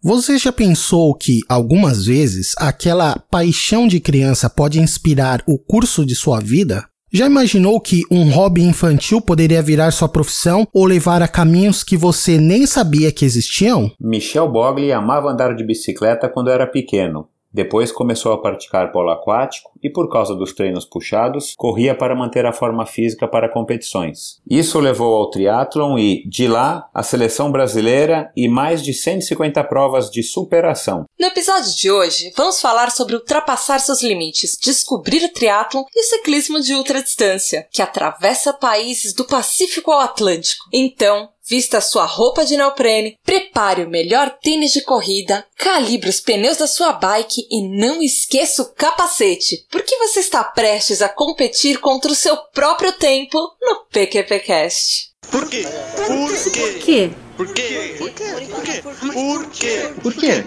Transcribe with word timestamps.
Você 0.00 0.38
já 0.38 0.52
pensou 0.52 1.12
que, 1.12 1.40
algumas 1.48 2.06
vezes, 2.06 2.54
aquela 2.56 3.18
paixão 3.18 3.88
de 3.88 3.98
criança 3.98 4.48
pode 4.48 4.78
inspirar 4.78 5.42
o 5.44 5.58
curso 5.58 6.06
de 6.06 6.14
sua 6.14 6.38
vida? 6.38 6.84
Já 7.12 7.26
imaginou 7.26 7.80
que 7.80 8.02
um 8.08 8.30
hobby 8.30 8.62
infantil 8.62 9.20
poderia 9.20 9.60
virar 9.60 9.90
sua 9.90 10.08
profissão 10.08 10.68
ou 10.72 10.84
levar 10.84 11.20
a 11.20 11.26
caminhos 11.26 11.82
que 11.82 11.96
você 11.96 12.38
nem 12.38 12.64
sabia 12.64 13.10
que 13.10 13.24
existiam? 13.24 13.90
Michel 13.98 14.48
Bogli 14.48 14.92
amava 14.92 15.32
andar 15.32 15.56
de 15.56 15.64
bicicleta 15.66 16.28
quando 16.28 16.50
era 16.50 16.66
pequeno. 16.66 17.28
Depois 17.52 17.90
começou 17.90 18.32
a 18.32 18.40
praticar 18.40 18.92
polo 18.92 19.10
aquático 19.10 19.70
e, 19.82 19.88
por 19.88 20.10
causa 20.10 20.34
dos 20.34 20.52
treinos 20.52 20.84
puxados, 20.84 21.54
corria 21.56 21.94
para 21.94 22.14
manter 22.14 22.44
a 22.44 22.52
forma 22.52 22.84
física 22.84 23.26
para 23.26 23.48
competições. 23.48 24.40
Isso 24.48 24.78
levou 24.78 25.16
ao 25.16 25.30
triatlon 25.30 25.98
e, 25.98 26.28
de 26.28 26.46
lá, 26.46 26.88
a 26.92 27.02
seleção 27.02 27.50
brasileira 27.50 28.30
e 28.36 28.48
mais 28.48 28.82
de 28.82 28.92
150 28.92 29.62
provas 29.64 30.10
de 30.10 30.22
superação. 30.22 31.04
No 31.18 31.26
episódio 31.26 31.74
de 31.74 31.90
hoje, 31.90 32.32
vamos 32.36 32.60
falar 32.60 32.90
sobre 32.90 33.14
ultrapassar 33.14 33.80
seus 33.80 34.02
limites, 34.02 34.58
descobrir 34.62 35.24
o 35.24 35.32
triatlon 35.32 35.84
e 35.94 36.00
o 36.00 36.04
ciclismo 36.04 36.60
de 36.60 36.74
ultradistância, 36.74 37.66
que 37.72 37.82
atravessa 37.82 38.52
países 38.52 39.14
do 39.14 39.24
Pacífico 39.24 39.90
ao 39.90 40.00
Atlântico. 40.00 40.66
Então, 40.72 41.28
Vista 41.48 41.80
sua 41.80 42.04
roupa 42.04 42.44
de 42.44 42.58
neoprene, 42.58 43.16
prepare 43.24 43.82
o 43.82 43.88
melhor 43.88 44.36
tênis 44.42 44.70
de 44.72 44.82
corrida, 44.82 45.46
calibre 45.56 46.10
os 46.10 46.20
pneus 46.20 46.58
da 46.58 46.66
sua 46.66 46.92
bike 46.92 47.46
e 47.50 47.66
não 47.66 48.02
esqueça 48.02 48.60
o 48.60 48.74
capacete, 48.74 49.64
porque 49.70 49.96
você 49.96 50.20
está 50.20 50.44
prestes 50.44 51.00
a 51.00 51.08
competir 51.08 51.78
contra 51.78 52.12
o 52.12 52.14
seu 52.14 52.36
próprio 52.52 52.92
tempo 52.92 53.38
no 53.62 53.86
PQPcast. 53.90 55.08
Por 55.30 55.48
quê? 55.48 55.64
Por 56.06 56.74
quê? 56.80 57.10
Por 57.36 57.52
quê? 57.54 57.94
Por 57.96 58.10
quê? 58.10 58.24
Por 58.36 58.60
quê? 58.60 58.82
Por 59.22 59.50
quê? 59.50 59.84
Por 60.02 60.14
quê? 60.14 60.44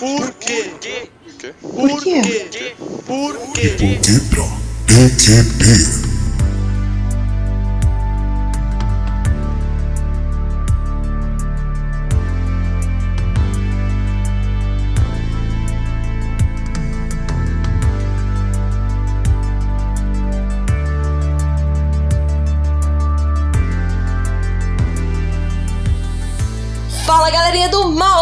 Por 0.00 0.34
quê? 0.34 0.70
Por 1.60 2.00
quê? 2.00 2.74
Por 3.06 3.34
Por 3.38 3.52
quê? 3.52 3.68
quê 3.68 4.20
pra 4.30 4.44
PQP? 4.86 6.17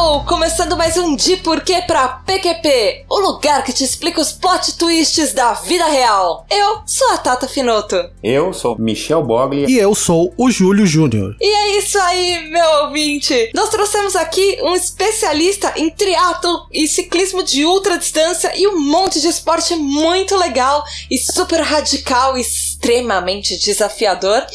Mal! 0.06 0.24
Começando 0.24 0.76
mais 0.76 0.96
um 0.96 1.16
De 1.16 1.36
Porquê 1.38 1.82
pra 1.82 2.06
PQP, 2.08 3.06
o 3.08 3.18
lugar 3.18 3.64
que 3.64 3.72
te 3.72 3.82
explica 3.82 4.20
os 4.20 4.32
plot 4.32 4.76
twists 4.78 5.32
da 5.32 5.54
vida 5.54 5.84
real. 5.86 6.46
Eu 6.48 6.82
sou 6.86 7.10
a 7.10 7.18
Tata 7.18 7.48
Finoto. 7.48 7.96
Eu 8.22 8.52
sou 8.52 8.78
Michel 8.78 9.22
Bogli 9.24 9.66
E 9.66 9.78
eu 9.78 9.94
sou 9.94 10.32
o 10.36 10.50
Júlio 10.50 10.86
Júnior. 10.86 11.36
E 11.40 11.46
é 11.46 11.78
isso 11.78 11.98
aí, 11.98 12.48
meu 12.50 12.84
ouvinte! 12.84 13.50
Nós 13.54 13.68
trouxemos 13.68 14.14
aqui 14.14 14.58
um 14.62 14.76
especialista 14.76 15.72
em 15.76 15.90
triatlo 15.90 16.66
e 16.72 16.86
ciclismo 16.86 17.42
de 17.42 17.64
ultra 17.64 17.98
distância 17.98 18.52
e 18.56 18.66
um 18.68 18.78
monte 18.78 19.20
de 19.20 19.28
esporte 19.28 19.74
muito 19.74 20.36
legal 20.36 20.84
e 21.10 21.18
super 21.18 21.60
radical 21.60 22.38
e 22.38 22.42
extremamente 22.42 23.58
desafiador 23.58 24.46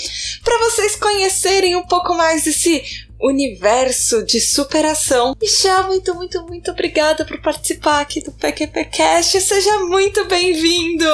para 0.44 0.60
vocês 0.60 0.96
conhecerem 0.96 1.76
um 1.76 1.84
pouco 1.84 2.14
mais 2.14 2.44
desse 2.44 2.84
universo 3.22 4.24
de 4.26 4.40
superação. 4.40 5.36
Michel, 5.42 5.84
muito, 5.86 6.14
muito, 6.16 6.44
muito 6.48 6.72
obrigada 6.72 7.24
por 7.26 7.40
participar 7.42 8.02
aqui 8.02 8.22
do 8.22 8.32
PQPcast. 8.32 9.40
Seja 9.42 9.80
muito 9.86 10.26
bem-vindo! 10.26 11.06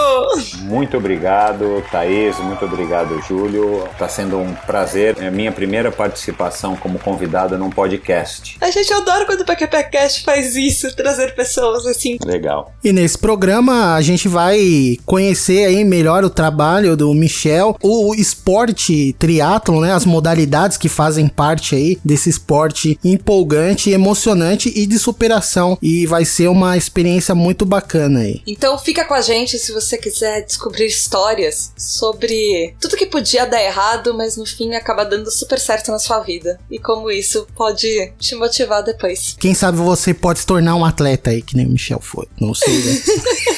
Muito 0.63 0.97
obrigado, 0.97 1.83
Thaís. 1.91 2.37
Muito 2.39 2.63
obrigado, 2.65 3.21
Júlio. 3.27 3.83
Está 3.91 4.07
sendo 4.07 4.37
um 4.37 4.53
prazer. 4.53 5.17
É 5.19 5.27
a 5.27 5.31
minha 5.31 5.51
primeira 5.51 5.91
participação 5.91 6.75
como 6.75 6.99
convidado 6.99 7.57
num 7.57 7.69
podcast. 7.69 8.57
A 8.61 8.71
gente 8.71 8.91
adora 8.93 9.25
quando 9.25 9.41
o 9.41 9.45
PQPcast 9.45 10.23
faz 10.23 10.55
isso, 10.55 10.95
trazer 10.95 11.35
pessoas 11.35 11.85
assim. 11.85 12.17
Legal. 12.25 12.73
E 12.83 12.91
nesse 12.93 13.17
programa 13.17 13.95
a 13.95 14.01
gente 14.01 14.27
vai 14.27 14.97
conhecer 15.05 15.65
aí 15.65 15.83
melhor 15.83 16.23
o 16.23 16.29
trabalho 16.29 16.95
do 16.95 17.13
Michel, 17.13 17.75
o 17.81 18.13
esporte 18.15 19.13
triatlon, 19.19 19.81
né, 19.81 19.93
as 19.93 20.05
modalidades 20.05 20.77
que 20.77 20.89
fazem 20.89 21.27
parte 21.27 21.75
aí 21.75 21.96
desse 22.03 22.29
esporte 22.29 22.99
empolgante, 23.03 23.89
emocionante 23.89 24.71
e 24.75 24.85
de 24.85 24.97
superação. 24.99 25.77
E 25.81 26.05
vai 26.05 26.25
ser 26.25 26.47
uma 26.47 26.77
experiência 26.77 27.33
muito 27.35 27.65
bacana 27.65 28.21
aí. 28.21 28.41
Então 28.47 28.77
fica 28.77 29.05
com 29.05 29.13
a 29.13 29.21
gente 29.21 29.57
se 29.57 29.71
você 29.71 29.97
quiser 29.97 30.45
descobrir 30.45 30.85
histórias 30.85 31.71
sobre 31.77 32.75
tudo 32.79 32.97
que 32.97 33.05
podia 33.05 33.45
dar 33.45 33.63
errado, 33.63 34.13
mas 34.13 34.37
no 34.37 34.45
fim 34.45 34.73
acaba 34.73 35.03
dando 35.03 35.31
super 35.31 35.59
certo 35.59 35.91
na 35.91 35.99
sua 35.99 36.19
vida. 36.19 36.59
E 36.69 36.79
como 36.79 37.09
isso 37.09 37.47
pode 37.55 38.13
te 38.19 38.35
motivar 38.35 38.83
depois. 38.83 39.35
Quem 39.39 39.53
sabe 39.53 39.77
você 39.77 40.13
pode 40.13 40.39
se 40.39 40.45
tornar 40.45 40.75
um 40.75 40.85
atleta 40.85 41.29
aí, 41.29 41.41
que 41.41 41.55
nem 41.55 41.65
o 41.65 41.69
Michel 41.69 41.99
foi. 42.01 42.27
Não 42.39 42.53
sei, 42.53 42.77
né? 42.77 43.01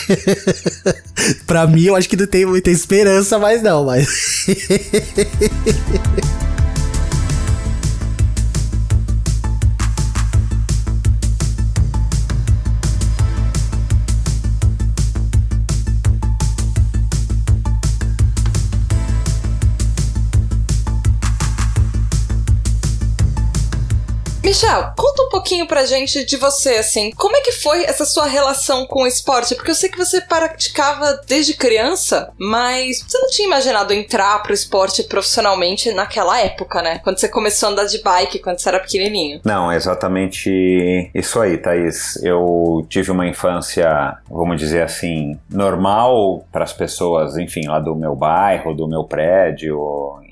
pra 1.45 1.67
mim, 1.67 1.83
eu 1.83 1.95
acho 1.95 2.09
que 2.09 2.17
não 2.17 2.27
tem 2.27 2.45
muita 2.45 2.69
esperança, 2.69 3.37
mas 3.37 3.61
não, 3.61 3.85
mas. 3.85 4.45
Michel, 24.61 24.91
conta 24.97 25.23
um 25.23 25.29
pouquinho 25.29 25.65
pra 25.65 25.85
gente 25.85 26.25
de 26.25 26.35
você, 26.35 26.71
assim. 26.71 27.11
Como 27.11 27.33
é 27.33 27.39
que 27.39 27.53
foi 27.53 27.85
essa 27.85 28.03
sua 28.03 28.25
relação 28.25 28.85
com 28.85 29.03
o 29.03 29.07
esporte? 29.07 29.55
Porque 29.55 29.71
eu 29.71 29.75
sei 29.75 29.89
que 29.89 29.97
você 29.97 30.19
praticava 30.19 31.21
desde 31.25 31.53
criança, 31.55 32.29
mas 32.37 33.01
você 33.07 33.17
não 33.17 33.29
tinha 33.29 33.47
imaginado 33.47 33.93
entrar 33.93 34.43
pro 34.43 34.53
esporte 34.53 35.03
profissionalmente 35.03 35.93
naquela 35.93 36.41
época, 36.41 36.81
né? 36.81 36.99
Quando 37.05 37.19
você 37.19 37.29
começou 37.29 37.69
a 37.69 37.71
andar 37.71 37.85
de 37.85 38.03
bike, 38.03 38.39
quando 38.39 38.59
você 38.59 38.67
era 38.67 38.81
pequenininho. 38.81 39.39
Não, 39.45 39.71
é 39.71 39.77
exatamente 39.77 41.09
isso 41.15 41.39
aí, 41.39 41.57
Thaís. 41.57 42.21
Eu 42.21 42.85
tive 42.89 43.11
uma 43.11 43.25
infância, 43.25 44.17
vamos 44.29 44.59
dizer 44.59 44.81
assim, 44.81 45.39
normal 45.49 46.45
para 46.51 46.65
as 46.65 46.73
pessoas, 46.73 47.37
enfim, 47.37 47.65
lá 47.65 47.79
do 47.79 47.95
meu 47.95 48.13
bairro, 48.13 48.73
do 48.73 48.89
meu 48.89 49.05
prédio, 49.05 49.79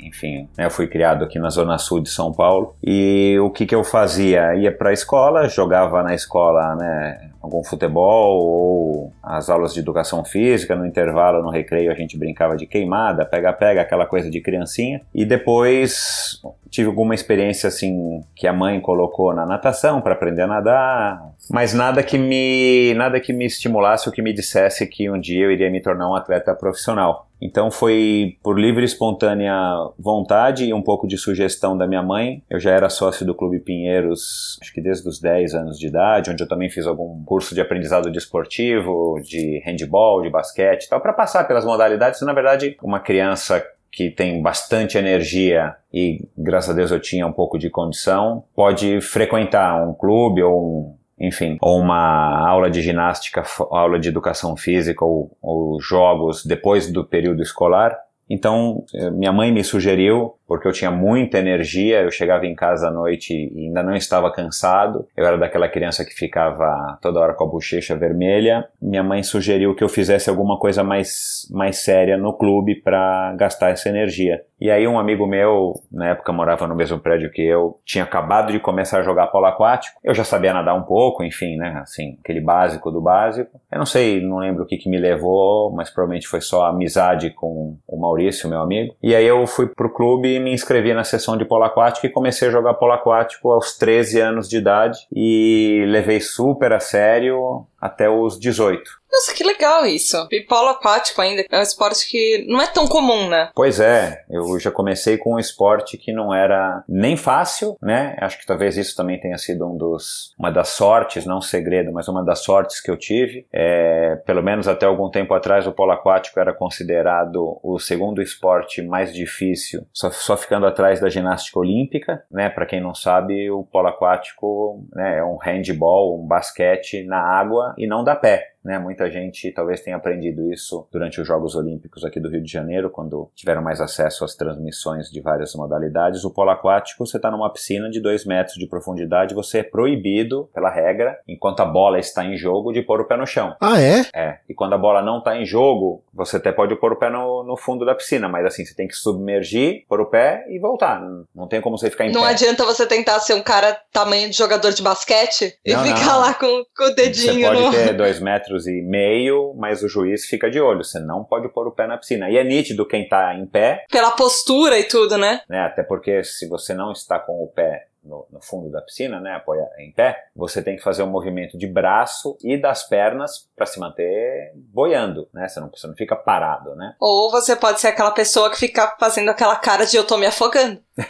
enfim, 0.01 0.47
né, 0.57 0.65
eu 0.65 0.71
fui 0.71 0.87
criado 0.87 1.23
aqui 1.23 1.39
na 1.39 1.49
zona 1.49 1.77
sul 1.77 2.01
de 2.01 2.09
São 2.09 2.33
Paulo. 2.33 2.75
E 2.83 3.37
o 3.41 3.49
que 3.49 3.65
que 3.65 3.75
eu 3.75 3.83
fazia? 3.83 4.55
Ia 4.55 4.71
para 4.71 4.89
a 4.89 4.93
escola, 4.93 5.47
jogava 5.47 6.03
na 6.03 6.13
escola, 6.13 6.75
né, 6.75 7.31
algum 7.41 7.63
futebol 7.63 8.37
ou 8.37 9.13
as 9.23 9.49
aulas 9.49 9.73
de 9.73 9.79
educação 9.79 10.23
física, 10.23 10.75
no 10.75 10.85
intervalo, 10.85 11.41
no 11.41 11.49
recreio 11.49 11.91
a 11.91 11.95
gente 11.95 12.17
brincava 12.17 12.55
de 12.55 12.65
queimada, 12.65 13.25
pega-pega, 13.25 13.81
aquela 13.81 14.05
coisa 14.05 14.29
de 14.29 14.41
criancinha. 14.41 15.01
E 15.13 15.25
depois 15.25 16.41
tive 16.77 16.89
alguma 16.89 17.15
experiência 17.15 17.69
assim 17.69 18.21
que 18.35 18.45
a 18.45 18.53
mãe 18.53 18.79
colocou 18.79 19.33
na 19.33 19.47
natação 19.47 19.99
para 19.99 20.13
aprender 20.13 20.43
a 20.43 20.47
nadar, 20.47 21.33
mas 21.49 21.73
nada 21.73 22.03
que 22.03 22.19
me 22.19 22.93
nada 22.93 23.19
que 23.19 23.33
me 23.33 23.45
estimulasse 23.45 24.07
ou 24.07 24.13
que 24.13 24.21
me 24.21 24.31
dissesse 24.31 24.85
que 24.85 25.09
um 25.09 25.19
dia 25.19 25.45
eu 25.45 25.51
iria 25.51 25.71
me 25.71 25.81
tornar 25.81 26.07
um 26.07 26.13
atleta 26.13 26.53
profissional. 26.53 27.27
Então 27.41 27.71
foi 27.71 28.37
por 28.43 28.59
livre 28.59 28.83
e 28.83 28.85
espontânea 28.85 29.53
vontade 29.97 30.65
e 30.65 30.73
um 30.73 30.81
pouco 30.81 31.07
de 31.07 31.17
sugestão 31.17 31.75
da 31.75 31.87
minha 31.87 32.01
mãe. 32.03 32.43
Eu 32.49 32.59
já 32.59 32.71
era 32.71 32.89
sócio 32.89 33.25
do 33.25 33.33
Clube 33.33 33.59
Pinheiros, 33.59 34.59
acho 34.61 34.73
que 34.73 34.81
desde 34.81 35.07
os 35.07 35.19
10 35.19 35.55
anos 35.55 35.79
de 35.79 35.87
idade, 35.87 36.29
onde 36.29 36.43
eu 36.43 36.47
também 36.47 36.69
fiz 36.69 36.85
algum 36.85 37.23
curso 37.23 37.55
de 37.55 37.61
aprendizado 37.61 38.11
desportivo, 38.11 39.19
de 39.23 39.61
handball, 39.65 40.21
de 40.21 40.29
basquete 40.29 40.89
tal, 40.89 41.01
para 41.01 41.13
passar 41.13 41.47
pelas 41.47 41.65
modalidades. 41.65 42.21
Na 42.21 42.33
verdade, 42.33 42.77
uma 42.83 42.99
criança 42.99 43.63
que 43.97 44.11
tem 44.11 44.43
bastante 44.43 44.95
energia 44.95 45.75
e 45.91 46.23
graças 46.37 46.69
a 46.69 46.73
Deus 46.73 46.91
eu 46.91 46.99
tinha 46.99 47.25
um 47.25 47.31
pouco 47.31 47.57
de 47.57 47.67
condição, 47.67 48.43
pode 48.55 49.01
frequentar 49.01 49.83
um 49.83 49.91
clube 49.91 50.43
ou 50.43 50.61
um 50.61 50.97
enfim, 51.19 51.57
ou 51.59 51.79
uma 51.79 52.47
aula 52.47 52.69
de 52.69 52.79
ginástica, 52.79 53.43
aula 53.71 53.99
de 53.99 54.07
educação 54.07 54.55
física 54.55 55.03
ou, 55.03 55.35
ou 55.41 55.81
jogos 55.81 56.45
depois 56.45 56.91
do 56.91 57.03
período 57.03 57.41
escolar 57.41 57.97
Então, 58.29 58.83
eh, 58.93 59.09
minha 59.11 59.31
mãe 59.31 59.51
me 59.51 59.63
sugeriu, 59.63 60.35
porque 60.47 60.67
eu 60.67 60.71
tinha 60.71 60.89
muita 60.89 61.37
energia, 61.37 62.01
eu 62.01 62.11
chegava 62.11 62.45
em 62.45 62.55
casa 62.55 62.87
à 62.87 62.91
noite 62.91 63.33
e 63.33 63.67
ainda 63.67 63.83
não 63.83 63.95
estava 63.95 64.31
cansado. 64.31 65.05
Eu 65.15 65.25
era 65.25 65.37
daquela 65.37 65.67
criança 65.67 66.05
que 66.05 66.13
ficava 66.13 66.97
toda 67.01 67.19
hora 67.19 67.33
com 67.33 67.43
a 67.43 67.47
bochecha 67.47 67.95
vermelha. 67.95 68.67
Minha 68.81 69.03
mãe 69.03 69.21
sugeriu 69.23 69.75
que 69.75 69.83
eu 69.83 69.89
fizesse 69.89 70.29
alguma 70.29 70.57
coisa 70.57 70.83
mais, 70.83 71.47
mais 71.51 71.77
séria 71.77 72.17
no 72.17 72.33
clube 72.33 72.75
para 72.75 73.33
gastar 73.37 73.71
essa 73.71 73.89
energia. 73.89 74.41
E 74.59 74.71
aí 74.71 74.87
um 74.87 74.97
amigo 74.97 75.27
meu, 75.27 75.73
na 75.91 76.09
época 76.09 76.31
morava 76.31 76.65
no 76.65 76.75
mesmo 76.75 76.97
prédio 76.97 77.29
que 77.29 77.43
eu, 77.43 77.77
tinha 77.85 78.03
acabado 78.03 78.51
de 78.51 78.59
começar 78.59 78.99
a 78.99 79.03
jogar 79.03 79.27
polo 79.27 79.45
aquático. 79.45 79.99
Eu 80.03 80.15
já 80.15 80.23
sabia 80.23 80.53
nadar 80.53 80.75
um 80.75 80.83
pouco, 80.83 81.23
enfim, 81.23 81.57
né, 81.57 81.79
assim, 81.81 82.17
aquele 82.23 82.41
básico 82.41 82.89
do 82.89 82.99
básico. 82.99 83.59
Eu 83.71 83.77
não 83.77 83.85
sei, 83.85 84.19
não 84.19 84.37
lembro 84.37 84.63
o 84.63 84.65
que 84.65 84.77
que 84.77 84.89
me 84.89 84.97
levou, 84.97 85.71
mas 85.71 85.89
provavelmente 85.89 86.27
foi 86.27 86.41
só 86.41 86.65
amizade 86.65 87.29
com 87.31 87.77
o 87.87 87.99
Maurício, 88.17 88.49
meu 88.49 88.61
amigo. 88.61 88.95
E 89.01 89.15
aí 89.15 89.25
eu 89.25 89.45
fui 89.45 89.67
pro 89.67 89.93
clube 89.93 90.27
e 90.27 90.39
me 90.39 90.51
inscrevi 90.51 90.93
na 90.93 91.03
sessão 91.03 91.37
de 91.37 91.45
polo 91.45 91.63
aquático 91.63 92.05
e 92.07 92.11
comecei 92.11 92.47
a 92.47 92.51
jogar 92.51 92.73
polo 92.73 92.93
aquático 92.93 93.51
aos 93.51 93.77
13 93.77 94.19
anos 94.19 94.49
de 94.49 94.57
idade 94.57 94.97
e 95.13 95.85
levei 95.87 96.19
super 96.19 96.73
a 96.73 96.79
sério 96.79 97.65
até 97.79 98.09
os 98.09 98.39
18. 98.39 98.81
Nossa, 99.17 99.33
que 99.33 99.43
legal 99.43 99.83
isso. 99.83 100.27
E 100.31 100.41
polo 100.41 100.69
aquático 100.69 101.19
ainda 101.19 101.43
é 101.49 101.57
um 101.57 101.63
esporte 101.63 102.07
que 102.07 102.45
não 102.47 102.61
é 102.61 102.67
tão 102.67 102.85
comum, 102.85 103.27
né? 103.27 103.49
Pois 103.55 103.79
é, 103.79 104.23
eu 104.29 104.59
já 104.59 104.69
comecei 104.69 105.17
com 105.17 105.33
um 105.33 105.39
esporte 105.39 105.97
que 105.97 106.13
não 106.13 106.31
era 106.31 106.83
nem 106.87 107.17
fácil, 107.17 107.75
né? 107.81 108.15
Acho 108.21 108.37
que 108.37 108.45
talvez 108.45 108.77
isso 108.77 108.95
também 108.95 109.19
tenha 109.19 109.39
sido 109.39 109.67
um 109.67 109.75
dos, 109.75 110.35
uma 110.37 110.51
das 110.51 110.69
sortes, 110.69 111.25
não 111.25 111.39
um 111.39 111.41
segredo, 111.41 111.91
mas 111.91 112.07
uma 112.07 112.23
das 112.23 112.43
sortes 112.43 112.79
que 112.79 112.91
eu 112.91 112.95
tive. 112.95 113.47
É, 113.51 114.17
pelo 114.17 114.43
menos 114.43 114.67
até 114.67 114.85
algum 114.85 115.09
tempo 115.09 115.33
atrás, 115.33 115.65
o 115.65 115.71
polo 115.71 115.93
aquático 115.93 116.39
era 116.39 116.53
considerado 116.53 117.59
o 117.63 117.79
segundo 117.79 118.21
esporte 118.21 118.83
mais 118.83 119.11
difícil, 119.11 119.87
só, 119.91 120.11
só 120.11 120.37
ficando 120.37 120.67
atrás 120.67 120.99
da 120.99 121.09
ginástica 121.09 121.57
olímpica, 121.57 122.23
né? 122.29 122.51
Para 122.51 122.67
quem 122.67 122.79
não 122.79 122.93
sabe, 122.93 123.49
o 123.49 123.63
polo 123.63 123.87
aquático 123.87 124.85
né, 124.93 125.17
é 125.17 125.23
um 125.23 125.37
handball, 125.37 126.21
um 126.21 126.27
basquete 126.27 127.03
na 127.03 127.19
água 127.19 127.73
e 127.79 127.87
não 127.87 128.03
dá 128.03 128.15
pé. 128.15 128.56
Né? 128.67 128.77
Muita 128.77 129.09
gente 129.09 129.49
talvez 129.53 129.79
tenha 129.79 129.95
aprendido 129.95 130.51
isso 130.51 130.85
durante 130.91 131.21
os 131.21 131.25
Jogos 131.25 131.55
Olímpicos 131.55 132.03
aqui 132.03 132.19
do 132.19 132.29
Rio 132.29 132.43
de 132.43 132.51
Janeiro, 132.51 132.89
quando 132.89 133.29
tiveram 133.33 133.61
mais 133.61 133.79
acesso 133.79 134.25
às 134.25 134.35
transmissões 134.35 135.09
de 135.09 135.21
várias 135.21 135.55
modalidades. 135.55 136.25
O 136.25 136.31
polo 136.33 136.49
aquático, 136.49 137.05
você 137.05 137.15
está 137.15 137.31
numa 137.31 137.49
piscina 137.49 137.89
de 137.89 138.01
2 138.01 138.25
metros 138.25 138.55
de 138.57 138.67
profundidade, 138.67 139.33
você 139.33 139.59
é 139.59 139.63
proibido, 139.63 140.49
pela 140.53 140.69
regra, 140.69 141.17
enquanto 141.25 141.61
a 141.61 141.65
bola 141.65 141.97
está 141.97 142.25
em 142.25 142.35
jogo, 142.35 142.73
de 142.73 142.81
pôr 142.81 142.99
o 142.99 143.05
pé 143.07 143.15
no 143.15 143.25
chão. 143.25 143.55
Ah, 143.61 143.79
é? 143.81 144.01
É. 144.13 144.39
E 144.49 144.53
quando 144.53 144.73
a 144.73 144.77
bola 144.77 145.01
não 145.01 145.19
está 145.19 145.37
em 145.37 145.45
jogo, 145.45 146.03
você 146.13 146.35
até 146.35 146.51
pode 146.51 146.75
pôr 146.75 146.91
o 146.91 146.97
pé 146.99 147.09
no, 147.09 147.43
no 147.43 147.55
fundo 147.55 147.85
da 147.85 147.95
piscina, 147.95 148.27
mas 148.27 148.45
assim, 148.45 148.65
você 148.65 148.75
tem 148.75 148.87
que 148.87 148.95
submergir, 148.95 149.85
pôr 149.87 150.01
o 150.01 150.05
pé 150.07 150.45
e 150.49 150.59
voltar. 150.59 150.99
Não, 150.99 151.23
não 151.33 151.47
tem 151.47 151.61
como 151.61 151.77
você 151.77 151.89
ficar 151.89 152.05
em 152.05 152.11
Não 152.11 152.23
pé. 152.23 152.29
adianta 152.29 152.65
você 152.65 152.85
tentar 152.85 153.19
ser 153.21 153.33
um 153.33 153.41
cara 153.41 153.79
tamanho 153.93 154.29
de 154.29 154.35
jogador 154.37 154.73
de 154.73 154.81
basquete 154.81 155.57
e 155.65 155.73
Não, 155.73 155.83
ficar 155.83 156.05
não. 156.13 156.19
lá 156.19 156.33
com, 156.33 156.47
com 156.75 156.83
o 156.83 156.87
Você 156.87 156.95
dedinho 156.95 157.47
pode 157.47 157.61
no. 157.61 157.71
ter 157.71 157.93
dois 157.93 158.19
metros 158.19 158.56
e 158.65 158.81
meio, 158.81 159.53
mas 159.57 159.83
o 159.83 159.89
juiz 159.89 160.25
fica 160.25 160.49
de 160.49 160.59
olho. 160.59 160.83
Você 160.83 160.99
não 160.99 161.23
pode 161.23 161.49
pôr 161.49 161.67
o 161.67 161.71
pé 161.71 161.85
na 161.85 161.97
piscina. 161.97 162.29
E 162.29 162.37
é 162.37 162.43
nítido 162.43 162.87
quem 162.87 163.07
tá 163.07 163.35
em 163.35 163.45
pé, 163.45 163.85
Pela 163.91 164.11
postura 164.11 164.79
e 164.79 164.85
tudo, 164.85 165.17
né? 165.17 165.41
né? 165.49 165.59
Até 165.59 165.83
porque 165.83 166.23
se 166.23 166.47
você 166.47 166.73
não 166.73 166.91
está 166.91 167.19
com 167.19 167.43
o 167.43 167.47
pé 167.47 167.86
no, 168.07 168.25
no 168.31 168.41
fundo 168.41 168.71
da 168.71 168.81
piscina, 168.81 169.19
né? 169.19 169.33
Apoia 169.35 169.67
em 169.79 169.91
pé, 169.91 170.17
você 170.35 170.61
tem 170.61 170.75
que 170.75 170.83
fazer 170.83 171.03
um 171.03 171.09
movimento 171.09 171.57
de 171.57 171.67
braço 171.67 172.37
e 172.43 172.57
das 172.59 172.87
pernas 172.87 173.47
para 173.55 173.65
se 173.65 173.79
manter 173.79 174.51
boiando, 174.55 175.27
né? 175.33 175.47
Você 175.47 175.59
não, 175.59 175.69
você 175.69 175.87
não 175.87 175.95
fica 175.95 176.15
parado, 176.15 176.75
né? 176.75 176.93
Ou 176.99 177.29
você 177.31 177.55
pode 177.55 177.79
ser 177.79 177.87
aquela 177.87 178.11
pessoa 178.11 178.49
que 178.49 178.57
fica 178.57 178.95
fazendo 178.99 179.29
aquela 179.29 179.55
cara 179.55 179.85
de 179.85 179.95
eu 179.97 180.03
tô 180.05 180.17
me 180.17 180.25
afogando. 180.25 180.79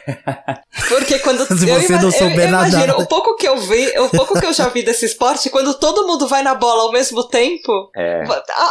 Porque 0.90 1.20
quando 1.20 1.46
Se 1.46 1.70
eu, 1.70 1.80
você 1.80 1.94
não 1.98 2.12
souber 2.12 2.40
eu 2.40 2.48
imagino, 2.50 2.80
nadar. 2.88 3.00
o 3.00 3.08
pouco 3.08 3.36
que 3.36 3.48
eu 3.48 3.58
vi, 3.58 3.88
o 4.00 4.10
pouco 4.10 4.40
que 4.40 4.46
eu 4.46 4.54
já 4.54 4.68
vi 4.68 4.84
desse 4.84 5.06
esporte, 5.06 5.50
quando 5.50 5.74
todo 5.80 6.06
mundo 6.08 6.28
vai 6.28 6.44
na 6.44 6.54
bola 6.56 6.84
ao 6.84 6.92
mesmo 6.92 7.24
tempo, 7.28 7.90
É. 7.96 8.24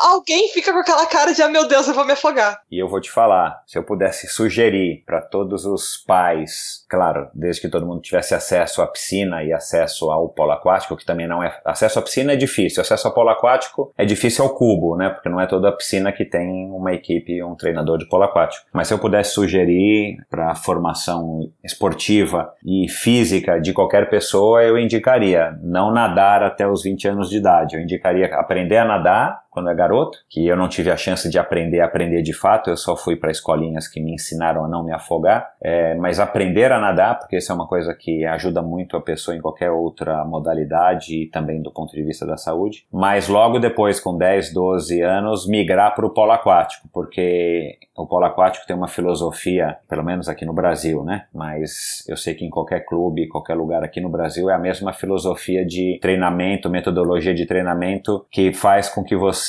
alguém 0.05 0.49
fica 0.51 0.73
com 0.73 0.79
aquela 0.79 1.07
cara 1.07 1.33
de 1.33 1.43
ah, 1.43 1.49
meu 1.49 1.67
Deus, 1.67 1.89
eu 1.89 1.95
vou 1.95 2.05
me 2.05 2.13
afogar. 2.13 2.61
E 2.71 2.81
eu 2.81 2.89
vou 2.89 3.01
te 3.01 3.11
falar, 3.11 3.63
se 3.67 3.79
eu 3.79 3.83
pudesse 3.85 4.27
sugerir 4.29 5.03
para 5.07 5.21
todos 5.23 5.65
os 5.65 5.97
pais, 6.07 6.85
claro, 6.89 7.29
desde 7.35 7.61
que 7.63 7.69
todo 7.69 7.87
mundo 7.87 8.01
tivesse 8.17 8.35
acesso 8.35 8.83
à 8.83 8.87
piscina 8.87 9.43
e 9.45 9.53
acesso 9.53 10.11
ao 10.11 10.29
polo 10.29 10.53
aquático, 10.53 10.97
que 10.97 11.05
também 11.05 11.27
não 11.27 11.43
é. 11.43 11.59
Acesso 11.65 11.99
à 11.99 12.03
piscina 12.03 12.33
é 12.33 12.37
difícil, 12.37 12.81
acesso 12.81 13.07
ao 13.07 13.15
polo 13.15 13.31
aquático 13.31 13.93
é 13.97 14.05
difícil 14.05 14.45
ao 14.45 14.55
cubo, 14.55 14.97
né? 14.97 15.11
Porque 15.11 15.29
não 15.29 15.41
é 15.41 15.47
toda 15.47 15.69
a 15.69 15.73
piscina 15.73 16.13
que 16.13 16.25
tem 16.25 16.71
uma 16.71 16.93
equipe 16.93 17.43
um 17.43 17.55
treinador 17.55 17.99
de 17.99 18.09
polo 18.09 18.25
aquático. 18.25 18.67
Mas 18.73 18.89
se 18.89 18.95
eu 18.95 18.99
pudesse 18.99 19.33
sugerir 19.33 20.17
para 20.31 20.51
a 20.51 20.55
formação 20.55 21.51
esportiva 21.63 22.53
e 22.65 22.89
física 22.89 23.61
de 23.61 23.73
qualquer 23.73 24.09
pessoa, 24.09 24.63
eu 24.63 24.79
indicaria 24.79 25.57
não 25.63 25.93
nadar 25.93 26.43
até 26.43 26.67
os 26.67 26.83
20 26.83 27.09
anos 27.09 27.29
de 27.29 27.37
idade. 27.37 27.77
Eu 27.77 27.83
indicaria 27.83 28.27
aprender 28.35 28.79
a 28.79 28.85
nadar 28.85 29.46
quando 29.57 29.71
é 29.71 29.75
garoto, 29.75 30.19
que 30.29 30.47
eu 30.47 30.55
não 30.55 30.69
tive 30.69 30.91
a 30.91 30.99
chance 30.99 31.31
de 31.31 31.39
aprender 31.39 31.81
a 31.81 31.87
aprender 31.87 32.21
de 32.21 32.35
fato, 32.35 32.69
eu 32.69 32.77
só 32.77 32.95
fui 32.95 33.17
para 33.17 33.31
escolinhas 33.31 33.89
que 33.89 34.03
me 34.03 34.13
ensinaram 34.13 34.63
a 34.67 34.69
não 34.69 34.85
me 34.85 34.93
afogar, 34.93 35.49
é, 35.63 35.95
mas 35.95 36.21
aprender 36.21 36.71
a 36.71 36.79
nadar, 36.79 37.19
porque 37.19 37.39
isso 37.39 37.51
é 37.51 37.55
uma 37.55 37.67
coisa 37.67 37.95
que 37.99 38.27
ajuda 38.27 38.61
muito 38.61 38.99
a 38.99 39.01
pessoa 39.01 39.35
em 39.35 39.41
qualquer 39.41 39.71
outra 39.71 40.23
modalidade 40.27 41.23
e 41.23 41.31
também 41.31 41.63
do 41.63 41.73
ponto 41.73 41.95
de 41.95 42.03
vista 42.03 42.27
da 42.27 42.37
saúde. 42.37 42.87
Mas 42.93 43.29
logo 43.29 43.59
depois, 43.59 43.99
com 43.99 44.19
10, 44.19 44.53
12 44.53 45.01
anos, 45.01 45.49
migrar 45.49 45.95
para 45.95 46.05
o 46.05 46.11
polo 46.11 46.33
aquático, 46.33 46.87
porque 46.93 47.79
o 47.97 48.07
polo 48.07 48.27
aquático 48.27 48.67
tem 48.67 48.77
uma 48.77 48.89
filosofia, 48.89 49.79
pelo 49.89 50.05
menos 50.05 50.29
aqui 50.29 50.45
no 50.45 50.53
Brasil, 50.53 51.03
né? 51.03 51.25
Mas 51.35 52.05
eu 52.07 52.17
sei 52.19 52.35
que 52.35 52.45
em 52.45 52.51
qualquer 52.51 52.81
clube, 52.85 53.27
qualquer 53.27 53.55
lugar 53.55 53.83
aqui 53.83 54.03
no 54.03 54.11
Brasil 54.11 54.51
é 54.51 54.55
a 54.55 54.59
mesma 54.59 54.93
filosofia 54.93 55.65
de 55.65 55.99
treinamento, 56.03 56.69
metodologia 56.69 57.33
de 57.33 57.47
treinamento 57.47 58.27
que 58.31 58.53
faz 58.53 58.91
com 58.91 59.03
que 59.03 59.17
você 59.17 59.46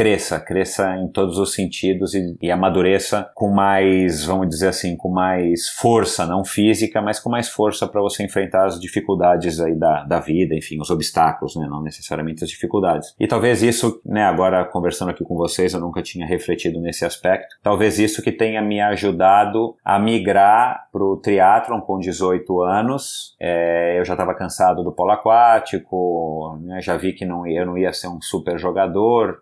cresça, 0.00 0.40
cresça 0.40 0.96
em 0.96 1.08
todos 1.08 1.36
os 1.36 1.52
sentidos 1.52 2.14
e, 2.14 2.34
e 2.40 2.50
amadureça 2.50 3.30
com 3.34 3.50
mais, 3.50 4.24
vamos 4.24 4.48
dizer 4.48 4.68
assim, 4.68 4.96
com 4.96 5.10
mais 5.10 5.68
força, 5.68 6.24
não 6.24 6.42
física, 6.42 7.02
mas 7.02 7.20
com 7.20 7.28
mais 7.28 7.50
força 7.50 7.86
para 7.86 8.00
você 8.00 8.24
enfrentar 8.24 8.64
as 8.64 8.80
dificuldades 8.80 9.60
aí 9.60 9.74
da, 9.74 10.04
da 10.04 10.18
vida, 10.18 10.54
enfim, 10.54 10.80
os 10.80 10.88
obstáculos, 10.88 11.54
né? 11.54 11.66
Não 11.68 11.82
necessariamente 11.82 12.42
as 12.42 12.48
dificuldades. 12.48 13.14
E 13.20 13.26
talvez 13.26 13.62
isso, 13.62 14.00
né, 14.06 14.24
agora 14.24 14.64
conversando 14.64 15.10
aqui 15.10 15.22
com 15.22 15.36
vocês, 15.36 15.74
eu 15.74 15.80
nunca 15.80 16.02
tinha 16.02 16.26
refletido 16.26 16.80
nesse 16.80 17.04
aspecto, 17.04 17.56
talvez 17.62 17.98
isso 17.98 18.22
que 18.22 18.32
tenha 18.32 18.62
me 18.62 18.80
ajudado 18.80 19.76
a 19.84 19.98
migrar 19.98 20.88
para 20.90 21.04
o 21.04 21.18
triatlon 21.18 21.80
com 21.82 21.98
18 21.98 22.62
anos. 22.62 23.36
É, 23.38 23.98
eu 23.98 24.04
já 24.06 24.14
estava 24.14 24.34
cansado 24.34 24.82
do 24.82 24.92
polo 24.92 25.12
aquático, 25.12 26.58
né, 26.62 26.80
já 26.80 26.96
vi 26.96 27.12
que 27.12 27.26
não, 27.26 27.46
eu 27.46 27.66
não 27.66 27.76
ia 27.76 27.92
ser 27.92 28.08
um 28.08 28.20
super 28.20 28.58
jogador 28.58 28.69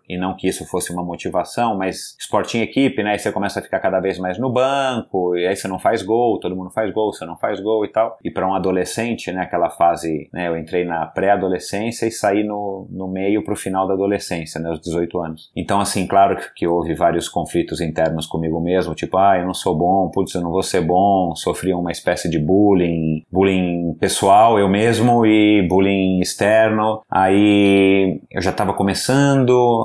e 0.07 0.17
não 0.17 0.35
que 0.35 0.47
isso 0.47 0.65
fosse 0.65 0.91
uma 0.91 1.03
motivação, 1.03 1.77
mas 1.77 2.15
esporte 2.19 2.57
em 2.57 2.61
equipe, 2.61 3.03
né? 3.03 3.11
Aí 3.11 3.19
você 3.19 3.31
começa 3.31 3.59
a 3.59 3.63
ficar 3.63 3.79
cada 3.79 3.99
vez 3.99 4.17
mais 4.17 4.37
no 4.37 4.51
banco, 4.51 5.35
e 5.35 5.45
aí 5.45 5.55
você 5.55 5.67
não 5.67 5.79
faz 5.79 6.01
gol, 6.01 6.39
todo 6.39 6.55
mundo 6.55 6.69
faz 6.69 6.91
gol, 6.93 7.13
você 7.13 7.25
não 7.25 7.37
faz 7.37 7.59
gol 7.59 7.85
e 7.85 7.89
tal. 7.89 8.17
E 8.23 8.31
para 8.31 8.47
um 8.47 8.53
adolescente, 8.53 9.31
né, 9.31 9.41
aquela 9.41 9.69
fase, 9.69 10.29
né, 10.33 10.47
eu 10.47 10.57
entrei 10.57 10.85
na 10.85 11.05
pré-adolescência 11.05 12.05
e 12.05 12.11
saí 12.11 12.43
no, 12.43 12.87
no 12.89 13.07
meio 13.07 13.43
pro 13.43 13.55
final 13.55 13.87
da 13.87 13.93
adolescência, 13.93 14.59
né, 14.59 14.69
aos 14.69 14.79
18 14.79 15.19
anos. 15.19 15.51
Então, 15.55 15.79
assim, 15.79 16.07
claro 16.07 16.35
que, 16.35 16.53
que 16.53 16.67
houve 16.67 16.93
vários 16.93 17.27
conflitos 17.27 17.81
internos 17.81 18.25
comigo 18.25 18.59
mesmo, 18.59 18.95
tipo, 18.95 19.17
ah, 19.17 19.37
eu 19.37 19.45
não 19.45 19.53
sou 19.53 19.75
bom, 19.75 20.09
putz, 20.09 20.33
eu 20.33 20.41
não 20.41 20.51
vou 20.51 20.63
ser 20.63 20.81
bom, 20.81 21.35
sofri 21.35 21.73
uma 21.73 21.91
espécie 21.91 22.29
de 22.29 22.39
bullying, 22.39 23.23
bullying 23.31 23.95
pessoal, 23.99 24.59
eu 24.59 24.69
mesmo, 24.69 25.25
e 25.25 25.65
bullying 25.67 26.19
externo. 26.19 27.01
Aí 27.09 28.21
eu 28.31 28.41
já 28.41 28.51
estava 28.51 28.73
começando 28.73 29.18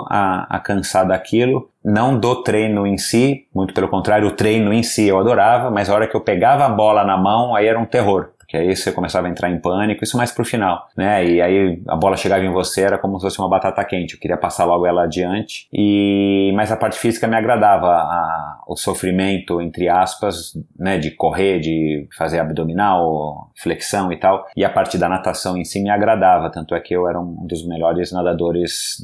a, 0.08 0.56
a 0.56 0.60
cansar 0.60 1.06
daquilo. 1.06 1.70
Não 1.84 2.18
do 2.18 2.42
treino 2.42 2.86
em 2.86 2.96
si, 2.96 3.46
muito 3.54 3.74
pelo 3.74 3.88
contrário, 3.88 4.28
o 4.28 4.32
treino 4.32 4.72
em 4.72 4.82
si 4.82 5.06
eu 5.06 5.18
adorava, 5.18 5.70
mas 5.70 5.90
a 5.90 5.94
hora 5.94 6.06
que 6.06 6.16
eu 6.16 6.20
pegava 6.20 6.64
a 6.64 6.68
bola 6.68 7.04
na 7.04 7.16
mão, 7.16 7.54
aí 7.54 7.66
era 7.66 7.78
um 7.78 7.84
terror. 7.84 8.30
Porque 8.54 8.68
aí 8.68 8.76
você 8.76 8.92
começava 8.92 9.26
a 9.26 9.30
entrar 9.30 9.50
em 9.50 9.58
pânico, 9.58 10.04
isso 10.04 10.16
mais 10.16 10.30
pro 10.30 10.44
final, 10.44 10.86
né? 10.96 11.26
E 11.26 11.42
aí 11.42 11.82
a 11.88 11.96
bola 11.96 12.16
chegava 12.16 12.44
em 12.44 12.52
você, 12.52 12.82
era 12.82 12.96
como 12.96 13.18
se 13.18 13.24
fosse 13.24 13.40
uma 13.40 13.48
batata 13.48 13.84
quente. 13.84 14.14
Eu 14.14 14.20
queria 14.20 14.36
passar 14.36 14.64
logo 14.64 14.86
ela 14.86 15.02
adiante. 15.02 15.66
E 15.72 16.52
mas 16.54 16.70
a 16.70 16.76
parte 16.76 16.96
física 16.96 17.26
me 17.26 17.34
agradava, 17.34 17.88
a, 17.88 18.62
o 18.68 18.76
sofrimento 18.76 19.60
entre 19.60 19.88
aspas, 19.88 20.52
né, 20.78 20.98
de 20.98 21.10
correr, 21.10 21.58
de 21.58 22.06
fazer 22.16 22.38
abdominal, 22.38 23.50
flexão 23.60 24.12
e 24.12 24.16
tal. 24.20 24.46
E 24.56 24.64
a 24.64 24.70
parte 24.70 24.96
da 24.96 25.08
natação 25.08 25.56
em 25.56 25.64
si 25.64 25.82
me 25.82 25.90
agradava, 25.90 26.48
tanto 26.48 26.76
é 26.76 26.80
que 26.80 26.94
eu 26.94 27.08
era 27.08 27.18
um 27.18 27.44
dos 27.48 27.66
melhores 27.66 28.12
nadadores, 28.12 28.98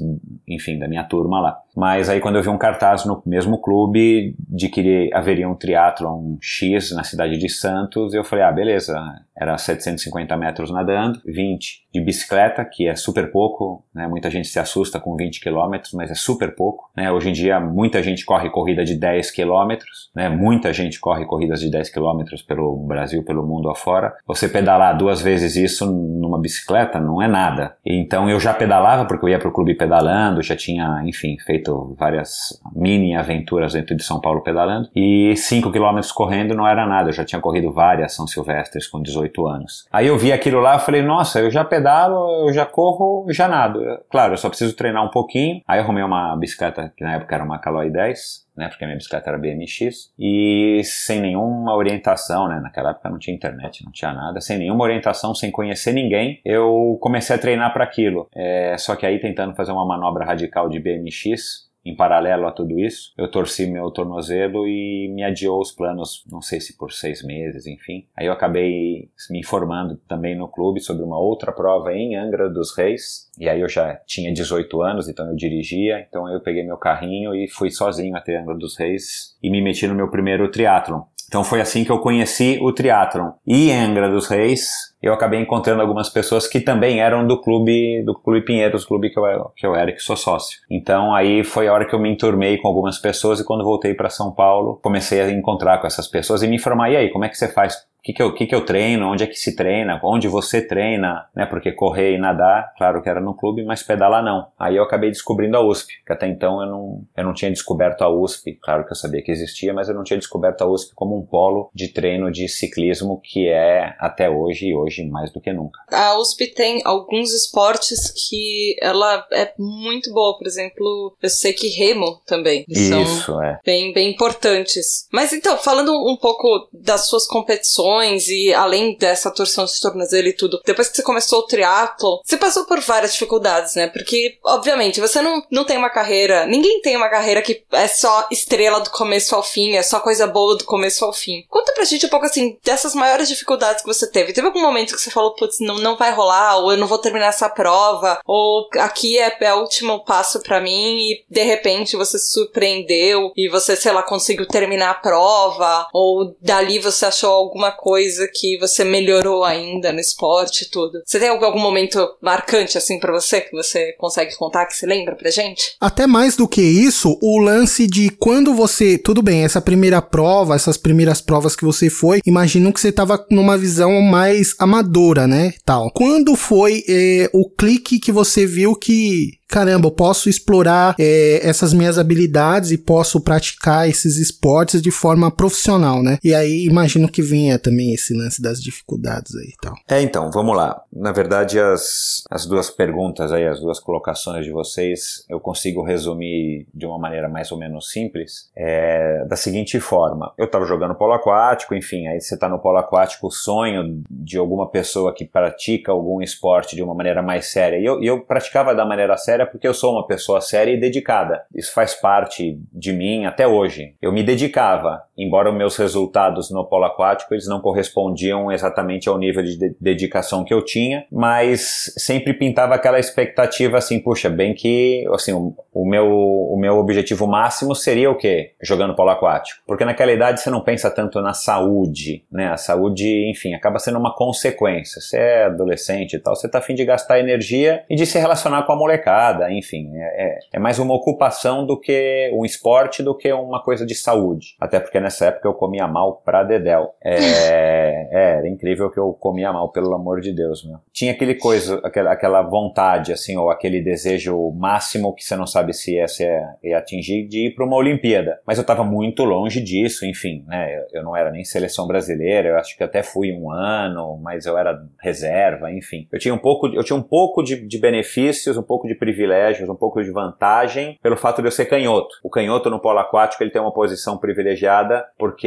enfim, 0.46 0.78
da 0.78 0.86
minha 0.86 1.02
turma 1.02 1.40
lá. 1.40 1.58
Mas 1.76 2.08
aí 2.08 2.20
quando 2.20 2.36
eu 2.36 2.42
vi 2.42 2.50
um 2.50 2.58
cartaz 2.58 3.04
no 3.04 3.20
mesmo 3.26 3.58
clube 3.58 4.32
de 4.48 4.68
que 4.68 5.10
haveria 5.12 5.48
um 5.48 5.56
triatlon 5.56 6.36
X 6.40 6.94
na 6.94 7.02
cidade 7.02 7.36
de 7.36 7.48
Santos, 7.48 8.14
eu 8.14 8.22
falei, 8.22 8.44
ah, 8.44 8.52
beleza, 8.52 8.96
era 9.40 9.56
750 9.56 10.36
metros 10.36 10.70
nadando, 10.70 11.20
20 11.24 11.88
de 11.92 12.00
bicicleta, 12.00 12.64
que 12.64 12.86
é 12.86 12.94
super 12.94 13.30
pouco, 13.30 13.84
né? 13.94 14.06
Muita 14.06 14.30
gente 14.30 14.48
se 14.48 14.58
assusta 14.58 15.00
com 15.00 15.16
20 15.16 15.40
quilômetros, 15.40 15.92
mas 15.92 16.10
é 16.10 16.14
super 16.14 16.54
pouco, 16.54 16.90
né? 16.96 17.10
Hoje 17.10 17.30
em 17.30 17.32
dia 17.32 17.58
muita 17.58 18.02
gente 18.02 18.24
corre 18.24 18.48
corrida 18.50 18.84
de 18.84 18.94
10 18.94 19.30
quilômetros, 19.30 20.10
né? 20.14 20.28
Muita 20.28 20.72
gente 20.72 21.00
corre 21.00 21.24
corridas 21.24 21.60
de 21.60 21.70
10 21.70 21.90
quilômetros 21.90 22.42
pelo 22.42 22.76
Brasil, 22.76 23.24
pelo 23.24 23.46
mundo 23.46 23.68
afora. 23.68 24.14
Você 24.26 24.48
pedalar 24.48 24.96
duas 24.96 25.20
vezes 25.20 25.56
isso 25.56 25.90
numa 25.90 26.40
bicicleta 26.40 27.00
não 27.00 27.20
é 27.20 27.28
nada. 27.28 27.76
Então 27.84 28.28
eu 28.28 28.38
já 28.38 28.54
pedalava 28.54 29.04
porque 29.04 29.24
eu 29.24 29.28
ia 29.28 29.38
pro 29.38 29.52
clube 29.52 29.74
pedalando, 29.74 30.42
já 30.42 30.56
tinha, 30.56 31.02
enfim, 31.04 31.36
feito 31.44 31.94
várias 31.98 32.60
mini 32.74 33.14
aventuras 33.16 33.72
dentro 33.72 33.96
de 33.96 34.04
São 34.04 34.20
Paulo 34.20 34.42
pedalando 34.42 34.88
e 34.94 35.34
5 35.36 35.70
quilômetros 35.72 36.12
correndo 36.12 36.54
não 36.54 36.66
era 36.66 36.86
nada. 36.86 37.10
Eu 37.10 37.14
já 37.14 37.24
tinha 37.24 37.40
corrido 37.40 37.72
várias 37.72 38.14
São 38.14 38.26
Silvestres 38.26 38.86
com 38.86 39.02
18 39.02 39.46
anos. 39.46 39.86
Aí 39.90 40.06
eu 40.06 40.18
vi 40.18 40.32
aquilo 40.32 40.60
lá, 40.60 40.76
e 40.76 40.80
falei, 40.80 41.02
nossa, 41.02 41.40
eu 41.40 41.50
já 41.50 41.64
pedalo, 41.80 42.48
eu 42.48 42.52
já 42.52 42.66
corro, 42.66 43.26
já 43.30 43.48
nado. 43.48 43.80
Claro, 44.10 44.34
eu 44.34 44.36
só 44.36 44.48
preciso 44.48 44.76
treinar 44.76 45.04
um 45.04 45.10
pouquinho. 45.10 45.62
Aí 45.66 45.78
eu 45.78 45.84
arrumei 45.84 46.02
uma 46.02 46.36
bicicleta 46.36 46.92
que 46.96 47.02
na 47.02 47.14
época 47.14 47.34
era 47.34 47.42
uma 47.42 47.58
Caloi 47.58 47.90
10, 47.90 48.46
né, 48.56 48.68
porque 48.68 48.84
a 48.84 48.86
minha 48.86 48.96
bicicleta 48.96 49.30
era 49.30 49.38
BMX, 49.38 50.12
e 50.18 50.82
sem 50.84 51.20
nenhuma 51.20 51.74
orientação, 51.74 52.46
né, 52.46 52.60
naquela 52.60 52.90
época 52.90 53.08
não 53.08 53.18
tinha 53.18 53.34
internet, 53.34 53.82
não 53.84 53.90
tinha 53.90 54.12
nada, 54.12 54.40
sem 54.40 54.58
nenhuma 54.58 54.84
orientação, 54.84 55.34
sem 55.34 55.50
conhecer 55.50 55.92
ninguém, 55.92 56.40
eu 56.44 56.98
comecei 57.00 57.34
a 57.34 57.38
treinar 57.38 57.72
para 57.72 57.84
aquilo. 57.84 58.28
É, 58.34 58.76
só 58.78 58.94
que 58.94 59.06
aí 59.06 59.18
tentando 59.18 59.54
fazer 59.54 59.72
uma 59.72 59.86
manobra 59.86 60.24
radical 60.24 60.68
de 60.68 60.78
BMX, 60.78 61.69
em 61.90 61.96
paralelo 61.96 62.46
a 62.46 62.52
tudo 62.52 62.78
isso, 62.78 63.12
eu 63.16 63.30
torci 63.30 63.66
meu 63.66 63.90
tornozelo 63.90 64.66
e 64.66 65.08
me 65.12 65.22
adiou 65.22 65.60
os 65.60 65.72
planos, 65.72 66.24
não 66.30 66.40
sei 66.40 66.60
se 66.60 66.76
por 66.76 66.92
seis 66.92 67.22
meses, 67.22 67.66
enfim. 67.66 68.06
Aí 68.16 68.26
eu 68.26 68.32
acabei 68.32 69.10
me 69.30 69.38
informando 69.38 69.96
também 70.08 70.36
no 70.36 70.48
clube 70.48 70.80
sobre 70.80 71.04
uma 71.04 71.18
outra 71.18 71.52
prova 71.52 71.92
em 71.92 72.16
Angra 72.16 72.48
dos 72.48 72.76
Reis, 72.76 73.30
e 73.38 73.48
aí 73.48 73.60
eu 73.60 73.68
já 73.68 73.96
tinha 74.06 74.32
18 74.32 74.82
anos, 74.82 75.08
então 75.08 75.28
eu 75.28 75.34
dirigia, 75.34 76.00
então 76.00 76.28
eu 76.28 76.40
peguei 76.40 76.64
meu 76.64 76.76
carrinho 76.76 77.34
e 77.34 77.48
fui 77.48 77.70
sozinho 77.70 78.16
até 78.16 78.36
Angra 78.36 78.56
dos 78.56 78.78
Reis 78.78 79.36
e 79.42 79.50
me 79.50 79.62
meti 79.62 79.86
no 79.86 79.94
meu 79.94 80.10
primeiro 80.10 80.50
triatlon. 80.50 81.02
Então 81.30 81.44
foi 81.44 81.60
assim 81.60 81.84
que 81.84 81.92
eu 81.92 82.00
conheci 82.00 82.58
o 82.60 82.72
triatlon. 82.72 83.30
E 83.46 83.70
em 83.70 83.84
Angra 83.84 84.10
dos 84.10 84.26
Reis, 84.26 84.68
eu 85.00 85.14
acabei 85.14 85.40
encontrando 85.40 85.80
algumas 85.80 86.08
pessoas 86.08 86.48
que 86.48 86.58
também 86.58 87.00
eram 87.00 87.24
do 87.24 87.40
clube 87.40 88.02
do 88.04 88.14
clube 88.14 88.44
Pinheiros, 88.44 88.84
clube 88.84 89.10
que 89.10 89.18
eu, 89.18 89.24
que 89.56 89.64
eu 89.64 89.76
era, 89.76 89.92
que 89.92 90.00
sou 90.00 90.16
sócio. 90.16 90.58
Então 90.68 91.14
aí 91.14 91.44
foi 91.44 91.68
a 91.68 91.72
hora 91.72 91.86
que 91.86 91.94
eu 91.94 92.00
me 92.00 92.10
enturmei 92.10 92.58
com 92.58 92.66
algumas 92.66 92.98
pessoas 92.98 93.38
e 93.38 93.44
quando 93.44 93.62
voltei 93.62 93.94
para 93.94 94.10
São 94.10 94.32
Paulo, 94.32 94.80
comecei 94.82 95.20
a 95.20 95.30
encontrar 95.30 95.78
com 95.78 95.86
essas 95.86 96.08
pessoas 96.08 96.42
e 96.42 96.48
me 96.48 96.56
informar, 96.56 96.90
e 96.90 96.96
aí, 96.96 97.10
como 97.10 97.24
é 97.24 97.28
que 97.28 97.38
você 97.38 97.46
faz 97.46 97.76
o 98.00 98.02
que, 98.02 98.14
que, 98.14 98.22
eu, 98.22 98.32
que, 98.32 98.46
que 98.46 98.54
eu 98.54 98.64
treino, 98.64 99.12
onde 99.12 99.24
é 99.24 99.26
que 99.26 99.38
se 99.38 99.54
treina, 99.54 100.00
onde 100.02 100.26
você 100.26 100.66
treina, 100.66 101.28
né? 101.36 101.44
Porque 101.44 101.70
correr 101.70 102.14
e 102.14 102.18
nadar, 102.18 102.72
claro 102.76 103.02
que 103.02 103.08
era 103.08 103.20
no 103.20 103.34
clube, 103.34 103.62
mas 103.62 103.82
pedalar 103.82 104.24
não. 104.24 104.48
Aí 104.58 104.76
eu 104.76 104.82
acabei 104.82 105.10
descobrindo 105.10 105.58
a 105.58 105.60
USP, 105.60 106.02
que 106.06 106.12
até 106.12 106.26
então 106.26 106.62
eu 106.62 106.66
não, 106.66 107.04
eu 107.14 107.24
não 107.24 107.34
tinha 107.34 107.50
descoberto 107.50 108.02
a 108.02 108.08
USP, 108.08 108.58
claro 108.62 108.86
que 108.86 108.92
eu 108.92 108.96
sabia 108.96 109.22
que 109.22 109.30
existia, 109.30 109.74
mas 109.74 109.88
eu 109.88 109.94
não 109.94 110.02
tinha 110.02 110.18
descoberto 110.18 110.62
a 110.62 110.66
USP 110.66 110.94
como 110.94 111.16
um 111.16 111.26
polo 111.26 111.70
de 111.74 111.88
treino 111.88 112.30
de 112.30 112.48
ciclismo 112.48 113.20
que 113.22 113.48
é 113.48 113.94
até 113.98 114.30
hoje 114.30 114.68
e 114.68 114.74
hoje 114.74 115.06
mais 115.06 115.30
do 115.30 115.40
que 115.40 115.52
nunca. 115.52 115.80
A 115.92 116.18
USP 116.18 116.46
tem 116.54 116.80
alguns 116.86 117.34
esportes 117.34 118.10
que 118.28 118.76
ela 118.80 119.26
é 119.30 119.52
muito 119.58 120.10
boa, 120.10 120.38
por 120.38 120.46
exemplo, 120.46 121.14
eu 121.22 121.28
sei 121.28 121.52
que 121.52 121.68
remo 121.68 122.22
também. 122.26 122.64
Isso, 122.66 123.26
são 123.26 123.42
é. 123.42 123.58
Bem, 123.64 123.92
bem 123.92 124.10
importantes. 124.10 125.06
Mas 125.12 125.34
então, 125.34 125.58
falando 125.58 125.92
um 126.08 126.16
pouco 126.16 126.68
das 126.72 127.06
suas 127.06 127.26
competições, 127.26 127.89
e 128.28 128.52
além 128.52 128.96
dessa 128.96 129.30
torção 129.30 129.64
de 129.64 129.80
tornozelo 129.80 130.28
e 130.28 130.32
tudo, 130.32 130.60
depois 130.64 130.88
que 130.88 130.96
você 130.96 131.02
começou 131.02 131.40
o 131.40 131.46
triatlo, 131.46 132.20
você 132.24 132.36
passou 132.36 132.64
por 132.64 132.80
várias 132.80 133.12
dificuldades, 133.12 133.74
né? 133.74 133.88
Porque, 133.88 134.38
obviamente, 134.44 135.00
você 135.00 135.20
não, 135.20 135.42
não 135.50 135.64
tem 135.64 135.76
uma 135.76 135.90
carreira, 135.90 136.46
ninguém 136.46 136.80
tem 136.80 136.96
uma 136.96 137.08
carreira 137.08 137.42
que 137.42 137.64
é 137.72 137.88
só 137.88 138.26
estrela 138.30 138.80
do 138.80 138.90
começo 138.90 139.34
ao 139.34 139.42
fim, 139.42 139.76
é 139.76 139.82
só 139.82 140.00
coisa 140.00 140.26
boa 140.26 140.56
do 140.56 140.64
começo 140.64 141.04
ao 141.04 141.12
fim. 141.12 141.44
Conta 141.48 141.72
pra 141.72 141.84
gente 141.84 142.06
um 142.06 142.08
pouco, 142.10 142.26
assim, 142.26 142.58
dessas 142.64 142.94
maiores 142.94 143.28
dificuldades 143.28 143.82
que 143.82 143.88
você 143.88 144.10
teve. 144.10 144.32
Teve 144.32 144.46
algum 144.46 144.60
momento 144.60 144.94
que 144.94 145.00
você 145.00 145.10
falou, 145.10 145.34
putz, 145.34 145.58
não, 145.60 145.78
não 145.78 145.96
vai 145.96 146.12
rolar, 146.12 146.58
ou 146.58 146.72
eu 146.72 146.78
não 146.78 146.86
vou 146.86 146.98
terminar 146.98 147.28
essa 147.28 147.48
prova, 147.48 148.20
ou 148.26 148.68
aqui 148.78 149.18
é, 149.18 149.36
é 149.40 149.54
o 149.54 149.60
último 149.60 150.04
passo 150.04 150.40
para 150.40 150.60
mim 150.60 150.98
e 150.98 151.24
de 151.28 151.42
repente 151.42 151.96
você 151.96 152.18
se 152.18 152.32
surpreendeu 152.32 153.32
e 153.36 153.48
você, 153.48 153.76
sei 153.76 153.92
lá, 153.92 154.02
conseguiu 154.02 154.46
terminar 154.46 154.90
a 154.90 154.94
prova, 154.94 155.88
ou 155.92 156.34
dali 156.40 156.78
você 156.78 157.06
achou 157.06 157.32
alguma 157.32 157.72
coisa 157.80 158.28
que 158.32 158.58
você 158.58 158.84
melhorou 158.84 159.42
ainda 159.42 159.92
no 159.92 159.98
esporte 159.98 160.64
e 160.64 160.70
tudo. 160.70 161.00
Você 161.04 161.18
tem 161.18 161.28
algum 161.28 161.58
momento 161.58 162.06
marcante 162.20 162.76
assim 162.76 163.00
para 163.00 163.12
você 163.12 163.40
que 163.40 163.52
você 163.52 163.92
consegue 163.98 164.36
contar 164.36 164.66
que 164.66 164.76
você 164.76 164.86
lembra 164.86 165.16
pra 165.16 165.30
gente? 165.30 165.76
Até 165.80 166.06
mais 166.06 166.36
do 166.36 166.46
que 166.46 166.60
isso, 166.60 167.18
o 167.22 167.38
lance 167.38 167.86
de 167.86 168.10
quando 168.10 168.54
você, 168.54 168.98
tudo 168.98 169.22
bem, 169.22 169.44
essa 169.44 169.60
primeira 169.60 170.02
prova, 170.02 170.54
essas 170.54 170.76
primeiras 170.76 171.20
provas 171.20 171.56
que 171.56 171.64
você 171.64 171.88
foi, 171.88 172.20
imagino 172.26 172.72
que 172.72 172.80
você 172.80 172.92
tava 172.92 173.24
numa 173.30 173.56
visão 173.56 174.00
mais 174.02 174.54
amadora, 174.58 175.26
né, 175.26 175.54
tal. 175.64 175.90
Quando 175.92 176.36
foi 176.36 176.84
é, 176.88 177.30
o 177.32 177.48
clique 177.48 177.98
que 177.98 178.12
você 178.12 178.44
viu 178.44 178.74
que 178.74 179.39
caramba, 179.50 179.88
eu 179.88 179.90
posso 179.90 180.28
explorar 180.28 180.94
é, 180.98 181.40
essas 181.46 181.74
minhas 181.74 181.98
habilidades 181.98 182.70
e 182.70 182.78
posso 182.78 183.20
praticar 183.20 183.88
esses 183.88 184.16
esportes 184.16 184.80
de 184.80 184.90
forma 184.90 185.30
profissional, 185.30 186.02
né? 186.02 186.18
E 186.22 186.34
aí 186.34 186.66
imagino 186.66 187.08
que 187.08 187.20
venha 187.20 187.58
também 187.58 187.92
esse 187.92 188.14
lance 188.14 188.40
das 188.40 188.62
dificuldades 188.62 189.34
aí 189.36 189.48
e 189.48 189.56
tal. 189.60 189.74
É, 189.88 190.00
então, 190.00 190.30
vamos 190.30 190.56
lá. 190.56 190.82
Na 190.92 191.12
verdade, 191.12 191.58
as, 191.58 192.22
as 192.30 192.46
duas 192.46 192.70
perguntas 192.70 193.32
aí, 193.32 193.46
as 193.46 193.60
duas 193.60 193.80
colocações 193.80 194.44
de 194.44 194.52
vocês, 194.52 195.24
eu 195.28 195.40
consigo 195.40 195.82
resumir 195.82 196.66
de 196.72 196.86
uma 196.86 196.98
maneira 196.98 197.28
mais 197.28 197.50
ou 197.50 197.58
menos 197.58 197.90
simples, 197.90 198.50
é, 198.56 199.24
da 199.28 199.36
seguinte 199.36 199.80
forma. 199.80 200.32
Eu 200.38 200.46
estava 200.46 200.64
jogando 200.64 200.94
polo 200.94 201.14
aquático, 201.14 201.74
enfim, 201.74 202.06
aí 202.06 202.20
você 202.20 202.34
está 202.34 202.48
no 202.48 202.58
polo 202.58 202.78
aquático, 202.78 203.26
o 203.26 203.30
sonho 203.30 204.02
de 204.10 204.38
alguma 204.38 204.68
pessoa 204.68 205.14
que 205.14 205.24
pratica 205.24 205.90
algum 205.90 206.20
esporte 206.20 206.76
de 206.76 206.82
uma 206.82 206.94
maneira 206.94 207.22
mais 207.22 207.46
séria, 207.46 207.78
e 207.78 207.84
eu, 207.84 208.02
eu 208.02 208.20
praticava 208.20 208.74
da 208.74 208.84
maneira 208.84 209.16
séria 209.16 209.39
séria 209.40 209.46
porque 209.46 209.66
eu 209.66 209.74
sou 209.74 209.92
uma 209.92 210.06
pessoa 210.06 210.40
séria 210.40 210.72
e 210.72 210.80
dedicada. 210.80 211.42
Isso 211.54 211.72
faz 211.72 211.94
parte 211.94 212.58
de 212.72 212.92
mim 212.92 213.24
até 213.24 213.46
hoje. 213.46 213.94
Eu 214.00 214.12
me 214.12 214.22
dedicava, 214.22 215.02
embora 215.16 215.52
meus 215.52 215.76
resultados 215.76 216.50
no 216.50 216.64
polo 216.64 216.84
aquático 216.84 217.34
eles 217.34 217.46
não 217.46 217.60
correspondiam 217.60 218.52
exatamente 218.52 219.08
ao 219.08 219.18
nível 219.18 219.42
de, 219.42 219.58
de 219.58 219.74
dedicação 219.80 220.44
que 220.44 220.52
eu 220.52 220.64
tinha, 220.64 221.04
mas 221.10 221.92
sempre 221.96 222.34
pintava 222.34 222.74
aquela 222.74 222.98
expectativa 222.98 223.78
assim, 223.78 223.98
puxa, 224.00 224.28
bem 224.28 224.54
que 224.54 225.06
assim, 225.12 225.32
o, 225.32 225.54
o 225.72 225.88
meu 225.88 226.08
o 226.50 226.56
meu 226.58 226.78
objetivo 226.78 227.26
máximo 227.26 227.74
seria 227.74 228.10
o 228.10 228.16
quê? 228.16 228.54
Jogando 228.62 228.94
polo 228.94 229.10
aquático. 229.10 229.60
Porque 229.66 229.84
naquela 229.84 230.12
idade 230.12 230.40
você 230.40 230.50
não 230.50 230.62
pensa 230.62 230.90
tanto 230.90 231.20
na 231.20 231.32
saúde, 231.32 232.24
né? 232.30 232.48
A 232.48 232.56
saúde, 232.56 233.30
enfim, 233.30 233.54
acaba 233.54 233.78
sendo 233.78 233.98
uma 233.98 234.14
consequência. 234.14 235.00
Você 235.00 235.16
é 235.16 235.44
adolescente 235.44 236.14
e 236.14 236.18
tal, 236.18 236.34
você 236.34 236.48
tá 236.48 236.58
afim 236.58 236.74
de 236.74 236.84
gastar 236.84 237.18
energia 237.18 237.84
e 237.88 237.94
de 237.94 238.04
se 238.04 238.18
relacionar 238.18 238.62
com 238.64 238.72
a 238.72 238.76
molecada 238.76 239.29
enfim, 239.50 239.90
é, 239.96 240.24
é, 240.24 240.38
é, 240.54 240.58
mais 240.58 240.78
uma 240.78 240.94
ocupação 240.94 241.66
do 241.66 241.78
que 241.78 242.30
um 242.34 242.44
esporte 242.44 243.02
do 243.02 243.16
que 243.16 243.32
uma 243.32 243.62
coisa 243.62 243.84
de 243.86 243.94
saúde. 243.94 244.56
Até 244.60 244.80
porque 244.80 245.00
nessa 245.00 245.26
época 245.26 245.48
eu 245.48 245.54
comia 245.54 245.86
mal 245.86 246.22
pra 246.24 246.42
dedéu. 246.42 246.94
É, 247.02 247.14
é, 248.10 248.38
era 248.38 248.48
incrível 248.48 248.90
que 248.90 248.98
eu 248.98 249.12
comia 249.12 249.52
mal, 249.52 249.70
pelo 249.70 249.94
amor 249.94 250.20
de 250.20 250.32
Deus, 250.32 250.64
meu. 250.64 250.78
Tinha 250.92 251.12
aquele 251.12 251.34
coisa, 251.34 251.80
aquela, 251.84 252.12
aquela 252.12 252.42
vontade, 252.42 253.12
assim, 253.12 253.36
ou 253.36 253.50
aquele 253.50 253.80
desejo 253.80 254.50
máximo 254.52 255.14
que 255.14 255.24
você 255.24 255.36
não 255.36 255.46
sabe 255.46 255.72
se 255.72 255.96
ia, 255.96 256.08
se 256.08 256.24
ia 256.62 256.78
atingir 256.78 257.26
de 257.26 257.46
ir 257.46 257.54
para 257.54 257.64
uma 257.64 257.76
Olimpíada. 257.76 258.40
Mas 258.46 258.58
eu 258.58 258.62
estava 258.62 258.84
muito 258.84 259.24
longe 259.24 259.60
disso, 259.60 260.06
enfim, 260.06 260.44
né? 260.46 260.76
Eu, 260.76 261.00
eu 261.00 261.02
não 261.02 261.16
era 261.16 261.30
nem 261.30 261.44
seleção 261.44 261.86
brasileira, 261.86 262.48
eu 262.48 262.56
acho 262.56 262.76
que 262.76 262.84
até 262.84 263.02
fui 263.02 263.32
um 263.32 263.50
ano, 263.50 264.18
mas 264.22 264.46
eu 264.46 264.56
era 264.58 264.82
reserva, 265.00 265.72
enfim. 265.72 266.06
Eu 266.12 266.18
tinha 266.18 266.34
um 266.34 266.38
pouco, 266.38 266.68
eu 266.68 266.84
tinha 266.84 266.96
um 266.96 267.02
pouco 267.02 267.42
de, 267.42 267.66
de 267.66 267.78
benefícios, 267.78 268.56
um 268.56 268.62
pouco 268.62 268.86
de 268.86 268.94
privilégio 268.94 269.19
privilégios, 269.20 269.68
um 269.68 269.76
pouco 269.76 270.02
de 270.02 270.10
vantagem 270.10 270.98
pelo 271.02 271.16
fato 271.16 271.42
de 271.42 271.48
eu 271.48 271.52
ser 271.52 271.66
canhoto. 271.66 272.16
O 272.24 272.30
canhoto 272.30 272.70
no 272.70 272.80
polo 272.80 272.98
aquático 272.98 273.42
ele 273.42 273.50
tem 273.50 273.60
uma 273.60 273.72
posição 273.72 274.16
privilegiada 274.16 275.06
porque 275.18 275.46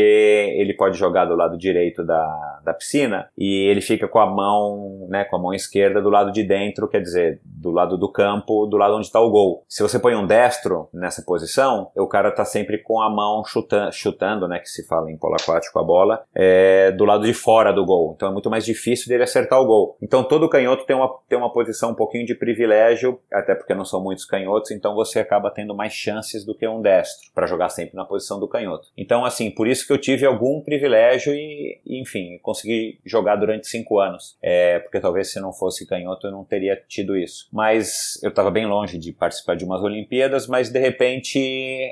ele 0.57 0.75
pode 0.75 0.97
jogar 0.97 1.25
do 1.25 1.35
lado 1.35 1.57
direito 1.57 2.05
da, 2.05 2.59
da 2.63 2.73
piscina 2.73 3.27
e 3.35 3.67
ele 3.67 3.81
fica 3.81 4.07
com 4.07 4.19
a 4.19 4.27
mão, 4.27 5.07
né, 5.09 5.23
com 5.25 5.35
a 5.35 5.39
mão 5.39 5.53
esquerda 5.53 6.01
do 6.01 6.09
lado 6.09 6.31
de 6.31 6.43
dentro, 6.43 6.87
quer 6.87 7.01
dizer, 7.01 7.41
do 7.43 7.71
lado 7.71 7.97
do 7.97 8.11
campo, 8.11 8.67
do 8.67 8.77
lado 8.77 8.95
onde 8.95 9.07
está 9.07 9.19
o 9.19 9.31
gol. 9.31 9.63
Se 9.67 9.81
você 9.81 9.97
põe 9.97 10.15
um 10.15 10.27
destro 10.27 10.87
nessa 10.93 11.23
posição, 11.23 11.89
o 11.95 12.07
cara 12.07 12.31
tá 12.31 12.45
sempre 12.45 12.77
com 12.77 13.01
a 13.01 13.09
mão 13.09 13.43
chutando, 13.91 14.47
né, 14.47 14.59
que 14.59 14.69
se 14.69 14.85
fala 14.85 15.11
em 15.11 15.17
polo 15.17 15.35
aquático 15.35 15.79
a 15.79 15.83
bola, 15.83 16.23
é, 16.35 16.91
do 16.91 17.05
lado 17.05 17.25
de 17.25 17.33
fora 17.33 17.73
do 17.73 17.85
gol. 17.85 18.13
Então 18.15 18.29
é 18.29 18.31
muito 18.31 18.49
mais 18.49 18.65
difícil 18.65 19.07
dele 19.07 19.23
acertar 19.23 19.59
o 19.59 19.65
gol. 19.65 19.97
Então 20.01 20.23
todo 20.23 20.49
canhoto 20.49 20.85
tem 20.85 20.95
uma, 20.95 21.09
tem 21.27 21.37
uma 21.37 21.51
posição 21.51 21.91
um 21.91 21.95
pouquinho 21.95 22.25
de 22.25 22.35
privilégio, 22.35 23.19
até 23.31 23.55
porque 23.63 23.73
não 23.73 23.85
são 23.85 24.03
muitos 24.03 24.25
canhotos, 24.25 24.71
então 24.71 24.93
você 24.93 25.19
acaba 25.19 25.49
tendo 25.49 25.73
mais 25.73 25.93
chances 25.93 26.45
do 26.45 26.53
que 26.53 26.67
um 26.67 26.81
destro 26.81 27.31
para 27.33 27.47
jogar 27.47 27.69
sempre 27.69 27.95
na 27.95 28.05
posição 28.05 28.39
do 28.39 28.47
canhoto. 28.47 28.89
Então 28.97 29.25
assim, 29.25 29.49
por 29.49 29.67
isso 29.67 29.87
que 29.87 29.93
eu 29.93 29.97
tive 29.97 30.25
algum 30.25 30.61
privilégio 30.61 31.33
e, 31.33 31.79
enfim, 31.85 32.37
consegui 32.41 32.99
jogar 33.05 33.37
durante 33.37 33.67
cinco 33.67 33.99
anos. 33.99 34.37
É, 34.41 34.79
porque 34.79 34.99
talvez 34.99 35.31
se 35.31 35.39
não 35.39 35.53
fosse 35.53 35.87
canhoto 35.87 36.27
eu 36.27 36.31
não 36.31 36.43
teria 36.43 36.75
tido 36.87 37.17
isso. 37.17 37.47
Mas 37.51 38.21
eu 38.21 38.29
estava 38.29 38.51
bem 38.51 38.65
longe 38.65 38.97
de 38.97 39.11
participar 39.13 39.55
de 39.55 39.65
umas 39.65 39.81
Olimpíadas, 39.81 40.47
mas 40.47 40.69
de 40.69 40.79
repente 40.79 41.39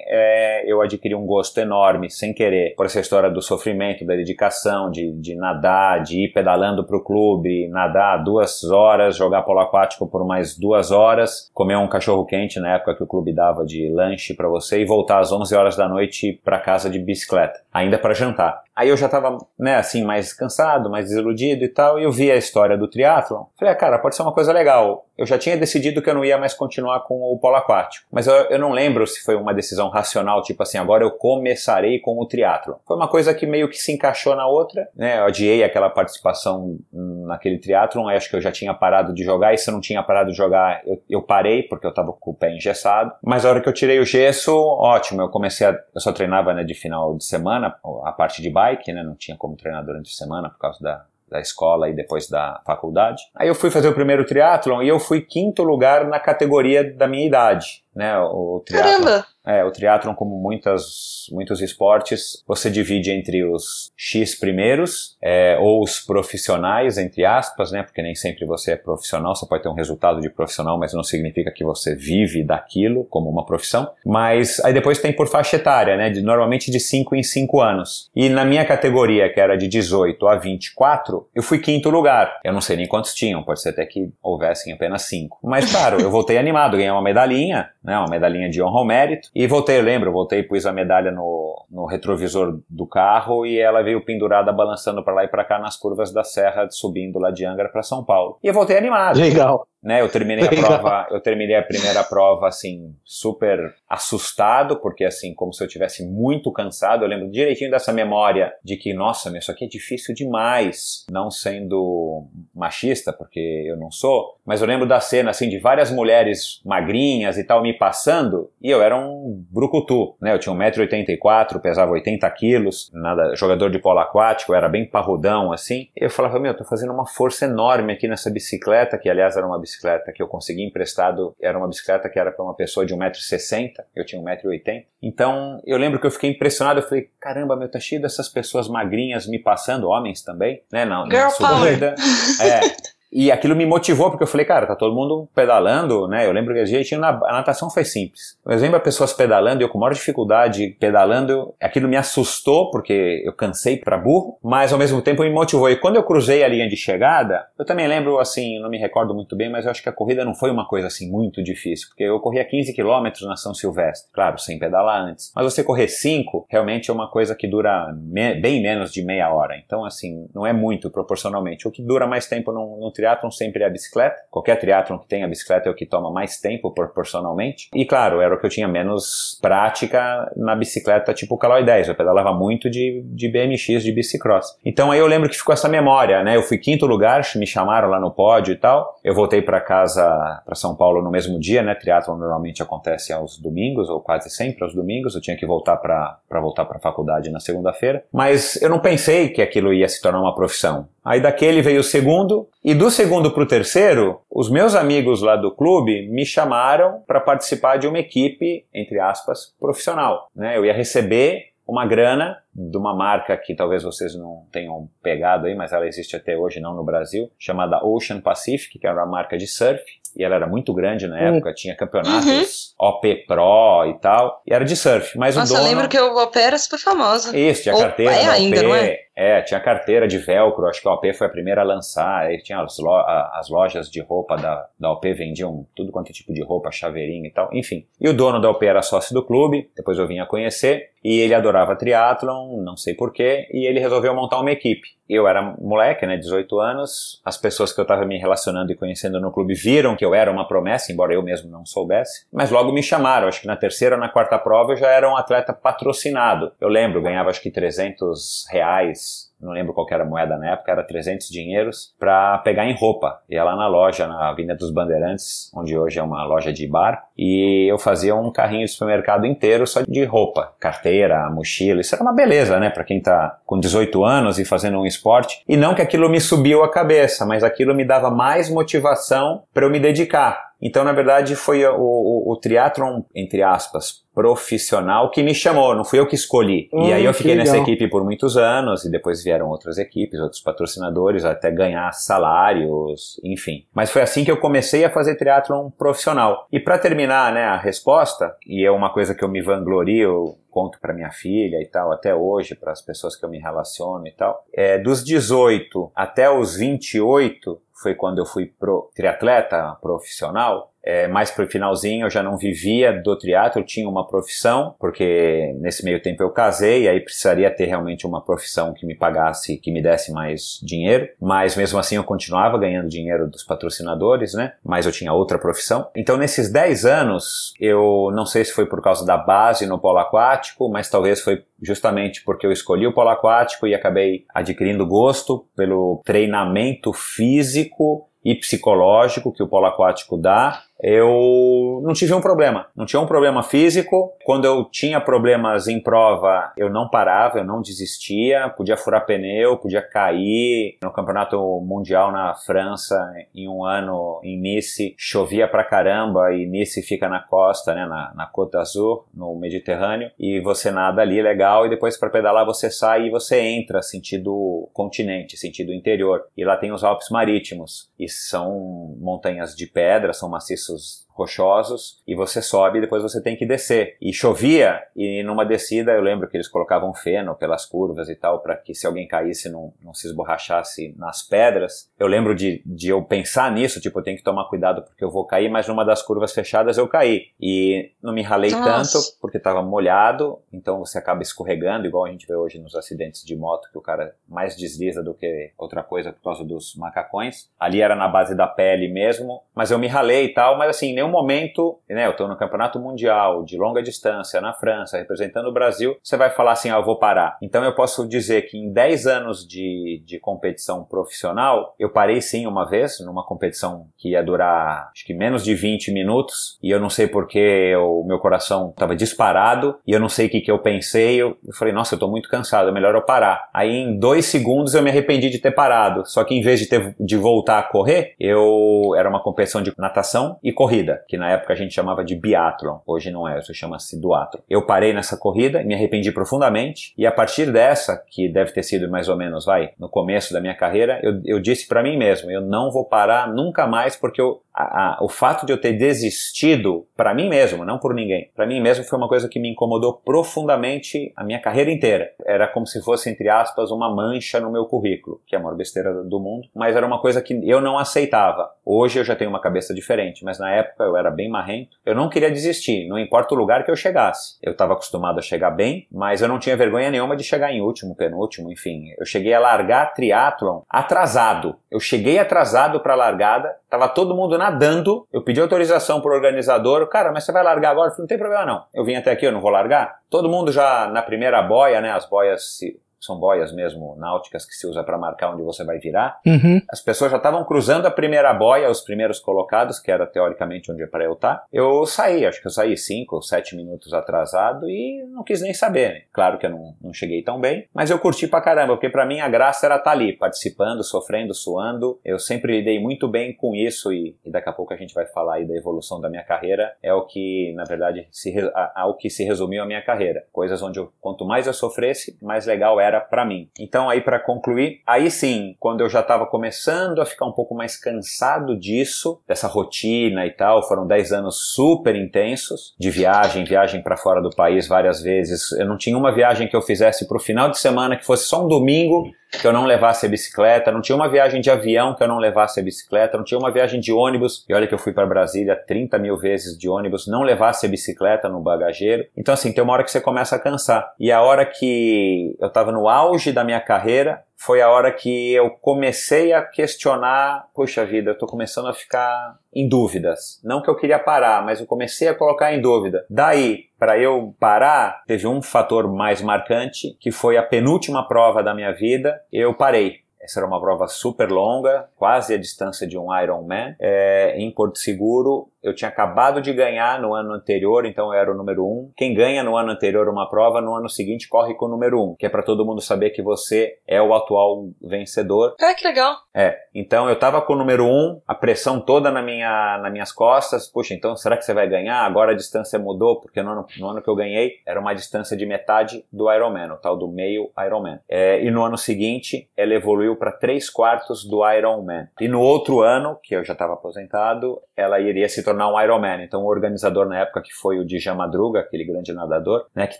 é, 0.07 0.63
eu 0.71 0.81
adquiri 0.81 1.15
um 1.15 1.25
gosto 1.25 1.57
enorme, 1.59 2.09
sem 2.09 2.33
querer, 2.33 2.75
por 2.75 2.85
essa 2.85 2.99
história 2.99 3.29
do 3.29 3.41
sofrimento, 3.41 4.05
da 4.05 4.15
dedicação, 4.15 4.91
de, 4.91 5.11
de 5.13 5.35
nadar, 5.35 6.03
de 6.03 6.25
ir 6.25 6.33
pedalando 6.33 6.85
para 6.85 6.97
o 6.97 7.03
clube, 7.03 7.67
nadar 7.69 8.23
duas 8.23 8.63
horas, 8.63 9.15
jogar 9.15 9.43
polo 9.43 9.59
aquático 9.59 10.07
por 10.07 10.25
mais 10.25 10.57
duas 10.57 10.91
horas, 10.91 11.50
comer 11.53 11.77
um 11.77 11.87
cachorro 11.87 12.25
quente 12.25 12.59
na 12.59 12.75
época 12.75 12.95
que 12.95 13.03
o 13.03 13.07
clube 13.07 13.33
dava 13.33 13.65
de 13.65 13.89
lanche 13.89 14.33
para 14.33 14.47
você 14.47 14.81
e 14.81 14.85
voltar 14.85 15.19
às 15.19 15.31
11 15.31 15.55
horas 15.55 15.75
da 15.75 15.87
noite 15.87 16.39
para 16.43 16.59
casa 16.59 16.89
de 16.89 16.99
bicicleta, 16.99 17.61
ainda 17.73 17.97
para 17.97 18.13
jantar. 18.13 18.61
Aí 18.81 18.89
eu 18.89 18.97
já 18.97 19.07
tava, 19.07 19.37
né, 19.59 19.75
assim, 19.75 20.03
mais 20.03 20.33
cansado, 20.33 20.89
mais 20.89 21.05
desiludido 21.05 21.63
e 21.63 21.67
tal, 21.67 21.99
e 21.99 22.03
eu 22.03 22.11
vi 22.11 22.31
a 22.31 22.35
história 22.35 22.75
do 22.75 22.89
triatlon. 22.89 23.43
Falei, 23.59 23.75
ah, 23.75 23.77
cara, 23.77 23.99
pode 23.99 24.15
ser 24.15 24.23
uma 24.23 24.33
coisa 24.33 24.51
legal. 24.51 25.05
Eu 25.15 25.27
já 25.27 25.37
tinha 25.37 25.55
decidido 25.55 26.01
que 26.01 26.09
eu 26.09 26.15
não 26.15 26.25
ia 26.25 26.35
mais 26.35 26.55
continuar 26.55 27.01
com 27.01 27.21
o 27.21 27.37
polo 27.37 27.57
aquático. 27.57 28.07
Mas 28.11 28.25
eu, 28.25 28.33
eu 28.33 28.57
não 28.57 28.71
lembro 28.71 29.05
se 29.05 29.23
foi 29.23 29.35
uma 29.35 29.53
decisão 29.53 29.87
racional, 29.89 30.41
tipo 30.41 30.63
assim, 30.63 30.79
agora 30.79 31.03
eu 31.03 31.11
começarei 31.11 31.99
com 31.99 32.19
o 32.19 32.25
triatlon. 32.25 32.77
Foi 32.87 32.97
uma 32.97 33.07
coisa 33.07 33.35
que 33.35 33.45
meio 33.45 33.69
que 33.69 33.77
se 33.77 33.91
encaixou 33.91 34.35
na 34.35 34.47
outra, 34.47 34.89
né? 34.95 35.19
Eu 35.19 35.25
adiei 35.25 35.63
aquela 35.63 35.91
participação 35.91 36.79
naquele 36.91 37.59
triatlon, 37.59 38.09
acho 38.09 38.31
que 38.31 38.35
eu 38.35 38.41
já 38.41 38.51
tinha 38.51 38.73
parado 38.73 39.13
de 39.13 39.23
jogar, 39.23 39.53
e 39.53 39.59
se 39.59 39.69
eu 39.69 39.75
não 39.75 39.81
tinha 39.81 40.01
parado 40.01 40.31
de 40.31 40.35
jogar, 40.35 40.81
eu, 40.87 40.99
eu 41.07 41.21
parei, 41.21 41.61
porque 41.61 41.85
eu 41.85 41.93
tava 41.93 42.13
com 42.13 42.31
o 42.31 42.35
pé 42.35 42.55
engessado. 42.55 43.11
Mas 43.23 43.45
a 43.45 43.49
hora 43.51 43.61
que 43.61 43.69
eu 43.69 43.73
tirei 43.73 43.99
o 43.99 44.05
gesso, 44.05 44.51
ótimo, 44.57 45.21
eu 45.21 45.29
comecei 45.29 45.67
a... 45.67 45.77
Eu 45.93 46.01
só 46.01 46.11
treinava, 46.11 46.51
né, 46.51 46.63
de 46.63 46.73
final 46.73 47.15
de 47.15 47.25
semana, 47.25 47.75
a 48.03 48.11
parte 48.11 48.41
de 48.41 48.49
bike, 48.71 48.93
né? 48.93 49.03
Não 49.03 49.15
tinha 49.15 49.37
como 49.37 49.55
treinar 49.55 49.85
durante 49.85 50.11
a 50.11 50.15
semana 50.15 50.49
por 50.49 50.57
causa 50.57 50.79
da, 50.81 51.05
da 51.29 51.39
escola 51.39 51.89
e 51.89 51.93
depois 51.93 52.27
da 52.27 52.61
faculdade. 52.65 53.23
Aí 53.35 53.47
eu 53.47 53.55
fui 53.55 53.69
fazer 53.69 53.87
o 53.87 53.93
primeiro 53.93 54.25
triatlon 54.25 54.81
e 54.81 54.87
eu 54.87 54.99
fui 54.99 55.21
quinto 55.21 55.63
lugar 55.63 56.05
na 56.07 56.19
categoria 56.19 56.83
da 56.93 57.07
minha 57.07 57.25
idade, 57.25 57.83
né? 57.95 58.17
O 58.19 58.63
triatlon. 58.65 59.03
Caramba! 59.03 59.25
É, 59.45 59.63
o 59.63 59.71
triatlon, 59.71 60.13
como 60.13 60.37
muitas, 60.37 61.25
muitos 61.31 61.61
esportes, 61.61 62.43
você 62.47 62.69
divide 62.69 63.11
entre 63.11 63.43
os 63.43 63.91
X 63.97 64.35
primeiros, 64.35 65.17
é, 65.21 65.57
ou 65.59 65.83
os 65.83 65.99
profissionais, 65.99 66.97
entre 66.97 67.25
aspas, 67.25 67.71
né? 67.71 67.81
Porque 67.81 68.01
nem 68.03 68.13
sempre 68.13 68.45
você 68.45 68.73
é 68.73 68.75
profissional, 68.75 69.35
você 69.35 69.47
pode 69.47 69.63
ter 69.63 69.69
um 69.69 69.73
resultado 69.73 70.21
de 70.21 70.29
profissional, 70.29 70.77
mas 70.77 70.93
não 70.93 71.03
significa 71.03 71.51
que 71.51 71.63
você 71.63 71.95
vive 71.95 72.43
daquilo 72.43 73.03
como 73.05 73.29
uma 73.29 73.45
profissão. 73.45 73.91
Mas 74.05 74.59
aí 74.63 74.73
depois 74.73 74.99
tem 74.99 75.11
por 75.11 75.27
faixa 75.27 75.55
etária, 75.55 75.97
né? 75.97 76.09
De, 76.09 76.21
normalmente 76.21 76.69
de 76.69 76.79
5 76.79 77.15
em 77.15 77.23
5 77.23 77.61
anos. 77.61 78.11
E 78.15 78.29
na 78.29 78.45
minha 78.45 78.63
categoria, 78.63 79.31
que 79.33 79.39
era 79.39 79.57
de 79.57 79.67
18 79.67 80.27
a 80.27 80.35
24, 80.35 81.27
eu 81.33 81.41
fui 81.41 81.57
quinto 81.57 81.89
lugar. 81.89 82.39
Eu 82.43 82.53
não 82.53 82.61
sei 82.61 82.77
nem 82.77 82.87
quantos 82.87 83.13
tinham, 83.13 83.43
pode 83.43 83.61
ser 83.61 83.69
até 83.69 83.85
que 83.87 84.11
houvessem 84.21 84.71
apenas 84.71 85.03
5. 85.03 85.39
Mas 85.43 85.71
claro, 85.71 85.99
eu 85.99 86.11
voltei 86.11 86.37
animado, 86.41 86.77
ganhei 86.77 86.91
uma 86.91 87.01
medalhinha, 87.01 87.69
né? 87.83 87.97
Uma 87.97 88.09
medalhinha 88.09 88.49
de 88.49 88.61
honra 88.61 88.79
ao 88.79 88.85
mérito. 88.85 89.29
E 89.33 89.47
voltei, 89.47 89.79
eu 89.79 89.83
lembro, 89.83 90.11
voltei, 90.11 90.43
pus 90.43 90.65
a 90.65 90.71
medalha 90.71 91.11
no, 91.11 91.65
no 91.69 91.85
retrovisor 91.85 92.59
do 92.69 92.85
carro 92.85 93.45
e 93.45 93.59
ela 93.59 93.81
veio 93.81 94.03
pendurada 94.03 94.51
balançando 94.51 95.03
para 95.03 95.13
lá 95.13 95.23
e 95.23 95.27
para 95.27 95.43
cá 95.43 95.59
nas 95.59 95.77
curvas 95.77 96.13
da 96.13 96.23
serra, 96.23 96.67
subindo 96.69 97.19
lá 97.19 97.31
de 97.31 97.45
Angra 97.45 97.69
para 97.69 97.83
São 97.83 98.03
Paulo. 98.03 98.37
E 98.43 98.47
eu 98.47 98.53
voltei 98.53 98.77
animado. 98.77 99.17
Legal. 99.17 99.67
Né, 99.83 99.99
eu 99.99 100.09
terminei 100.09 100.45
a 100.45 100.49
prova, 100.49 101.07
eu 101.09 101.19
terminei 101.19 101.55
a 101.55 101.63
primeira 101.63 102.03
prova 102.03 102.47
assim 102.47 102.95
super 103.03 103.73
assustado, 103.89 104.79
porque 104.79 105.03
assim, 105.03 105.33
como 105.33 105.51
se 105.51 105.63
eu 105.63 105.67
tivesse 105.67 106.05
muito 106.05 106.51
cansado, 106.51 107.03
eu 107.03 107.09
lembro 107.09 107.31
direitinho 107.31 107.71
dessa 107.71 107.91
memória 107.91 108.53
de 108.63 108.77
que, 108.77 108.93
nossa, 108.93 109.35
isso 109.35 109.49
aqui 109.49 109.65
é 109.65 109.67
difícil 109.67 110.13
demais, 110.13 111.03
não 111.09 111.31
sendo 111.31 112.27
machista, 112.53 113.11
porque 113.11 113.39
eu 113.65 113.75
não 113.75 113.89
sou, 113.89 114.37
mas 114.45 114.61
eu 114.61 114.67
lembro 114.67 114.87
da 114.87 114.99
cena 114.99 115.31
assim 115.31 115.49
de 115.49 115.57
várias 115.57 115.89
mulheres 115.89 116.61
magrinhas 116.63 117.39
e 117.39 117.43
tal 117.43 117.63
me 117.63 117.73
passando, 117.73 118.51
e 118.61 118.69
eu 118.69 118.83
era 118.83 118.95
um 118.95 119.43
brucutu, 119.49 120.15
né? 120.21 120.31
Eu 120.31 120.37
tinha 120.37 120.53
1,84m, 120.53 121.59
pesava 121.59 121.91
80 121.93 122.29
quilos, 122.29 122.91
nada, 122.93 123.35
jogador 123.35 123.71
de 123.71 123.79
polo 123.79 123.97
aquático, 123.97 124.53
era 124.53 124.69
bem 124.69 124.85
parrudão 124.85 125.51
assim. 125.51 125.87
Eu 125.95 126.11
falava, 126.11 126.39
meu, 126.39 126.51
eu 126.51 126.57
tô 126.57 126.65
fazendo 126.65 126.93
uma 126.93 127.07
força 127.07 127.45
enorme 127.45 127.93
aqui 127.93 128.07
nessa 128.07 128.29
bicicleta, 128.29 128.95
que 128.99 129.09
aliás 129.09 129.35
era 129.35 129.47
uma 129.47 129.57
bicicleta 129.57 129.70
bicicleta 129.71 130.11
que 130.11 130.21
eu 130.21 130.27
consegui 130.27 130.63
emprestado 130.63 131.35
era 131.41 131.57
uma 131.57 131.67
bicicleta 131.67 132.09
que 132.09 132.19
era 132.19 132.31
para 132.31 132.43
uma 132.43 132.53
pessoa 132.53 132.85
de 132.85 132.93
1,60m, 132.93 133.73
eu 133.95 134.05
tinha 134.05 134.21
1,80m. 134.21 134.85
Então 135.01 135.61
eu 135.65 135.77
lembro 135.77 135.99
que 135.99 136.05
eu 136.05 136.11
fiquei 136.11 136.29
impressionado, 136.29 136.79
eu 136.79 136.83
falei, 136.83 137.09
caramba, 137.19 137.55
meu, 137.55 137.69
tá 137.69 137.79
cheio 137.79 138.01
dessas 138.01 138.29
pessoas 138.29 138.67
magrinhas 138.67 139.27
me 139.27 139.39
passando, 139.39 139.87
homens 139.87 140.21
também, 140.21 140.61
né? 140.71 140.85
Não, 140.85 141.05
Girl 141.05 141.23
na 141.23 141.29
subida. 141.29 141.95
É. 142.41 142.91
E 143.11 143.31
aquilo 143.31 143.55
me 143.55 143.65
motivou, 143.65 144.09
porque 144.09 144.23
eu 144.23 144.27
falei, 144.27 144.45
cara, 144.45 144.65
tá 144.65 144.75
todo 144.75 144.95
mundo 144.95 145.27
pedalando, 145.35 146.07
né? 146.07 146.25
Eu 146.25 146.31
lembro 146.31 146.53
que 146.53 146.61
a 146.61 146.65
gente 146.65 146.95
na 146.95 147.09
a 147.09 147.33
natação 147.33 147.69
foi 147.69 147.83
simples. 147.83 148.37
Eu 148.45 148.57
lembro 148.57 148.79
pessoas 148.79 149.11
pedalando, 149.11 149.61
eu 149.61 149.69
com 149.69 149.77
maior 149.77 149.93
dificuldade 149.93 150.75
pedalando, 150.79 151.53
aquilo 151.61 151.89
me 151.89 151.97
assustou, 151.97 152.71
porque 152.71 153.21
eu 153.25 153.33
cansei 153.33 153.77
para 153.77 153.97
burro, 153.97 154.37
mas 154.41 154.71
ao 154.71 154.79
mesmo 154.79 155.01
tempo 155.01 155.23
me 155.23 155.29
motivou. 155.29 155.69
E 155.69 155.75
quando 155.75 155.97
eu 155.97 156.03
cruzei 156.03 156.43
a 156.43 156.47
linha 156.47 156.69
de 156.69 156.75
chegada, 156.77 157.45
eu 157.59 157.65
também 157.65 157.87
lembro, 157.87 158.17
assim, 158.19 158.59
não 158.59 158.69
me 158.69 158.77
recordo 158.77 159.13
muito 159.13 159.35
bem, 159.35 159.49
mas 159.49 159.65
eu 159.65 159.71
acho 159.71 159.83
que 159.83 159.89
a 159.89 159.93
corrida 159.93 160.23
não 160.23 160.33
foi 160.33 160.49
uma 160.49 160.67
coisa 160.67 160.87
assim 160.87 161.11
muito 161.11 161.43
difícil, 161.43 161.89
porque 161.89 162.03
eu 162.03 162.19
corria 162.19 162.45
15 162.45 162.73
quilômetros 162.73 163.27
na 163.27 163.35
São 163.35 163.53
Silvestre, 163.53 164.09
claro, 164.13 164.37
sem 164.37 164.57
pedalar 164.57 165.01
antes. 165.01 165.31
Mas 165.35 165.45
você 165.45 165.63
correr 165.63 165.87
5 165.87 166.47
realmente 166.49 166.89
é 166.89 166.93
uma 166.93 167.09
coisa 167.09 167.35
que 167.35 167.47
dura 167.47 167.93
me 167.93 168.35
bem 168.35 168.61
menos 168.61 168.91
de 168.91 169.03
meia 169.03 169.33
hora. 169.33 169.57
Então, 169.57 169.83
assim, 169.83 170.27
não 170.33 170.45
é 170.45 170.53
muito 170.53 170.89
proporcionalmente. 170.89 171.67
O 171.67 171.71
que 171.71 171.83
dura 171.83 172.07
mais 172.07 172.27
tempo 172.27 172.51
não, 172.51 172.77
não 172.79 172.91
triatlon 173.01 173.31
sempre 173.31 173.63
é 173.63 173.65
a 173.65 173.69
bicicleta. 173.69 174.15
Qualquer 174.29 174.57
triatlon 174.57 174.99
que 174.99 175.07
tenha 175.07 175.27
bicicleta 175.27 175.67
é 175.67 175.71
o 175.71 175.75
que 175.75 175.87
toma 175.87 176.11
mais 176.11 176.39
tempo 176.39 176.71
proporcionalmente. 176.71 177.69
E 177.73 177.83
claro, 177.83 178.21
era 178.21 178.35
o 178.35 178.39
que 178.39 178.45
eu 178.45 178.49
tinha 178.49 178.67
menos 178.67 179.39
prática 179.41 180.31
na 180.35 180.55
bicicleta 180.55 181.13
tipo 181.13 181.37
Caloi 181.37 181.63
10. 181.63 181.89
Eu 181.89 181.95
pedalava 181.95 182.31
muito 182.31 182.69
de, 182.69 183.01
de 183.05 183.27
BMX, 183.27 183.83
de 183.83 183.91
bicicross. 183.91 184.55
Então 184.63 184.91
aí 184.91 184.99
eu 184.99 185.07
lembro 185.07 185.27
que 185.27 185.35
ficou 185.35 185.53
essa 185.53 185.67
memória, 185.67 186.23
né? 186.23 186.35
Eu 186.35 186.43
fui 186.43 186.59
quinto 186.59 186.85
lugar, 186.85 187.23
me 187.35 187.47
chamaram 187.47 187.89
lá 187.89 187.99
no 187.99 188.11
pódio 188.11 188.53
e 188.53 188.57
tal. 188.57 188.99
Eu 189.03 189.15
voltei 189.15 189.41
para 189.41 189.59
casa, 189.59 190.41
para 190.45 190.55
São 190.55 190.75
Paulo 190.75 191.01
no 191.01 191.09
mesmo 191.09 191.39
dia, 191.39 191.63
né? 191.63 191.73
Triatlon 191.73 192.17
normalmente 192.17 192.61
acontece 192.61 193.11
aos 193.11 193.39
domingos, 193.39 193.89
ou 193.89 193.99
quase 193.99 194.29
sempre 194.29 194.63
aos 194.63 194.75
domingos. 194.75 195.15
Eu 195.15 195.21
tinha 195.21 195.35
que 195.35 195.45
voltar 195.45 195.77
para 195.77 196.19
voltar 196.39 196.65
para 196.65 196.77
a 196.77 196.81
faculdade 196.81 197.31
na 197.31 197.39
segunda-feira. 197.39 198.03
Mas 198.11 198.61
eu 198.61 198.69
não 198.69 198.79
pensei 198.79 199.29
que 199.29 199.41
aquilo 199.41 199.73
ia 199.73 199.87
se 199.87 200.01
tornar 200.01 200.21
uma 200.21 200.35
profissão. 200.35 200.87
Aí 201.03 201.19
daquele 201.19 201.61
veio 201.61 201.81
o 201.81 201.83
segundo, 201.83 202.47
e 202.63 202.73
do 202.75 202.91
segundo 202.91 203.31
para 203.31 203.43
o 203.43 203.47
terceiro, 203.47 204.21
os 204.29 204.49
meus 204.49 204.75
amigos 204.75 205.21
lá 205.21 205.35
do 205.35 205.51
clube 205.51 206.07
me 206.09 206.25
chamaram 206.25 207.01
para 207.07 207.19
participar 207.19 207.77
de 207.77 207.87
uma 207.87 207.99
equipe, 207.99 208.65
entre 208.73 208.99
aspas, 208.99 209.53
profissional. 209.59 210.29
Né? 210.35 210.57
Eu 210.57 210.65
ia 210.65 210.73
receber 210.73 211.51
uma 211.67 211.85
grana 211.85 212.37
de 212.53 212.77
uma 212.77 212.93
marca 212.93 213.35
que 213.37 213.55
talvez 213.55 213.83
vocês 213.83 214.13
não 214.13 214.45
tenham 214.51 214.89
pegado 215.01 215.47
aí, 215.47 215.55
mas 215.55 215.71
ela 215.71 215.87
existe 215.87 216.15
até 216.15 216.37
hoje 216.37 216.59
não 216.59 216.75
no 216.75 216.83
Brasil, 216.83 217.31
chamada 217.39 217.83
Ocean 217.83 218.19
Pacific, 218.19 218.77
que 218.77 218.85
era 218.85 218.97
uma 218.97 219.05
marca 219.05 219.37
de 219.37 219.47
surf, 219.47 219.81
e 220.15 220.23
ela 220.23 220.35
era 220.35 220.47
muito 220.47 220.73
grande 220.73 221.07
na 221.07 221.17
época, 221.17 221.53
tinha 221.53 221.75
campeonatos 221.75 222.75
uhum. 222.77 222.87
OP 222.89 223.25
Pro 223.25 223.85
e 223.89 223.99
tal, 223.99 224.41
e 224.45 224.53
era 224.53 224.65
de 224.65 224.75
surf. 224.75 225.17
Mas 225.17 225.35
Nossa, 225.35 225.53
o 225.53 225.55
dono... 225.55 225.67
eu 225.67 225.71
lembro 225.73 225.89
que 225.89 225.97
o 225.97 226.17
OP 226.17 226.37
era 226.37 226.57
super 226.57 226.79
famosa. 226.79 227.37
Isso, 227.37 227.63
tinha 227.63 227.77
carteira 227.77 228.13
é 228.13 228.25
da 228.25 228.31
ainda, 228.33 228.57
OP, 228.57 228.67
não 228.67 228.75
é? 228.75 228.99
É, 229.21 229.39
tinha 229.43 229.59
carteira 229.59 230.07
de 230.07 230.17
velcro, 230.17 230.65
acho 230.65 230.81
que 230.81 230.87
a 230.87 230.93
OP 230.93 231.13
foi 231.13 231.27
a 231.27 231.29
primeira 231.29 231.61
a 231.61 231.63
lançar, 231.63 232.25
aí 232.25 232.41
tinha 232.41 232.59
as, 232.59 232.79
lo 232.79 232.91
as 232.91 233.49
lojas 233.49 233.87
de 233.87 234.01
roupa 234.01 234.35
da, 234.35 234.67
da 234.79 234.91
OP 234.91 235.13
vendiam 235.13 235.63
tudo 235.75 235.91
quanto 235.91 236.09
é 236.09 236.11
tipo 236.11 236.33
de 236.33 236.43
roupa, 236.43 236.71
chaveirinho 236.71 237.27
e 237.27 237.31
tal, 237.31 237.47
enfim. 237.53 237.85
E 237.99 238.09
o 238.09 238.13
dono 238.15 238.41
da 238.41 238.49
OP 238.49 238.65
era 238.65 238.81
sócio 238.81 239.13
do 239.13 239.23
clube, 239.23 239.69
depois 239.75 239.99
eu 239.99 240.07
vim 240.07 240.17
a 240.17 240.25
conhecer, 240.25 240.89
e 241.03 241.19
ele 241.19 241.33
adorava 241.33 241.75
triatlon, 241.75 242.61
não 242.61 242.77
sei 242.77 242.93
porquê, 242.93 243.47
e 243.51 243.65
ele 243.65 243.79
resolveu 243.79 244.13
montar 244.13 244.39
uma 244.39 244.51
equipe. 244.51 244.87
Eu 245.09 245.27
era 245.27 245.41
moleque, 245.59 246.05
né, 246.05 246.15
18 246.15 246.59
anos, 246.59 247.21
as 247.25 247.37
pessoas 247.37 247.73
que 247.73 247.79
eu 247.79 247.83
estava 247.83 248.05
me 248.05 248.17
relacionando 248.17 248.71
e 248.71 248.75
conhecendo 248.75 249.19
no 249.19 249.31
clube 249.31 249.53
viram 249.53 249.95
que 249.95 250.05
eu 250.05 250.15
era 250.15 250.31
uma 250.31 250.47
promessa, 250.47 250.91
embora 250.91 251.13
eu 251.13 251.23
mesmo 251.23 251.49
não 251.49 251.65
soubesse, 251.65 252.25
mas 252.31 252.51
logo 252.51 252.71
me 252.71 252.83
chamaram, 252.83 253.27
acho 253.27 253.41
que 253.41 253.47
na 253.47 253.57
terceira 253.57 253.95
ou 253.95 254.01
na 254.01 254.09
quarta 254.09 254.37
prova 254.37 254.73
eu 254.73 254.77
já 254.77 254.87
era 254.87 255.09
um 255.09 255.17
atleta 255.17 255.53
patrocinado. 255.53 256.53
Eu 256.61 256.69
lembro, 256.69 257.01
ganhava 257.01 257.29
acho 257.29 257.41
que 257.41 257.51
300 257.51 258.45
reais 258.49 259.30
não 259.41 259.51
lembro 259.51 259.73
qual 259.73 259.87
era 259.89 260.03
a 260.03 260.05
moeda 260.05 260.37
na 260.37 260.51
época, 260.51 260.71
era 260.71 260.83
300 260.83 261.27
dinheiros, 261.29 261.93
para 261.99 262.37
pegar 262.39 262.65
em 262.65 262.75
roupa. 262.75 263.21
Ia 263.29 263.43
lá 263.43 263.55
na 263.55 263.67
loja, 263.67 264.07
na 264.07 264.29
Avenida 264.29 264.55
dos 264.55 264.71
Bandeirantes, 264.71 265.51
onde 265.55 265.77
hoje 265.77 265.99
é 265.99 266.03
uma 266.03 266.23
loja 266.23 266.53
de 266.53 266.67
bar, 266.67 267.01
e 267.17 267.67
eu 267.69 267.77
fazia 267.77 268.15
um 268.15 268.31
carrinho 268.31 268.65
de 268.65 268.71
supermercado 268.71 269.25
inteiro 269.25 269.65
só 269.65 269.81
de 269.81 270.03
roupa, 270.05 270.53
carteira, 270.59 271.29
mochila. 271.29 271.81
Isso 271.81 271.95
era 271.95 272.03
uma 272.03 272.13
beleza, 272.13 272.59
né, 272.59 272.69
para 272.69 272.83
quem 272.83 273.01
tá 273.01 273.39
com 273.45 273.59
18 273.59 274.03
anos 274.03 274.39
e 274.39 274.45
fazendo 274.45 274.79
um 274.79 274.85
esporte. 274.85 275.43
E 275.47 275.57
não 275.57 275.73
que 275.73 275.81
aquilo 275.81 276.09
me 276.09 276.21
subiu 276.21 276.63
a 276.63 276.71
cabeça, 276.71 277.25
mas 277.25 277.43
aquilo 277.43 277.75
me 277.75 277.85
dava 277.85 278.09
mais 278.09 278.49
motivação 278.49 279.43
para 279.53 279.65
eu 279.65 279.69
me 279.69 279.79
dedicar. 279.79 280.50
Então, 280.61 280.83
na 280.83 280.93
verdade, 280.93 281.35
foi 281.35 281.65
o, 281.65 281.75
o, 281.75 282.31
o 282.33 282.35
triatlon, 282.37 283.01
entre 283.15 283.41
aspas, 283.41 284.01
profissional 284.13 285.09
que 285.09 285.23
me 285.23 285.33
chamou, 285.33 285.75
não 285.75 285.85
fui 285.85 285.99
eu 285.99 286.07
que 286.07 286.15
escolhi. 286.15 286.69
Hum, 286.73 286.87
e 286.87 286.93
aí 286.93 287.05
eu 287.05 287.13
fiquei 287.13 287.35
nessa 287.35 287.57
equipe 287.57 287.87
por 287.87 288.03
muitos 288.03 288.35
anos 288.35 288.83
e 288.83 288.91
depois 288.91 289.23
vieram 289.23 289.47
outras 289.47 289.77
equipes, 289.77 290.19
outros 290.19 290.41
patrocinadores, 290.41 291.23
até 291.23 291.49
ganhar 291.49 291.91
salários, 291.93 293.19
enfim. 293.23 293.65
Mas 293.73 293.89
foi 293.89 294.01
assim 294.01 294.25
que 294.25 294.31
eu 294.31 294.37
comecei 294.37 294.83
a 294.83 294.89
fazer 294.89 295.15
triatlon 295.15 295.69
profissional. 295.69 296.45
E 296.51 296.59
para 296.59 296.77
terminar, 296.77 297.33
né, 297.33 297.43
a 297.45 297.57
resposta, 297.57 298.35
e 298.45 298.65
é 298.65 298.71
uma 298.71 298.91
coisa 298.91 299.15
que 299.15 299.23
eu 299.23 299.29
me 299.29 299.41
vanglorio, 299.41 300.35
conto 300.49 300.77
para 300.81 300.93
minha 300.93 301.11
filha 301.11 301.61
e 301.61 301.65
tal, 301.65 301.93
até 301.93 302.13
hoje, 302.13 302.55
para 302.55 302.73
as 302.73 302.81
pessoas 302.81 303.15
que 303.15 303.23
eu 303.23 303.29
me 303.29 303.39
relaciono 303.39 304.05
e 304.05 304.11
tal, 304.11 304.43
é 304.53 304.77
dos 304.77 305.03
18 305.03 305.91
até 305.95 306.29
os 306.29 306.57
28 306.57 307.61
foi 307.81 307.95
quando 307.95 308.19
eu 308.19 308.25
fui 308.25 308.45
pro 308.45 308.91
triatleta 308.95 309.75
profissional, 309.81 310.70
é, 310.83 311.07
mais 311.07 311.29
pro 311.29 311.47
finalzinho 311.47 312.05
eu 312.05 312.09
já 312.09 312.23
não 312.23 312.37
vivia 312.37 312.91
do 312.91 313.15
triatlo, 313.17 313.61
eu 313.61 313.65
tinha 313.65 313.87
uma 313.87 314.07
profissão, 314.07 314.75
porque 314.79 315.53
nesse 315.59 315.83
meio 315.83 316.01
tempo 316.01 316.23
eu 316.23 316.31
casei, 316.31 316.87
aí 316.87 316.99
precisaria 316.99 317.49
ter 317.51 317.65
realmente 317.65 318.05
uma 318.05 318.23
profissão 318.23 318.73
que 318.73 318.85
me 318.85 318.95
pagasse, 318.95 319.57
que 319.57 319.71
me 319.71 319.81
desse 319.81 320.11
mais 320.11 320.59
dinheiro, 320.63 321.07
mas 321.19 321.55
mesmo 321.55 321.79
assim 321.79 321.95
eu 321.95 322.03
continuava 322.03 322.57
ganhando 322.57 322.89
dinheiro 322.89 323.29
dos 323.29 323.43
patrocinadores, 323.43 324.33
né? 324.33 324.53
Mas 324.63 324.85
eu 324.85 324.91
tinha 324.91 325.13
outra 325.13 325.37
profissão. 325.37 325.89
Então 325.95 326.17
nesses 326.17 326.51
10 326.51 326.85
anos, 326.85 327.53
eu 327.59 328.09
não 328.13 328.25
sei 328.25 328.43
se 328.43 328.51
foi 328.51 328.65
por 328.65 328.81
causa 328.81 329.05
da 329.05 329.17
base 329.17 329.65
no 329.65 329.79
polo 329.79 329.99
aquático, 329.99 330.69
mas 330.69 330.89
talvez 330.89 331.21
foi 331.21 331.43
justamente 331.61 332.23
porque 332.23 332.45
eu 332.45 332.51
escolhi 332.51 332.87
o 332.87 332.93
polo 332.93 333.09
aquático 333.09 333.67
e 333.67 333.75
acabei 333.75 334.25
adquirindo 334.33 334.85
gosto 334.85 335.45
pelo 335.55 336.01
treinamento 336.03 336.91
físico 336.93 338.07
e 338.23 338.35
psicológico 338.35 339.31
que 339.31 339.41
o 339.41 339.47
polo 339.47 339.65
aquático 339.65 340.17
dá 340.17 340.61
eu 340.81 341.79
não 341.83 341.93
tive 341.93 342.13
um 342.13 342.21
problema. 342.21 342.67
Não 342.75 342.85
tinha 342.85 342.99
um 342.99 343.05
problema 343.05 343.43
físico. 343.43 344.13
Quando 344.25 344.45
eu 344.45 344.65
tinha 344.65 344.99
problemas 344.99 345.67
em 345.67 345.79
prova, 345.79 346.51
eu 346.57 346.69
não 346.69 346.89
parava, 346.89 347.39
eu 347.39 347.45
não 347.45 347.61
desistia. 347.61 348.49
Podia 348.49 348.75
furar 348.75 349.05
pneu, 349.05 349.57
podia 349.57 349.81
cair. 349.81 350.77
No 350.81 350.91
campeonato 350.91 351.37
mundial 351.61 352.11
na 352.11 352.33
França, 352.33 352.97
em 353.33 353.47
um 353.47 353.63
ano, 353.63 354.19
em 354.23 354.39
Nice, 354.39 354.95
chovia 354.97 355.47
pra 355.47 355.63
caramba 355.63 356.33
e 356.33 356.47
Nice 356.47 356.81
fica 356.81 357.07
na 357.07 357.19
costa, 357.19 357.75
né, 357.75 357.85
na, 357.85 358.11
na 358.15 358.25
Côte 358.25 358.53
d'Azur, 358.53 359.05
no 359.13 359.35
Mediterrâneo. 359.35 360.09
E 360.19 360.39
você 360.39 360.71
nada 360.71 361.01
ali, 361.01 361.21
legal, 361.21 361.65
e 361.65 361.69
depois 361.69 361.97
para 361.97 362.09
pedalar 362.09 362.45
você 362.45 362.71
sai 362.71 363.07
e 363.07 363.11
você 363.11 363.39
entra 363.39 363.81
sentido 363.81 364.67
continente, 364.73 365.37
sentido 365.37 365.73
interior. 365.73 366.23
E 366.35 366.43
lá 366.43 366.57
tem 366.57 366.71
os 366.71 366.83
Alpes 366.83 367.09
Marítimos. 367.09 367.91
E 367.99 368.09
são 368.09 368.95
montanhas 368.99 369.55
de 369.55 369.67
pedra, 369.67 370.13
são 370.13 370.29
maciços 370.29 370.70
versus 370.71 371.05
rochosos 371.13 372.01
e 372.07 372.15
você 372.15 372.41
sobe 372.41 372.77
e 372.77 372.81
depois 372.81 373.03
você 373.03 373.21
tem 373.21 373.35
que 373.35 373.45
descer. 373.45 373.97
E 374.01 374.13
chovia 374.13 374.81
e 374.95 375.23
numa 375.23 375.45
descida 375.45 375.91
eu 375.91 376.01
lembro 376.01 376.27
que 376.27 376.37
eles 376.37 376.47
colocavam 376.47 376.93
feno 376.93 377.35
pelas 377.35 377.65
curvas 377.65 378.09
e 378.09 378.15
tal 378.15 378.39
para 378.39 378.55
que 378.55 378.73
se 378.73 378.87
alguém 378.87 379.07
caísse 379.07 379.49
não, 379.49 379.73
não 379.83 379.93
se 379.93 380.07
esborrachasse 380.07 380.93
nas 380.97 381.21
pedras. 381.21 381.89
Eu 381.99 382.07
lembro 382.07 382.35
de, 382.35 382.61
de 382.65 382.89
eu 382.89 383.03
pensar 383.03 383.51
nisso, 383.51 383.79
tipo, 383.79 383.99
eu 383.99 384.03
tenho 384.03 384.17
que 384.17 384.23
tomar 384.23 384.45
cuidado 384.45 384.83
porque 384.83 385.03
eu 385.03 385.11
vou 385.11 385.25
cair, 385.25 385.49
mas 385.49 385.67
numa 385.67 385.85
das 385.85 386.01
curvas 386.01 386.33
fechadas 386.33 386.77
eu 386.77 386.87
caí. 386.87 387.27
E 387.39 387.91
não 388.01 388.13
me 388.13 388.21
ralei 388.21 388.51
Nossa. 388.51 388.63
tanto 388.93 389.17
porque 389.19 389.37
estava 389.37 389.61
molhado, 389.61 390.39
então 390.51 390.79
você 390.79 390.97
acaba 390.97 391.21
escorregando, 391.21 391.87
igual 391.87 392.05
a 392.05 392.11
gente 392.11 392.27
vê 392.27 392.35
hoje 392.35 392.59
nos 392.59 392.75
acidentes 392.75 393.23
de 393.23 393.35
moto, 393.35 393.69
que 393.71 393.77
o 393.77 393.81
cara 393.81 394.15
mais 394.27 394.55
desliza 394.55 395.03
do 395.03 395.13
que 395.13 395.51
outra 395.57 395.83
coisa 395.83 396.11
por 396.11 396.21
causa 396.21 396.43
dos 396.43 396.75
macacões. 396.75 397.49
Ali 397.59 397.81
era 397.81 397.95
na 397.95 398.07
base 398.07 398.35
da 398.35 398.47
pele 398.47 398.87
mesmo, 398.87 399.41
mas 399.53 399.71
eu 399.71 399.79
me 399.79 399.87
ralei 399.87 400.25
e 400.25 400.33
tal, 400.33 400.57
mas 400.57 400.69
assim, 400.69 400.93
nenhum 401.01 401.11
momento, 401.11 401.79
né, 401.89 402.05
eu 402.05 402.11
estou 402.11 402.27
no 402.27 402.37
campeonato 402.37 402.79
mundial 402.79 403.43
de 403.43 403.57
longa 403.57 403.81
distância 403.81 404.39
na 404.39 404.53
França, 404.53 404.97
representando 404.97 405.47
o 405.47 405.53
Brasil, 405.53 405.97
você 406.01 406.15
vai 406.15 406.29
falar 406.29 406.51
assim, 406.51 406.69
ah, 406.69 406.75
eu 406.75 406.85
vou 406.85 406.99
parar. 406.99 407.37
Então 407.41 407.63
eu 407.63 407.73
posso 407.73 408.07
dizer 408.07 408.43
que 408.43 408.57
em 408.57 408.71
10 408.71 409.07
anos 409.07 409.47
de, 409.47 410.03
de 410.05 410.19
competição 410.19 410.83
profissional, 410.83 411.75
eu 411.79 411.89
parei 411.89 412.21
sim 412.21 412.45
uma 412.45 412.69
vez, 412.69 412.99
numa 412.99 413.25
competição 413.25 413.87
que 413.97 414.09
ia 414.09 414.23
durar 414.23 414.91
acho 414.93 415.05
que 415.05 415.13
menos 415.13 415.43
de 415.43 415.55
20 415.55 415.91
minutos, 415.91 416.59
e 416.61 416.69
eu 416.69 416.79
não 416.79 416.89
sei 416.89 417.07
porque 417.07 417.75
o 417.75 418.03
meu 418.03 418.19
coração 418.19 418.69
estava 418.69 418.95
disparado, 418.95 419.77
e 419.85 419.91
eu 419.91 419.99
não 419.99 420.09
sei 420.09 420.27
o 420.27 420.29
que, 420.29 420.41
que 420.41 420.51
eu 420.51 420.59
pensei, 420.59 421.15
eu, 421.15 421.37
eu 421.45 421.53
falei, 421.53 421.73
nossa, 421.73 421.95
eu 421.95 421.97
estou 421.97 422.09
muito 422.09 422.29
cansado, 422.29 422.69
é 422.69 422.71
melhor 422.71 422.93
eu 422.93 423.01
parar. 423.01 423.49
Aí 423.53 423.71
em 423.71 423.97
dois 423.97 424.25
segundos 424.25 424.75
eu 424.75 424.83
me 424.83 424.89
arrependi 424.89 425.29
de 425.29 425.39
ter 425.39 425.51
parado, 425.51 426.05
só 426.05 426.23
que 426.23 426.35
em 426.35 426.41
vez 426.41 426.59
de, 426.59 426.67
ter, 426.67 426.95
de 426.99 427.17
voltar 427.17 427.59
a 427.59 427.63
correr, 427.63 428.13
eu 428.19 428.93
era 428.95 429.09
uma 429.09 429.21
competição 429.21 429.61
de 429.61 429.73
natação 429.77 430.37
e 430.43 430.51
corrida 430.51 430.90
corrida, 430.91 431.03
que 431.07 431.17
na 431.17 431.29
época 431.29 431.53
a 431.53 431.55
gente 431.55 431.73
chamava 431.73 432.03
de 432.03 432.15
biathlon, 432.15 432.79
hoje 432.85 433.11
não 433.11 433.27
é, 433.27 433.39
isso 433.39 433.53
chama-se 433.53 433.99
duathlon. 433.99 434.41
Eu 434.49 434.65
parei 434.65 434.93
nessa 434.93 435.17
corrida, 435.17 435.63
me 435.63 435.73
arrependi 435.73 436.11
profundamente, 436.11 436.93
e 436.97 437.05
a 437.05 437.11
partir 437.11 437.51
dessa, 437.51 438.03
que 438.09 438.27
deve 438.27 438.51
ter 438.51 438.63
sido 438.63 438.89
mais 438.89 439.07
ou 439.07 439.15
menos, 439.15 439.45
vai, 439.45 439.71
no 439.79 439.89
começo 439.89 440.33
da 440.33 440.41
minha 440.41 440.55
carreira, 440.55 440.99
eu, 441.03 441.21
eu 441.23 441.39
disse 441.39 441.67
para 441.67 441.83
mim 441.83 441.97
mesmo, 441.97 442.29
eu 442.29 442.41
não 442.41 442.71
vou 442.71 442.85
parar 442.85 443.27
nunca 443.33 443.67
mais, 443.67 443.95
porque 443.95 444.21
eu, 444.21 444.41
a, 444.61 444.97
o 445.01 445.09
fato 445.09 445.45
de 445.45 445.53
eu 445.53 445.59
ter 445.59 445.73
desistido, 445.73 446.87
para 446.95 447.13
mim 447.13 447.29
mesmo, 447.29 447.65
não 447.65 447.77
por 447.77 447.93
ninguém, 447.93 448.31
para 448.35 448.47
mim 448.47 448.59
mesmo 448.59 448.83
foi 448.83 448.97
uma 448.97 449.07
coisa 449.07 449.29
que 449.29 449.39
me 449.39 449.51
incomodou 449.51 449.93
profundamente 449.93 451.11
a 451.15 451.23
minha 451.23 451.39
carreira 451.39 451.71
inteira. 451.71 452.11
Era 452.25 452.47
como 452.47 452.65
se 452.65 452.81
fosse, 452.83 453.09
entre 453.09 453.29
aspas, 453.29 453.71
uma 453.71 453.93
mancha 453.93 454.39
no 454.39 454.51
meu 454.51 454.65
currículo, 454.65 455.21
que 455.27 455.35
é 455.35 455.39
a 455.39 455.41
maior 455.41 455.55
besteira 455.55 456.03
do 456.03 456.19
mundo, 456.19 456.47
mas 456.55 456.75
era 456.75 456.85
uma 456.85 456.99
coisa 456.99 457.21
que 457.21 457.39
eu 457.47 457.61
não 457.61 457.77
aceitava. 457.77 458.49
Hoje 458.65 458.99
eu 458.99 459.03
já 459.03 459.15
tenho 459.15 459.29
uma 459.29 459.41
cabeça 459.41 459.73
diferente, 459.73 460.23
mas 460.23 460.39
na 460.39 460.51
época 460.51 460.71
época 460.71 460.83
eu 460.83 460.97
era 460.97 461.11
bem 461.11 461.29
marrento. 461.29 461.77
Eu 461.85 461.95
não 461.95 462.09
queria 462.09 462.31
desistir, 462.31 462.87
não 462.87 462.97
importa 462.97 463.35
o 463.35 463.37
lugar 463.37 463.63
que 463.63 463.71
eu 463.71 463.75
chegasse. 463.75 464.37
Eu 464.41 464.53
estava 464.53 464.73
acostumado 464.73 465.19
a 465.19 465.21
chegar 465.21 465.51
bem, 465.51 465.87
mas 465.91 466.21
eu 466.21 466.27
não 466.27 466.39
tinha 466.39 466.55
vergonha 466.55 466.89
nenhuma 466.89 467.15
de 467.15 467.23
chegar 467.23 467.51
em 467.51 467.61
último, 467.61 467.95
penúltimo, 467.95 468.51
enfim. 468.51 468.93
Eu 468.97 469.05
cheguei 469.05 469.33
a 469.33 469.39
largar 469.39 469.93
triatlon 469.93 470.61
atrasado. 470.69 471.55
Eu 471.69 471.79
cheguei 471.79 472.17
atrasado 472.19 472.79
para 472.79 472.93
a 472.93 472.97
largada, 472.97 473.55
tava 473.71 473.87
todo 473.87 474.13
mundo 474.13 474.37
nadando. 474.37 475.07
Eu 475.13 475.23
pedi 475.23 475.39
autorização 475.39 476.01
pro 476.01 476.13
organizador. 476.13 476.87
Cara, 476.89 477.11
mas 477.13 477.23
você 477.23 477.31
vai 477.31 477.41
largar 477.41 477.71
agora? 477.71 477.87
Eu 477.87 477.91
falei, 477.91 478.03
não 478.03 478.07
tem 478.07 478.17
problema 478.17 478.45
não. 478.45 478.65
Eu 478.73 478.83
vim 478.83 478.95
até 478.95 479.11
aqui, 479.11 479.25
eu 479.25 479.31
não 479.31 479.39
vou 479.39 479.49
largar. 479.49 480.01
Todo 480.09 480.29
mundo 480.29 480.51
já 480.51 480.87
na 480.87 481.01
primeira 481.01 481.41
boia, 481.41 481.79
né? 481.79 481.91
As 481.91 482.07
boias 482.07 482.57
se 482.57 482.77
são 483.01 483.19
boias 483.19 483.53
mesmo 483.53 483.95
náuticas 483.97 484.45
que 484.45 484.53
se 484.53 484.67
usa 484.67 484.83
para 484.83 484.97
marcar 484.97 485.33
onde 485.33 485.41
você 485.41 485.65
vai 485.65 485.79
virar. 485.79 486.19
Uhum. 486.25 486.61
As 486.69 486.81
pessoas 486.81 487.11
já 487.11 487.17
estavam 487.17 487.43
cruzando 487.43 487.87
a 487.87 487.91
primeira 487.91 488.33
boia, 488.33 488.69
os 488.69 488.81
primeiros 488.81 489.19
colocados, 489.19 489.79
que 489.79 489.91
era 489.91 490.05
teoricamente 490.05 490.71
onde 490.71 490.83
é 490.83 490.87
para 490.87 491.03
eu 491.03 491.13
estar. 491.13 491.35
Tá. 491.35 491.45
Eu 491.51 491.85
saí, 491.85 492.25
acho 492.25 492.41
que 492.41 492.47
eu 492.47 492.51
saí 492.51 492.77
cinco 492.77 493.15
ou 493.15 493.21
sete 493.21 493.55
minutos 493.55 493.93
atrasado 493.93 494.69
e 494.69 495.03
não 495.09 495.23
quis 495.23 495.41
nem 495.41 495.53
saber. 495.53 495.93
Né? 495.93 496.01
Claro 496.11 496.37
que 496.37 496.45
eu 496.45 496.49
não, 496.49 496.75
não 496.81 496.93
cheguei 496.93 497.21
tão 497.23 497.39
bem, 497.39 497.67
mas 497.73 497.89
eu 497.89 497.99
curti 497.99 498.27
pra 498.27 498.41
caramba, 498.41 498.73
porque 498.73 498.89
para 498.89 499.05
mim 499.05 499.19
a 499.19 499.29
graça 499.29 499.65
era 499.65 499.75
estar 499.75 499.85
tá 499.85 499.91
ali, 499.91 500.13
participando, 500.13 500.83
sofrendo, 500.83 501.33
suando. 501.33 501.99
Eu 502.03 502.19
sempre 502.19 502.57
lidei 502.57 502.79
muito 502.79 503.07
bem 503.07 503.33
com 503.35 503.55
isso 503.55 503.91
e, 503.91 504.15
e 504.25 504.31
daqui 504.31 504.49
a 504.49 504.53
pouco 504.53 504.73
a 504.73 504.77
gente 504.77 504.93
vai 504.93 505.05
falar 505.05 505.35
aí 505.35 505.47
da 505.47 505.55
evolução 505.55 505.99
da 506.01 506.09
minha 506.09 506.23
carreira. 506.23 506.73
É 506.83 506.93
o 506.93 507.05
que, 507.05 507.53
na 507.55 507.63
verdade, 507.63 508.07
se, 508.11 508.33
ao 508.75 508.95
que 508.95 509.09
se 509.09 509.23
resumiu 509.23 509.63
a 509.63 509.65
minha 509.65 509.81
carreira. 509.81 510.25
Coisas 510.31 510.61
onde 510.61 510.79
eu, 510.79 510.91
quanto 510.99 511.25
mais 511.25 511.47
eu 511.47 511.53
sofresse, 511.53 512.17
mais 512.21 512.45
legal 512.45 512.79
era 512.79 512.90
era 512.91 513.01
para 513.01 513.25
mim. 513.25 513.49
Então 513.59 513.89
aí 513.89 514.01
para 514.01 514.19
concluir, 514.19 514.81
aí 514.85 515.09
sim, 515.09 515.55
quando 515.59 515.81
eu 515.81 515.89
já 515.89 516.01
estava 516.01 516.25
começando 516.25 517.01
a 517.01 517.05
ficar 517.05 517.25
um 517.25 517.31
pouco 517.31 517.55
mais 517.55 517.77
cansado 517.77 518.57
disso, 518.57 519.21
dessa 519.27 519.47
rotina 519.47 520.25
e 520.25 520.31
tal, 520.31 520.67
foram 520.67 520.85
10 520.85 521.11
anos 521.13 521.53
super 521.53 521.95
intensos 521.95 522.75
de 522.79 522.89
viagem, 522.89 523.43
viagem 523.43 523.81
para 523.81 523.97
fora 523.97 524.21
do 524.21 524.29
país 524.29 524.67
várias 524.67 525.01
vezes. 525.01 525.51
Eu 525.53 525.67
não 525.67 525.77
tinha 525.77 525.97
uma 525.97 526.13
viagem 526.13 526.47
que 526.47 526.55
eu 526.55 526.61
fizesse 526.61 527.07
pro 527.07 527.19
final 527.19 527.49
de 527.49 527.57
semana 527.57 527.97
que 527.97 528.05
fosse 528.05 528.25
só 528.25 528.43
um 528.43 528.47
domingo 528.47 529.09
que 529.39 529.47
eu 529.47 529.53
não 529.53 529.65
levasse 529.65 530.05
a 530.05 530.09
bicicleta, 530.09 530.71
não 530.71 530.81
tinha 530.81 530.95
uma 530.95 531.09
viagem 531.09 531.39
de 531.39 531.49
avião 531.49 531.95
que 531.95 532.03
eu 532.03 532.07
não 532.07 532.17
levasse 532.17 532.59
a 532.59 532.63
bicicleta, 532.63 533.17
não 533.17 533.23
tinha 533.23 533.39
uma 533.39 533.51
viagem 533.51 533.79
de 533.79 533.93
ônibus, 533.93 534.45
e 534.47 534.53
olha 534.53 534.67
que 534.67 534.73
eu 534.73 534.79
fui 534.79 534.93
para 534.93 535.05
Brasília 535.05 535.55
30 535.55 535.97
mil 535.99 536.17
vezes 536.17 536.57
de 536.57 536.67
ônibus, 536.67 537.07
não 537.07 537.21
levasse 537.21 537.65
a 537.65 537.69
bicicleta 537.69 538.27
no 538.27 538.41
bagageiro. 538.41 539.05
Então, 539.15 539.33
assim, 539.33 539.53
tem 539.53 539.63
uma 539.63 539.73
hora 539.73 539.83
que 539.83 539.91
você 539.91 540.01
começa 540.01 540.35
a 540.35 540.39
cansar. 540.39 540.93
E 540.99 541.11
a 541.11 541.21
hora 541.21 541.45
que 541.45 542.35
eu 542.39 542.47
estava 542.47 542.71
no 542.71 542.87
auge 542.87 543.31
da 543.31 543.43
minha 543.43 543.61
carreira, 543.61 544.21
foi 544.43 544.59
a 544.59 544.69
hora 544.71 544.91
que 544.91 545.31
eu 545.33 545.51
comecei 545.51 546.33
a 546.33 546.41
questionar, 546.41 547.47
puxa 547.53 547.85
vida, 547.85 548.09
eu 548.09 548.17
tô 548.17 548.25
começando 548.25 548.67
a 548.67 548.73
ficar 548.73 549.37
em 549.53 549.69
dúvidas. 549.69 550.41
Não 550.43 550.63
que 550.63 550.69
eu 550.69 550.75
queria 550.75 550.97
parar, 550.97 551.45
mas 551.45 551.59
eu 551.59 551.67
comecei 551.67 552.07
a 552.07 552.15
colocar 552.15 552.51
em 552.51 552.59
dúvida. 552.59 553.05
Daí, 553.07 553.65
para 553.77 553.99
eu 553.99 554.35
parar, 554.39 555.03
teve 555.05 555.27
um 555.27 555.43
fator 555.43 555.87
mais 555.93 556.23
marcante, 556.23 556.97
que 556.99 557.11
foi 557.11 557.37
a 557.37 557.43
penúltima 557.43 558.07
prova 558.07 558.41
da 558.41 558.55
minha 558.55 558.71
vida, 558.71 559.21
eu 559.31 559.53
parei. 559.53 559.99
Essa 560.19 560.39
era 560.39 560.47
uma 560.47 560.59
prova 560.59 560.87
super 560.87 561.29
longa, 561.29 561.87
quase 561.95 562.33
a 562.33 562.37
distância 562.37 562.87
de 562.87 562.97
um 562.97 563.15
Ironman, 563.15 563.75
é, 563.79 564.35
em 564.37 564.51
Porto 564.51 564.79
Seguro, 564.79 565.50
eu 565.63 565.75
tinha 565.75 565.89
acabado 565.89 566.41
de 566.41 566.53
ganhar 566.53 566.99
no 567.01 567.13
ano 567.13 567.33
anterior, 567.33 567.85
então 567.85 568.13
eu 568.13 568.19
era 568.19 568.31
o 568.31 568.37
número 568.37 568.65
um. 568.65 568.91
Quem 568.95 569.13
ganha 569.13 569.43
no 569.43 569.55
ano 569.55 569.71
anterior 569.71 570.07
uma 570.09 570.29
prova, 570.29 570.61
no 570.61 570.75
ano 570.75 570.89
seguinte 570.89 571.29
corre 571.29 571.53
com 571.53 571.65
o 571.65 571.69
número 571.69 572.01
um, 572.01 572.15
que 572.17 572.25
é 572.25 572.29
para 572.29 572.43
todo 572.43 572.65
mundo 572.65 572.81
saber 572.81 573.11
que 573.11 573.21
você 573.21 573.77
é 573.87 574.01
o 574.01 574.13
atual 574.13 574.69
vencedor. 574.81 575.55
Ah, 575.61 575.73
que 575.73 575.87
legal. 575.87 576.15
É, 576.33 576.57
então 576.73 577.09
eu 577.09 577.17
tava 577.17 577.41
com 577.41 577.53
o 577.53 577.57
número 577.57 577.85
um, 577.85 578.21
a 578.27 578.33
pressão 578.33 578.79
toda 578.79 579.11
na 579.11 579.21
minha, 579.21 579.77
nas 579.79 579.91
minhas 579.91 580.11
costas. 580.11 580.67
Puxa, 580.67 580.93
então 580.93 581.15
será 581.15 581.37
que 581.37 581.45
você 581.45 581.53
vai 581.53 581.67
ganhar? 581.67 582.03
Agora 582.05 582.31
a 582.31 582.35
distância 582.35 582.79
mudou, 582.79 583.19
porque 583.19 583.41
no 583.41 583.51
ano, 583.51 583.65
no 583.79 583.87
ano 583.87 584.01
que 584.01 584.09
eu 584.09 584.15
ganhei 584.15 584.53
era 584.65 584.79
uma 584.79 584.93
distância 584.93 585.37
de 585.37 585.45
metade 585.45 586.05
do 586.11 586.31
Ironman, 586.31 586.71
o 586.71 586.77
tal 586.77 586.97
do 586.97 587.07
meio 587.07 587.51
Ironman. 587.65 587.99
É, 588.09 588.43
e 588.43 588.49
no 588.49 588.63
ano 588.63 588.77
seguinte 588.77 589.49
ela 589.55 589.73
evoluiu 589.73 590.15
para 590.15 590.31
três 590.31 590.69
quartos 590.69 591.23
do 591.23 591.47
Ironman. 591.49 592.07
E 592.19 592.27
no 592.27 592.41
outro 592.41 592.81
ano, 592.81 593.17
que 593.21 593.35
eu 593.35 593.43
já 593.43 593.53
estava 593.53 593.73
aposentado, 593.73 594.59
ela 594.75 594.99
iria 594.99 595.29
se 595.29 595.43
tornar 595.43 595.50
tornar 595.51 595.71
um 595.71 595.81
Ironman. 595.81 596.23
Então 596.23 596.41
o 596.41 596.47
organizador 596.47 597.07
na 597.07 597.19
época, 597.19 597.41
que 597.41 597.53
foi 597.53 597.79
o 597.79 597.85
Djan 597.85 598.15
Madruga, 598.15 598.61
aquele 598.61 598.85
grande 598.85 599.13
nadador, 599.13 599.65
né, 599.75 599.85
que 599.87 599.99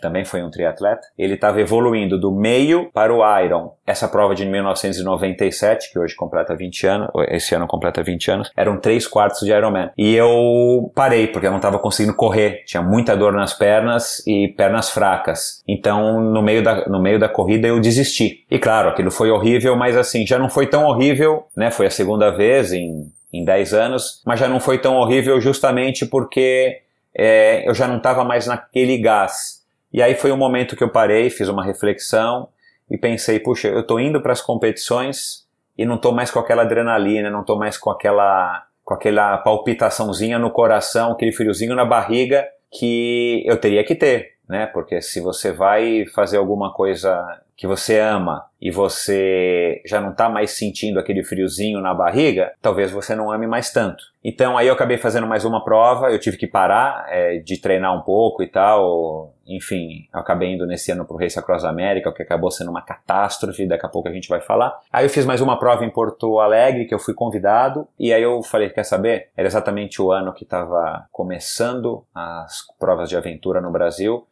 também 0.00 0.24
foi 0.24 0.42
um 0.42 0.50
triatleta, 0.50 1.06
ele 1.16 1.34
estava 1.34 1.60
evoluindo 1.60 2.18
do 2.18 2.32
meio 2.32 2.90
para 2.92 3.12
o 3.12 3.22
Iron. 3.40 3.74
Essa 3.86 4.08
prova 4.08 4.34
de 4.34 4.46
1997, 4.46 5.92
que 5.92 5.98
hoje 5.98 6.14
completa 6.16 6.56
20 6.56 6.86
anos, 6.86 7.08
esse 7.28 7.54
ano 7.54 7.66
completa 7.66 8.02
20 8.02 8.30
anos, 8.30 8.50
eram 8.56 8.78
três 8.78 9.06
quartos 9.06 9.40
de 9.40 9.52
Ironman. 9.52 9.90
E 9.96 10.14
eu 10.14 10.90
parei, 10.94 11.26
porque 11.26 11.46
eu 11.46 11.50
não 11.50 11.58
estava 11.58 11.78
conseguindo 11.78 12.16
correr. 12.16 12.64
Tinha 12.64 12.82
muita 12.82 13.16
dor 13.16 13.32
nas 13.32 13.52
pernas 13.54 14.26
e 14.26 14.48
pernas 14.48 14.90
fracas. 14.90 15.62
Então, 15.68 16.20
no 16.20 16.42
meio 16.42 16.62
da, 16.62 16.86
no 16.86 17.00
meio 17.00 17.18
da 17.18 17.28
corrida, 17.28 17.68
eu 17.68 17.80
desisti. 17.80 18.44
E 18.50 18.58
claro, 18.58 18.88
aquilo 18.88 19.10
foi 19.10 19.30
horrível, 19.30 19.76
mas 19.76 19.96
assim, 19.96 20.26
já 20.26 20.38
não 20.38 20.48
foi 20.48 20.66
tão 20.66 20.84
horrível, 20.84 21.44
né? 21.56 21.70
Foi 21.70 21.86
a 21.86 21.90
segunda 21.90 22.30
vez 22.30 22.72
em 22.72 23.10
em 23.32 23.44
10 23.44 23.72
anos, 23.72 24.22
mas 24.26 24.38
já 24.38 24.48
não 24.48 24.60
foi 24.60 24.78
tão 24.78 24.96
horrível 24.96 25.40
justamente 25.40 26.04
porque 26.04 26.82
é, 27.14 27.68
eu 27.68 27.74
já 27.74 27.88
não 27.88 27.96
estava 27.96 28.24
mais 28.24 28.46
naquele 28.46 28.98
gás. 28.98 29.62
E 29.92 30.02
aí 30.02 30.14
foi 30.14 30.32
um 30.32 30.36
momento 30.36 30.76
que 30.76 30.84
eu 30.84 30.90
parei, 30.90 31.30
fiz 31.30 31.48
uma 31.48 31.64
reflexão 31.64 32.48
e 32.90 32.98
pensei, 32.98 33.38
puxa, 33.38 33.68
eu 33.68 33.80
estou 33.80 33.98
indo 33.98 34.20
para 34.20 34.32
as 34.32 34.40
competições 34.40 35.46
e 35.76 35.84
não 35.84 35.96
estou 35.96 36.12
mais 36.12 36.30
com 36.30 36.38
aquela 36.38 36.62
adrenalina, 36.62 37.30
não 37.30 37.40
estou 37.40 37.58
mais 37.58 37.78
com 37.78 37.90
aquela 37.90 38.66
com 38.84 38.94
aquela 38.94 39.38
palpitaçãozinha 39.38 40.40
no 40.40 40.50
coração, 40.50 41.12
aquele 41.12 41.30
friozinho 41.30 41.74
na 41.74 41.84
barriga 41.84 42.44
que 42.68 43.44
eu 43.46 43.56
teria 43.56 43.84
que 43.84 43.94
ter, 43.94 44.32
né? 44.48 44.66
Porque 44.66 45.00
se 45.00 45.20
você 45.20 45.52
vai 45.52 46.04
fazer 46.06 46.36
alguma 46.36 46.72
coisa 46.72 47.40
que 47.62 47.66
você 47.68 48.00
ama 48.00 48.44
e 48.60 48.72
você 48.72 49.80
já 49.86 50.00
não 50.00 50.10
está 50.10 50.28
mais 50.28 50.50
sentindo 50.50 50.98
aquele 50.98 51.22
friozinho 51.22 51.80
na 51.80 51.94
barriga, 51.94 52.52
talvez 52.60 52.90
você 52.90 53.14
não 53.14 53.30
ame 53.30 53.46
mais 53.46 53.72
tanto. 53.72 54.02
Então 54.24 54.58
aí 54.58 54.66
eu 54.66 54.74
acabei 54.74 54.98
fazendo 54.98 55.28
mais 55.28 55.44
uma 55.44 55.62
prova, 55.62 56.10
eu 56.10 56.18
tive 56.18 56.36
que 56.36 56.48
parar 56.48 57.06
é, 57.08 57.38
de 57.38 57.60
treinar 57.60 57.96
um 57.96 58.00
pouco 58.00 58.42
e 58.42 58.48
tal. 58.48 59.32
Enfim, 59.46 60.08
eu 60.12 60.18
acabei 60.18 60.52
indo 60.52 60.66
nesse 60.66 60.90
ano 60.90 61.04
pro 61.04 61.16
Race 61.16 61.38
Across 61.38 61.64
América, 61.64 62.10
o 62.10 62.12
que 62.12 62.24
acabou 62.24 62.50
sendo 62.50 62.72
uma 62.72 62.82
catástrofe, 62.82 63.64
daqui 63.64 63.86
a 63.86 63.88
pouco 63.88 64.08
a 64.08 64.12
gente 64.12 64.28
vai 64.28 64.40
falar. 64.40 64.76
Aí 64.92 65.04
eu 65.04 65.10
fiz 65.10 65.24
mais 65.24 65.40
uma 65.40 65.56
prova 65.56 65.84
em 65.84 65.90
Porto 65.90 66.40
Alegre, 66.40 66.86
que 66.86 66.94
eu 66.94 66.98
fui 66.98 67.14
convidado, 67.14 67.86
e 67.96 68.12
aí 68.12 68.24
eu 68.24 68.42
falei, 68.42 68.70
quer 68.70 68.82
saber? 68.82 69.28
Era 69.36 69.46
exatamente 69.46 70.02
o 70.02 70.10
ano 70.10 70.32
que 70.32 70.42
estava 70.42 71.06
começando 71.12 72.04
as 72.12 72.66
provas 72.76 73.08
de 73.08 73.16
aventura 73.16 73.60
no 73.60 73.70
Brasil. 73.70 74.26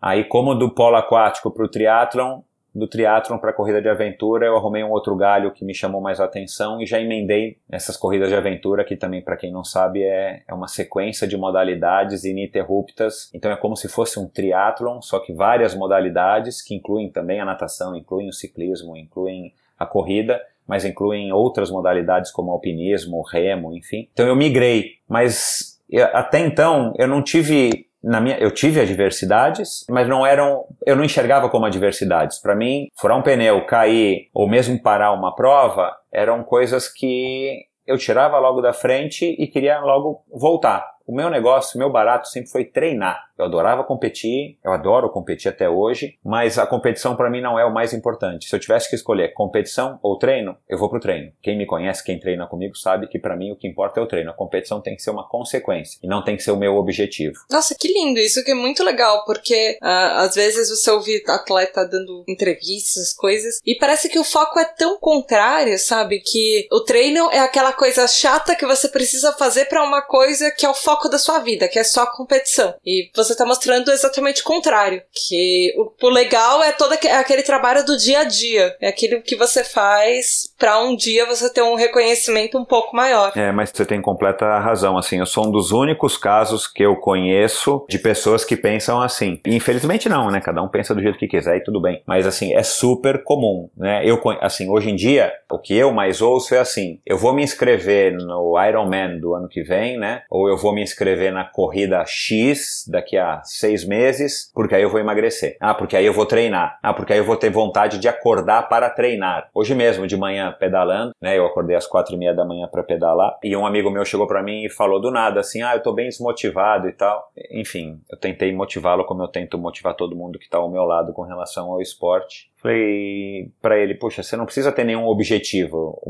Aí, 0.00 0.22
como 0.22 0.54
do 0.54 0.70
polo 0.70 0.94
aquático 0.94 1.50
para 1.50 1.64
o 1.64 1.68
triatlon, 1.68 2.42
do 2.76 2.86
triatlon 2.86 3.38
para 3.38 3.54
corrida 3.54 3.80
de 3.80 3.88
aventura, 3.88 4.46
eu 4.46 4.56
arrumei 4.56 4.84
um 4.84 4.90
outro 4.90 5.16
galho 5.16 5.50
que 5.50 5.64
me 5.64 5.74
chamou 5.74 6.00
mais 6.00 6.20
a 6.20 6.24
atenção 6.24 6.80
e 6.80 6.86
já 6.86 7.00
emendei 7.00 7.56
nessas 7.66 7.96
corridas 7.96 8.28
de 8.28 8.34
aventura, 8.34 8.84
que 8.84 8.96
também, 8.96 9.22
para 9.22 9.36
quem 9.36 9.50
não 9.50 9.64
sabe, 9.64 10.02
é, 10.02 10.42
é 10.46 10.52
uma 10.52 10.68
sequência 10.68 11.26
de 11.26 11.38
modalidades 11.38 12.24
ininterruptas. 12.24 13.30
Então 13.32 13.50
é 13.50 13.56
como 13.56 13.76
se 13.76 13.88
fosse 13.88 14.20
um 14.20 14.28
triatlon, 14.28 15.00
só 15.00 15.18
que 15.18 15.32
várias 15.32 15.74
modalidades, 15.74 16.60
que 16.60 16.74
incluem 16.74 17.10
também 17.10 17.40
a 17.40 17.46
natação, 17.46 17.96
incluem 17.96 18.28
o 18.28 18.32
ciclismo, 18.32 18.94
incluem 18.94 19.54
a 19.78 19.86
corrida, 19.86 20.38
mas 20.66 20.84
incluem 20.84 21.32
outras 21.32 21.70
modalidades 21.70 22.30
como 22.30 22.50
alpinismo, 22.50 23.22
remo, 23.22 23.74
enfim. 23.74 24.08
Então 24.12 24.26
eu 24.26 24.36
migrei, 24.36 24.96
mas 25.08 25.80
até 26.12 26.40
então 26.40 26.92
eu 26.98 27.08
não 27.08 27.22
tive 27.22 27.86
na 28.06 28.20
minha, 28.20 28.38
eu 28.38 28.52
tive 28.52 28.80
adversidades, 28.80 29.84
mas 29.90 30.08
não 30.08 30.24
eram, 30.24 30.64
eu 30.86 30.94
não 30.94 31.02
enxergava 31.02 31.50
como 31.50 31.66
adversidades. 31.66 32.38
Para 32.38 32.54
mim, 32.54 32.86
furar 32.96 33.18
um 33.18 33.22
pneu, 33.22 33.66
cair 33.66 34.28
ou 34.32 34.48
mesmo 34.48 34.80
parar 34.80 35.12
uma 35.12 35.34
prova 35.34 35.92
eram 36.12 36.44
coisas 36.44 36.88
que 36.88 37.64
eu 37.84 37.98
tirava 37.98 38.38
logo 38.38 38.60
da 38.60 38.72
frente 38.72 39.34
e 39.36 39.48
queria 39.48 39.80
logo 39.80 40.22
voltar. 40.32 40.88
O 41.04 41.14
meu 41.14 41.28
negócio, 41.28 41.76
o 41.76 41.78
meu 41.80 41.90
barato 41.90 42.28
sempre 42.28 42.48
foi 42.48 42.64
treinar. 42.64 43.18
Eu 43.38 43.44
adorava 43.44 43.84
competir, 43.84 44.58
eu 44.64 44.72
adoro 44.72 45.10
competir 45.10 45.50
até 45.50 45.68
hoje, 45.68 46.18
mas 46.24 46.58
a 46.58 46.66
competição 46.66 47.14
para 47.14 47.30
mim 47.30 47.40
não 47.40 47.58
é 47.58 47.64
o 47.64 47.72
mais 47.72 47.92
importante. 47.92 48.48
Se 48.48 48.56
eu 48.56 48.60
tivesse 48.60 48.88
que 48.88 48.96
escolher 48.96 49.34
competição 49.34 49.98
ou 50.02 50.18
treino, 50.18 50.56
eu 50.68 50.78
vou 50.78 50.88
pro 50.88 51.00
treino. 51.00 51.32
Quem 51.42 51.56
me 51.56 51.66
conhece, 51.66 52.04
quem 52.04 52.18
treina 52.18 52.46
comigo, 52.46 52.76
sabe 52.76 53.08
que 53.08 53.18
para 53.18 53.36
mim 53.36 53.52
o 53.52 53.56
que 53.56 53.68
importa 53.68 54.00
é 54.00 54.02
o 54.02 54.06
treino. 54.06 54.30
A 54.30 54.34
competição 54.34 54.80
tem 54.80 54.96
que 54.96 55.02
ser 55.02 55.10
uma 55.10 55.28
consequência 55.28 55.98
e 56.02 56.06
não 56.06 56.24
tem 56.24 56.36
que 56.36 56.42
ser 56.42 56.50
o 56.50 56.56
meu 56.56 56.76
objetivo. 56.76 57.34
Nossa, 57.50 57.74
que 57.78 57.88
lindo! 57.88 58.20
Isso 58.20 58.42
que 58.44 58.50
é 58.50 58.54
muito 58.54 58.82
legal, 58.82 59.24
porque 59.24 59.78
uh, 59.82 59.86
às 60.20 60.34
vezes 60.34 60.70
você 60.70 60.90
ouve 60.90 61.22
atleta 61.28 61.86
dando 61.86 62.24
entrevistas, 62.28 63.12
coisas, 63.12 63.60
e 63.64 63.74
parece 63.74 64.08
que 64.08 64.18
o 64.18 64.24
foco 64.24 64.58
é 64.58 64.64
tão 64.64 64.98
contrário, 64.98 65.78
sabe? 65.78 66.20
Que 66.20 66.66
o 66.72 66.80
treino 66.80 67.30
é 67.30 67.40
aquela 67.40 67.72
coisa 67.72 68.06
chata 68.06 68.56
que 68.56 68.66
você 68.66 68.88
precisa 68.88 69.32
fazer 69.32 69.66
para 69.66 69.84
uma 69.84 70.02
coisa 70.02 70.50
que 70.50 70.64
é 70.64 70.68
o 70.68 70.74
foco 70.74 71.08
da 71.08 71.18
sua 71.18 71.40
vida, 71.40 71.68
que 71.68 71.78
é 71.78 71.84
só 71.84 72.02
a 72.02 72.16
competição. 72.16 72.74
E 72.84 73.10
você 73.14 73.25
tá 73.34 73.46
mostrando 73.46 73.90
exatamente 73.90 74.42
o 74.42 74.44
contrário, 74.44 75.02
que 75.12 75.72
o, 75.76 76.06
o 76.06 76.10
legal 76.10 76.62
é 76.62 76.72
todo 76.72 76.92
aquele 76.92 77.42
trabalho 77.42 77.84
do 77.84 77.96
dia 77.96 78.20
a 78.20 78.24
dia, 78.24 78.76
é 78.80 78.88
aquilo 78.88 79.22
que 79.22 79.36
você 79.36 79.64
faz 79.64 80.52
para 80.58 80.80
um 80.82 80.94
dia 80.94 81.26
você 81.26 81.52
ter 81.52 81.62
um 81.62 81.74
reconhecimento 81.74 82.58
um 82.58 82.64
pouco 82.64 82.94
maior. 82.94 83.32
É, 83.34 83.50
mas 83.52 83.70
você 83.70 83.84
tem 83.84 84.00
completa 84.00 84.58
razão, 84.58 84.96
assim, 84.96 85.18
eu 85.18 85.26
sou 85.26 85.46
um 85.46 85.50
dos 85.50 85.72
únicos 85.72 86.16
casos 86.16 86.66
que 86.66 86.82
eu 86.82 86.96
conheço 86.96 87.84
de 87.88 87.98
pessoas 87.98 88.44
que 88.44 88.56
pensam 88.56 89.00
assim. 89.00 89.40
Infelizmente 89.46 90.08
não, 90.08 90.30
né? 90.30 90.40
Cada 90.40 90.62
um 90.62 90.68
pensa 90.68 90.94
do 90.94 91.02
jeito 91.02 91.18
que 91.18 91.26
quiser 91.26 91.56
e 91.56 91.62
tudo 91.64 91.80
bem. 91.80 92.02
Mas 92.06 92.26
assim, 92.26 92.54
é 92.54 92.62
super 92.62 93.22
comum, 93.22 93.68
né? 93.76 94.02
Eu 94.04 94.20
assim, 94.40 94.68
hoje 94.68 94.90
em 94.90 94.96
dia, 94.96 95.32
o 95.50 95.58
que 95.58 95.76
eu 95.76 95.92
mais 95.92 96.20
ouço 96.20 96.54
é 96.54 96.58
assim, 96.58 97.00
eu 97.06 97.16
vou 97.16 97.32
me 97.32 97.42
inscrever 97.42 98.12
no 98.12 98.54
Ironman 98.62 99.18
do 99.18 99.34
ano 99.34 99.48
que 99.48 99.62
vem, 99.62 99.98
né? 99.98 100.22
Ou 100.30 100.48
eu 100.48 100.56
vou 100.56 100.74
me 100.74 100.82
inscrever 100.82 101.32
na 101.32 101.44
corrida 101.44 102.04
X 102.06 102.84
daqui 102.88 103.15
a 103.18 103.42
seis 103.44 103.84
meses, 103.84 104.50
porque 104.54 104.74
aí 104.74 104.82
eu 104.82 104.90
vou 104.90 105.00
emagrecer. 105.00 105.56
Ah, 105.60 105.74
porque 105.74 105.96
aí 105.96 106.06
eu 106.06 106.12
vou 106.12 106.26
treinar. 106.26 106.78
Ah, 106.82 106.92
porque 106.92 107.12
aí 107.12 107.18
eu 107.18 107.24
vou 107.24 107.36
ter 107.36 107.50
vontade 107.50 107.98
de 107.98 108.08
acordar 108.08 108.68
para 108.68 108.90
treinar. 108.90 109.48
Hoje 109.54 109.74
mesmo, 109.74 110.06
de 110.06 110.16
manhã, 110.16 110.54
pedalando, 110.58 111.12
né? 111.20 111.38
Eu 111.38 111.46
acordei 111.46 111.76
às 111.76 111.86
quatro 111.86 112.14
e 112.14 112.18
meia 112.18 112.34
da 112.34 112.44
manhã 112.44 112.68
para 112.68 112.82
pedalar 112.82 113.38
e 113.42 113.56
um 113.56 113.66
amigo 113.66 113.90
meu 113.90 114.04
chegou 114.04 114.26
para 114.26 114.42
mim 114.42 114.64
e 114.64 114.70
falou 114.70 115.00
do 115.00 115.10
nada 115.10 115.40
assim, 115.40 115.62
ah, 115.62 115.74
eu 115.74 115.82
tô 115.82 115.92
bem 115.92 116.08
desmotivado 116.08 116.88
e 116.88 116.92
tal. 116.92 117.30
Enfim, 117.50 118.00
eu 118.10 118.18
tentei 118.18 118.52
motivá-lo 118.54 119.04
como 119.04 119.22
eu 119.22 119.28
tento 119.28 119.58
motivar 119.58 119.94
todo 119.94 120.16
mundo 120.16 120.38
que 120.38 120.48
tá 120.48 120.58
ao 120.58 120.70
meu 120.70 120.84
lado 120.84 121.12
com 121.12 121.22
relação 121.22 121.70
ao 121.72 121.80
esporte. 121.80 122.50
Falei 122.66 123.52
para 123.62 123.78
ele, 123.78 123.94
poxa, 123.94 124.24
você 124.24 124.36
não 124.36 124.44
precisa 124.44 124.72
ter 124.72 124.82
nenhum 124.82 125.06
objetivo 125.06 126.02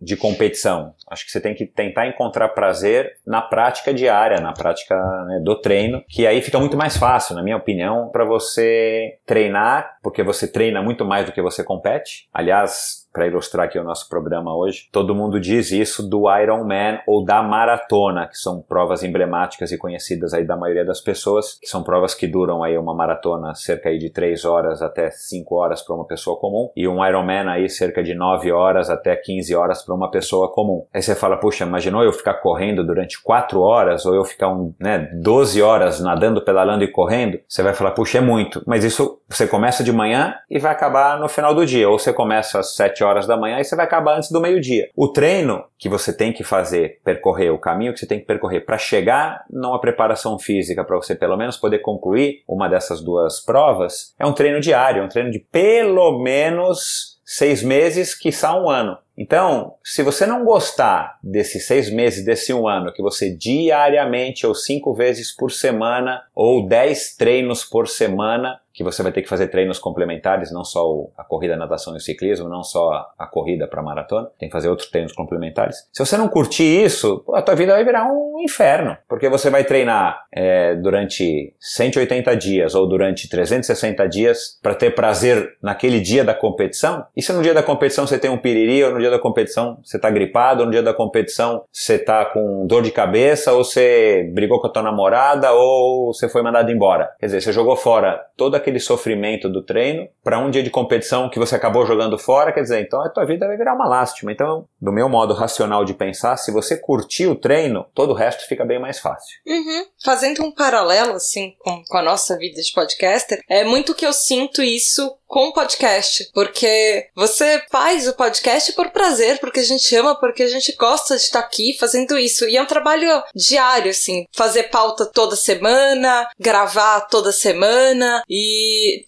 de 0.00 0.16
competição. 0.16 0.94
Acho 1.10 1.24
que 1.24 1.32
você 1.32 1.40
tem 1.40 1.52
que 1.52 1.66
tentar 1.66 2.06
encontrar 2.06 2.50
prazer 2.50 3.16
na 3.26 3.42
prática 3.42 3.92
diária, 3.92 4.40
na 4.40 4.52
prática 4.52 4.94
né, 5.24 5.40
do 5.42 5.60
treino, 5.60 6.04
que 6.08 6.26
aí 6.26 6.40
fica 6.40 6.60
muito 6.60 6.76
mais 6.76 6.96
fácil, 6.96 7.34
na 7.34 7.42
minha 7.42 7.56
opinião, 7.56 8.08
para 8.10 8.24
você 8.24 9.18
treinar, 9.26 9.98
porque 10.00 10.22
você 10.22 10.46
treina 10.46 10.80
muito 10.80 11.04
mais 11.04 11.26
do 11.26 11.32
que 11.32 11.42
você 11.42 11.64
compete. 11.64 12.28
Aliás, 12.32 13.05
para 13.16 13.26
ilustrar 13.26 13.64
aqui 13.64 13.78
o 13.78 13.82
nosso 13.82 14.10
programa 14.10 14.54
hoje. 14.54 14.90
Todo 14.92 15.14
mundo 15.14 15.40
diz 15.40 15.72
isso 15.72 16.06
do 16.06 16.30
Ironman 16.30 17.00
ou 17.06 17.24
da 17.24 17.42
maratona, 17.42 18.26
que 18.26 18.36
são 18.36 18.60
provas 18.60 19.02
emblemáticas 19.02 19.72
e 19.72 19.78
conhecidas 19.78 20.34
aí 20.34 20.44
da 20.44 20.54
maioria 20.54 20.84
das 20.84 21.00
pessoas, 21.00 21.58
que 21.58 21.66
são 21.66 21.82
provas 21.82 22.14
que 22.14 22.26
duram 22.26 22.62
aí 22.62 22.76
uma 22.76 22.94
maratona 22.94 23.54
cerca 23.54 23.88
aí 23.88 23.96
de 23.96 24.10
3 24.10 24.44
horas 24.44 24.82
até 24.82 25.10
5 25.10 25.54
horas 25.54 25.80
para 25.80 25.94
uma 25.94 26.06
pessoa 26.06 26.38
comum 26.38 26.70
e 26.76 26.86
um 26.86 27.02
Ironman 27.02 27.48
aí 27.48 27.70
cerca 27.70 28.02
de 28.02 28.14
9 28.14 28.52
horas 28.52 28.90
até 28.90 29.16
15 29.16 29.54
horas 29.54 29.82
para 29.82 29.94
uma 29.94 30.10
pessoa 30.10 30.52
comum. 30.52 30.84
Aí 30.92 31.00
você 31.00 31.14
fala, 31.14 31.38
puxa, 31.38 31.64
imaginou 31.64 32.02
eu 32.02 32.12
ficar 32.12 32.34
correndo 32.34 32.84
durante 32.84 33.22
4 33.22 33.58
horas 33.62 34.04
ou 34.04 34.14
eu 34.14 34.24
ficar 34.26 34.48
um, 34.48 34.74
né, 34.78 35.10
12 35.14 35.62
horas 35.62 36.00
nadando, 36.00 36.44
pedalando 36.44 36.84
e 36.84 36.92
correndo? 36.92 37.40
Você 37.48 37.62
vai 37.62 37.72
falar, 37.72 37.92
puxa, 37.92 38.18
é 38.18 38.20
muito. 38.20 38.62
Mas 38.66 38.84
isso 38.84 39.18
você 39.26 39.46
começa 39.46 39.82
de 39.82 39.90
manhã 39.90 40.34
e 40.50 40.58
vai 40.58 40.72
acabar 40.72 41.18
no 41.18 41.30
final 41.30 41.54
do 41.54 41.64
dia, 41.64 41.88
ou 41.88 41.98
você 41.98 42.12
começa 42.12 42.60
às 42.60 42.74
7 42.76 43.05
horas 43.06 43.26
da 43.26 43.36
manhã 43.36 43.58
e 43.60 43.64
você 43.64 43.76
vai 43.76 43.86
acabar 43.86 44.16
antes 44.16 44.30
do 44.30 44.40
meio-dia. 44.40 44.90
O 44.94 45.08
treino 45.08 45.64
que 45.78 45.88
você 45.88 46.12
tem 46.12 46.32
que 46.32 46.44
fazer, 46.44 47.00
percorrer, 47.04 47.50
o 47.50 47.58
caminho 47.58 47.92
que 47.92 48.00
você 48.00 48.06
tem 48.06 48.20
que 48.20 48.26
percorrer 48.26 48.64
para 48.64 48.78
chegar 48.78 49.44
numa 49.50 49.80
preparação 49.80 50.38
física, 50.38 50.84
para 50.84 50.96
você 50.96 51.14
pelo 51.14 51.36
menos 51.36 51.56
poder 51.56 51.78
concluir 51.80 52.42
uma 52.46 52.68
dessas 52.68 53.02
duas 53.02 53.40
provas, 53.40 54.14
é 54.18 54.26
um 54.26 54.32
treino 54.32 54.60
diário, 54.60 55.02
é 55.02 55.04
um 55.04 55.08
treino 55.08 55.30
de 55.30 55.38
pelo 55.38 56.18
menos 56.18 57.16
seis 57.24 57.60
meses, 57.62 58.14
quiçá 58.14 58.56
um 58.56 58.70
ano. 58.70 58.96
Então, 59.18 59.74
se 59.82 60.02
você 60.02 60.26
não 60.26 60.44
gostar 60.44 61.18
desses 61.22 61.66
seis 61.66 61.90
meses, 61.90 62.24
desse 62.24 62.52
um 62.52 62.68
ano, 62.68 62.92
que 62.92 63.02
você 63.02 63.34
diariamente 63.34 64.46
ou 64.46 64.54
cinco 64.54 64.94
vezes 64.94 65.34
por 65.34 65.50
semana 65.50 66.22
ou 66.34 66.68
dez 66.68 67.16
treinos 67.16 67.64
por 67.64 67.88
semana 67.88 68.60
que 68.76 68.84
você 68.84 69.02
vai 69.02 69.10
ter 69.10 69.22
que 69.22 69.28
fazer 69.28 69.48
treinos 69.48 69.78
complementares, 69.78 70.52
não 70.52 70.62
só 70.62 71.08
a 71.16 71.24
corrida, 71.24 71.54
a 71.54 71.56
natação 71.56 71.94
e 71.94 71.96
o 71.96 72.00
ciclismo, 72.00 72.46
não 72.46 72.62
só 72.62 73.08
a 73.18 73.26
corrida 73.26 73.66
para 73.66 73.82
maratona, 73.82 74.28
tem 74.38 74.50
que 74.50 74.52
fazer 74.52 74.68
outros 74.68 74.90
treinos 74.90 75.12
complementares. 75.12 75.88
Se 75.90 76.04
você 76.04 76.14
não 76.18 76.28
curtir 76.28 76.84
isso, 76.84 77.24
a 77.32 77.40
tua 77.40 77.54
vida 77.54 77.72
vai 77.72 77.82
virar 77.82 78.04
um 78.04 78.38
inferno, 78.38 78.94
porque 79.08 79.30
você 79.30 79.48
vai 79.48 79.64
treinar 79.64 80.26
é, 80.30 80.74
durante 80.74 81.54
180 81.58 82.36
dias 82.36 82.74
ou 82.74 82.86
durante 82.86 83.30
360 83.30 84.06
dias 84.10 84.58
para 84.62 84.74
ter 84.74 84.94
prazer 84.94 85.56
naquele 85.62 85.98
dia 85.98 86.22
da 86.22 86.34
competição. 86.34 87.06
E 87.16 87.22
se 87.22 87.32
no 87.32 87.42
dia 87.42 87.54
da 87.54 87.62
competição 87.62 88.06
você 88.06 88.18
tem 88.18 88.30
um 88.30 88.36
piriri, 88.36 88.84
ou 88.84 88.92
no 88.92 89.00
dia 89.00 89.10
da 89.10 89.18
competição 89.18 89.78
você 89.82 89.96
está 89.96 90.10
gripado, 90.10 90.60
ou 90.60 90.66
no 90.66 90.72
dia 90.72 90.82
da 90.82 90.92
competição 90.92 91.64
você 91.72 91.94
está 91.94 92.26
com 92.26 92.66
dor 92.66 92.82
de 92.82 92.90
cabeça, 92.90 93.54
ou 93.54 93.64
você 93.64 94.30
brigou 94.34 94.60
com 94.60 94.66
a 94.66 94.70
tua 94.70 94.82
namorada, 94.82 95.52
ou 95.54 96.12
você 96.12 96.28
foi 96.28 96.42
mandado 96.42 96.70
embora. 96.70 97.10
Quer 97.18 97.26
dizer, 97.26 97.40
você 97.40 97.52
jogou 97.52 97.74
fora 97.74 98.20
toda 98.36 98.65
aquele 98.66 98.80
sofrimento 98.80 99.48
do 99.48 99.62
treino 99.62 100.08
para 100.24 100.40
um 100.40 100.50
dia 100.50 100.62
de 100.62 100.70
competição 100.70 101.30
que 101.30 101.38
você 101.38 101.54
acabou 101.54 101.86
jogando 101.86 102.18
fora, 102.18 102.52
quer 102.52 102.62
dizer, 102.62 102.80
então 102.80 103.00
a 103.00 103.08
tua 103.08 103.24
vida 103.24 103.46
vai 103.46 103.56
virar 103.56 103.74
uma 103.74 103.86
lástima. 103.86 104.32
Então, 104.32 104.66
do 104.80 104.92
meu 104.92 105.08
modo 105.08 105.32
racional 105.32 105.84
de 105.84 105.94
pensar, 105.94 106.36
se 106.36 106.50
você 106.50 106.76
curtir 106.76 107.28
o 107.28 107.36
treino, 107.36 107.86
todo 107.94 108.10
o 108.10 108.14
resto 108.14 108.46
fica 108.48 108.64
bem 108.64 108.80
mais 108.80 108.98
fácil. 108.98 109.38
Uhum. 109.46 109.86
Fazendo 110.04 110.42
um 110.42 110.50
paralelo, 110.50 111.12
assim, 111.12 111.54
com, 111.60 111.84
com 111.84 111.96
a 111.96 112.02
nossa 112.02 112.36
vida 112.36 112.60
de 112.60 112.72
podcaster, 112.72 113.40
é 113.48 113.62
muito 113.62 113.94
que 113.94 114.04
eu 114.04 114.12
sinto 114.12 114.62
isso 114.62 115.16
com 115.26 115.48
o 115.48 115.52
podcast, 115.52 116.30
porque 116.32 117.08
você 117.14 117.60
faz 117.70 118.06
o 118.06 118.14
podcast 118.14 118.72
por 118.72 118.90
prazer, 118.90 119.38
porque 119.40 119.60
a 119.60 119.64
gente 119.64 119.94
ama, 119.96 120.14
porque 120.18 120.44
a 120.44 120.48
gente 120.48 120.72
gosta 120.76 121.16
de 121.16 121.22
estar 121.22 121.40
aqui 121.40 121.76
fazendo 121.78 122.16
isso. 122.16 122.44
E 122.48 122.56
é 122.56 122.62
um 122.62 122.66
trabalho 122.66 123.22
diário, 123.34 123.90
assim, 123.90 124.24
fazer 124.32 124.64
pauta 124.64 125.04
toda 125.04 125.34
semana, 125.34 126.28
gravar 126.38 127.00
toda 127.02 127.32
semana 127.32 128.22
e 128.28 128.55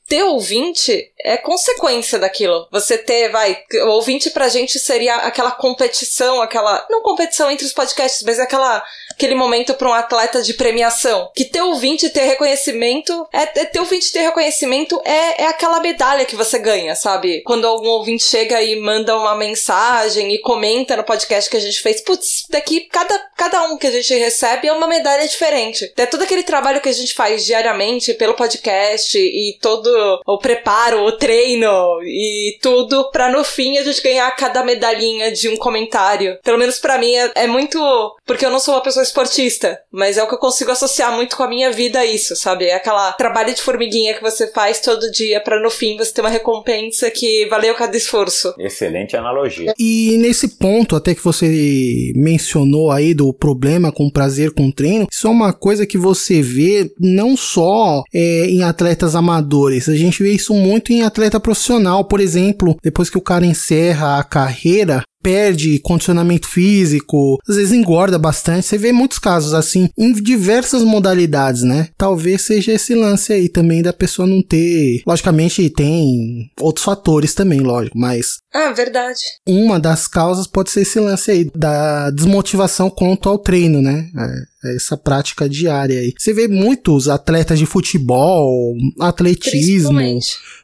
ter 0.07 0.23
ouvinte 0.23 1.13
é 1.21 1.37
consequência 1.37 2.19
daquilo. 2.19 2.69
Você 2.71 2.97
ter, 2.99 3.31
vai, 3.31 3.63
ouvinte 3.87 4.31
pra 4.31 4.49
gente 4.49 4.79
seria 4.79 5.17
aquela 5.17 5.51
competição, 5.51 6.41
aquela, 6.41 6.87
não 6.91 7.03
competição 7.03 7.51
entre 7.51 7.67
os 7.67 7.73
podcasts, 7.73 8.23
mas 8.23 8.39
aquela 8.39 8.83
aquele 9.19 9.35
momento 9.35 9.75
para 9.75 9.89
um 9.89 9.93
atleta 9.93 10.41
de 10.41 10.55
premiação. 10.55 11.31
Que 11.35 11.45
ter 11.45 11.61
ouvinte 11.61 12.09
ter 12.09 12.23
reconhecimento, 12.23 13.27
é, 13.33 13.43
é 13.43 13.65
ter 13.65 13.81
ouvinte 13.81 14.13
ter 14.13 14.21
reconhecimento 14.21 15.01
é, 15.05 15.43
é 15.43 15.47
aquela 15.47 15.81
medalha 15.81 16.25
que 16.25 16.37
você 16.37 16.59
ganha, 16.59 16.95
sabe? 16.95 17.43
Quando 17.43 17.67
algum 17.67 17.89
ouvinte 17.89 18.23
chega 18.23 18.63
e 18.63 18.81
manda 18.81 19.17
uma 19.17 19.35
mensagem 19.35 20.33
e 20.33 20.39
comenta 20.39 20.97
no 20.97 21.03
podcast 21.03 21.51
que 21.51 21.57
a 21.57 21.61
gente 21.61 21.81
fez, 21.81 22.01
putz, 22.01 22.47
daqui 22.49 22.81
cada, 22.81 23.19
cada 23.37 23.65
um 23.65 23.77
que 23.77 23.89
a 23.89 23.91
gente 23.91 24.15
recebe 24.15 24.69
é 24.69 24.73
uma 24.73 24.87
medalha 24.87 25.27
diferente. 25.27 25.93
É 25.97 26.07
todo 26.07 26.23
aquele 26.23 26.45
trabalho 26.45 26.81
que 26.81 26.89
a 26.89 26.93
gente 26.93 27.13
faz 27.13 27.45
diariamente 27.45 28.15
pelo 28.15 28.35
podcast 28.35 29.19
e 29.19 29.59
todo 29.61 30.23
o 30.25 30.39
preparo, 30.39 31.03
o 31.05 31.13
treino 31.13 32.01
e 32.05 32.57
tudo 32.63 33.11
para 33.11 33.29
no 33.29 33.43
fim 33.43 33.79
a 33.79 33.83
gente 33.83 34.01
ganhar 34.01 34.31
cada 34.37 34.63
medalhinha 34.63 35.33
de 35.33 35.49
um 35.49 35.57
comentário. 35.57 36.39
Pelo 36.45 36.59
menos 36.59 36.79
para 36.79 36.99
mim 36.99 37.17
é, 37.17 37.33
é 37.35 37.47
muito 37.49 37.79
porque 38.25 38.47
eu 38.47 38.51
não 38.51 38.61
sou 38.61 38.75
uma 38.75 38.83
pessoa 38.83 39.08
esportista, 39.09 39.79
mas 39.93 40.17
é 40.17 40.23
o 40.23 40.29
que 40.29 40.35
eu 40.35 40.39
consigo 40.39 40.71
associar 40.71 41.15
muito 41.15 41.37
com 41.37 41.43
a 41.43 41.49
minha 41.49 41.71
vida 41.71 42.05
isso, 42.05 42.37
sabe? 42.37 42.67
É 42.67 42.75
aquela 42.75 43.13
trabalho 43.13 43.55
de 43.55 43.63
formiguinha 43.63 44.15
que 44.15 44.23
você 44.23 44.47
faz 44.53 44.81
todo 44.81 45.11
dia 45.11 45.41
para 45.41 45.61
no 45.61 45.71
fim 45.71 45.97
você 45.97 46.13
ter 46.13 46.21
uma 46.21 46.31
recompensa 46.31 47.11
que 47.11 47.47
valeu 47.47 47.75
cada 47.75 47.97
esforço. 47.97 48.55
Excelente 48.59 49.17
analogia. 49.17 49.73
E 49.79 50.17
nesse 50.19 50.57
ponto 50.57 50.97
até 50.97 51.15
que 51.15 51.25
você 51.25 52.13
mencionou 52.15 52.91
aí 52.91 53.15
do 53.15 53.33
problema 53.33 53.93
com 53.93 54.11
prazer 54.11 54.53
com 54.53 54.71
treino, 54.71 55.07
isso 55.11 55.27
é 55.27 55.31
uma 55.31 55.53
coisa 55.53 55.87
que 55.87 55.99
você 55.99 56.43
vê 56.43 56.91
não 56.99 57.37
só 57.37 58.03
é, 58.13 58.47
em 58.47 58.63
atletas 58.63 59.15
amadores, 59.15 59.89
a 59.89 59.97
gente 59.97 60.23
vê 60.23 60.33
isso 60.33 60.55
muito 60.55 60.93
em 60.93 61.03
atleta 61.03 61.41
profissional, 61.41 62.05
por 62.05 62.21
exemplo, 62.21 62.77
depois 62.83 63.11
que 63.11 63.19
o 63.19 63.23
cara 63.23 63.47
encerra 63.47 64.19
a 64.19 64.25
carreira, 64.25 65.03
perde 65.29 65.79
condicionamento 65.81 66.49
físico, 66.49 67.39
às 67.47 67.57
vezes 67.57 67.75
engorda 67.75 68.19
bastante. 68.19 68.67
Você 68.67 68.79
vê 68.79 68.93
muitos 68.93 69.19
casos 69.19 69.53
assim 69.53 69.91
em 69.99 70.11
diversas 70.15 70.83
modalidades, 70.83 71.63
né? 71.63 71.89
Talvez 71.99 72.41
seja 72.41 72.73
esse 72.73 72.95
lance 72.95 73.31
aí 73.31 73.47
também 73.47 73.83
da 73.83 73.93
pessoa 73.93 74.27
não 74.27 74.41
ter. 74.41 75.03
Logicamente, 75.07 75.69
tem 75.69 76.51
outros 76.59 76.83
fatores 76.83 77.35
também, 77.35 77.61
lógico, 77.61 77.99
mas. 77.99 78.39
Ah, 78.55 78.73
verdade. 78.73 79.21
Uma 79.47 79.79
das 79.79 80.09
causas 80.09 80.47
pode 80.47 80.71
ser 80.71 80.81
esse 80.81 80.99
lance 80.99 81.31
aí 81.31 81.51
da 81.55 82.09
desmotivação 82.09 82.89
quanto 82.89 83.29
ao 83.29 83.39
treino, 83.39 83.83
né? 83.83 84.09
É, 84.17 84.58
essa 84.65 84.97
prática 84.97 85.49
diária 85.49 86.01
aí. 86.01 86.13
Você 86.19 86.33
vê 86.33 86.49
muitos 86.49 87.09
atletas 87.09 87.59
de 87.59 87.67
futebol, 87.67 88.75
atletismo, 89.01 90.01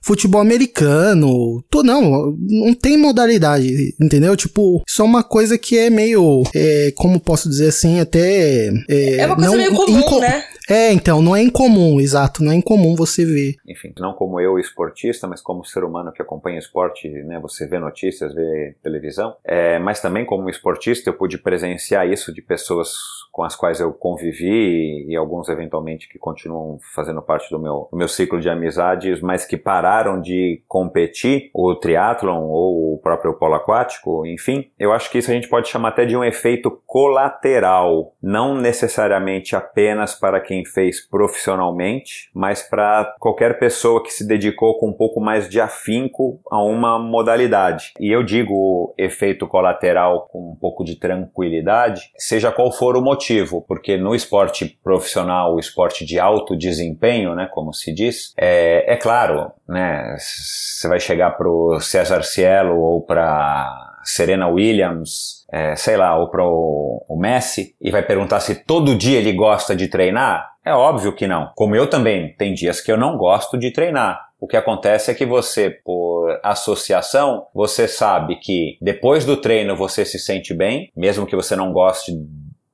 futebol 0.02 0.40
americano, 0.40 1.62
tu 1.70 1.82
não, 1.82 2.36
não 2.38 2.74
tem 2.74 2.96
modalidade, 2.96 3.94
entendeu? 4.00 4.36
Tipo, 4.36 4.82
isso 4.86 5.02
é 5.02 5.04
uma 5.04 5.22
coisa 5.22 5.56
que 5.56 5.78
é 5.78 5.90
meio, 5.90 6.42
é, 6.54 6.92
como 6.96 7.20
posso 7.20 7.48
dizer 7.48 7.68
assim, 7.68 8.00
até... 8.00 8.68
É, 8.88 9.16
é 9.16 9.26
uma 9.26 9.36
coisa 9.36 9.50
não, 9.50 9.56
meio 9.56 9.74
comum, 9.74 10.20
né? 10.20 10.44
É, 10.68 10.92
então, 10.92 11.20
não 11.20 11.36
é 11.36 11.42
incomum, 11.42 12.00
exato, 12.00 12.42
não 12.42 12.50
é 12.50 12.54
incomum 12.54 12.94
você 12.96 13.24
ver. 13.24 13.56
Enfim, 13.68 13.92
não 13.98 14.14
como 14.14 14.40
eu, 14.40 14.58
esportista, 14.58 15.26
mas 15.26 15.42
como 15.42 15.64
ser 15.64 15.84
humano 15.84 16.10
que 16.10 16.22
acompanha 16.22 16.58
esporte, 16.58 17.08
né, 17.08 17.38
você 17.38 17.66
vê 17.66 17.78
notícias, 17.78 18.34
vê 18.34 18.74
televisão, 18.82 19.36
é, 19.44 19.78
mas 19.78 20.00
também 20.00 20.24
como 20.24 20.48
esportista 20.48 21.10
eu 21.10 21.14
pude 21.14 21.36
presenciar 21.36 22.08
isso 22.08 22.32
de 22.32 22.40
pessoas 22.40 22.88
com 23.30 23.42
as 23.42 23.54
quais 23.56 23.80
eu 23.80 23.83
convivi 23.92 25.06
e, 25.08 25.16
alguns 25.16 25.48
eventualmente 25.48 26.08
que 26.08 26.18
continuam 26.18 26.78
fazendo 26.94 27.22
parte 27.22 27.50
do 27.50 27.58
meu, 27.58 27.88
do 27.90 27.96
meu 27.96 28.08
ciclo 28.08 28.40
de 28.40 28.48
amizades, 28.48 29.20
mas 29.20 29.44
que 29.44 29.56
pararam 29.56 30.20
de 30.20 30.62
competir, 30.68 31.50
o 31.52 31.74
triatlon 31.74 32.44
ou 32.48 32.94
o 32.94 32.98
próprio 32.98 33.34
polo 33.34 33.54
aquático, 33.54 34.26
enfim, 34.26 34.70
eu 34.78 34.92
acho 34.92 35.10
que 35.10 35.18
isso 35.18 35.30
a 35.30 35.34
gente 35.34 35.48
pode 35.48 35.68
chamar 35.68 35.88
até 35.88 36.04
de 36.04 36.16
um 36.16 36.24
efeito 36.24 36.70
colateral, 36.86 38.14
não 38.22 38.56
necessariamente 38.56 39.56
apenas 39.56 40.14
para 40.14 40.40
quem 40.40 40.64
fez 40.64 41.00
profissionalmente, 41.00 42.30
mas 42.34 42.62
para 42.62 43.14
qualquer 43.18 43.58
pessoa 43.58 44.02
que 44.02 44.12
se 44.12 44.26
dedicou 44.26 44.78
com 44.78 44.88
um 44.88 44.92
pouco 44.92 45.20
mais 45.20 45.48
de 45.48 45.60
afinco 45.60 46.40
a 46.50 46.62
uma 46.62 46.98
modalidade. 46.98 47.92
E 47.98 48.10
eu 48.10 48.22
digo 48.22 48.94
efeito 48.96 49.46
colateral 49.46 50.28
com 50.30 50.52
um 50.52 50.56
pouco 50.56 50.84
de 50.84 50.96
tranquilidade, 50.96 52.10
seja 52.16 52.52
qual 52.52 52.72
for 52.72 52.96
o 52.96 53.02
motivo, 53.02 53.62
porque 53.74 53.96
no 53.96 54.14
esporte 54.14 54.78
profissional, 54.84 55.56
o 55.56 55.58
esporte 55.58 56.04
de 56.06 56.16
alto 56.16 56.56
desempenho, 56.56 57.34
né, 57.34 57.48
como 57.50 57.72
se 57.74 57.92
diz, 57.92 58.32
é, 58.36 58.94
é 58.94 58.96
claro, 58.96 59.50
né, 59.68 60.14
você 60.16 60.86
vai 60.86 61.00
chegar 61.00 61.32
para 61.32 61.48
o 61.48 61.80
César 61.80 62.22
Cielo 62.22 62.78
ou 62.78 63.02
para 63.02 63.98
Serena 64.04 64.46
Williams, 64.46 65.44
é, 65.52 65.74
sei 65.74 65.96
lá, 65.96 66.16
ou 66.16 66.30
para 66.30 66.44
o 66.44 67.18
Messi 67.18 67.74
e 67.80 67.90
vai 67.90 68.04
perguntar 68.04 68.38
se 68.38 68.54
todo 68.54 68.94
dia 68.94 69.18
ele 69.18 69.32
gosta 69.32 69.74
de 69.74 69.88
treinar? 69.88 70.52
É 70.64 70.72
óbvio 70.72 71.12
que 71.12 71.26
não. 71.26 71.50
Como 71.56 71.74
eu 71.74 71.90
também, 71.90 72.32
tem 72.36 72.54
dias 72.54 72.80
que 72.80 72.92
eu 72.92 72.96
não 72.96 73.16
gosto 73.16 73.58
de 73.58 73.72
treinar. 73.72 74.20
O 74.38 74.46
que 74.46 74.56
acontece 74.56 75.10
é 75.10 75.14
que 75.14 75.26
você, 75.26 75.70
por 75.70 76.38
associação, 76.44 77.46
você 77.52 77.88
sabe 77.88 78.36
que 78.36 78.78
depois 78.80 79.24
do 79.24 79.36
treino 79.36 79.74
você 79.74 80.04
se 80.04 80.18
sente 80.18 80.54
bem, 80.54 80.92
mesmo 80.96 81.26
que 81.26 81.34
você 81.34 81.56
não 81.56 81.72
goste 81.72 82.12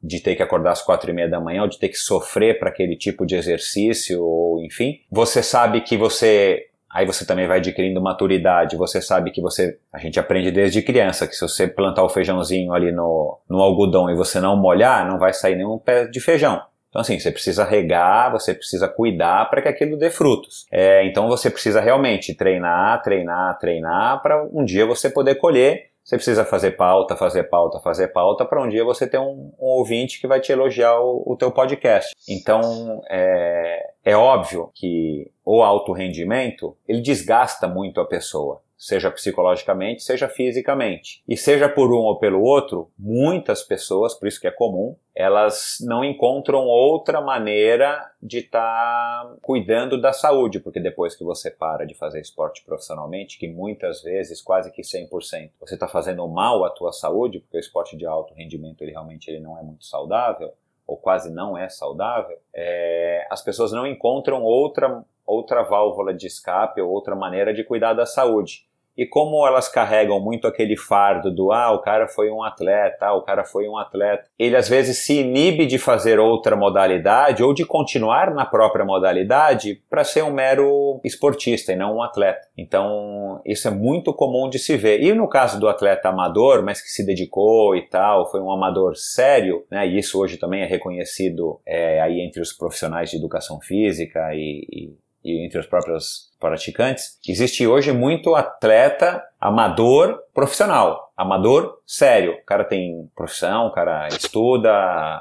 de 0.03 0.21
ter 0.21 0.35
que 0.35 0.43
acordar 0.43 0.73
às 0.73 0.83
quatro 0.83 1.11
e 1.11 1.13
meia 1.13 1.29
da 1.29 1.41
manhã 1.41 1.63
ou 1.63 1.69
de 1.69 1.79
ter 1.79 1.89
que 1.89 1.99
sofrer 1.99 2.59
para 2.59 2.71
aquele 2.71 2.97
tipo 2.97 3.27
de 3.27 3.37
exercício 3.37 4.23
ou 4.23 4.65
enfim. 4.65 5.01
Você 5.11 5.43
sabe 5.43 5.81
que 5.83 5.97
você 5.97 6.67
Aí 6.93 7.07
você 7.07 7.25
também 7.25 7.47
vai 7.47 7.59
adquirindo 7.59 8.03
maturidade, 8.03 8.77
você 8.77 9.01
sabe 9.01 9.31
que 9.31 9.41
você. 9.41 9.79
A 9.93 9.99
gente 9.99 10.19
aprende 10.19 10.51
desde 10.51 10.83
criança 10.83 11.25
que 11.25 11.37
se 11.37 11.41
você 11.41 11.69
plantar 11.69 12.03
o 12.03 12.09
feijãozinho 12.09 12.73
ali 12.73 12.91
no, 12.91 13.39
no 13.49 13.61
algodão 13.61 14.11
e 14.11 14.17
você 14.17 14.41
não 14.41 14.57
molhar, 14.57 15.09
não 15.09 15.17
vai 15.17 15.33
sair 15.33 15.55
nenhum 15.55 15.79
pé 15.79 16.07
de 16.07 16.19
feijão. 16.19 16.61
Então, 16.89 17.01
assim, 17.01 17.17
você 17.17 17.31
precisa 17.31 17.65
regar, 17.65 18.33
você 18.33 18.53
precisa 18.53 18.89
cuidar 18.89 19.49
para 19.49 19.63
que 19.63 19.69
aquilo 19.69 19.97
dê 19.97 20.11
frutos. 20.11 20.67
É, 20.73 21.07
então, 21.07 21.29
você 21.29 21.49
precisa 21.49 21.81
realmente 21.81 22.35
treinar, 22.35 23.01
treinar, 23.01 23.57
treinar 23.61 24.21
para 24.21 24.45
um 24.53 24.65
dia 24.65 24.85
você 24.85 25.09
poder 25.09 25.37
colher 25.37 25.90
você 26.11 26.17
precisa 26.17 26.45
fazer 26.45 26.73
pauta, 26.73 27.17
fazer 27.17 27.45
pauta, 27.45 27.79
fazer 27.79 28.09
pauta 28.09 28.45
para 28.45 28.61
um 28.61 28.69
dia 28.69 28.85
você 28.85 29.07
ter 29.07 29.19
um, 29.19 29.53
um, 29.61 29.67
ouvinte 29.67 30.21
que 30.21 30.27
vai 30.27 30.41
te 30.41 30.51
elogiar 30.51 30.99
o, 30.99 31.23
o 31.25 31.37
teu 31.37 31.53
podcast. 31.53 32.13
Então 32.29 33.01
é, 33.09 33.93
é 34.05 34.17
óbvio 34.17 34.73
que 34.75 35.31
o 35.45 35.63
alto 35.63 35.93
rendimento 35.93 36.77
ele 36.89 37.01
desgasta 37.01 37.69
muito 37.69 38.01
a 38.01 38.05
pessoa 38.05 38.61
seja 38.81 39.11
psicologicamente, 39.11 40.03
seja 40.03 40.27
fisicamente. 40.27 41.23
E 41.29 41.37
seja 41.37 41.69
por 41.69 41.93
um 41.93 41.99
ou 41.99 42.19
pelo 42.19 42.41
outro, 42.41 42.91
muitas 42.99 43.63
pessoas, 43.63 44.15
por 44.15 44.27
isso 44.27 44.41
que 44.41 44.47
é 44.47 44.51
comum, 44.51 44.97
elas 45.15 45.77
não 45.83 46.03
encontram 46.03 46.65
outra 46.65 47.21
maneira 47.21 48.11
de 48.23 48.39
estar 48.39 48.59
tá 48.59 49.37
cuidando 49.43 50.01
da 50.01 50.15
saúde, 50.15 50.61
porque 50.61 50.81
depois 50.81 51.15
que 51.15 51.23
você 51.23 51.51
para 51.51 51.85
de 51.85 51.95
fazer 51.95 52.23
esporte 52.23 52.65
profissionalmente, 52.65 53.39
que 53.39 53.47
muitas 53.47 54.03
vezes, 54.03 54.41
quase 54.41 54.73
que 54.73 54.81
100%, 54.81 55.51
você 55.61 55.75
está 55.75 55.87
fazendo 55.87 56.27
mal 56.27 56.65
à 56.65 56.71
tua 56.71 56.91
saúde, 56.91 57.41
porque 57.41 57.59
o 57.59 57.61
esporte 57.61 57.99
de 57.99 58.07
alto 58.07 58.33
rendimento 58.33 58.81
ele 58.81 58.93
realmente 58.93 59.29
ele 59.29 59.41
não 59.41 59.59
é 59.59 59.63
muito 59.63 59.85
saudável, 59.85 60.55
ou 60.87 60.97
quase 60.97 61.31
não 61.31 61.57
é 61.57 61.69
saudável, 61.69 62.39
é, 62.55 63.27
as 63.31 63.43
pessoas 63.43 63.73
não 63.73 63.87
encontram 63.87 64.43
outra 64.43 65.05
outra 65.31 65.63
válvula 65.63 66.13
de 66.13 66.27
escape 66.27 66.81
ou 66.81 66.91
outra 66.91 67.15
maneira 67.15 67.55
de 67.55 67.63
cuidar 67.63 67.93
da 67.93 68.05
saúde. 68.05 68.69
E 68.97 69.07
como 69.07 69.47
elas 69.47 69.69
carregam 69.69 70.21
muito 70.21 70.47
aquele 70.47 70.77
fardo 70.77 71.31
do 71.31 71.53
ah, 71.53 71.73
o 71.73 71.81
cara 71.81 72.07
foi 72.09 72.31
um 72.31 72.43
atleta, 72.43 73.07
ah, 73.07 73.15
o 73.15 73.23
cara 73.23 73.45
foi 73.45 73.69
um 73.69 73.77
atleta, 73.77 74.25
ele 74.39 74.57
às 74.57 74.69
vezes 74.69 74.99
se 74.99 75.21
inibe 75.21 75.67
de 75.67 75.79
fazer 75.79 76.19
outra 76.19 76.57
modalidade 76.57 77.43
ou 77.43 77.55
de 77.55 77.65
continuar 77.65 78.35
na 78.35 78.45
própria 78.45 78.85
modalidade 78.85 79.83
para 79.89 80.05
ser 80.05 80.23
um 80.23 80.33
mero 80.33 81.01
esportista 81.05 81.73
e 81.73 81.77
não 81.77 81.97
um 81.97 82.03
atleta. 82.03 82.49
Então, 82.57 83.41
isso 83.45 83.69
é 83.69 83.71
muito 83.71 84.13
comum 84.13 84.49
de 84.49 84.59
se 84.59 84.77
ver. 84.77 85.03
E 85.03 85.15
no 85.15 85.29
caso 85.29 85.59
do 85.59 85.69
atleta 85.69 86.09
amador, 86.09 86.63
mas 86.63 86.81
que 86.81 86.89
se 86.89 87.05
dedicou 87.05 87.75
e 87.75 87.83
tal, 87.89 88.31
foi 88.31 88.41
um 88.41 88.51
amador 88.51 88.97
sério, 88.97 89.65
né? 89.71 89.87
E 89.87 89.99
isso 89.99 90.21
hoje 90.21 90.37
também 90.37 90.63
é 90.63 90.67
reconhecido 90.67 91.61
é, 91.67 92.01
aí 92.01 92.21
entre 92.21 92.41
os 92.41 92.53
profissionais 92.53 93.11
de 93.11 93.17
educação 93.17 93.61
física 93.61 94.35
e, 94.35 94.67
e, 94.71 94.95
e 95.25 95.47
entre 95.47 95.59
os 95.59 95.67
próprios 95.67 96.30
praticantes, 96.41 97.19
existe 97.29 97.67
hoje 97.67 97.93
muito 97.93 98.35
atleta 98.35 99.23
amador 99.41 100.19
profissional. 100.35 101.11
Amador 101.17 101.79
sério. 101.87 102.33
O 102.35 102.45
cara 102.47 102.65
tem 102.65 103.11
profissão, 103.15 103.67
o 103.67 103.73
cara 103.73 104.09
estuda, 104.09 104.71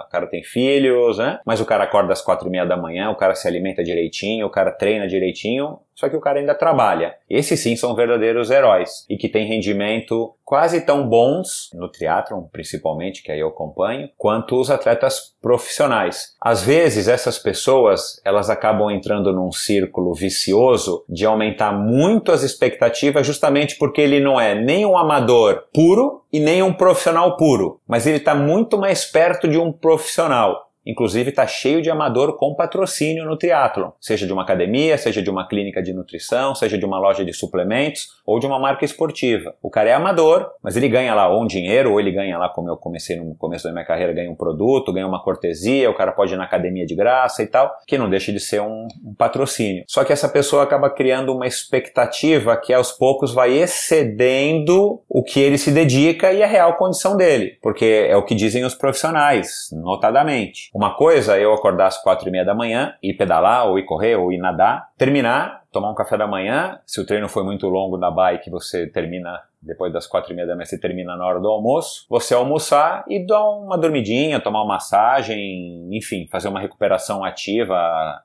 o 0.06 0.10
cara 0.10 0.28
tem 0.28 0.44
filhos, 0.44 1.18
né? 1.18 1.40
Mas 1.46 1.60
o 1.60 1.66
cara 1.66 1.84
acorda 1.84 2.14
às 2.14 2.22
quatro 2.22 2.48
e 2.48 2.52
meia 2.52 2.66
da 2.66 2.78
manhã, 2.78 3.10
o 3.10 3.18
cara 3.18 3.36
se 3.36 3.48
alimenta 3.48 3.84
direitinho, 3.84 4.46
o 4.46 4.50
cara 4.50 4.72
treina 4.72 5.08
direitinho, 5.08 5.80
só 5.94 6.08
que 6.08 6.16
o 6.16 6.22
cara 6.22 6.40
ainda 6.40 6.56
trabalha. 6.56 7.16
Esses 7.30 7.60
sim 7.60 7.76
são 7.76 7.96
verdadeiros 7.96 8.50
heróis 8.50 9.06
e 9.10 9.18
que 9.18 9.28
têm 9.28 9.46
rendimento 9.46 10.34
quase 10.46 10.82
tão 10.82 11.06
bons, 11.06 11.70
no 11.74 11.90
triatlon 11.90 12.44
principalmente, 12.44 13.22
que 13.22 13.32
aí 13.32 13.40
eu 13.42 13.50
acompanho, 13.50 14.10
quanto 14.18 14.60
os 14.60 14.72
atletas 14.72 15.36
profissionais. 15.42 16.36
Às 16.40 16.64
vezes 16.64 17.10
essas 17.10 17.38
pessoas, 17.38 18.22
elas 18.24 18.50
acabam 18.50 18.90
entrando 18.90 19.34
num 19.34 19.52
círculo 19.52 20.14
vicioso 20.14 21.04
de 21.10 21.26
aumentar 21.26 21.72
muito 21.72 22.32
as 22.32 22.44
expectativas 22.44 23.26
justamente 23.26 23.76
porque 23.78 24.00
ele 24.00 24.20
não 24.20 24.40
é 24.40 24.54
nem 24.54 24.86
um 24.86 24.98
amador 24.98 25.64
puro 25.74 26.22
e 26.32 26.40
nem 26.40 26.62
um 26.62 26.72
profissional 26.72 27.36
puro, 27.36 27.82
mas 27.88 28.06
ele 28.06 28.18
está 28.18 28.36
muito 28.36 28.78
mais 28.78 29.04
perto 29.06 29.48
de 29.48 29.58
um 29.58 29.72
profissional. 29.72 30.69
Inclusive 30.86 31.30
está 31.30 31.46
cheio 31.46 31.82
de 31.82 31.90
amador 31.90 32.38
com 32.38 32.56
patrocínio 32.56 33.26
no 33.26 33.38
triatlon, 33.38 33.92
seja 34.00 34.26
de 34.26 34.34
uma 34.34 34.44
academia, 34.44 34.98
seja 34.98 35.22
de 35.22 35.30
uma 35.30 35.48
clínica 35.48 35.82
de 35.82 35.94
nutrição, 35.94 36.56
seja 36.56 36.78
de 36.78 36.86
uma 36.86 37.00
loja 37.00 37.24
de 37.26 37.34
suplementos 37.34 38.08
ou 38.26 38.40
de 38.40 38.46
uma 38.46 38.60
marca 38.60 38.86
esportiva. 38.86 39.56
O 39.62 39.70
cara 39.70 39.90
é 39.90 39.94
amador, 39.94 40.50
mas 40.64 40.78
ele 40.78 40.88
ganha 40.88 41.14
lá 41.14 41.28
ou 41.28 41.44
um 41.44 41.48
dinheiro, 41.48 41.92
ou 41.92 42.00
ele 42.00 42.12
ganha 42.12 42.38
lá, 42.38 42.50
como 42.50 42.70
eu 42.70 42.78
comecei 42.78 43.18
no 43.18 43.36
começo 43.36 43.66
da 43.66 43.72
minha 43.72 43.86
carreira, 43.86 44.14
ganha 44.14 44.32
um 44.32 44.36
produto, 44.36 44.94
ganha 44.94 45.08
uma 45.08 45.22
cortesia, 45.22 45.90
o 45.90 45.96
cara 45.96 46.12
pode 46.12 46.34
ir 46.34 46.38
na 46.38 46.46
academia 46.46 46.86
de 46.86 46.96
graça 46.96 47.44
e 47.44 47.48
tal, 47.48 47.74
que 47.86 47.98
não 47.98 48.10
deixa 48.10 48.32
de 48.32 48.40
ser 48.40 48.62
um, 48.62 48.88
um 49.04 49.14
patrocínio. 49.14 49.84
Só 49.88 50.04
que 50.04 50.14
essa 50.14 50.30
pessoa 50.30 50.64
acaba 50.64 50.90
criando 50.90 51.34
uma 51.34 51.48
expectativa 51.48 52.56
que 52.58 52.74
aos 52.74 52.92
poucos 52.92 53.34
vai 53.34 53.52
excedendo 53.54 55.02
o 55.10 55.24
que 55.24 55.40
ele 55.40 55.58
se 55.58 55.72
dedica 55.72 56.32
e 56.32 56.42
a 56.42 56.48
real 56.48 56.76
condição 56.76 57.18
dele, 57.18 57.58
porque 57.62 58.08
é 58.08 58.16
o 58.16 58.24
que 58.24 58.36
dizem 58.36 58.64
os 58.64 58.76
profissionais, 58.76 59.70
notadamente. 59.72 60.69
Uma 60.74 60.96
coisa 60.96 61.38
é 61.38 61.44
eu 61.44 61.54
acordar 61.54 61.88
às 61.88 62.02
quatro 62.02 62.28
e 62.28 62.32
meia 62.32 62.46
da 62.46 62.54
manhã, 62.54 62.94
ir 63.02 63.16
pedalar, 63.16 63.68
ou 63.68 63.80
ir 63.80 63.86
correr, 63.86 64.16
ou 64.16 64.32
ir 64.32 64.38
nadar, 64.38 64.90
terminar, 64.98 65.64
tomar 65.72 65.90
um 65.90 65.96
café 65.96 66.18
da 66.18 66.28
manhã. 66.28 66.80
Se 66.86 67.02
o 67.02 67.06
treino 67.06 67.28
foi 67.28 67.44
muito 67.44 67.68
longo 67.68 67.98
na 67.98 68.12
bike, 68.12 68.50
você 68.50 68.86
termina 68.86 69.42
depois 69.62 69.92
das 69.92 70.08
quatro 70.08 70.32
e 70.32 70.36
meia 70.36 70.48
da 70.48 70.56
manhã, 70.56 70.66
você 70.66 70.80
termina 70.80 71.16
na 71.16 71.26
hora 71.26 71.40
do 71.40 71.48
almoço. 71.48 72.06
Você 72.10 72.34
almoçar 72.34 73.04
e 73.08 73.26
dar 73.26 73.44
uma 73.50 73.78
dormidinha, 73.78 74.40
tomar 74.40 74.60
uma 74.64 74.76
massagem, 74.76 75.90
enfim, 75.92 76.28
fazer 76.32 76.48
uma 76.48 76.60
recuperação 76.60 77.24
ativa 77.24 77.78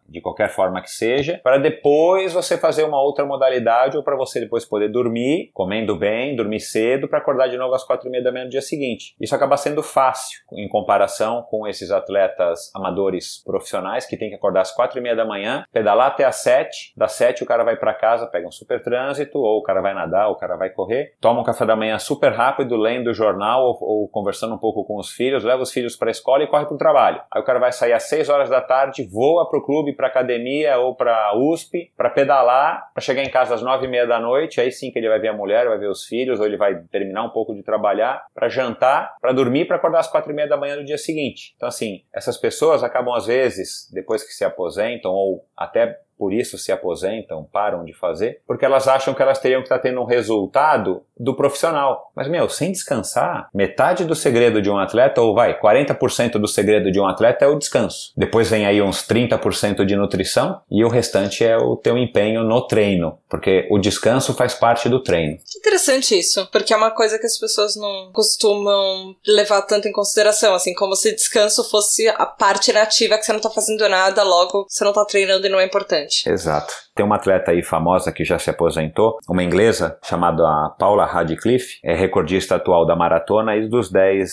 de 0.09 0.21
qualquer 0.21 0.49
forma 0.49 0.81
que 0.81 0.91
seja, 0.91 1.41
para 1.43 1.59
depois 1.59 2.33
você 2.33 2.57
fazer 2.57 2.85
uma 2.85 3.01
outra 3.01 3.25
modalidade 3.25 3.97
ou 3.97 4.03
para 4.03 4.17
você 4.17 4.41
depois 4.41 4.65
poder 4.65 4.89
dormir, 4.89 5.51
comendo 5.53 5.97
bem, 5.97 6.37
dormir 6.37 6.61
cedo, 6.61 7.09
para 7.09 7.19
acordar 7.19 7.49
de 7.49 7.57
novo 7.57 7.75
às 7.75 7.85
quatro 7.85 8.09
e 8.09 8.11
meia 8.11 8.23
da 8.23 8.31
manhã 8.31 8.45
no 8.45 8.51
dia 8.51 8.63
seguinte. 8.63 9.15
Isso 9.21 9.35
acaba 9.35 9.57
sendo 9.57 9.83
fácil 9.83 10.41
em 10.53 10.69
comparação 10.69 11.43
com 11.51 11.67
esses 11.67 11.91
atletas 11.91 12.71
amadores 12.75 13.43
profissionais 13.45 14.07
que 14.07 14.17
tem 14.17 14.29
que 14.29 14.37
acordar 14.37 14.61
às 14.61 14.73
quatro 14.73 14.99
e 14.99 15.03
meia 15.03 15.17
da 15.17 15.25
manhã, 15.25 15.65
pedalar 15.73 16.09
até 16.09 16.25
às 16.25 16.37
sete, 16.37 16.93
das 16.97 17.13
sete 17.13 17.43
o 17.43 17.47
cara 17.47 17.65
vai 17.65 17.77
para 17.77 17.95
casa, 17.95 18.27
pega 18.27 18.47
um 18.47 18.53
super 18.53 18.83
trânsito, 18.83 19.39
ou 19.39 19.59
o 19.59 19.63
cara 19.63 19.81
vai 19.81 19.95
nadar, 19.95 20.29
ou 20.29 20.35
o 20.35 20.37
cara 20.37 20.57
vai 20.57 20.71
correr, 20.71 21.15
toma 21.25 21.41
um 21.41 21.45
café 21.45 21.65
da 21.65 21.75
manhã 21.75 21.99
super 21.99 22.33
rápido, 22.33 22.77
lendo 22.77 23.09
o 23.09 23.15
jornal 23.15 23.65
ou, 23.65 23.79
ou 23.81 24.09
conversando 24.09 24.57
um 24.57 24.59
pouco 24.59 24.85
com 24.85 24.99
os 24.99 25.11
filhos, 25.11 25.43
leva 25.43 25.63
os 25.63 25.73
filhos 25.73 25.97
para 25.97 26.11
a 26.11 26.13
escola 26.13 26.45
e 26.45 26.47
corre 26.47 26.67
para 26.67 26.75
o 26.75 26.77
trabalho. 26.77 27.23
Aí 27.33 27.41
o 27.41 27.45
cara 27.45 27.59
vai 27.59 27.73
sair 27.73 27.95
às 27.95 28.03
6 28.03 28.29
horas 28.29 28.51
da 28.51 28.61
tarde, 28.61 29.09
voa 29.11 29.49
para 29.49 29.59
o 29.59 29.63
clube, 29.63 29.97
para 29.97 30.07
academia 30.07 30.77
ou 30.77 30.95
para 30.95 31.35
USP, 31.35 31.91
para 31.97 32.11
pedalar, 32.11 32.91
para 32.93 33.01
chegar 33.01 33.23
em 33.23 33.31
casa 33.31 33.55
às 33.55 33.63
9 33.63 33.87
e 33.87 33.89
meia 33.89 34.07
da 34.07 34.21
noite, 34.21 34.61
aí 34.61 34.71
sim 34.71 34.91
que 34.91 34.99
ele 34.99 35.09
vai 35.09 35.19
ver 35.19 35.29
a 35.29 35.33
mulher, 35.33 35.67
vai 35.67 35.79
ver 35.79 35.89
os 35.89 36.05
filhos, 36.05 36.41
ou 36.41 36.45
ele 36.45 36.59
vai 36.59 36.75
terminar 36.93 37.25
um 37.25 37.31
pouco 37.31 37.55
de 37.55 37.63
trabalhar, 37.63 38.23
para 38.35 38.51
jantar, 38.51 39.17
para 39.19 39.33
dormir, 39.33 39.65
para 39.65 39.77
acordar 39.77 40.01
às 40.01 40.09
4 40.09 40.31
e 40.31 40.35
meia 40.35 40.47
da 40.47 40.59
manhã 40.59 40.77
no 40.77 40.85
dia 40.85 40.99
seguinte. 40.99 41.55
Então 41.57 41.67
assim, 41.67 42.03
essas 42.15 42.37
pessoas 42.37 42.85
acabam 42.85 43.15
às 43.15 43.25
vezes, 43.25 43.91
depois 43.91 44.23
que 44.23 44.35
se 44.35 44.45
aposentam 44.45 45.11
ou 45.11 45.47
até 45.57 46.01
por 46.19 46.33
isso 46.33 46.57
se 46.59 46.73
aposentam, 46.73 47.47
param 47.53 47.85
de 47.85 47.93
fazer, 47.93 48.41
porque 48.47 48.65
elas 48.65 48.89
acham 48.89 49.15
que 49.15 49.23
elas 49.23 49.39
teriam 49.39 49.61
que 49.61 49.67
estar 49.67 49.79
tendo 49.79 50.01
um 50.01 50.05
resultado 50.05 51.03
do 51.19 51.35
profissional. 51.35 52.11
Mas, 52.15 52.29
meu, 52.29 52.49
sem 52.49 52.73
descansar, 52.73 53.49
metade 53.55 54.05
do 54.05 54.15
segredo 54.15 54.61
de 54.61 54.71
um 54.71 54.79
atleta, 54.79 55.21
ou 55.21 55.35
vai, 55.35 55.59
40% 55.59 56.33
do 56.33 56.49
segredo 56.49 56.91
de 56.91 57.01
um 57.01 57.07
atleta 57.07 57.45
é 57.45 57.49
o 57.49 57.59
descanso. 57.59 58.13
Depois 58.17 58.51
vem 58.51 58.67
aí 58.67 58.83
uns 58.83 59.07
30% 59.07 59.85
de 59.85 59.97
nutrição 59.97 60.61
e 60.71 60.85
o 60.85 60.89
restante 60.89 61.45
é 61.45 61.57
o 61.57 61.77
teu 61.77 61.97
empenho 61.97 62.43
no 62.43 62.67
treino, 62.67 63.19
porque 63.35 63.67
o 63.69 63.81
descanso 63.81 64.33
faz 64.33 64.55
parte 64.55 64.89
do 64.89 65.03
treino. 65.03 65.37
Interessante 65.57 66.17
isso, 66.17 66.49
porque 66.53 66.73
é 66.73 66.77
uma 66.77 66.93
coisa 66.93 67.19
que 67.19 67.27
as 67.27 67.37
pessoas 67.37 67.75
não 67.75 68.13
costumam 68.13 69.17
levar 69.27 69.63
tanto 69.63 69.89
em 69.89 69.93
consideração, 69.93 70.55
assim, 70.55 70.73
como 70.73 70.95
se 70.95 71.13
descanso 71.13 71.69
fosse 71.69 72.09
a 72.11 72.27
parte 72.27 72.73
nativa 72.73 73.19
que 73.19 73.25
você 73.25 73.33
não 73.33 73.41
tá 73.41 73.51
fazendo 73.51 73.89
nada, 73.89 74.23
logo 74.23 74.67
você 74.69 74.85
não 74.85 74.93
tá 74.93 75.05
treinando 75.05 75.49
e 75.49 75.51
não 75.51 75.59
é 75.59 75.65
importante. 75.65 76.29
Exato. 76.29 76.73
Tem 76.95 77.05
uma 77.05 77.17
atleta 77.17 77.51
aí 77.51 77.61
famosa 77.61 78.13
que 78.13 78.25
já 78.25 78.39
se 78.39 78.51
aposentou, 78.51 79.19
uma 79.29 79.43
inglesa 79.43 79.99
chamada 80.05 80.71
Paula 80.79 81.05
Radcliffe, 81.05 81.81
é 81.83 81.93
recordista 81.93 82.55
atual 82.55 82.87
da 82.87 82.95
maratona 82.95 83.57
e 83.57 83.69
dos 83.69 83.91
10 83.91 84.31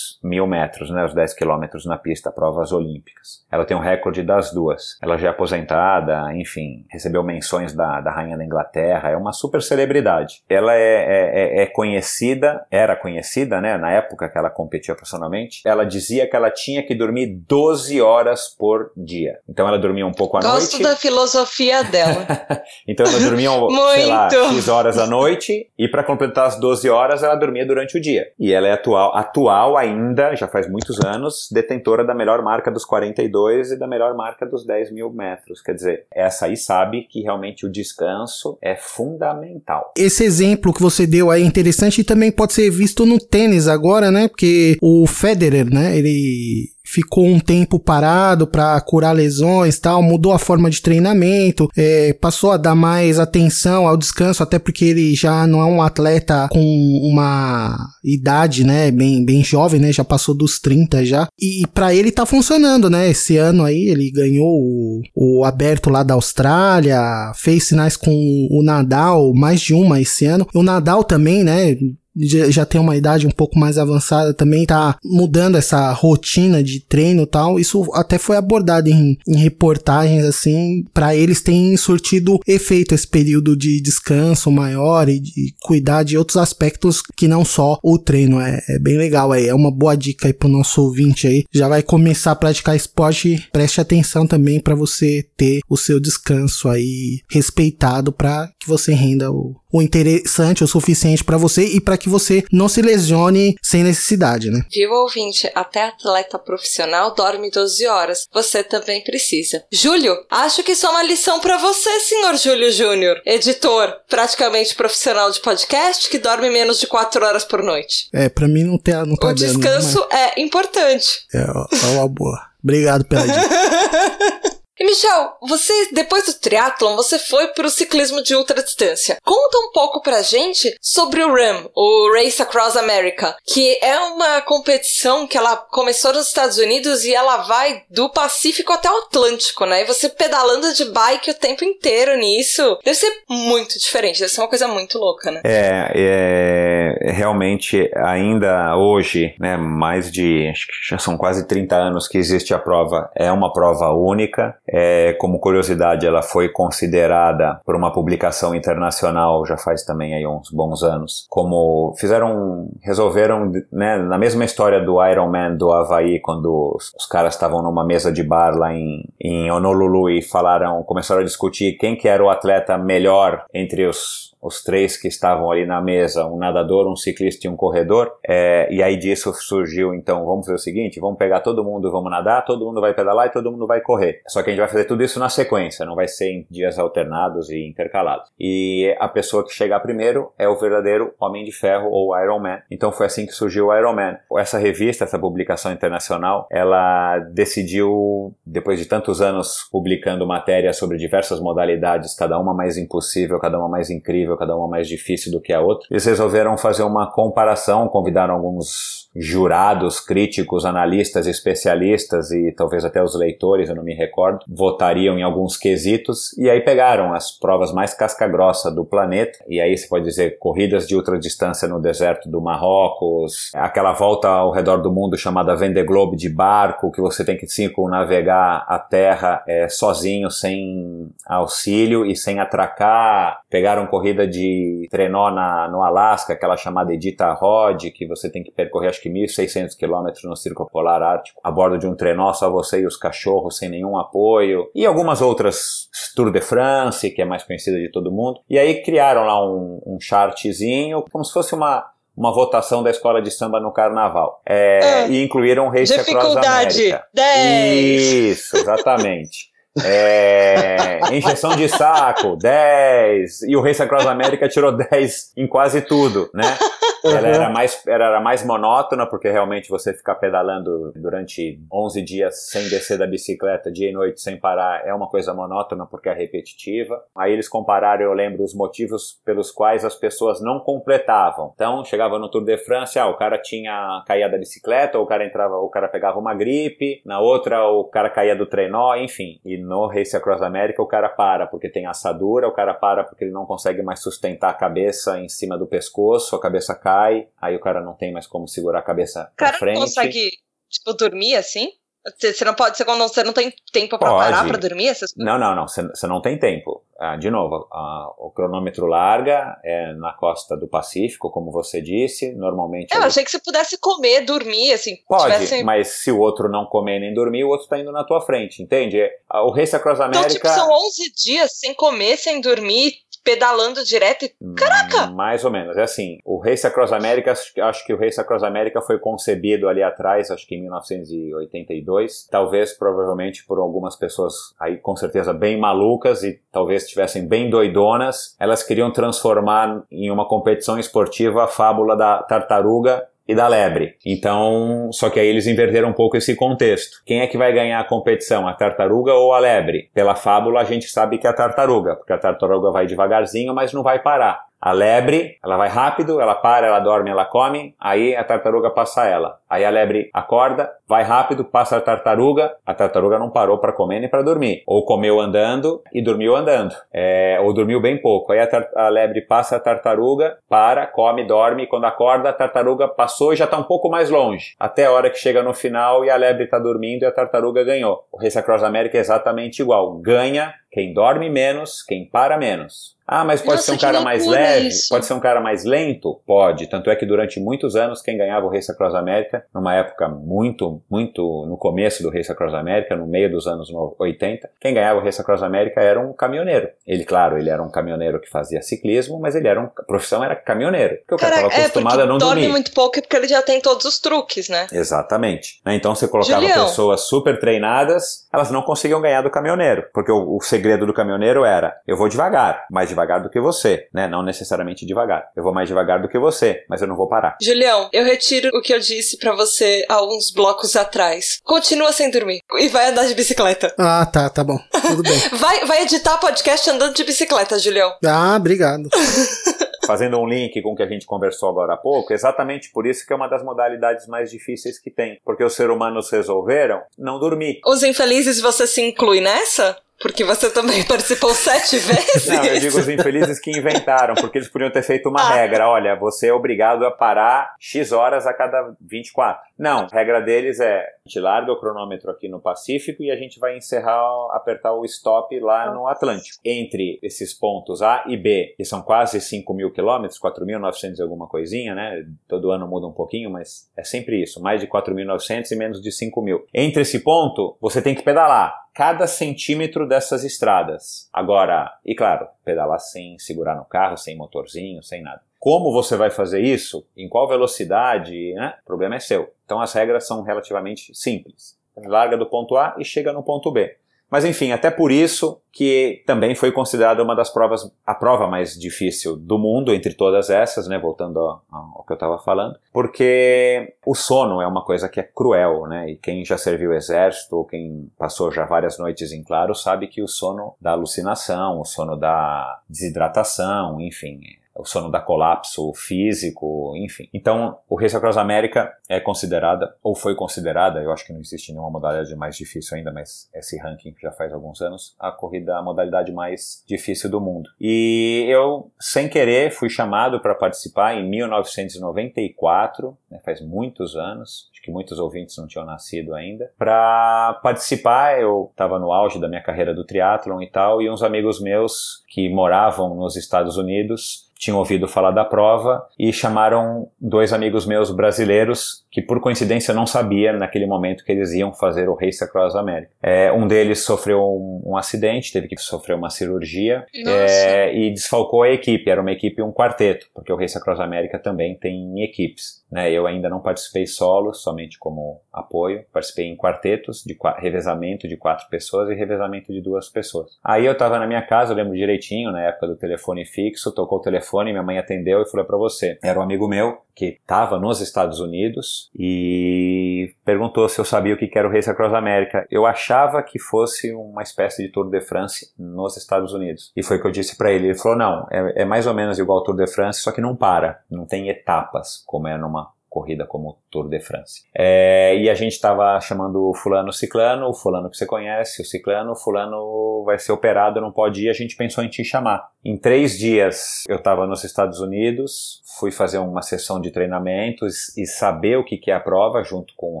mil 0.22 0.46
metros, 0.46 0.90
né, 0.90 1.04
os 1.04 1.14
10 1.14 1.34
quilômetros 1.34 1.86
na 1.86 1.96
pista, 1.96 2.30
provas 2.30 2.72
olímpicas. 2.72 3.44
Ela 3.50 3.64
tem 3.64 3.76
um 3.76 3.80
recorde 3.80 4.22
das 4.22 4.52
duas. 4.52 4.98
Ela 5.02 5.16
já 5.16 5.28
é 5.28 5.30
aposentada, 5.30 6.34
enfim, 6.34 6.84
recebeu 6.90 7.22
menções 7.22 7.72
da, 7.72 8.00
da 8.00 8.10
Rainha 8.10 8.36
da 8.36 8.44
Inglaterra, 8.44 9.10
é 9.10 9.16
uma 9.16 9.32
super 9.32 9.62
celebridade. 9.62 10.42
Ela 10.48 10.74
é, 10.74 10.78
é, 10.78 11.60
é, 11.60 11.62
é 11.62 11.66
conhecida, 11.66 12.64
era 12.70 12.96
conhecida, 12.96 13.60
né, 13.60 13.76
na 13.76 13.90
época 13.90 14.28
que 14.28 14.38
ela 14.38 14.50
competia 14.50 14.94
profissionalmente, 14.94 15.62
ela 15.64 15.84
dizia 15.84 16.28
que 16.28 16.36
ela 16.36 16.50
tinha 16.50 16.82
que 16.84 16.94
dormir 16.94 17.26
12 17.46 18.00
horas 18.00 18.48
por 18.48 18.90
dia. 18.96 19.38
Então 19.48 19.66
ela 19.68 19.78
dormia 19.78 20.06
um 20.06 20.12
pouco 20.12 20.36
à 20.36 20.40
Gosto 20.40 20.52
noite. 20.52 20.70
Gosto 20.70 20.82
da 20.82 20.96
filosofia 20.96 21.84
dela. 21.84 22.26
então 22.86 23.06
ela 23.06 23.20
dormia, 23.20 23.50
sei 23.94 24.06
lá, 24.06 24.28
X 24.30 24.68
horas 24.68 24.98
à 24.98 25.06
noite 25.06 25.70
e 25.78 25.88
para 25.88 26.02
completar 26.02 26.46
as 26.46 26.58
12 26.58 26.88
horas 26.90 27.22
ela 27.22 27.36
dormia 27.36 27.66
durante 27.66 27.96
o 27.96 28.00
dia. 28.00 28.26
E 28.38 28.52
ela 28.52 28.66
é 28.68 28.72
atual, 28.72 29.16
atual 29.16 29.76
ainda 29.76 30.07
ainda, 30.08 30.34
já 30.34 30.48
faz 30.48 30.68
muitos 30.68 31.00
anos, 31.00 31.48
detentora 31.52 32.04
da 32.04 32.14
melhor 32.14 32.42
marca 32.42 32.70
dos 32.70 32.84
42 32.84 33.72
e 33.72 33.78
da 33.78 33.86
melhor 33.86 34.14
marca 34.14 34.46
dos 34.46 34.66
10 34.66 34.92
mil 34.92 35.10
metros. 35.10 35.60
Quer 35.62 35.74
dizer, 35.74 36.06
essa 36.12 36.46
aí 36.46 36.56
sabe 36.56 37.02
que 37.02 37.22
realmente 37.22 37.66
o 37.66 37.70
descanso 37.70 38.58
é 38.60 38.76
fundamental. 38.76 39.92
Esse 39.96 40.24
exemplo 40.24 40.72
que 40.72 40.82
você 40.82 41.06
deu 41.06 41.30
aí 41.30 41.42
é 41.42 41.46
interessante 41.46 42.00
e 42.00 42.04
também 42.04 42.32
pode 42.32 42.52
ser 42.52 42.70
visto 42.70 43.04
no 43.04 43.18
tênis 43.18 43.68
agora, 43.68 44.10
né? 44.10 44.28
Porque 44.28 44.76
o 44.80 45.06
Federer, 45.06 45.66
né? 45.72 45.96
Ele 45.96 46.70
ficou 46.88 47.26
um 47.26 47.38
tempo 47.38 47.78
parado 47.78 48.46
para 48.46 48.80
curar 48.80 49.12
lesões 49.12 49.78
tal, 49.78 50.02
mudou 50.02 50.32
a 50.32 50.38
forma 50.38 50.70
de 50.70 50.80
treinamento, 50.80 51.68
é, 51.76 52.14
passou 52.14 52.50
a 52.50 52.56
dar 52.56 52.74
mais 52.74 53.18
atenção 53.18 53.86
ao 53.86 53.96
descanso, 53.96 54.42
até 54.42 54.58
porque 54.58 54.86
ele 54.86 55.14
já 55.14 55.46
não 55.46 55.60
é 55.60 55.64
um 55.66 55.82
atleta 55.82 56.48
com 56.50 56.60
uma 57.02 57.76
idade, 58.02 58.64
né, 58.64 58.90
bem, 58.90 59.22
bem 59.22 59.44
jovem, 59.44 59.78
né, 59.78 59.92
já 59.92 60.02
passou 60.02 60.34
dos 60.34 60.58
30 60.58 61.04
já, 61.04 61.28
e 61.38 61.66
para 61.74 61.94
ele 61.94 62.10
tá 62.10 62.24
funcionando, 62.24 62.88
né, 62.88 63.10
esse 63.10 63.36
ano 63.36 63.64
aí 63.64 63.88
ele 63.88 64.10
ganhou 64.10 64.48
o, 64.48 65.02
o 65.14 65.44
aberto 65.44 65.90
lá 65.90 66.02
da 66.02 66.14
Austrália, 66.14 67.32
fez 67.34 67.64
sinais 67.64 67.96
com 67.96 68.48
o 68.50 68.62
Nadal, 68.62 69.34
mais 69.34 69.60
de 69.60 69.74
uma 69.74 70.00
esse 70.00 70.24
ano, 70.24 70.46
o 70.54 70.62
Nadal 70.62 71.04
também, 71.04 71.44
né, 71.44 71.76
já 72.18 72.64
tem 72.64 72.80
uma 72.80 72.96
idade 72.96 73.26
um 73.26 73.30
pouco 73.30 73.58
mais 73.58 73.78
avançada, 73.78 74.34
também 74.34 74.66
tá 74.66 74.96
mudando 75.04 75.56
essa 75.56 75.92
rotina 75.92 76.62
de 76.62 76.80
treino 76.80 77.22
e 77.22 77.26
tal. 77.26 77.58
Isso 77.58 77.88
até 77.94 78.18
foi 78.18 78.36
abordado 78.36 78.88
em, 78.88 79.18
em 79.26 79.36
reportagens, 79.36 80.24
assim, 80.24 80.84
para 80.92 81.14
eles 81.14 81.40
tem 81.40 81.76
surtido 81.76 82.38
efeito 82.46 82.94
esse 82.94 83.06
período 83.06 83.56
de 83.56 83.80
descanso 83.80 84.50
maior 84.50 85.08
e 85.08 85.20
de 85.20 85.54
cuidar 85.62 86.02
de 86.02 86.16
outros 86.16 86.36
aspectos 86.36 87.02
que 87.16 87.28
não 87.28 87.44
só 87.44 87.78
o 87.82 87.98
treino. 87.98 88.40
É, 88.40 88.62
é 88.68 88.78
bem 88.78 88.96
legal 88.96 89.32
aí, 89.32 89.46
é 89.46 89.54
uma 89.54 89.70
boa 89.70 89.96
dica 89.96 90.26
aí 90.26 90.32
pro 90.32 90.48
nosso 90.48 90.82
ouvinte 90.82 91.26
aí. 91.26 91.44
Já 91.52 91.68
vai 91.68 91.82
começar 91.82 92.32
a 92.32 92.36
praticar 92.36 92.76
esporte, 92.76 93.48
preste 93.52 93.80
atenção 93.80 94.26
também 94.26 94.60
para 94.60 94.74
você 94.74 95.24
ter 95.36 95.60
o 95.68 95.76
seu 95.76 96.00
descanso 96.00 96.68
aí 96.68 97.20
respeitado 97.30 98.12
para 98.12 98.50
que 98.68 98.70
você 98.70 98.92
renda 98.92 99.30
o, 99.32 99.56
o 99.72 99.80
interessante 99.80 100.62
o 100.62 100.68
suficiente 100.68 101.24
para 101.24 101.38
você 101.38 101.64
e 101.64 101.80
para 101.80 101.96
que 101.96 102.08
você 102.08 102.44
não 102.52 102.68
se 102.68 102.82
lesione 102.82 103.56
sem 103.62 103.82
necessidade, 103.82 104.50
né? 104.50 104.60
Viu, 104.70 104.92
ouvinte? 104.92 105.50
Até 105.54 105.84
atleta 105.84 106.38
profissional 106.38 107.14
dorme 107.14 107.50
12 107.50 107.86
horas. 107.86 108.26
Você 108.32 108.62
também 108.62 109.02
precisa. 109.02 109.64
Júlio, 109.72 110.14
acho 110.30 110.62
que 110.62 110.72
isso 110.72 110.86
é 110.86 110.90
uma 110.90 111.02
lição 111.02 111.40
para 111.40 111.56
você, 111.56 112.00
senhor 112.00 112.36
Júlio 112.36 112.70
Júnior, 112.70 113.16
editor, 113.24 113.94
praticamente 114.08 114.74
profissional 114.74 115.30
de 115.30 115.40
podcast 115.40 116.10
que 116.10 116.18
dorme 116.18 116.50
menos 116.50 116.78
de 116.78 116.86
4 116.86 117.24
horas 117.24 117.44
por 117.44 117.62
noite. 117.62 118.08
É, 118.12 118.28
para 118.28 118.46
mim 118.46 118.64
não, 118.64 118.78
tem, 118.78 118.94
não 118.94 119.16
tá 119.16 119.28
O 119.28 119.34
descanso 119.34 120.06
mas... 120.10 120.20
é 120.20 120.40
importante. 120.40 121.22
É, 121.32 121.38
é 121.38 121.86
uma 121.96 122.08
boa. 122.08 122.38
Obrigado 122.62 123.04
pela 123.04 123.26
dica. 123.26 123.38
E 124.80 124.84
Michel, 124.84 125.32
você, 125.42 125.72
depois 125.92 126.26
do 126.26 126.34
triatlon, 126.34 126.94
você 126.94 127.18
foi 127.18 127.48
para 127.48 127.66
o 127.66 127.70
ciclismo 127.70 128.22
de 128.22 128.34
ultra 128.34 128.62
distância. 128.62 129.16
Conta 129.24 129.58
um 129.58 129.72
pouco 129.72 130.00
pra 130.00 130.22
gente 130.22 130.74
sobre 130.80 131.22
o 131.22 131.34
RAM, 131.34 131.68
o 131.74 132.12
Race 132.14 132.40
Across 132.40 132.76
America, 132.76 133.36
que 133.44 133.76
é 133.82 133.98
uma 133.98 134.40
competição 134.42 135.26
que 135.26 135.36
ela 135.36 135.56
começou 135.56 136.12
nos 136.12 136.28
Estados 136.28 136.58
Unidos 136.58 137.04
e 137.04 137.12
ela 137.12 137.38
vai 137.38 137.82
do 137.90 138.08
Pacífico 138.10 138.72
até 138.72 138.90
o 138.90 138.98
Atlântico, 138.98 139.66
né? 139.66 139.82
E 139.82 139.86
você 139.86 140.08
pedalando 140.08 140.72
de 140.72 140.84
bike 140.84 141.30
o 141.30 141.34
tempo 141.34 141.64
inteiro 141.64 142.16
nisso. 142.16 142.78
Deve 142.84 142.96
ser 142.96 143.12
muito 143.28 143.78
diferente, 143.78 144.20
deve 144.20 144.30
ser 144.32 144.40
uma 144.40 144.48
coisa 144.48 144.68
muito 144.68 144.98
louca, 144.98 145.30
né? 145.30 145.40
É, 145.44 145.92
é 145.94 147.10
realmente 147.10 147.90
ainda 147.96 148.76
hoje, 148.76 149.34
né, 149.40 149.56
mais 149.56 150.10
de, 150.10 150.48
acho 150.48 150.66
que 150.66 150.72
já 150.88 150.98
são 150.98 151.16
quase 151.16 151.46
30 151.46 151.74
anos 151.74 152.06
que 152.06 152.18
existe 152.18 152.54
a 152.54 152.58
prova, 152.58 153.10
é 153.16 153.30
uma 153.32 153.52
prova 153.52 153.92
única 153.92 154.56
é, 154.70 155.14
como 155.14 155.40
curiosidade, 155.40 156.06
ela 156.06 156.22
foi 156.22 156.48
considerada 156.48 157.60
por 157.64 157.74
uma 157.74 157.92
publicação 157.92 158.54
internacional 158.54 159.44
já 159.46 159.56
faz 159.56 159.84
também 159.84 160.14
aí 160.14 160.26
uns 160.26 160.50
bons 160.50 160.82
anos, 160.82 161.26
como 161.28 161.94
fizeram, 161.98 162.68
resolveram, 162.82 163.52
né, 163.72 163.96
na 163.96 164.18
mesma 164.18 164.44
história 164.44 164.80
do 164.80 165.04
Iron 165.06 165.30
Man 165.30 165.56
do 165.56 165.72
Havaí, 165.72 166.20
quando 166.20 166.74
os, 166.76 166.92
os 166.98 167.06
caras 167.06 167.34
estavam 167.34 167.62
numa 167.62 167.84
mesa 167.84 168.12
de 168.12 168.22
bar 168.22 168.56
lá 168.56 168.74
em, 168.74 169.04
em 169.20 169.50
Honolulu 169.50 170.10
e 170.10 170.22
falaram, 170.22 170.82
começaram 170.82 171.22
a 171.22 171.24
discutir 171.24 171.76
quem 171.78 171.96
que 171.96 172.08
era 172.08 172.22
o 172.22 172.30
atleta 172.30 172.76
melhor 172.76 173.44
entre 173.52 173.86
os 173.86 174.36
os 174.40 174.62
três 174.62 174.96
que 174.96 175.08
estavam 175.08 175.50
ali 175.50 175.66
na 175.66 175.80
mesa, 175.80 176.26
um 176.26 176.38
nadador, 176.38 176.90
um 176.90 176.96
ciclista 176.96 177.46
e 177.46 177.50
um 177.50 177.56
corredor, 177.56 178.12
é, 178.26 178.68
e 178.70 178.82
aí 178.82 178.96
disso 178.96 179.32
surgiu, 179.34 179.94
então, 179.94 180.24
vamos 180.24 180.46
fazer 180.46 180.56
o 180.56 180.58
seguinte, 180.58 181.00
vamos 181.00 181.18
pegar 181.18 181.40
todo 181.40 181.64
mundo, 181.64 181.90
vamos 181.90 182.10
nadar, 182.10 182.44
todo 182.44 182.64
mundo 182.64 182.80
vai 182.80 182.94
pedalar 182.94 183.26
e 183.26 183.30
todo 183.30 183.50
mundo 183.50 183.66
vai 183.66 183.80
correr. 183.80 184.22
Só 184.26 184.42
que 184.42 184.50
a 184.50 184.52
gente 184.52 184.60
vai 184.60 184.68
fazer 184.68 184.84
tudo 184.84 185.02
isso 185.02 185.18
na 185.18 185.28
sequência, 185.28 185.86
não 185.86 185.94
vai 185.94 186.08
ser 186.08 186.30
em 186.30 186.46
dias 186.50 186.78
alternados 186.78 187.50
e 187.50 187.66
intercalados. 187.66 188.30
E 188.38 188.94
a 188.98 189.08
pessoa 189.08 189.44
que 189.44 189.52
chegar 189.52 189.80
primeiro 189.80 190.32
é 190.38 190.48
o 190.48 190.56
verdadeiro 190.56 191.12
Homem 191.20 191.44
de 191.44 191.52
Ferro 191.52 191.90
ou 191.90 192.18
Iron 192.18 192.38
Man. 192.38 192.60
Então 192.70 192.92
foi 192.92 193.06
assim 193.06 193.26
que 193.26 193.32
surgiu 193.32 193.66
o 193.66 193.76
Iron 193.76 193.94
Man. 193.94 194.18
Essa 194.36 194.58
revista, 194.58 195.04
essa 195.04 195.18
publicação 195.18 195.72
internacional, 195.72 196.46
ela 196.50 197.18
decidiu, 197.18 198.34
depois 198.44 198.78
de 198.78 198.86
tantos 198.86 199.20
anos 199.20 199.68
publicando 199.70 200.26
matérias 200.26 200.76
sobre 200.76 200.96
diversas 200.96 201.40
modalidades, 201.40 202.14
cada 202.14 202.38
uma 202.38 202.54
mais 202.54 202.76
impossível, 202.76 203.38
cada 203.38 203.58
uma 203.58 203.68
mais 203.68 203.90
incrível, 203.90 204.27
cada 204.36 204.56
uma 204.56 204.68
mais 204.68 204.88
difícil 204.88 205.32
do 205.32 205.40
que 205.40 205.52
a 205.52 205.60
outra. 205.60 205.86
Eles 205.90 206.04
resolveram 206.04 206.56
fazer 206.58 206.82
uma 206.82 207.10
comparação, 207.10 207.88
convidaram 207.88 208.34
alguns 208.34 209.08
jurados, 209.14 210.00
críticos, 210.00 210.64
analistas, 210.64 211.26
especialistas 211.26 212.30
e 212.30 212.52
talvez 212.52 212.84
até 212.84 213.02
os 213.02 213.14
leitores, 213.14 213.68
eu 213.68 213.74
não 213.74 213.82
me 213.82 213.94
recordo, 213.94 214.44
votariam 214.48 215.18
em 215.18 215.22
alguns 215.22 215.56
quesitos 215.56 216.36
e 216.38 216.48
aí 216.48 216.60
pegaram 216.60 217.12
as 217.12 217.36
provas 217.36 217.72
mais 217.72 217.94
casca-grossa 217.94 218.70
do 218.70 218.84
planeta 218.84 219.38
e 219.48 219.60
aí 219.60 219.76
você 219.76 219.88
pode 219.88 220.04
dizer 220.04 220.38
corridas 220.38 220.86
de 220.86 220.94
ultradistância 220.94 221.66
no 221.66 221.80
deserto 221.80 222.30
do 222.30 222.40
Marrocos, 222.40 223.50
aquela 223.54 223.92
volta 223.92 224.28
ao 224.28 224.52
redor 224.52 224.78
do 224.78 224.92
mundo 224.92 225.16
chamada 225.16 225.56
Vendée 225.56 225.84
Globe 225.84 226.16
de 226.16 226.28
barco 226.28 226.92
que 226.92 227.00
você 227.00 227.24
tem 227.24 227.36
que 227.36 227.46
circunnavegar 227.46 228.64
a 228.68 228.78
terra 228.78 229.42
é, 229.46 229.68
sozinho, 229.68 230.30
sem 230.30 231.08
auxílio 231.26 232.06
e 232.06 232.14
sem 232.14 232.38
atracar. 232.38 233.40
Pegaram 233.50 233.86
corrida 234.18 234.26
de 234.26 234.88
trenó 234.90 235.30
na, 235.30 235.68
no 235.68 235.82
Alasca, 235.82 236.32
aquela 236.32 236.56
chamada 236.56 236.92
Edita 236.92 237.32
Rod, 237.32 237.84
que 237.94 238.06
você 238.06 238.30
tem 238.30 238.42
que 238.42 238.50
percorrer 238.50 238.88
acho 238.88 239.00
que 239.00 239.08
1.600 239.08 239.76
quilômetros 239.76 240.24
no 240.24 240.36
Círculo 240.36 240.68
Polar 240.68 241.02
Ártico, 241.02 241.40
a 241.44 241.50
bordo 241.50 241.78
de 241.78 241.86
um 241.86 241.94
trenó, 241.94 242.32
só 242.32 242.50
você 242.50 242.80
e 242.80 242.86
os 242.86 242.96
cachorros, 242.96 243.58
sem 243.58 243.68
nenhum 243.68 243.96
apoio, 243.96 244.70
e 244.74 244.84
algumas 244.84 245.22
outras, 245.22 245.88
Tour 246.16 246.32
de 246.32 246.40
France, 246.40 247.10
que 247.10 247.22
é 247.22 247.24
mais 247.24 247.44
conhecida 247.44 247.78
de 247.78 247.90
todo 247.90 248.10
mundo. 248.10 248.40
E 248.48 248.58
aí 248.58 248.82
criaram 248.82 249.24
lá 249.24 249.44
um, 249.44 249.80
um 249.86 250.00
chartzinho, 250.00 251.04
como 251.10 251.24
se 251.24 251.32
fosse 251.32 251.54
uma, 251.54 251.84
uma 252.16 252.32
votação 252.32 252.82
da 252.82 252.90
escola 252.90 253.22
de 253.22 253.30
samba 253.30 253.60
no 253.60 253.72
carnaval. 253.72 254.40
É, 254.44 254.80
é, 254.82 255.08
e 255.08 255.22
incluíram 255.22 255.66
o 255.66 255.70
Race 255.70 255.94
Across 255.94 256.36
America. 256.36 257.04
10. 257.14 258.02
Isso, 258.02 258.56
exatamente. 258.56 259.50
É, 259.84 261.00
injeção 261.14 261.54
de 261.56 261.68
saco, 261.68 262.36
10. 262.36 263.42
E 263.42 263.56
o 263.56 263.62
Race 263.62 263.82
Across 263.82 264.06
America 264.06 264.48
tirou 264.48 264.72
10 264.76 265.32
em 265.36 265.46
quase 265.46 265.82
tudo, 265.82 266.30
né? 266.34 266.56
Ela 267.04 267.28
era 267.28 267.50
mais, 267.50 267.86
era 267.86 268.20
mais 268.20 268.44
monótona, 268.44 269.06
porque 269.06 269.30
realmente 269.30 269.68
você 269.68 269.94
ficar 269.94 270.16
pedalando 270.16 270.92
durante 270.96 271.60
11 271.72 272.02
dias 272.02 272.48
sem 272.48 272.68
descer 272.68 272.98
da 272.98 273.06
bicicleta, 273.06 273.70
dia 273.70 273.90
e 273.90 273.92
noite, 273.92 274.20
sem 274.20 274.36
parar, 274.36 274.86
é 274.86 274.92
uma 274.92 275.08
coisa 275.08 275.32
monótona 275.32 275.86
porque 275.86 276.08
é 276.08 276.14
repetitiva. 276.14 277.02
Aí 277.16 277.32
eles 277.32 277.48
compararam, 277.48 278.02
eu 278.02 278.12
lembro, 278.12 278.42
os 278.42 278.54
motivos 278.54 279.20
pelos 279.24 279.50
quais 279.50 279.84
as 279.84 279.94
pessoas 279.94 280.40
não 280.40 280.60
completavam. 280.60 281.52
Então, 281.54 281.84
chegava 281.84 282.18
no 282.18 282.30
Tour 282.30 282.44
de 282.44 282.58
France, 282.58 282.98
ah, 282.98 283.06
o 283.06 283.16
cara 283.16 283.38
tinha 283.38 284.02
caído 284.06 284.32
da 284.32 284.38
bicicleta, 284.38 284.98
ou 284.98 285.04
o 285.04 285.06
cara 285.06 285.24
entrava, 285.24 285.56
o 285.56 285.68
cara 285.68 285.88
pegava 285.88 286.18
uma 286.18 286.34
gripe, 286.34 287.00
na 287.04 287.20
outra 287.20 287.64
o 287.68 287.84
cara 287.84 288.10
caía 288.10 288.34
do 288.34 288.46
trenó, 288.46 288.96
enfim. 288.96 289.40
E 289.44 289.56
no 289.68 289.86
Race 289.86 290.16
Across 290.16 290.42
America 290.42 290.82
o 290.82 290.86
cara 290.86 291.08
para 291.08 291.46
porque 291.46 291.68
tem 291.68 291.86
assadura, 291.86 292.48
o 292.48 292.52
cara 292.52 292.72
para 292.72 293.04
porque 293.04 293.24
ele 293.24 293.32
não 293.32 293.44
consegue 293.44 293.82
mais 293.82 294.00
sustentar 294.00 294.50
a 294.50 294.54
cabeça 294.54 295.20
em 295.20 295.28
cima 295.28 295.58
do 295.58 295.66
pescoço, 295.66 296.34
a 296.34 296.40
cabeça 296.40 296.74
cai, 296.74 297.28
aí 297.40 297.54
o 297.54 297.60
cara 297.60 297.82
não 297.82 297.94
tem 297.94 298.12
mais 298.12 298.26
como 298.26 298.48
segurar 298.48 298.78
a 298.78 298.82
cabeça 298.82 299.30
pra 299.36 299.52
frente. 299.52 299.76
O 299.76 299.80
cara 299.80 299.86
consegue, 299.86 300.30
tipo, 300.68 300.92
dormir 300.94 301.34
assim? 301.34 301.70
Você 302.18 302.44
não 302.44 302.54
pode, 302.54 302.76
você 302.76 302.84
não, 302.84 303.08
você 303.08 303.24
não 303.24 303.32
tem 303.32 303.52
tempo 303.72 303.98
para 303.98 304.10
parar 304.10 304.46
para 304.46 304.58
dormir? 304.58 304.88
Essas 304.88 305.12
não, 305.16 305.38
não, 305.38 305.54
não, 305.54 305.66
você, 305.66 305.82
você 305.82 306.06
não 306.06 306.20
tem 306.20 306.38
tempo. 306.38 306.82
Ah, 307.00 307.16
de 307.16 307.30
novo, 307.30 307.68
ah, 307.72 308.12
o 308.18 308.28
cronômetro 308.32 308.86
larga 308.86 309.56
é 309.64 309.92
na 309.94 310.12
costa 310.14 310.56
do 310.56 310.66
Pacífico, 310.66 311.30
como 311.30 311.52
você 311.52 311.80
disse, 311.80 312.34
normalmente... 312.34 312.92
Eu 312.92 313.04
achei 313.04 313.22
que 313.24 313.30
você 313.30 313.38
pudesse 313.38 313.78
comer, 313.78 314.22
dormir, 314.22 314.72
assim... 314.72 314.96
Pode, 315.08 315.32
tivesse... 315.32 315.62
mas 315.62 315.86
se 315.86 316.10
o 316.10 316.18
outro 316.18 316.48
não 316.48 316.66
comer 316.66 316.98
nem 316.98 317.14
dormir, 317.14 317.44
o 317.44 317.50
outro 317.50 317.62
está 317.62 317.78
indo 317.78 317.92
na 317.92 318.02
tua 318.02 318.20
frente, 318.20 318.60
entende? 318.64 319.00
Ah, 319.30 319.44
o 319.44 319.52
Race 319.52 319.76
Across 319.76 320.00
America... 320.00 320.18
Então, 320.18 320.34
tipo, 320.34 320.48
são 320.48 320.68
11 320.68 321.12
dias 321.14 321.52
sem 321.56 321.72
comer, 321.72 322.16
sem 322.16 322.40
dormir, 322.40 322.94
pedalando 323.28 323.84
direto. 323.84 324.24
e- 324.24 324.32
Caraca! 324.56 325.08
Mais 325.08 325.44
ou 325.44 325.50
menos. 325.50 325.76
É 325.76 325.82
assim, 325.82 326.18
o 326.24 326.38
Race 326.38 326.66
Across 326.66 326.92
America, 326.92 327.32
acho 327.32 327.84
que 327.84 327.92
o 327.92 327.98
Race 327.98 328.18
Across 328.20 328.42
America 328.42 328.80
foi 328.80 328.98
concebido 328.98 329.68
ali 329.68 329.82
atrás, 329.82 330.30
acho 330.30 330.46
que 330.46 330.54
em 330.54 330.62
1982. 330.62 332.26
Talvez, 332.30 332.72
provavelmente, 332.72 333.44
por 333.46 333.58
algumas 333.58 333.96
pessoas 333.96 334.34
aí 334.58 334.78
com 334.78 334.96
certeza 334.96 335.32
bem 335.32 335.58
malucas 335.58 336.22
e 336.22 336.40
talvez 336.50 336.84
estivessem 336.84 337.26
bem 337.26 337.50
doidonas. 337.50 338.34
Elas 338.38 338.62
queriam 338.62 338.90
transformar 338.92 339.82
em 339.90 340.10
uma 340.10 340.26
competição 340.26 340.78
esportiva 340.78 341.44
a 341.44 341.48
fábula 341.48 341.96
da 341.96 342.22
tartaruga 342.22 343.06
e 343.28 343.34
da 343.34 343.46
lebre. 343.46 343.96
Então, 344.04 344.88
só 344.90 345.10
que 345.10 345.20
aí 345.20 345.28
eles 345.28 345.46
inverteram 345.46 345.90
um 345.90 345.92
pouco 345.92 346.16
esse 346.16 346.34
contexto. 346.34 347.02
Quem 347.04 347.20
é 347.20 347.26
que 347.26 347.36
vai 347.36 347.52
ganhar 347.52 347.78
a 347.78 347.84
competição, 347.84 348.48
a 348.48 348.54
tartaruga 348.54 349.12
ou 349.12 349.34
a 349.34 349.38
lebre? 349.38 349.90
Pela 349.92 350.14
fábula 350.14 350.62
a 350.62 350.64
gente 350.64 350.86
sabe 350.86 351.18
que 351.18 351.26
é 351.26 351.30
a 351.30 351.34
tartaruga, 351.34 351.96
porque 351.96 352.12
a 352.12 352.18
tartaruga 352.18 352.70
vai 352.70 352.86
devagarzinho, 352.86 353.54
mas 353.54 353.72
não 353.74 353.82
vai 353.82 353.98
parar. 353.98 354.48
A 354.60 354.72
lebre, 354.72 355.36
ela 355.44 355.56
vai 355.56 355.68
rápido, 355.68 356.20
ela 356.20 356.34
para, 356.34 356.66
ela 356.66 356.80
dorme, 356.80 357.10
ela 357.10 357.24
come, 357.24 357.76
aí 357.78 358.16
a 358.16 358.24
tartaruga 358.24 358.70
passa 358.70 359.06
ela. 359.06 359.38
Aí 359.48 359.64
a 359.64 359.70
lebre 359.70 360.10
acorda, 360.12 360.70
vai 360.86 361.02
rápido, 361.02 361.44
passa 361.44 361.76
a 361.76 361.80
tartaruga, 361.80 362.54
a 362.66 362.74
tartaruga 362.74 363.18
não 363.18 363.30
parou 363.30 363.58
para 363.58 363.72
comer 363.72 364.00
nem 364.00 364.08
para 364.08 364.22
dormir. 364.22 364.62
Ou 364.66 364.84
comeu 364.84 365.20
andando 365.20 365.82
e 365.92 366.02
dormiu 366.02 366.36
andando. 366.36 366.74
É, 366.92 367.38
ou 367.40 367.52
dormiu 367.52 367.80
bem 367.80 368.00
pouco. 368.00 368.32
Aí 368.32 368.40
a, 368.40 368.48
a 368.76 368.88
lebre 368.88 369.22
passa 369.22 369.56
a 369.56 369.60
tartaruga, 369.60 370.38
para, 370.48 370.86
come, 370.86 371.26
dorme, 371.26 371.66
quando 371.66 371.84
acorda 371.84 372.28
a 372.28 372.32
tartaruga 372.32 372.88
passou 372.88 373.32
e 373.32 373.36
já 373.36 373.44
está 373.44 373.58
um 373.58 373.62
pouco 373.64 373.88
mais 373.88 374.10
longe. 374.10 374.54
Até 374.58 374.86
a 374.86 374.92
hora 374.92 375.10
que 375.10 375.18
chega 375.18 375.42
no 375.42 375.54
final 375.54 376.04
e 376.04 376.10
a 376.10 376.16
lebre 376.16 376.44
está 376.44 376.58
dormindo 376.58 377.02
e 377.02 377.06
a 377.06 377.12
tartaruga 377.12 377.64
ganhou. 377.64 378.04
O 378.12 378.18
Race 378.20 378.38
Across 378.38 378.62
America 378.62 378.96
é 378.96 379.00
exatamente 379.00 379.60
igual. 379.62 379.94
Ganha 379.98 380.54
quem 380.70 380.92
dorme 380.92 381.30
menos, 381.30 381.82
quem 381.82 382.04
para 382.04 382.36
menos. 382.36 382.96
Ah, 383.06 383.24
mas 383.24 383.40
pode 383.40 383.56
Nossa, 383.56 383.64
ser 383.64 383.72
um 383.72 383.78
cara 383.78 384.02
mais 384.02 384.26
leve? 384.26 384.68
isso. 384.68 384.88
Pode 384.90 385.06
ser 385.06 385.14
um 385.14 385.20
cara 385.20 385.40
mais 385.40 385.64
lento? 385.64 386.20
Pode. 386.26 386.66
Tanto 386.66 386.90
é 386.90 386.96
que 386.96 387.06
durante 387.06 387.40
muitos 387.40 387.74
anos 387.74 388.02
quem 388.02 388.18
ganhava 388.18 388.44
o 388.44 388.50
Race 388.50 388.70
Across 388.70 388.94
America, 388.94 389.37
numa 389.54 389.74
época 389.74 390.08
muito, 390.08 390.82
muito 390.90 391.22
no 391.46 391.56
começo 391.56 392.02
do 392.02 392.10
Race 392.10 392.30
Across 392.30 392.54
America, 392.54 392.96
no 392.96 393.06
meio 393.06 393.30
dos 393.30 393.46
anos 393.46 393.70
no- 393.72 393.94
80, 393.98 394.48
quem 394.60 394.74
ganhava 394.74 395.00
o 395.00 395.02
Race 395.04 395.20
Across 395.20 395.42
America 395.42 395.80
era 395.80 396.00
um 396.00 396.12
caminhoneiro. 396.12 396.68
Ele, 396.86 397.04
claro, 397.04 397.38
ele 397.38 397.50
era 397.50 397.62
um 397.62 397.70
caminhoneiro 397.70 398.20
que 398.20 398.28
fazia 398.28 398.62
ciclismo, 398.62 399.18
mas 399.20 399.34
ele 399.34 399.48
era 399.48 399.60
um, 399.60 399.64
a 399.76 399.82
profissão 399.82 400.22
era 400.24 400.34
caminhoneiro. 400.36 400.96
Porque 400.98 401.14
o 401.14 401.18
cara 401.18 401.36
estava 401.36 401.54
é 401.54 401.58
acostumado 401.60 401.92
porque 401.94 402.02
a 402.02 402.06
não 402.06 402.18
dorme 402.18 402.34
dormir. 402.34 402.48
muito 402.50 402.72
pouco 402.72 403.00
porque 403.00 403.16
ele 403.16 403.28
já 403.28 403.42
tem 403.42 403.60
todos 403.60 403.84
os 403.84 403.98
truques, 403.98 404.48
né? 404.48 404.66
Exatamente. 404.72 405.60
Né, 405.64 405.74
Então 405.74 405.94
você 405.94 406.08
colocava 406.08 406.40
Julião. 406.40 406.66
pessoas 406.66 407.02
super 407.02 407.38
treinadas, 407.38 408.26
elas 408.32 408.50
não 408.50 408.62
conseguiam 408.62 409.00
ganhar 409.00 409.22
do 409.22 409.30
caminhoneiro, 409.30 409.84
porque 409.92 410.10
o, 410.12 410.36
o 410.36 410.40
segredo 410.40 410.86
do 410.86 410.92
caminhoneiro 410.94 411.44
era: 411.44 411.76
eu 411.86 411.96
vou 411.96 412.08
devagar, 412.08 412.66
mais 412.70 412.88
devagar 412.88 413.22
do 413.22 413.30
que 413.30 413.40
você, 413.40 413.88
né? 413.92 414.06
Não 414.08 414.22
necessariamente 414.22 414.86
devagar. 414.86 415.30
Eu 415.36 415.42
vou 415.42 415.52
mais 415.52 415.68
devagar 415.68 416.00
do 416.00 416.08
que 416.08 416.18
você, 416.18 416.64
mas 416.68 416.80
eu 416.82 416.88
não 416.88 416.96
vou 416.96 417.08
parar. 417.08 417.36
Julião, 417.40 417.88
eu 417.92 418.04
retiro 418.04 418.50
o 418.54 418.60
que 418.62 418.72
eu 418.72 418.78
disse 418.80 419.18
pra 419.28 419.36
você 419.36 419.84
há 419.88 420.02
uns 420.02 420.30
blocos 420.30 420.74
atrás. 420.74 421.38
Continua 421.44 421.92
sem 421.92 422.10
dormir 422.10 422.40
e 422.58 422.68
vai 422.68 422.88
andar 422.88 423.06
de 423.06 423.14
bicicleta. 423.14 423.74
Ah, 423.78 424.06
tá, 424.06 424.30
tá 424.30 424.42
bom. 424.42 424.58
Tudo 424.80 425.02
bem. 425.02 425.18
Vai, 425.38 425.64
vai 425.66 425.82
editar 425.82 426.16
podcast 426.18 426.68
andando 426.70 426.94
de 426.94 427.04
bicicleta, 427.04 427.58
Julião. 427.58 427.92
Ah, 428.04 428.36
obrigado. 428.36 428.88
Fazendo 429.86 430.18
um 430.18 430.26
link 430.26 430.60
com 430.62 430.72
o 430.72 430.76
que 430.76 430.82
a 430.82 430.86
gente 430.88 431.06
conversou 431.06 431.48
agora 431.48 431.74
há 431.74 431.76
pouco, 431.76 432.12
exatamente 432.12 432.70
por 432.72 432.86
isso 432.86 433.06
que 433.06 433.12
é 433.12 433.16
uma 433.16 433.28
das 433.28 433.42
modalidades 433.42 434.06
mais 434.06 434.30
difíceis 434.30 434.78
que 434.78 434.90
tem, 434.90 435.18
porque 435.24 435.44
os 435.44 435.54
seres 435.54 435.74
humanos 435.74 436.10
resolveram 436.10 436.82
não 436.98 437.18
dormir. 437.18 437.60
Os 437.66 437.82
infelizes, 437.82 438.40
você 438.40 438.66
se 438.66 438.82
inclui 438.82 439.20
nessa? 439.20 439.76
Porque 440.00 440.24
você 440.24 440.50
também 440.50 440.84
participou 440.86 441.30
sete 441.34 441.78
vezes? 441.78 442.26
Não, 442.28 442.44
eu 442.44 442.60
digo 442.60 442.78
os 442.78 442.88
infelizes 442.88 443.40
que 443.40 443.50
inventaram, 443.50 444.14
porque 444.14 444.38
eles 444.38 444.48
podiam 444.48 444.70
ter 444.70 444.82
feito 444.82 445.08
uma 445.08 445.20
Ah. 445.20 445.34
regra. 445.34 445.68
Olha, 445.68 445.96
você 445.96 446.28
é 446.28 446.32
obrigado 446.32 446.84
a 446.86 446.90
parar 446.90 447.54
X 447.58 447.92
horas 447.92 448.26
a 448.26 448.32
cada 448.32 448.74
24. 448.80 449.42
Não, 449.58 449.86
a 449.90 449.94
regra 449.96 450.20
deles 450.20 450.60
é: 450.60 450.80
a 450.80 451.08
gente 451.08 451.18
larga 451.20 451.52
o 451.52 451.58
cronômetro 451.58 452.10
aqui 452.10 452.28
no 452.28 452.40
Pacífico 452.40 453.02
e 453.02 453.10
a 453.10 453.16
gente 453.16 453.40
vai 453.40 453.56
encerrar, 453.56 454.00
apertar 454.32 454.72
o 454.72 454.84
stop 454.84 455.38
lá 455.40 455.72
no 455.72 455.88
Atlântico. 455.88 456.38
Entre 456.44 456.98
esses 457.02 457.34
pontos 457.34 457.82
A 457.82 458.04
e 458.06 458.16
B, 458.16 458.54
que 458.56 458.64
são 458.64 458.82
quase 458.82 459.20
5 459.20 459.52
mil 459.52 459.72
quilômetros, 459.72 460.18
4.900 460.20 460.98
e 460.98 461.02
alguma 461.02 461.26
coisinha, 461.26 461.74
né? 461.74 462.04
Todo 462.28 462.50
ano 462.52 462.68
muda 462.68 462.86
um 462.86 462.92
pouquinho, 462.92 463.30
mas 463.30 463.68
é 463.76 463.82
sempre 463.82 464.22
isso: 464.22 464.40
mais 464.40 464.60
de 464.60 464.68
4.900 464.68 465.50
e 465.50 465.56
menos 465.56 465.82
de 465.82 465.90
5 465.90 466.22
mil. 466.22 466.44
Entre 466.54 466.82
esse 466.82 467.00
ponto, 467.00 467.56
você 467.60 467.82
tem 467.82 467.94
que 467.96 468.02
pedalar 468.02 468.54
cada 468.78 469.08
centímetro 469.08 469.88
dessas 469.88 470.22
estradas. 470.22 471.10
Agora, 471.12 471.76
e 471.84 471.96
claro, 471.96 472.28
pedalar 472.44 472.78
sem 472.78 473.18
segurar 473.18 473.56
no 473.56 473.64
carro, 473.64 473.96
sem 473.96 474.16
motorzinho, 474.16 474.84
sem 474.84 475.02
nada. 475.02 475.20
Como 475.36 475.72
você 475.72 475.96
vai 475.96 476.10
fazer 476.10 476.40
isso? 476.42 476.86
Em 476.96 477.08
qual 477.08 477.26
velocidade? 477.26 478.32
Né? 478.34 478.54
O 478.62 478.64
problema 478.64 478.94
é 478.94 479.00
seu. 479.00 479.34
Então 479.44 479.60
as 479.60 479.72
regras 479.72 480.06
são 480.06 480.22
relativamente 480.22 480.94
simples. 480.94 481.58
Larga 481.76 482.16
do 482.16 482.26
ponto 482.26 482.56
A 482.56 482.76
e 482.78 482.84
chega 482.84 483.12
no 483.12 483.20
ponto 483.20 483.50
B. 483.50 483.76
Mas 484.10 484.24
enfim, 484.24 484.52
até 484.52 484.70
por 484.70 484.90
isso 484.90 485.40
que 485.52 486.02
também 486.06 486.34
foi 486.34 486.52
considerada 486.52 487.02
uma 487.02 487.16
das 487.16 487.30
provas, 487.30 487.70
a 487.84 487.94
prova 487.94 488.26
mais 488.26 488.58
difícil 488.58 489.16
do 489.16 489.38
mundo 489.38 489.72
entre 489.72 489.92
todas 489.92 490.30
essas, 490.30 490.68
né? 490.68 490.78
Voltando 490.78 491.18
ao, 491.18 491.42
ao 491.50 491.84
que 491.86 491.92
eu 491.92 491.96
estava 491.96 492.18
falando, 492.18 492.58
porque 492.72 493.74
o 493.84 493.94
sono 493.94 494.40
é 494.40 494.46
uma 494.46 494.64
coisa 494.64 494.88
que 494.88 495.00
é 495.00 495.02
cruel, 495.02 495.66
né? 495.66 495.90
E 495.90 495.96
quem 495.96 496.24
já 496.24 496.38
serviu 496.38 496.70
o 496.70 496.74
exército 496.74 497.36
ou 497.36 497.44
quem 497.44 497.90
passou 497.98 498.30
já 498.30 498.44
várias 498.44 498.78
noites 498.78 499.12
em 499.12 499.22
claro 499.22 499.54
sabe 499.54 499.88
que 499.88 500.02
o 500.02 500.08
sono 500.08 500.54
dá 500.60 500.70
alucinação, 500.72 501.60
o 501.60 501.64
sono 501.64 501.96
dá 501.96 502.60
desidratação, 502.68 503.80
enfim, 503.80 504.20
o 504.58 504.64
sono 504.64 504.90
dá 504.90 505.00
colapso 505.00 505.72
físico, 505.74 506.74
enfim. 506.76 507.08
Então, 507.14 507.58
o 507.68 507.76
Race 507.76 507.96
Across 507.96 508.16
America 508.16 508.72
é 508.88 508.98
considerada, 508.98 509.76
ou 509.82 509.94
foi 509.94 510.16
considerada, 510.16 510.80
eu 510.82 510.92
acho 510.92 511.06
que 511.06 511.12
não 511.12 511.20
existe 511.20 511.52
nenhuma 511.52 511.70
modalidade 511.70 512.14
mais 512.16 512.36
difícil 512.36 512.76
ainda, 512.76 512.92
mas 512.92 513.30
esse 513.34 513.56
ranking 513.58 513.94
já 514.00 514.10
faz 514.10 514.32
alguns 514.32 514.60
anos, 514.60 514.96
a 514.98 515.12
corrida, 515.12 515.56
a 515.56 515.62
modalidade 515.62 516.10
mais 516.12 516.64
difícil 516.66 517.08
do 517.08 517.20
mundo. 517.20 517.48
E 517.60 518.26
eu, 518.28 518.72
sem 518.80 519.08
querer, 519.08 519.52
fui 519.52 519.70
chamado 519.70 520.20
para 520.20 520.34
participar 520.34 520.96
em 520.96 521.08
1994, 521.08 522.98
né, 523.10 523.20
faz 523.24 523.40
muitos 523.40 523.94
anos, 523.96 524.48
acho 524.52 524.62
que 524.62 524.72
muitos 524.72 524.98
ouvintes 524.98 525.36
não 525.36 525.46
tinham 525.46 525.64
nascido 525.64 526.14
ainda, 526.14 526.50
para 526.58 527.38
participar, 527.42 528.20
eu 528.20 528.48
estava 528.50 528.78
no 528.78 528.92
auge 528.92 529.20
da 529.20 529.28
minha 529.28 529.42
carreira 529.42 529.72
do 529.72 529.84
triatlon 529.84 530.42
e 530.42 530.50
tal, 530.50 530.82
e 530.82 530.90
uns 530.90 531.02
amigos 531.02 531.40
meus 531.40 532.02
que 532.08 532.28
moravam 532.28 532.94
nos 532.94 533.14
Estados 533.16 533.56
Unidos 533.56 534.27
tinham 534.38 534.56
ouvido 534.56 534.86
falar 534.86 535.10
da 535.10 535.24
prova 535.24 535.84
e 535.98 536.12
chamaram 536.12 536.88
dois 537.00 537.32
amigos 537.32 537.66
meus 537.66 537.90
brasileiros 537.90 538.86
que 538.90 539.02
por 539.02 539.20
coincidência 539.20 539.72
eu 539.72 539.76
não 539.76 539.86
sabia 539.86 540.32
naquele 540.32 540.66
momento 540.66 541.04
que 541.04 541.10
eles 541.10 541.32
iam 541.32 541.52
fazer 541.52 541.88
o 541.88 541.94
Race 541.94 542.22
Across 542.22 542.54
America. 542.54 542.90
É, 543.02 543.32
um 543.32 543.46
deles 543.46 543.80
sofreu 543.80 544.20
um, 544.20 544.62
um 544.64 544.76
acidente, 544.76 545.32
teve 545.32 545.48
que 545.48 545.58
sofrer 545.58 545.94
uma 545.94 546.08
cirurgia 546.08 546.86
é, 546.94 547.74
e 547.76 547.90
desfalcou 547.90 548.42
a 548.42 548.50
equipe. 548.50 548.88
Era 548.88 549.00
uma 549.00 549.12
equipe 549.12 549.42
um 549.42 549.52
quarteto, 549.52 550.06
porque 550.14 550.32
o 550.32 550.36
Race 550.36 550.56
Across 550.56 550.80
America 550.80 551.18
também 551.18 551.56
tem 551.56 552.02
equipes. 552.02 552.57
Né? 552.70 552.92
Eu 552.92 553.06
ainda 553.06 553.28
não 553.28 553.40
participei 553.40 553.86
solo, 553.86 554.34
somente 554.34 554.78
como 554.78 555.20
apoio. 555.32 555.84
Participei 555.92 556.26
em 556.26 556.36
quartetos, 556.36 557.02
de 557.04 557.16
revezamento 557.38 558.06
de 558.06 558.16
quatro 558.16 558.48
pessoas 558.48 558.90
e 558.90 558.94
revezamento 558.94 559.52
de 559.52 559.60
duas 559.60 559.88
pessoas. 559.88 560.38
Aí 560.44 560.66
eu 560.66 560.72
estava 560.72 560.98
na 560.98 561.06
minha 561.06 561.22
casa, 561.22 561.52
eu 561.52 561.56
lembro 561.56 561.74
direitinho, 561.74 562.30
na 562.30 562.42
época 562.42 562.66
do 562.66 562.76
telefone 562.76 563.24
fixo, 563.24 563.74
tocou 563.74 563.98
o 563.98 564.02
telefone, 564.02 564.52
minha 564.52 564.62
mãe 564.62 564.78
atendeu 564.78 565.22
e 565.22 565.30
falou 565.30 565.46
para 565.46 565.56
você. 565.56 565.98
Era 566.02 566.18
um 566.18 566.22
amigo 566.22 566.46
meu 566.46 566.78
que 566.98 567.06
estava 567.06 567.60
nos 567.60 567.80
Estados 567.80 568.18
Unidos 568.18 568.90
e 568.92 570.12
perguntou 570.24 570.68
se 570.68 570.80
eu 570.80 570.84
sabia 570.84 571.14
o 571.14 571.16
que 571.16 571.30
era 571.38 571.46
o 571.46 571.52
Race 571.52 571.70
Across 571.70 571.94
America. 571.94 572.44
Eu 572.50 572.66
achava 572.66 573.22
que 573.22 573.38
fosse 573.38 573.92
uma 573.94 574.22
espécie 574.22 574.64
de 574.64 574.72
Tour 574.72 574.90
de 574.90 575.00
France 575.00 575.52
nos 575.56 575.96
Estados 575.96 576.32
Unidos. 576.32 576.72
E 576.76 576.82
foi 576.82 576.96
o 576.96 577.00
que 577.00 577.06
eu 577.06 577.12
disse 577.12 577.38
para 577.38 577.52
ele. 577.52 577.68
Ele 577.68 577.78
falou: 577.78 577.96
não, 577.96 578.26
é, 578.32 578.62
é 578.62 578.64
mais 578.64 578.88
ou 578.88 578.94
menos 578.94 579.16
igual 579.16 579.38
ao 579.38 579.44
Tour 579.44 579.54
de 579.54 579.68
France, 579.68 580.00
só 580.00 580.10
que 580.10 580.20
não 580.20 580.34
para, 580.34 580.80
não 580.90 581.06
tem 581.06 581.28
etapas, 581.28 582.02
como 582.04 582.26
é 582.26 582.36
numa 582.36 582.57
corrida 582.98 583.24
como 583.24 583.58
Tour 583.70 583.88
de 583.88 584.00
France. 584.00 584.42
É, 584.52 585.16
e 585.16 585.30
a 585.30 585.34
gente 585.34 585.52
estava 585.52 586.00
chamando 586.00 586.50
o 586.50 586.54
fulano 586.54 586.92
ciclano, 586.92 587.48
o 587.48 587.54
fulano 587.54 587.88
que 587.88 587.96
você 587.96 588.04
conhece, 588.04 588.60
o 588.60 588.64
ciclano, 588.64 589.12
o 589.12 589.16
fulano 589.16 590.02
vai 590.04 590.18
ser 590.18 590.32
operado, 590.32 590.80
não 590.80 590.90
pode 590.90 591.24
ir, 591.24 591.30
a 591.30 591.32
gente 591.32 591.56
pensou 591.56 591.84
em 591.84 591.88
te 591.88 592.04
chamar. 592.04 592.48
Em 592.64 592.76
três 592.76 593.16
dias 593.16 593.84
eu 593.88 593.96
estava 593.96 594.26
nos 594.26 594.42
Estados 594.42 594.80
Unidos, 594.80 595.62
fui 595.78 595.92
fazer 595.92 596.18
uma 596.18 596.42
sessão 596.42 596.80
de 596.80 596.90
treinamentos 596.90 597.96
e 597.96 598.04
saber 598.04 598.56
o 598.58 598.64
que 598.64 598.76
que 598.76 598.90
é 598.90 598.94
a 598.94 599.00
prova 599.00 599.44
junto 599.44 599.72
com 599.76 599.96
o 599.96 600.00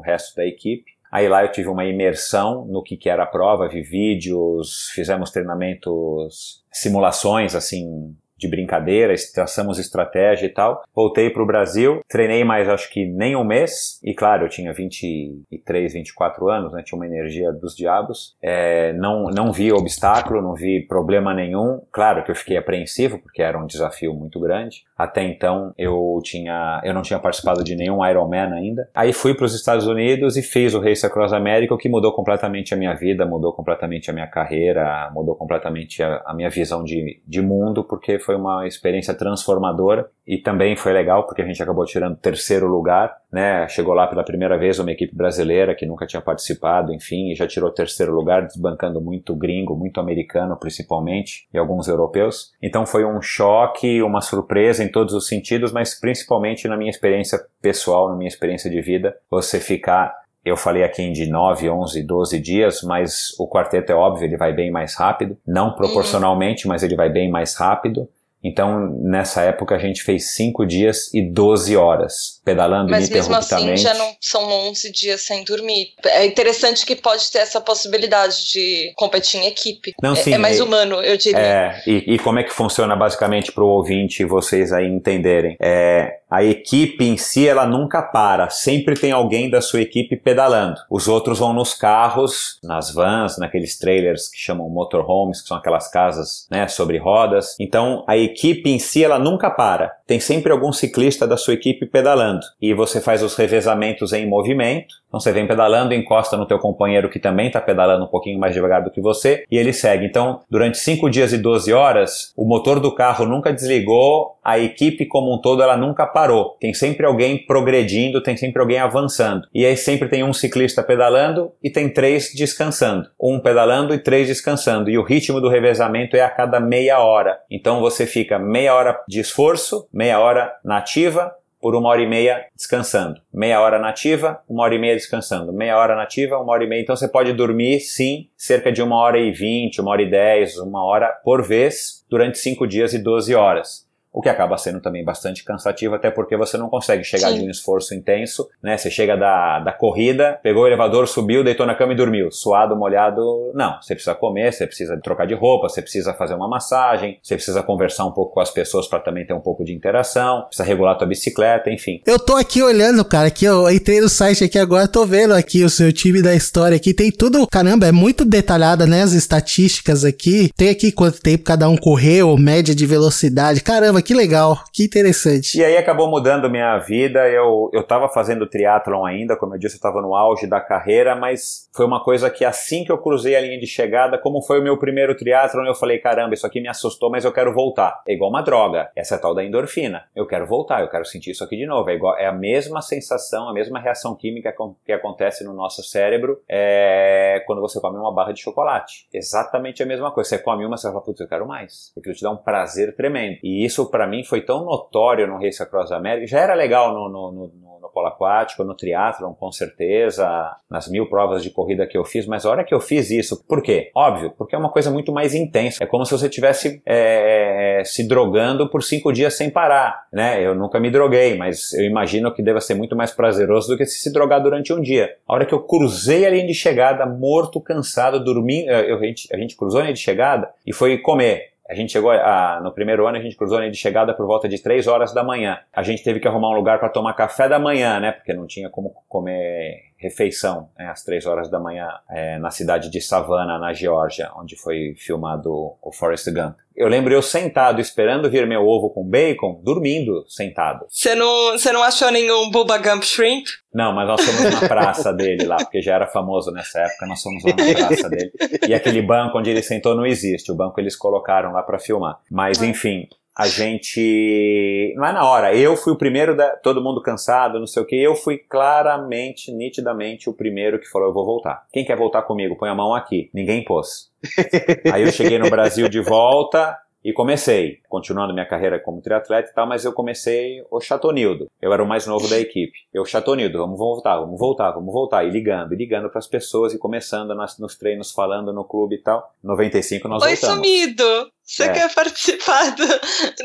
resto 0.00 0.34
da 0.34 0.44
equipe. 0.44 0.98
Aí 1.10 1.28
lá 1.28 1.42
eu 1.42 1.52
tive 1.52 1.68
uma 1.68 1.86
imersão 1.86 2.66
no 2.66 2.82
que, 2.82 2.96
que 2.96 3.08
era 3.08 3.22
a 3.22 3.26
prova, 3.26 3.68
vi 3.68 3.80
vídeos, 3.80 4.90
fizemos 4.92 5.30
treinamentos, 5.30 6.62
simulações 6.70 7.54
assim 7.54 8.14
de 8.38 8.48
brincadeira, 8.48 9.14
traçamos 9.34 9.78
estratégia 9.78 10.46
e 10.46 10.48
tal. 10.50 10.82
Voltei 10.94 11.30
para 11.30 11.42
o 11.42 11.46
Brasil, 11.46 12.00
treinei 12.08 12.44
mais 12.44 12.68
acho 12.68 12.90
que 12.90 13.04
nem 13.06 13.36
um 13.36 13.44
mês, 13.44 14.00
e 14.02 14.14
claro, 14.14 14.44
eu 14.44 14.48
tinha 14.48 14.72
23, 14.72 15.92
24 15.92 16.48
anos, 16.48 16.72
né, 16.72 16.82
tinha 16.84 16.96
uma 16.96 17.06
energia 17.06 17.52
dos 17.52 17.74
diabos, 17.74 18.36
é, 18.42 18.92
não, 18.94 19.24
não 19.24 19.52
vi 19.52 19.72
obstáculo, 19.72 20.40
não 20.40 20.54
vi 20.54 20.86
problema 20.86 21.34
nenhum, 21.34 21.80
claro 21.90 22.22
que 22.24 22.30
eu 22.30 22.36
fiquei 22.36 22.56
apreensivo, 22.56 23.18
porque 23.18 23.42
era 23.42 23.58
um 23.58 23.66
desafio 23.66 24.14
muito 24.14 24.38
grande, 24.38 24.84
até 24.96 25.22
então 25.22 25.72
eu 25.76 26.18
tinha, 26.22 26.80
eu 26.84 26.94
não 26.94 27.02
tinha 27.02 27.18
participado 27.18 27.64
de 27.64 27.74
nenhum 27.74 28.04
Ironman 28.06 28.52
ainda, 28.52 28.88
aí 28.94 29.12
fui 29.12 29.34
para 29.34 29.46
os 29.46 29.54
Estados 29.54 29.86
Unidos 29.86 30.36
e 30.36 30.42
fiz 30.42 30.74
o 30.74 30.80
Race 30.80 31.04
Across 31.04 31.32
America, 31.32 31.74
o 31.74 31.78
que 31.78 31.88
mudou 31.88 32.12
completamente 32.12 32.74
a 32.74 32.76
minha 32.76 32.94
vida, 32.94 33.26
mudou 33.26 33.52
completamente 33.52 34.10
a 34.10 34.12
minha 34.12 34.26
carreira, 34.26 35.10
mudou 35.12 35.34
completamente 35.34 36.02
a, 36.02 36.22
a 36.26 36.34
minha 36.34 36.50
visão 36.50 36.84
de, 36.84 37.20
de 37.26 37.42
mundo, 37.42 37.84
porque 37.84 38.18
foi 38.28 38.36
uma 38.36 38.66
experiência 38.66 39.14
transformadora 39.14 40.10
e 40.26 40.36
também 40.36 40.76
foi 40.76 40.92
legal 40.92 41.24
porque 41.24 41.40
a 41.40 41.46
gente 41.46 41.62
acabou 41.62 41.86
tirando 41.86 42.14
terceiro 42.14 42.66
lugar, 42.66 43.16
né? 43.32 43.66
Chegou 43.68 43.94
lá 43.94 44.06
pela 44.06 44.22
primeira 44.22 44.58
vez 44.58 44.78
uma 44.78 44.92
equipe 44.92 45.16
brasileira 45.16 45.74
que 45.74 45.86
nunca 45.86 46.06
tinha 46.06 46.20
participado, 46.20 46.92
enfim, 46.92 47.30
e 47.30 47.34
já 47.34 47.46
tirou 47.46 47.70
terceiro 47.70 48.12
lugar, 48.12 48.46
desbancando 48.46 49.00
muito 49.00 49.34
gringo, 49.34 49.74
muito 49.74 49.98
americano 49.98 50.58
principalmente, 50.58 51.48
e 51.54 51.56
alguns 51.56 51.88
europeus. 51.88 52.52
Então 52.62 52.84
foi 52.84 53.06
um 53.06 53.22
choque, 53.22 54.02
uma 54.02 54.20
surpresa 54.20 54.84
em 54.84 54.92
todos 54.92 55.14
os 55.14 55.26
sentidos, 55.26 55.72
mas 55.72 55.98
principalmente 55.98 56.68
na 56.68 56.76
minha 56.76 56.90
experiência 56.90 57.40
pessoal, 57.62 58.10
na 58.10 58.16
minha 58.16 58.28
experiência 58.28 58.70
de 58.70 58.82
vida, 58.82 59.16
você 59.30 59.58
ficar 59.58 60.12
eu 60.44 60.56
falei 60.56 60.82
aqui 60.82 61.10
de 61.12 61.26
9, 61.26 61.68
11, 61.68 62.02
12 62.02 62.40
dias, 62.40 62.82
mas 62.82 63.38
o 63.38 63.48
quarteto 63.48 63.92
é 63.92 63.94
óbvio, 63.94 64.24
ele 64.24 64.36
vai 64.36 64.52
bem 64.52 64.70
mais 64.70 64.96
rápido. 64.96 65.36
Não 65.46 65.74
proporcionalmente, 65.74 66.66
mas 66.66 66.82
ele 66.82 66.96
vai 66.96 67.10
bem 67.10 67.30
mais 67.30 67.54
rápido. 67.54 68.08
Então, 68.42 68.96
nessa 69.02 69.42
época, 69.42 69.74
a 69.74 69.78
gente 69.78 70.02
fez 70.02 70.34
5 70.34 70.64
dias 70.64 71.12
e 71.12 71.22
12 71.22 71.76
horas, 71.76 72.40
pedalando 72.44 72.90
Mas 72.90 73.08
mesmo 73.10 73.34
assim, 73.34 73.76
já 73.76 73.94
não 73.94 74.16
são 74.20 74.44
11 74.68 74.92
dias 74.92 75.22
sem 75.22 75.44
dormir. 75.44 75.88
É 76.04 76.24
interessante 76.24 76.86
que 76.86 76.94
pode 76.94 77.30
ter 77.32 77.38
essa 77.38 77.60
possibilidade 77.60 78.52
de 78.52 78.92
competir 78.96 79.40
em 79.40 79.46
equipe. 79.46 79.92
Não, 80.00 80.12
é, 80.12 80.16
sim, 80.16 80.32
é 80.32 80.38
mais 80.38 80.60
humano, 80.60 81.02
eu 81.02 81.16
diria. 81.16 81.38
É, 81.38 81.82
e, 81.86 82.14
e 82.14 82.18
como 82.18 82.38
é 82.38 82.44
que 82.44 82.52
funciona 82.52 82.94
basicamente 82.94 83.50
para 83.50 83.64
o 83.64 83.68
ouvinte 83.68 84.22
e 84.22 84.26
vocês 84.26 84.72
aí 84.72 84.86
entenderem? 84.86 85.56
É, 85.60 86.17
a 86.30 86.44
equipe 86.44 87.04
em 87.04 87.16
si, 87.16 87.48
ela 87.48 87.66
nunca 87.66 88.02
para. 88.02 88.50
Sempre 88.50 88.94
tem 88.94 89.12
alguém 89.12 89.48
da 89.48 89.60
sua 89.60 89.80
equipe 89.80 90.16
pedalando. 90.16 90.80
Os 90.90 91.08
outros 91.08 91.38
vão 91.38 91.52
nos 91.52 91.74
carros, 91.74 92.58
nas 92.62 92.92
vans, 92.92 93.38
naqueles 93.38 93.78
trailers 93.78 94.28
que 94.28 94.38
chamam 94.38 94.68
motorhomes, 94.68 95.40
que 95.40 95.48
são 95.48 95.56
aquelas 95.56 95.90
casas 95.90 96.46
né, 96.50 96.68
sobre 96.68 96.98
rodas. 96.98 97.56
Então, 97.58 98.04
a 98.06 98.16
equipe 98.16 98.68
em 98.70 98.78
si 98.78 99.02
ela 99.02 99.18
nunca 99.18 99.50
para. 99.50 99.97
Tem 100.08 100.18
sempre 100.18 100.50
algum 100.50 100.72
ciclista 100.72 101.26
da 101.26 101.36
sua 101.36 101.52
equipe 101.52 101.84
pedalando. 101.84 102.40
E 102.62 102.72
você 102.72 102.98
faz 102.98 103.22
os 103.22 103.36
revezamentos 103.36 104.14
em 104.14 104.26
movimento. 104.26 104.94
Então 105.06 105.20
você 105.20 105.32
vem 105.32 105.46
pedalando, 105.46 105.92
encosta 105.92 106.34
no 106.34 106.46
teu 106.46 106.58
companheiro 106.58 107.10
que 107.10 107.18
também 107.18 107.48
está 107.48 107.60
pedalando 107.60 108.06
um 108.06 108.08
pouquinho 108.08 108.40
mais 108.40 108.54
devagar 108.54 108.82
do 108.82 108.90
que 108.90 109.02
você 109.02 109.44
e 109.50 109.58
ele 109.58 109.72
segue. 109.74 110.06
Então, 110.06 110.40
durante 110.50 110.78
5 110.78 111.10
dias 111.10 111.34
e 111.34 111.38
12 111.38 111.72
horas, 111.74 112.32
o 112.34 112.46
motor 112.46 112.80
do 112.80 112.94
carro 112.94 113.26
nunca 113.26 113.52
desligou, 113.52 114.38
a 114.48 114.58
equipe 114.58 115.04
como 115.04 115.34
um 115.34 115.38
todo 115.38 115.62
ela 115.62 115.76
nunca 115.76 116.06
parou. 116.06 116.56
Tem 116.58 116.72
sempre 116.72 117.04
alguém 117.04 117.36
progredindo, 117.36 118.22
tem 118.22 118.34
sempre 118.34 118.62
alguém 118.62 118.78
avançando. 118.78 119.46
E 119.54 119.66
aí 119.66 119.76
sempre 119.76 120.08
tem 120.08 120.24
um 120.24 120.32
ciclista 120.32 120.82
pedalando 120.82 121.52
e 121.62 121.68
tem 121.68 121.92
três 121.92 122.32
descansando. 122.34 123.10
Um 123.20 123.40
pedalando 123.40 123.92
e 123.92 123.98
três 123.98 124.26
descansando. 124.26 124.88
E 124.88 124.96
o 124.96 125.02
ritmo 125.02 125.38
do 125.38 125.50
revezamento 125.50 126.16
é 126.16 126.22
a 126.22 126.30
cada 126.30 126.60
meia 126.60 126.98
hora. 126.98 127.38
Então 127.50 127.80
você 127.80 128.06
fica 128.06 128.38
meia 128.38 128.74
hora 128.74 128.98
de 129.06 129.20
esforço, 129.20 129.86
meia 129.98 130.20
hora 130.20 130.56
na 130.64 130.76
ativa, 130.76 131.34
por 131.60 131.74
uma 131.74 131.88
hora 131.88 132.00
e 132.00 132.06
meia 132.06 132.46
descansando. 132.54 133.20
Meia 133.34 133.60
hora 133.60 133.80
nativa, 133.80 134.40
uma 134.48 134.62
hora 134.62 134.76
e 134.76 134.78
meia 134.78 134.94
descansando. 134.94 135.52
Meia 135.52 135.76
hora 135.76 135.96
nativa, 135.96 136.38
uma 136.38 136.52
hora 136.52 136.62
e 136.62 136.68
meia. 136.68 136.80
Então 136.80 136.94
você 136.94 137.08
pode 137.08 137.32
dormir, 137.32 137.80
sim, 137.80 138.28
cerca 138.36 138.70
de 138.70 138.80
uma 138.80 138.94
hora 138.94 139.18
e 139.18 139.32
vinte, 139.32 139.80
uma 139.80 139.90
hora 139.90 140.02
e 140.02 140.08
dez, 140.08 140.56
uma 140.56 140.84
hora 140.84 141.08
por 141.24 141.42
vez, 141.42 142.06
durante 142.08 142.38
cinco 142.38 142.64
dias 142.64 142.94
e 142.94 142.98
doze 143.02 143.34
horas 143.34 143.87
o 144.12 144.20
que 144.20 144.28
acaba 144.28 144.56
sendo 144.56 144.80
também 144.80 145.04
bastante 145.04 145.44
cansativo, 145.44 145.94
até 145.94 146.10
porque 146.10 146.36
você 146.36 146.56
não 146.56 146.68
consegue 146.68 147.04
chegar 147.04 147.30
Sim. 147.30 147.40
de 147.40 147.44
um 147.46 147.50
esforço 147.50 147.94
intenso, 147.94 148.48
né? 148.62 148.76
Você 148.76 148.90
chega 148.90 149.16
da, 149.16 149.60
da 149.60 149.72
corrida, 149.72 150.38
pegou 150.42 150.64
o 150.64 150.66
elevador, 150.66 151.06
subiu, 151.06 151.44
deitou 151.44 151.66
na 151.66 151.74
cama 151.74 151.92
e 151.92 151.96
dormiu. 151.96 152.30
Suado, 152.30 152.76
molhado, 152.76 153.52
não. 153.54 153.80
Você 153.80 153.94
precisa 153.94 154.14
comer, 154.14 154.52
você 154.52 154.66
precisa 154.66 154.98
trocar 155.02 155.26
de 155.26 155.34
roupa, 155.34 155.68
você 155.68 155.82
precisa 155.82 156.14
fazer 156.14 156.34
uma 156.34 156.48
massagem, 156.48 157.18
você 157.22 157.34
precisa 157.34 157.62
conversar 157.62 158.06
um 158.06 158.12
pouco 158.12 158.34
com 158.34 158.40
as 158.40 158.50
pessoas 158.50 158.88
para 158.88 159.00
também 159.00 159.26
ter 159.26 159.34
um 159.34 159.40
pouco 159.40 159.64
de 159.64 159.74
interação, 159.74 160.42
precisa 160.42 160.66
regular 160.66 160.96
tua 160.96 161.06
bicicleta, 161.06 161.70
enfim. 161.70 162.00
Eu 162.06 162.18
tô 162.18 162.34
aqui 162.36 162.62
olhando, 162.62 163.04
cara, 163.04 163.30
que 163.30 163.44
eu 163.44 163.70
entrei 163.70 164.00
no 164.00 164.08
site 164.08 164.44
aqui 164.44 164.58
agora, 164.58 164.88
tô 164.88 165.04
vendo 165.04 165.34
aqui 165.34 165.64
o 165.64 165.70
seu 165.70 165.92
time 165.92 166.22
da 166.22 166.34
história 166.34 166.76
aqui, 166.76 166.94
tem 166.94 167.10
tudo, 167.10 167.46
caramba, 167.46 167.86
é 167.86 167.92
muito 167.92 168.24
detalhada, 168.24 168.86
né, 168.86 169.02
as 169.02 169.12
estatísticas 169.12 170.04
aqui. 170.04 170.50
Tem 170.56 170.70
aqui 170.70 170.90
quanto 170.90 171.20
tempo 171.20 171.44
cada 171.44 171.68
um 171.68 171.76
correu, 171.76 172.36
média 172.36 172.74
de 172.74 172.86
velocidade. 172.86 173.60
Caramba, 173.60 173.97
Caramba, 173.98 174.02
que 174.02 174.14
legal, 174.14 174.58
que 174.72 174.84
interessante. 174.84 175.58
E 175.58 175.64
aí 175.64 175.76
acabou 175.76 176.08
mudando 176.08 176.50
minha 176.50 176.78
vida. 176.78 177.28
Eu, 177.28 177.70
eu 177.72 177.82
tava 177.82 178.08
fazendo 178.08 178.48
triatlon 178.48 179.04
ainda, 179.04 179.36
como 179.36 179.54
eu 179.54 179.58
disse, 179.58 179.76
eu 179.76 179.80
tava 179.80 180.00
no 180.00 180.14
auge 180.14 180.46
da 180.46 180.60
carreira, 180.60 181.14
mas 181.16 181.68
foi 181.74 181.84
uma 181.84 182.02
coisa 182.02 182.30
que 182.30 182.44
assim 182.44 182.84
que 182.84 182.92
eu 182.92 182.98
cruzei 182.98 183.36
a 183.36 183.40
linha 183.40 183.58
de 183.58 183.66
chegada, 183.66 184.18
como 184.18 184.42
foi 184.42 184.60
o 184.60 184.62
meu 184.62 184.78
primeiro 184.78 185.16
triatlon, 185.16 185.66
eu 185.66 185.74
falei, 185.74 185.98
caramba, 185.98 186.34
isso 186.34 186.46
aqui 186.46 186.60
me 186.60 186.68
assustou, 186.68 187.10
mas 187.10 187.24
eu 187.24 187.32
quero 187.32 187.52
voltar. 187.52 188.02
É 188.06 188.12
igual 188.12 188.30
uma 188.30 188.42
droga. 188.42 188.90
Essa 188.96 189.16
é 189.16 189.18
tal 189.18 189.34
da 189.34 189.44
endorfina. 189.44 190.04
Eu 190.14 190.26
quero 190.26 190.46
voltar, 190.46 190.80
eu 190.80 190.88
quero 190.88 191.04
sentir 191.04 191.32
isso 191.32 191.44
aqui 191.44 191.56
de 191.56 191.66
novo. 191.66 191.90
É, 191.90 191.94
igual, 191.94 192.16
é 192.16 192.26
a 192.26 192.32
mesma 192.32 192.80
sensação, 192.80 193.48
a 193.48 193.52
mesma 193.52 193.80
reação 193.80 194.14
química 194.14 194.54
que 194.84 194.92
acontece 194.92 195.44
no 195.44 195.52
nosso 195.52 195.82
cérebro 195.82 196.40
é, 196.48 197.42
quando 197.46 197.60
você 197.60 197.80
come 197.80 197.98
uma 197.98 198.14
barra 198.14 198.32
de 198.32 198.40
chocolate. 198.40 199.06
Exatamente 199.12 199.82
a 199.82 199.86
mesma 199.86 200.10
coisa. 200.12 200.30
Você 200.30 200.38
come 200.38 200.64
uma, 200.64 200.76
você 200.76 200.88
fala, 200.88 201.00
putz, 201.00 201.20
eu 201.20 201.28
quero 201.28 201.46
mais. 201.46 201.92
Aquilo 201.96 202.14
te 202.14 202.22
dá 202.22 202.30
um 202.30 202.36
prazer 202.36 202.94
tremendo. 202.94 203.38
E 203.42 203.64
isso 203.64 203.87
para 203.88 204.06
mim 204.06 204.24
foi 204.24 204.40
tão 204.40 204.64
notório 204.64 205.26
no 205.26 205.40
Race 205.40 205.62
Across 205.62 205.92
America, 205.92 206.26
já 206.26 206.40
era 206.40 206.54
legal 206.54 206.92
no, 206.92 207.08
no, 207.08 207.32
no, 207.32 207.52
no 207.80 207.88
polo 207.88 208.08
aquático, 208.08 208.64
no 208.64 208.74
triatlon, 208.74 209.32
com 209.34 209.50
certeza, 209.50 210.56
nas 210.70 210.88
mil 210.88 211.08
provas 211.08 211.42
de 211.42 211.50
corrida 211.50 211.86
que 211.86 211.96
eu 211.96 212.04
fiz, 212.04 212.26
mas 212.26 212.44
a 212.44 212.50
hora 212.50 212.64
que 212.64 212.74
eu 212.74 212.80
fiz 212.80 213.10
isso, 213.10 213.44
por 213.46 213.62
quê? 213.62 213.90
Óbvio, 213.94 214.32
porque 214.36 214.54
é 214.54 214.58
uma 214.58 214.70
coisa 214.70 214.90
muito 214.90 215.12
mais 215.12 215.34
intensa. 215.34 215.82
É 215.82 215.86
como 215.86 216.04
se 216.04 216.12
você 216.12 216.26
estivesse 216.26 216.82
é, 216.84 217.82
se 217.84 218.06
drogando 218.06 218.68
por 218.68 218.82
cinco 218.82 219.12
dias 219.12 219.34
sem 219.34 219.50
parar, 219.50 220.06
né? 220.12 220.44
Eu 220.44 220.54
nunca 220.54 220.78
me 220.80 220.90
droguei, 220.90 221.36
mas 221.36 221.72
eu 221.74 221.84
imagino 221.84 222.32
que 222.32 222.42
deva 222.42 222.60
ser 222.60 222.74
muito 222.74 222.96
mais 222.96 223.10
prazeroso 223.10 223.68
do 223.68 223.76
que 223.76 223.86
se 223.86 223.98
se 223.98 224.12
drogar 224.12 224.42
durante 224.42 224.72
um 224.72 224.80
dia. 224.80 225.16
A 225.26 225.34
hora 225.34 225.46
que 225.46 225.54
eu 225.54 225.60
cruzei 225.60 226.26
a 226.26 226.30
linha 226.30 226.46
de 226.46 226.54
chegada, 226.54 227.06
morto, 227.06 227.60
cansado, 227.60 228.22
dormindo, 228.22 228.70
eu, 228.70 228.98
a, 228.98 229.02
gente, 229.04 229.28
a 229.34 229.36
gente 229.36 229.56
cruzou 229.56 229.80
a 229.80 229.82
linha 229.82 229.94
de 229.94 230.00
chegada 230.00 230.50
e 230.66 230.72
foi 230.72 230.98
comer. 230.98 231.52
A 231.68 231.74
gente 231.74 231.92
chegou 231.92 232.10
a, 232.10 232.60
no 232.62 232.72
primeiro 232.72 233.06
ano, 233.06 233.18
a 233.18 233.20
gente 233.20 233.36
cruzou 233.36 233.58
a 233.58 233.60
linha 233.60 233.72
de 233.72 233.76
chegada 233.76 234.14
por 234.14 234.26
volta 234.26 234.48
de 234.48 234.62
3 234.62 234.86
horas 234.86 235.12
da 235.12 235.22
manhã. 235.22 235.58
A 235.72 235.82
gente 235.82 236.02
teve 236.02 236.18
que 236.18 236.26
arrumar 236.26 236.48
um 236.50 236.54
lugar 236.54 236.78
para 236.78 236.88
tomar 236.88 237.12
café 237.12 237.48
da 237.48 237.58
manhã, 237.58 238.00
né? 238.00 238.12
Porque 238.12 238.32
não 238.32 238.46
tinha 238.46 238.70
como 238.70 238.94
comer 239.06 239.87
refeição 239.98 240.70
né, 240.78 240.86
às 240.86 241.02
3 241.02 241.26
horas 241.26 241.50
da 241.50 241.58
manhã 241.58 241.88
é, 242.10 242.38
na 242.38 242.50
cidade 242.50 242.90
de 242.90 243.00
Savannah, 243.00 243.58
na 243.58 243.72
Geórgia, 243.72 244.30
onde 244.36 244.56
foi 244.56 244.94
filmado 244.96 245.50
o 245.50 245.92
Forrest 245.92 246.26
Gump. 246.30 246.56
Eu 246.76 246.86
lembro 246.86 247.12
eu 247.12 247.20
sentado 247.20 247.80
esperando 247.80 248.30
vir 248.30 248.46
meu 248.46 248.64
ovo 248.64 248.90
com 248.90 249.02
bacon, 249.02 249.60
dormindo 249.64 250.24
sentado. 250.28 250.86
Você 250.88 251.12
não, 251.16 251.58
você 251.58 251.72
não 251.72 251.82
achou 251.82 252.08
nenhum 252.12 252.50
Bubba 252.50 252.78
Gump 252.78 253.02
Shrimp? 253.02 253.46
Não, 253.74 253.92
mas 253.92 254.06
nós 254.06 254.24
fomos 254.24 254.60
na 254.60 254.68
praça 254.68 255.12
dele 255.12 255.44
lá, 255.44 255.56
porque 255.56 255.82
já 255.82 255.96
era 255.96 256.06
famoso 256.06 256.52
nessa 256.52 256.78
época, 256.78 257.06
nós 257.06 257.20
fomos 257.20 257.42
lá 257.42 257.50
na 257.50 257.86
praça 257.86 258.08
dele. 258.08 258.30
E 258.68 258.72
aquele 258.72 259.02
banco 259.02 259.36
onde 259.36 259.50
ele 259.50 259.62
sentou 259.62 259.96
não 259.96 260.06
existe, 260.06 260.52
o 260.52 260.54
banco 260.54 260.80
eles 260.80 260.94
colocaram 260.94 261.52
lá 261.52 261.64
para 261.64 261.80
filmar. 261.80 262.20
Mas 262.30 262.62
enfim, 262.62 263.08
a 263.38 263.46
gente. 263.46 264.92
Não 264.96 265.06
é 265.06 265.12
na 265.12 265.24
hora. 265.24 265.54
Eu 265.54 265.76
fui 265.76 265.92
o 265.92 265.96
primeiro, 265.96 266.36
da... 266.36 266.56
todo 266.56 266.82
mundo 266.82 267.00
cansado, 267.00 267.60
não 267.60 267.68
sei 267.68 267.80
o 267.80 267.86
que. 267.86 267.94
Eu 267.94 268.16
fui 268.16 268.36
claramente, 268.36 269.52
nitidamente 269.52 270.28
o 270.28 270.34
primeiro 270.34 270.80
que 270.80 270.90
falou: 270.90 271.08
eu 271.08 271.14
vou 271.14 271.24
voltar. 271.24 271.64
Quem 271.72 271.84
quer 271.84 271.96
voltar 271.96 272.22
comigo? 272.22 272.56
Põe 272.58 272.68
a 272.68 272.74
mão 272.74 272.92
aqui. 272.92 273.30
Ninguém 273.32 273.64
pôs. 273.64 274.10
Aí 274.92 275.02
eu 275.02 275.12
cheguei 275.12 275.38
no 275.38 275.48
Brasil 275.48 275.88
de 275.88 276.00
volta. 276.00 276.76
E 277.04 277.12
comecei, 277.12 277.78
continuando 277.88 278.34
minha 278.34 278.44
carreira 278.44 278.80
como 278.80 279.00
triatleta 279.00 279.48
e 279.48 279.54
tal, 279.54 279.68
mas 279.68 279.84
eu 279.84 279.92
comecei 279.92 280.64
o 280.68 280.80
Chatonildo. 280.80 281.46
Eu 281.62 281.72
era 281.72 281.82
o 281.82 281.86
mais 281.86 282.08
novo 282.08 282.28
da 282.28 282.38
equipe. 282.38 282.76
Eu, 282.92 283.04
Chatonildo, 283.04 283.56
vamos 283.56 283.78
voltar, 283.78 284.18
vamos 284.18 284.38
voltar, 284.38 284.72
vamos 284.72 284.92
voltar. 284.92 285.24
E 285.24 285.30
ligando, 285.30 285.72
e 285.72 285.76
ligando 285.76 286.10
para 286.10 286.18
as 286.18 286.26
pessoas 286.26 286.74
e 286.74 286.78
começando 286.78 287.36
nas, 287.36 287.56
nos 287.56 287.78
treinos, 287.78 288.10
falando 288.10 288.52
no 288.52 288.64
clube 288.64 288.96
e 288.96 288.98
tal. 288.98 289.32
95 289.44 290.08
nós 290.08 290.24
Oi, 290.24 290.34
voltamos. 290.34 290.56
sumido! 290.56 291.30
Você 291.48 291.64
é. 291.64 291.72
quer 291.72 291.94
participar 291.94 292.72
do, 292.72 292.86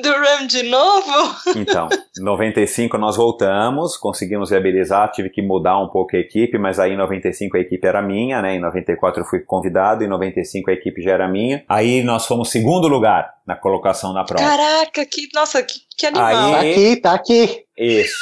do 0.02 0.12
RAM 0.12 0.46
de 0.46 0.64
novo? 0.64 1.36
Então, 1.56 1.88
em 2.20 2.22
95 2.22 2.98
nós 2.98 3.16
voltamos, 3.16 3.96
conseguimos 3.96 4.50
viabilizar, 4.50 5.10
tive 5.10 5.30
que 5.30 5.42
mudar 5.42 5.80
um 5.80 5.88
pouco 5.88 6.14
a 6.18 6.20
equipe, 6.20 6.58
mas 6.58 6.80
aí 6.80 6.92
em 6.92 6.98
95 6.98 7.56
a 7.56 7.62
equipe 7.62 7.88
era 7.88 8.02
minha, 8.02 8.42
né? 8.42 8.56
Em 8.56 8.60
94 8.60 9.22
eu 9.22 9.26
fui 9.26 9.40
convidado, 9.40 10.04
em 10.04 10.08
95 10.10 10.70
a 10.70 10.74
equipe 10.74 11.02
já 11.02 11.12
era 11.12 11.30
minha. 11.30 11.64
Aí 11.70 12.04
nós 12.04 12.26
fomos 12.28 12.52
segundo 12.52 12.90
lugar 12.90 13.36
na 13.48 13.56
colocação 13.56 14.12
na 14.12 14.26
prova. 14.26 14.44
Caraca, 14.44 15.06
que 15.06 15.30
nossa, 15.34 15.64
que, 15.64 15.80
que 15.98 16.06
animal. 16.06 16.26
Aí, 16.28 16.52
tá 16.52 16.60
aqui, 16.60 16.96
tá 16.98 17.14
aqui. 17.14 17.63
Isso. 17.78 18.22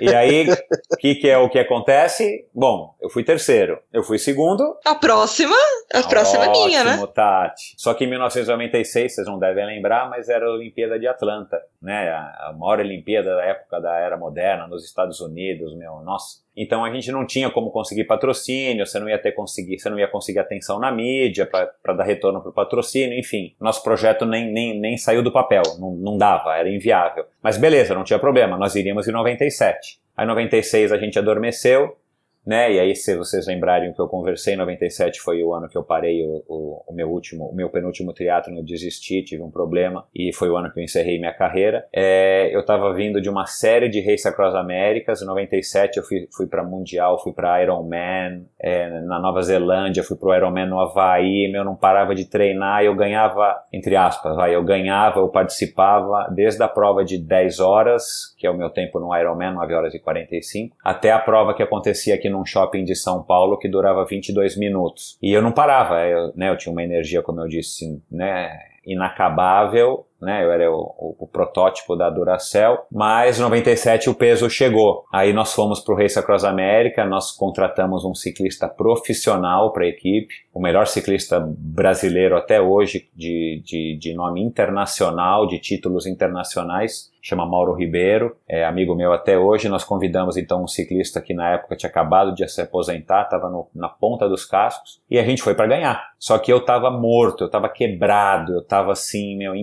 E 0.00 0.14
aí, 0.14 0.46
o 0.92 0.96
que, 0.98 1.14
que 1.14 1.28
é 1.28 1.38
o 1.38 1.48
que 1.48 1.58
acontece? 1.58 2.46
Bom, 2.54 2.94
eu 3.00 3.08
fui 3.08 3.24
terceiro, 3.24 3.78
eu 3.92 4.02
fui 4.02 4.18
segundo. 4.18 4.76
A 4.84 4.94
próxima, 4.94 5.56
a 5.92 6.02
próxima 6.02 6.46
Ótimo, 6.48 6.64
é 6.64 6.66
minha, 6.66 6.84
né? 6.84 7.06
Tati. 7.06 7.74
Só 7.78 7.94
que 7.94 8.04
em 8.04 8.10
1996, 8.10 9.14
vocês 9.14 9.26
não 9.26 9.38
devem 9.38 9.66
lembrar, 9.66 10.10
mas 10.10 10.28
era 10.28 10.46
a 10.46 10.52
Olimpíada 10.52 10.98
de 10.98 11.06
Atlanta, 11.06 11.58
né? 11.80 12.10
A, 12.10 12.48
a 12.48 12.52
maior 12.52 12.80
Olimpíada 12.80 13.34
da 13.34 13.44
época 13.44 13.80
da 13.80 13.96
era 13.96 14.16
moderna 14.16 14.66
nos 14.66 14.84
Estados 14.84 15.20
Unidos, 15.20 15.74
meu, 15.74 16.00
nossa. 16.00 16.42
Então 16.56 16.84
a 16.84 16.92
gente 16.92 17.10
não 17.10 17.26
tinha 17.26 17.50
como 17.50 17.70
conseguir 17.70 18.04
patrocínio, 18.04 18.86
você 18.86 18.98
não 18.98 19.08
ia 19.08 19.18
ter 19.18 19.32
conseguir, 19.32 19.78
você 19.78 19.88
não 19.88 19.98
ia 19.98 20.08
conseguir 20.08 20.38
atenção 20.38 20.78
na 20.78 20.92
mídia 20.92 21.46
para 21.46 21.94
dar 21.94 22.04
retorno 22.04 22.40
para 22.40 22.50
o 22.50 22.54
patrocínio, 22.54 23.18
enfim. 23.18 23.54
Nosso 23.60 23.82
projeto 23.82 24.26
nem, 24.26 24.52
nem, 24.52 24.78
nem 24.78 24.96
saiu 24.96 25.22
do 25.22 25.32
papel, 25.32 25.62
não, 25.78 25.92
não 25.92 26.18
dava, 26.18 26.56
era 26.56 26.68
inviável. 26.68 27.24
Mas 27.42 27.56
beleza, 27.56 27.94
não 27.94 28.04
tinha 28.04 28.18
problema, 28.18 28.56
nós 28.56 28.74
iríamos 28.74 29.08
em 29.08 29.12
97. 29.12 29.98
Aí 30.16 30.24
em 30.24 30.28
96 30.28 30.92
a 30.92 30.98
gente 30.98 31.18
adormeceu, 31.18 31.96
né? 32.44 32.72
E 32.72 32.80
aí, 32.80 32.94
se 32.94 33.16
vocês 33.16 33.46
lembrarem 33.46 33.90
o 33.90 33.94
que 33.94 34.00
eu 34.00 34.08
conversei, 34.08 34.56
97 34.56 35.20
foi 35.20 35.42
o 35.42 35.54
ano 35.54 35.68
que 35.68 35.78
eu 35.78 35.84
parei 35.84 36.24
o, 36.24 36.42
o, 36.48 36.84
o 36.88 36.92
meu 36.92 37.08
último, 37.08 37.46
o 37.46 37.54
meu 37.54 37.70
penúltimo 37.70 38.12
triatlo, 38.12 38.54
eu 38.56 38.64
desisti, 38.64 39.22
tive 39.22 39.42
um 39.42 39.50
problema 39.50 40.04
e 40.14 40.32
foi 40.32 40.50
o 40.50 40.56
ano 40.56 40.70
que 40.72 40.80
eu 40.80 40.84
encerrei 40.84 41.18
minha 41.18 41.32
carreira. 41.32 41.86
É, 41.92 42.54
eu 42.54 42.60
estava 42.60 42.92
vindo 42.94 43.20
de 43.20 43.30
uma 43.30 43.46
série 43.46 43.88
de 43.88 44.00
Race 44.00 44.26
Across 44.26 44.56
Américas, 44.56 45.22
em 45.22 45.26
97 45.26 45.98
eu 45.98 46.02
fui, 46.02 46.28
fui 46.34 46.46
para 46.48 46.64
Mundial, 46.64 47.22
fui 47.22 47.32
para 47.32 47.62
Ironman, 47.62 48.44
é, 48.58 49.00
na 49.02 49.20
Nova 49.20 49.40
Zelândia, 49.42 50.02
fui 50.02 50.16
pro 50.16 50.34
Ironman 50.34 50.66
no 50.66 50.80
Havaí, 50.80 51.48
meu, 51.50 51.64
não 51.64 51.76
parava 51.76 52.14
de 52.14 52.24
treinar, 52.24 52.82
eu 52.82 52.96
ganhava, 52.96 53.62
entre 53.72 53.94
aspas, 53.94 54.34
vai, 54.34 54.54
eu 54.54 54.64
ganhava, 54.64 55.20
eu 55.20 55.28
participava 55.28 56.28
desde 56.34 56.62
a 56.62 56.68
prova 56.68 57.04
de 57.04 57.18
10 57.18 57.60
horas, 57.60 58.34
que 58.36 58.46
é 58.46 58.50
o 58.50 58.56
meu 58.56 58.70
tempo 58.70 58.98
no 58.98 59.16
Ironman, 59.16 59.54
9 59.54 59.74
horas 59.74 59.94
e 59.94 60.00
45, 60.00 60.76
até 60.84 61.12
a 61.12 61.18
prova 61.20 61.54
que 61.54 61.62
acontecia 61.62 62.14
aqui 62.16 62.31
num 62.32 62.44
shopping 62.44 62.84
de 62.84 62.96
São 62.96 63.22
Paulo 63.22 63.58
que 63.58 63.68
durava 63.68 64.04
22 64.04 64.56
minutos. 64.56 65.16
E 65.22 65.32
eu 65.32 65.40
não 65.40 65.52
parava, 65.52 66.00
eu, 66.06 66.32
né, 66.34 66.50
eu 66.50 66.56
tinha 66.56 66.72
uma 66.72 66.82
energia, 66.82 67.22
como 67.22 67.40
eu 67.40 67.48
disse, 67.48 68.02
né, 68.10 68.58
inacabável, 68.84 70.04
né? 70.22 70.44
Eu 70.44 70.52
era 70.52 70.70
o, 70.70 70.76
o, 70.76 71.16
o, 71.24 71.26
protótipo 71.26 71.96
da 71.96 72.08
Duracell, 72.08 72.86
mas 72.90 73.40
97 73.40 74.08
o 74.08 74.14
peso 74.14 74.48
chegou. 74.48 75.04
Aí 75.12 75.32
nós 75.32 75.52
fomos 75.52 75.80
para 75.80 75.94
o 75.94 75.98
Race 75.98 76.18
Across 76.18 76.44
América, 76.44 77.04
nós 77.04 77.32
contratamos 77.32 78.04
um 78.04 78.14
ciclista 78.14 78.68
profissional 78.68 79.72
para 79.72 79.84
a 79.84 79.88
equipe, 79.88 80.32
o 80.54 80.60
melhor 80.60 80.86
ciclista 80.86 81.40
brasileiro 81.40 82.36
até 82.36 82.60
hoje 82.60 83.10
de, 83.16 83.60
de, 83.64 83.98
de 84.00 84.14
nome 84.14 84.40
internacional, 84.40 85.46
de 85.46 85.58
títulos 85.58 86.06
internacionais, 86.06 87.12
chama 87.22 87.46
Mauro 87.46 87.72
Ribeiro, 87.72 88.36
é 88.48 88.64
amigo 88.64 88.94
meu 88.94 89.12
até 89.12 89.38
hoje. 89.38 89.68
Nós 89.68 89.84
convidamos 89.84 90.36
então 90.36 90.64
um 90.64 90.66
ciclista 90.66 91.20
que 91.20 91.32
na 91.32 91.50
época 91.50 91.76
tinha 91.76 91.88
acabado 91.88 92.34
de 92.34 92.46
se 92.48 92.60
aposentar, 92.60 93.22
estava 93.22 93.50
na 93.74 93.88
ponta 93.88 94.28
dos 94.28 94.44
cascos, 94.44 95.00
e 95.08 95.18
a 95.18 95.24
gente 95.24 95.40
foi 95.40 95.54
para 95.54 95.68
ganhar. 95.68 96.12
Só 96.18 96.36
que 96.38 96.52
eu 96.52 96.58
estava 96.58 96.90
morto, 96.90 97.44
eu 97.44 97.46
estava 97.46 97.68
quebrado, 97.68 98.54
eu 98.54 98.60
estava 98.60 98.92
assim, 98.92 99.36
meu, 99.36 99.54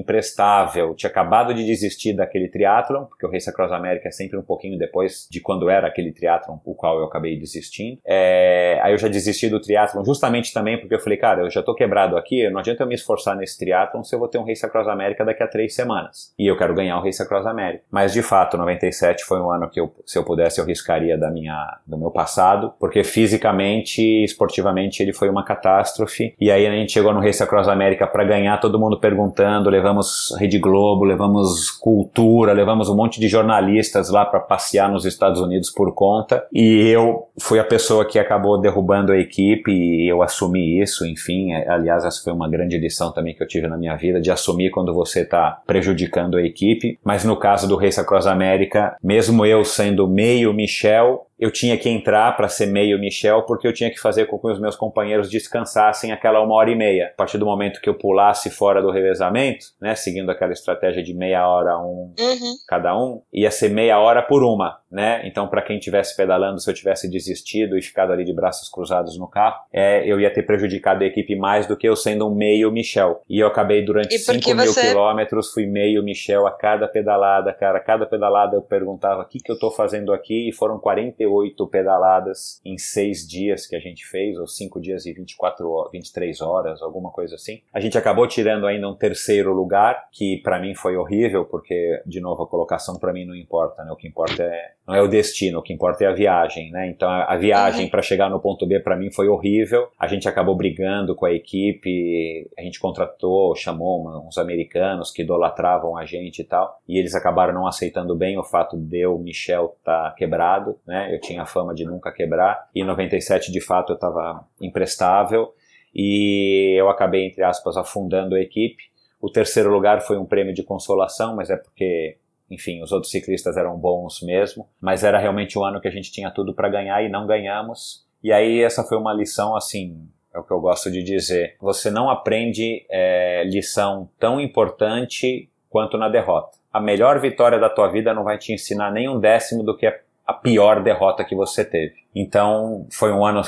imprestável. 0.49 0.95
tinha 0.95 1.09
acabado 1.09 1.53
de 1.53 1.65
desistir 1.65 2.13
daquele 2.13 2.47
triatlon, 2.47 3.05
porque 3.05 3.25
o 3.25 3.31
Race 3.31 3.49
Across 3.49 3.71
América 3.71 4.07
é 4.07 4.11
sempre 4.11 4.37
um 4.37 4.41
pouquinho 4.41 4.77
depois 4.77 5.27
de 5.29 5.39
quando 5.39 5.69
era 5.69 5.87
aquele 5.87 6.11
triatlon, 6.11 6.57
o 6.65 6.73
qual 6.73 6.99
eu 6.99 7.05
acabei 7.05 7.37
desistindo. 7.37 7.99
É, 8.05 8.79
aí 8.81 8.93
eu 8.93 8.97
já 8.97 9.07
desisti 9.07 9.49
do 9.49 9.59
triatlon 9.59 10.03
justamente 10.03 10.53
também 10.53 10.79
porque 10.79 10.95
eu 10.95 10.99
falei, 10.99 11.17
cara, 11.17 11.41
eu 11.41 11.49
já 11.49 11.61
tô 11.61 11.75
quebrado 11.75 12.17
aqui, 12.17 12.49
não 12.49 12.59
adianta 12.59 12.83
eu 12.83 12.87
me 12.87 12.95
esforçar 12.95 13.35
nesse 13.35 13.57
triatlon 13.57 14.03
se 14.03 14.15
eu 14.15 14.19
vou 14.19 14.27
ter 14.27 14.37
um 14.37 14.45
Race 14.45 14.65
Across 14.65 14.87
América 14.87 15.25
daqui 15.25 15.43
a 15.43 15.47
três 15.47 15.75
semanas. 15.75 16.33
E 16.37 16.47
eu 16.47 16.57
quero 16.57 16.73
ganhar 16.73 16.97
o 16.97 17.03
Race 17.03 17.21
Across 17.21 17.45
América. 17.45 17.83
Mas 17.91 18.13
de 18.13 18.21
fato, 18.21 18.57
97 18.57 19.25
foi 19.25 19.39
um 19.39 19.51
ano 19.51 19.69
que 19.69 19.79
eu, 19.79 19.93
se 20.05 20.17
eu 20.17 20.23
pudesse, 20.23 20.59
eu 20.59 20.65
riscaria 20.65 21.17
da 21.17 21.29
minha, 21.29 21.77
do 21.85 21.97
meu 21.97 22.11
passado, 22.11 22.73
porque 22.79 23.03
fisicamente, 23.03 24.01
esportivamente, 24.23 25.01
ele 25.01 25.13
foi 25.13 25.29
uma 25.29 25.43
catástrofe. 25.43 26.35
E 26.39 26.51
aí 26.51 26.65
a 26.65 26.71
gente 26.71 26.91
chegou 26.91 27.13
no 27.13 27.19
Race 27.19 27.41
Across 27.41 27.67
América 27.67 28.07
para 28.07 28.23
ganhar, 28.23 28.57
todo 28.59 28.79
mundo 28.79 28.99
perguntando, 28.99 29.69
levamos 29.69 30.29
Rede 30.39 30.57
Globo, 30.57 31.03
levamos 31.03 31.69
Cultura, 31.69 32.53
levamos 32.53 32.89
um 32.89 32.95
monte 32.95 33.19
de 33.19 33.27
jornalistas 33.27 34.09
lá 34.09 34.25
para 34.25 34.39
passear 34.39 34.89
nos 34.89 35.05
Estados 35.05 35.41
Unidos 35.41 35.69
por 35.69 35.93
conta. 35.93 36.45
E 36.53 36.87
eu 36.87 37.27
fui 37.39 37.59
a 37.59 37.63
pessoa 37.63 38.05
que 38.05 38.17
acabou 38.17 38.59
derrubando 38.59 39.11
a 39.11 39.17
equipe 39.17 39.71
e 39.71 40.09
eu 40.09 40.21
assumi 40.21 40.81
isso, 40.81 41.05
enfim. 41.05 41.51
É, 41.51 41.69
aliás, 41.69 42.05
essa 42.05 42.23
foi 42.23 42.31
uma 42.31 42.49
grande 42.49 42.77
lição 42.77 43.11
também 43.11 43.35
que 43.35 43.43
eu 43.43 43.47
tive 43.47 43.67
na 43.67 43.77
minha 43.77 43.95
vida, 43.97 44.21
de 44.21 44.31
assumir 44.31 44.71
quando 44.71 44.93
você 44.93 45.21
está 45.21 45.61
prejudicando 45.67 46.37
a 46.37 46.41
equipe. 46.41 46.97
Mas 47.03 47.25
no 47.25 47.35
caso 47.35 47.67
do 47.67 47.75
Race 47.75 47.99
Across 47.99 48.27
América, 48.27 48.95
mesmo 49.03 49.45
eu 49.45 49.65
sendo 49.65 50.07
meio 50.07 50.53
Michel, 50.53 51.25
eu 51.39 51.49
tinha 51.49 51.77
que 51.77 51.89
entrar 51.89 52.35
para 52.35 52.49
ser 52.49 52.65
meio 52.65 52.99
Michel 52.99 53.43
porque 53.43 53.67
eu 53.67 53.73
tinha 53.73 53.89
que 53.89 53.99
fazer 53.99 54.25
com 54.25 54.37
que 54.37 54.47
os 54.47 54.59
meus 54.59 54.75
companheiros 54.75 55.29
descansassem 55.29 56.11
aquela 56.11 56.41
uma 56.41 56.55
hora 56.55 56.69
e 56.69 56.75
meia. 56.75 57.11
A 57.13 57.17
partir 57.17 57.37
do 57.37 57.45
momento 57.45 57.79
que 57.79 57.89
eu 57.89 57.93
pulasse 57.93 58.49
fora 58.49 58.81
do 58.81 58.91
revezamento, 58.91 59.67
né, 59.79 59.95
seguindo 59.95 60.29
aquela 60.29 60.51
estratégia 60.51 61.01
de 61.01 61.13
meia 61.13 61.47
hora 61.47 61.77
um 61.79 62.13
uhum. 62.19 62.55
cada 62.67 62.97
um, 62.97 63.21
ia 63.31 63.49
ser 63.51 63.69
meia 63.69 63.99
hora 63.99 64.21
por 64.21 64.43
uma, 64.43 64.79
né? 64.91 65.21
Então, 65.25 65.47
para 65.47 65.61
quem 65.61 65.79
tivesse 65.79 66.15
pedalando, 66.15 66.59
se 66.59 66.69
eu 66.69 66.73
tivesse 66.73 67.09
desistido 67.09 67.77
e 67.77 67.81
ficado 67.81 68.11
ali 68.11 68.25
de 68.25 68.33
braços 68.33 68.69
cruzados 68.69 69.17
no 69.17 69.27
carro, 69.27 69.61
é, 69.71 70.05
eu 70.05 70.19
ia 70.19 70.33
ter 70.33 70.43
prejudicado 70.43 71.03
a 71.03 71.07
equipe 71.07 71.35
mais 71.35 71.67
do 71.67 71.77
que 71.77 71.87
eu 71.87 71.95
sendo 71.95 72.27
um 72.27 72.35
meio 72.35 72.71
Michel. 72.71 73.21
E 73.29 73.39
eu 73.39 73.47
acabei 73.47 73.85
durante 73.85 74.17
5 74.17 74.55
mil 74.55 74.65
você... 74.65 74.89
quilômetros, 74.89 75.53
fui 75.53 75.65
meio 75.65 76.03
Michel 76.03 76.47
a 76.47 76.51
cada 76.51 76.87
pedalada, 76.87 77.53
cara. 77.53 77.79
Cada 77.79 78.05
pedalada 78.05 78.55
eu 78.55 78.61
perguntava 78.61 79.21
o 79.21 79.25
que, 79.25 79.39
que 79.39 79.51
eu 79.51 79.57
tô 79.57 79.71
fazendo 79.71 80.11
aqui 80.11 80.49
e 80.49 80.53
foram 80.53 80.79
48 80.79 81.28
38 81.29 81.67
pedaladas 81.67 82.59
em 82.65 82.77
seis 82.77 83.27
dias 83.27 83.67
que 83.67 83.75
a 83.75 83.79
gente 83.79 84.05
fez, 84.05 84.37
ou 84.37 84.47
cinco 84.47 84.81
dias 84.81 85.05
e 85.05 85.13
24, 85.13 85.89
23 85.91 86.41
horas, 86.41 86.81
alguma 86.81 87.11
coisa 87.11 87.35
assim. 87.35 87.61
A 87.73 87.79
gente 87.79 87.97
acabou 87.97 88.27
tirando 88.27 88.65
ainda 88.65 88.89
um 88.89 88.95
terceiro 88.95 89.53
lugar, 89.53 90.07
que 90.11 90.37
para 90.43 90.59
mim 90.59 90.73
foi 90.73 90.97
horrível, 90.97 91.45
porque, 91.45 92.01
de 92.05 92.19
novo, 92.19 92.43
a 92.43 92.47
colocação 92.47 92.97
para 92.97 93.13
mim 93.13 93.25
não 93.25 93.35
importa, 93.35 93.83
né? 93.83 93.91
O 93.91 93.95
que 93.95 94.07
importa 94.07 94.43
é, 94.43 94.71
não 94.87 94.95
é 94.95 95.01
o 95.01 95.07
destino, 95.07 95.59
o 95.59 95.61
que 95.61 95.73
importa 95.73 96.03
é 96.03 96.07
a 96.07 96.13
viagem, 96.13 96.71
né? 96.71 96.87
Então 96.87 97.09
a, 97.09 97.33
a 97.33 97.37
viagem 97.37 97.85
uhum. 97.85 97.91
para 97.91 98.01
chegar 98.01 98.29
no 98.29 98.39
ponto 98.39 98.65
B 98.65 98.79
para 98.79 98.95
mim 98.95 99.11
foi 99.11 99.27
horrível. 99.27 99.89
A 99.99 100.07
gente 100.07 100.27
acabou 100.27 100.55
brigando 100.55 101.15
com 101.15 101.25
a 101.25 101.33
equipe, 101.33 102.49
a 102.57 102.61
gente 102.61 102.79
contratou, 102.79 103.55
chamou 103.55 104.01
uma, 104.01 104.19
uns 104.19 104.37
americanos 104.37 105.11
que 105.11 105.21
idolatravam 105.21 105.97
a 105.97 106.05
gente 106.05 106.41
e 106.41 106.43
tal, 106.43 106.79
e 106.87 106.97
eles 106.97 107.13
acabaram 107.13 107.53
não 107.53 107.67
aceitando 107.67 108.15
bem 108.15 108.37
o 108.37 108.43
fato 108.43 108.77
de 108.77 108.99
eu, 108.99 109.17
Michel, 109.19 109.75
tá 109.83 110.13
quebrado, 110.17 110.77
né? 110.85 111.13
Eu 111.13 111.18
eu 111.19 111.21
tinha 111.21 111.45
fama 111.45 111.75
de 111.75 111.85
nunca 111.85 112.11
quebrar, 112.11 112.69
e 112.73 112.81
em 112.81 112.85
97 112.85 113.51
de 113.51 113.61
fato 113.61 113.91
eu 113.91 113.95
estava 113.95 114.47
imprestável, 114.59 115.53
e 115.93 116.75
eu 116.79 116.89
acabei, 116.89 117.25
entre 117.25 117.43
aspas, 117.43 117.75
afundando 117.75 118.35
a 118.35 118.39
equipe. 118.39 118.83
O 119.19 119.29
terceiro 119.29 119.69
lugar 119.69 120.01
foi 120.01 120.17
um 120.17 120.25
prêmio 120.25 120.53
de 120.53 120.63
consolação, 120.63 121.35
mas 121.35 121.49
é 121.49 121.57
porque, 121.57 122.17
enfim, 122.49 122.81
os 122.81 122.91
outros 122.91 123.11
ciclistas 123.11 123.57
eram 123.57 123.77
bons 123.77 124.21
mesmo, 124.21 124.67
mas 124.79 125.03
era 125.03 125.19
realmente 125.19 125.57
um 125.57 125.63
ano 125.63 125.81
que 125.81 125.87
a 125.87 125.91
gente 125.91 126.11
tinha 126.11 126.31
tudo 126.31 126.53
para 126.53 126.69
ganhar 126.69 127.03
e 127.03 127.09
não 127.09 127.27
ganhamos. 127.27 128.05
E 128.23 128.31
aí 128.31 128.61
essa 128.61 128.83
foi 128.83 128.97
uma 128.97 129.13
lição 129.13 129.55
assim, 129.55 130.07
é 130.33 130.39
o 130.39 130.43
que 130.43 130.51
eu 130.51 130.61
gosto 130.61 130.91
de 130.91 131.03
dizer. 131.03 131.55
Você 131.59 131.89
não 131.89 132.09
aprende 132.09 132.85
é, 132.89 133.43
lição 133.45 134.09
tão 134.19 134.39
importante 134.39 135.49
quanto 135.69 135.97
na 135.97 136.07
derrota. 136.07 136.57
A 136.71 136.79
melhor 136.79 137.19
vitória 137.19 137.59
da 137.59 137.69
tua 137.69 137.87
vida 137.87 138.13
não 138.13 138.23
vai 138.23 138.37
te 138.37 138.53
ensinar 138.53 138.91
nem 138.91 139.09
um 139.09 139.19
décimo 139.19 139.63
do 139.63 139.75
que 139.75 139.87
é 139.87 140.01
a 140.29 140.33
pior 140.33 140.83
derrota 140.83 141.23
que 141.23 141.35
você 141.35 141.65
teve. 141.65 141.95
Então, 142.15 142.85
foi 142.91 143.11
um 143.11 143.25
ano 143.25 143.41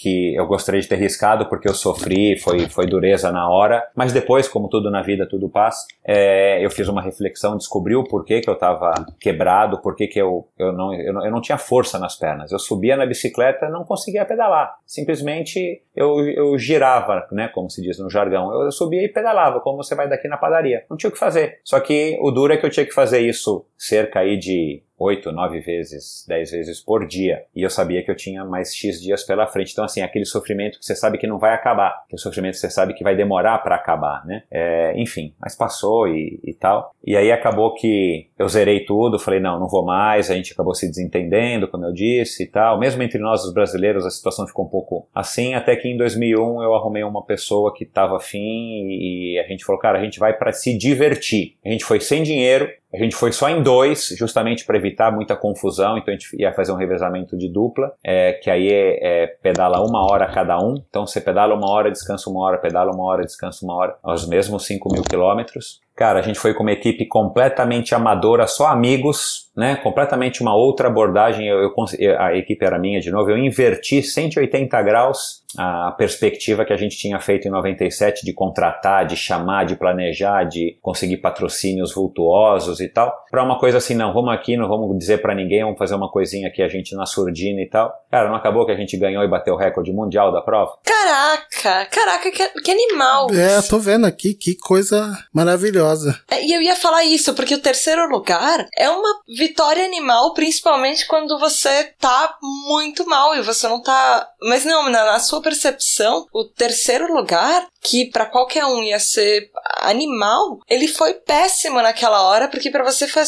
que 0.00 0.34
eu 0.34 0.46
gostaria 0.46 0.80
de 0.80 0.88
ter 0.88 0.96
riscado 0.96 1.46
porque 1.46 1.68
eu 1.68 1.74
sofri, 1.74 2.38
foi, 2.38 2.60
foi 2.70 2.86
dureza 2.86 3.30
na 3.30 3.50
hora, 3.50 3.86
mas 3.94 4.14
depois, 4.14 4.48
como 4.48 4.66
tudo 4.66 4.90
na 4.90 5.02
vida, 5.02 5.28
tudo 5.28 5.46
passa, 5.50 5.86
é, 6.02 6.64
eu 6.64 6.70
fiz 6.70 6.88
uma 6.88 7.02
reflexão, 7.02 7.54
descobri 7.54 7.94
o 7.94 8.04
porquê 8.04 8.40
que 8.40 8.48
eu 8.48 8.54
estava 8.54 8.94
quebrado, 9.20 9.82
porquê 9.82 10.06
que 10.06 10.18
eu, 10.18 10.48
eu, 10.58 10.72
não, 10.72 10.94
eu, 10.94 11.12
não, 11.12 11.26
eu 11.26 11.30
não 11.30 11.40
tinha 11.42 11.58
força 11.58 11.98
nas 11.98 12.16
pernas. 12.16 12.50
Eu 12.50 12.58
subia 12.58 12.96
na 12.96 13.04
bicicleta 13.04 13.68
não 13.68 13.84
conseguia 13.84 14.24
pedalar. 14.24 14.74
Simplesmente 14.86 15.82
eu, 15.94 16.26
eu 16.30 16.56
girava, 16.56 17.28
né, 17.30 17.48
como 17.48 17.68
se 17.68 17.82
diz 17.82 17.98
no 17.98 18.08
jargão. 18.08 18.50
Eu, 18.54 18.62
eu 18.62 18.72
subia 18.72 19.04
e 19.04 19.08
pedalava, 19.08 19.60
como 19.60 19.76
você 19.76 19.94
vai 19.94 20.08
daqui 20.08 20.28
na 20.28 20.38
padaria. 20.38 20.82
Não 20.88 20.96
tinha 20.96 21.10
o 21.10 21.12
que 21.12 21.18
fazer. 21.18 21.58
Só 21.62 21.78
que 21.78 22.18
o 22.22 22.30
duro 22.30 22.54
é 22.54 22.56
que 22.56 22.64
eu 22.64 22.70
tinha 22.70 22.86
que 22.86 22.94
fazer 22.94 23.20
isso 23.20 23.66
cerca 23.76 24.20
aí 24.20 24.38
de 24.38 24.82
oito, 25.00 25.32
nove 25.32 25.60
vezes, 25.60 26.24
dez 26.28 26.50
vezes 26.50 26.80
por 26.80 27.06
dia. 27.06 27.44
E 27.56 27.62
eu 27.62 27.70
sabia 27.70 28.02
que 28.02 28.10
eu 28.10 28.16
tinha 28.16 28.44
mais 28.44 28.74
X 28.74 29.00
dias 29.00 29.24
pela 29.24 29.46
frente. 29.46 29.72
Então, 29.72 29.84
assim, 29.84 30.02
aquele 30.02 30.26
sofrimento 30.26 30.78
que 30.78 30.84
você 30.84 30.94
sabe 30.94 31.16
que 31.16 31.26
não 31.26 31.38
vai 31.38 31.54
acabar, 31.54 32.02
aquele 32.04 32.20
sofrimento 32.20 32.52
que 32.52 32.60
você 32.60 32.70
sabe 32.70 32.92
que 32.92 33.02
vai 33.02 33.16
demorar 33.16 33.58
para 33.58 33.76
acabar, 33.76 34.24
né? 34.26 34.42
É, 34.50 34.92
enfim, 34.96 35.34
mas 35.40 35.56
passou 35.56 36.06
e, 36.06 36.38
e 36.44 36.52
tal. 36.52 36.94
E 37.04 37.16
aí 37.16 37.32
acabou 37.32 37.74
que 37.74 38.28
eu 38.38 38.48
zerei 38.48 38.84
tudo, 38.84 39.18
falei, 39.18 39.40
não, 39.40 39.58
não 39.58 39.68
vou 39.68 39.84
mais, 39.84 40.30
a 40.30 40.34
gente 40.34 40.52
acabou 40.52 40.74
se 40.74 40.86
desentendendo, 40.86 41.66
como 41.66 41.86
eu 41.86 41.92
disse 41.92 42.42
e 42.42 42.46
tal. 42.46 42.78
Mesmo 42.78 43.02
entre 43.02 43.18
nós, 43.18 43.42
os 43.44 43.54
brasileiros, 43.54 44.04
a 44.04 44.10
situação 44.10 44.46
ficou 44.46 44.66
um 44.66 44.68
pouco 44.68 45.08
assim, 45.14 45.54
até 45.54 45.74
que 45.76 45.88
em 45.88 45.96
2001 45.96 46.62
eu 46.62 46.74
arrumei 46.74 47.02
uma 47.02 47.24
pessoa 47.24 47.72
que 47.74 47.84
estava 47.84 48.16
afim 48.16 48.88
e 48.90 49.38
a 49.42 49.48
gente 49.48 49.64
falou, 49.64 49.80
cara, 49.80 49.98
a 49.98 50.02
gente 50.02 50.18
vai 50.18 50.34
para 50.36 50.52
se 50.52 50.76
divertir. 50.76 51.56
A 51.64 51.70
gente 51.70 51.84
foi 51.84 52.00
sem 52.00 52.22
dinheiro, 52.22 52.68
a 52.92 52.98
gente 52.98 53.14
foi 53.14 53.32
só 53.32 53.48
em 53.48 53.62
dois, 53.62 54.08
justamente 54.18 54.64
para 54.64 54.76
evitar 54.76 55.12
muita 55.12 55.36
confusão, 55.36 55.96
então 55.96 56.12
a 56.12 56.16
gente 56.16 56.36
ia 56.36 56.52
fazer 56.52 56.72
um 56.72 56.76
revezamento 56.76 57.36
de 57.36 57.48
dupla, 57.48 57.92
é, 58.02 58.32
que 58.32 58.50
aí 58.50 58.68
é, 58.68 59.22
é, 59.22 59.26
pedala 59.26 59.80
uma 59.80 60.04
hora 60.10 60.26
cada 60.32 60.58
um. 60.58 60.74
Então 60.88 61.06
você 61.06 61.20
pedala 61.20 61.54
uma 61.54 61.70
hora, 61.70 61.90
descansa 61.90 62.28
uma 62.28 62.44
hora, 62.44 62.58
pedala 62.58 62.92
uma 62.92 63.04
hora, 63.04 63.22
descansa 63.22 63.64
uma 63.64 63.76
hora, 63.76 63.96
aos 64.02 64.26
mesmos 64.26 64.66
5 64.66 64.92
mil 64.92 65.02
quilômetros. 65.02 65.80
Cara, 66.00 66.20
a 66.20 66.22
gente 66.22 66.38
foi 66.38 66.54
com 66.54 66.62
uma 66.62 66.72
equipe 66.72 67.04
completamente 67.04 67.94
amadora, 67.94 68.46
só 68.46 68.68
amigos, 68.68 69.50
né? 69.54 69.76
Completamente 69.76 70.40
uma 70.40 70.56
outra 70.56 70.88
abordagem. 70.88 71.46
Eu, 71.46 71.58
eu, 71.98 72.18
a 72.18 72.34
equipe 72.34 72.64
era 72.64 72.78
minha 72.78 73.02
de 73.02 73.10
novo. 73.10 73.30
Eu 73.30 73.36
inverti 73.36 74.02
180 74.02 74.80
graus 74.80 75.40
a 75.58 75.90
perspectiva 75.92 76.64
que 76.64 76.72
a 76.72 76.76
gente 76.76 76.96
tinha 76.96 77.18
feito 77.18 77.48
em 77.48 77.50
97 77.50 78.24
de 78.24 78.32
contratar, 78.32 79.04
de 79.04 79.16
chamar, 79.16 79.64
de 79.64 79.74
planejar, 79.74 80.44
de 80.44 80.78
conseguir 80.80 81.16
patrocínios 81.16 81.92
vultuosos 81.92 82.80
e 82.80 82.88
tal, 82.88 83.12
para 83.30 83.42
uma 83.42 83.58
coisa 83.58 83.78
assim, 83.78 83.94
não, 83.94 84.12
vamos 84.12 84.32
aqui, 84.32 84.56
não 84.56 84.68
vamos 84.68 84.96
dizer 84.96 85.20
para 85.20 85.34
ninguém, 85.34 85.64
vamos 85.64 85.78
fazer 85.78 85.94
uma 85.94 86.10
coisinha 86.10 86.48
aqui 86.48 86.62
a 86.62 86.68
gente 86.68 86.94
na 86.94 87.04
surdina 87.04 87.60
e 87.60 87.68
tal. 87.68 87.92
Cara, 88.10 88.28
não 88.28 88.36
acabou 88.36 88.64
que 88.64 88.72
a 88.72 88.76
gente 88.76 88.96
ganhou 88.96 89.24
e 89.24 89.28
bateu 89.28 89.54
o 89.54 89.58
recorde 89.58 89.92
mundial 89.92 90.32
da 90.32 90.40
prova? 90.40 90.72
Caraca, 90.84 91.86
caraca, 91.86 92.30
que, 92.30 92.60
que 92.60 92.70
animal. 92.70 93.28
É, 93.32 93.60
tô 93.62 93.78
vendo 93.78 94.06
aqui, 94.06 94.34
que 94.34 94.54
coisa 94.54 95.12
maravilhosa. 95.34 95.89
É, 96.30 96.44
e 96.44 96.52
eu 96.52 96.62
ia 96.62 96.76
falar 96.76 97.04
isso, 97.04 97.34
porque 97.34 97.54
o 97.54 97.60
terceiro 97.60 98.08
lugar 98.08 98.66
é 98.76 98.88
uma 98.88 99.20
vitória 99.28 99.84
animal, 99.84 100.34
principalmente 100.34 101.06
quando 101.06 101.38
você 101.38 101.84
tá 101.98 102.36
muito 102.66 103.06
mal 103.06 103.34
e 103.36 103.42
você 103.42 103.68
não 103.68 103.82
tá. 103.82 104.28
Mas 104.42 104.64
não, 104.64 104.88
na, 104.90 105.04
na 105.04 105.18
sua 105.18 105.40
percepção, 105.40 106.26
o 106.32 106.44
terceiro 106.44 107.12
lugar, 107.12 107.66
que 107.82 108.06
para 108.06 108.26
qualquer 108.26 108.64
um 108.64 108.82
ia 108.82 108.98
ser 108.98 109.50
animal, 109.78 110.58
ele 110.68 110.86
foi 110.86 111.14
péssimo 111.14 111.80
naquela 111.80 112.22
hora, 112.22 112.48
porque 112.48 112.70
para 112.70 112.84
você 112.84 113.06
foi 113.06 113.22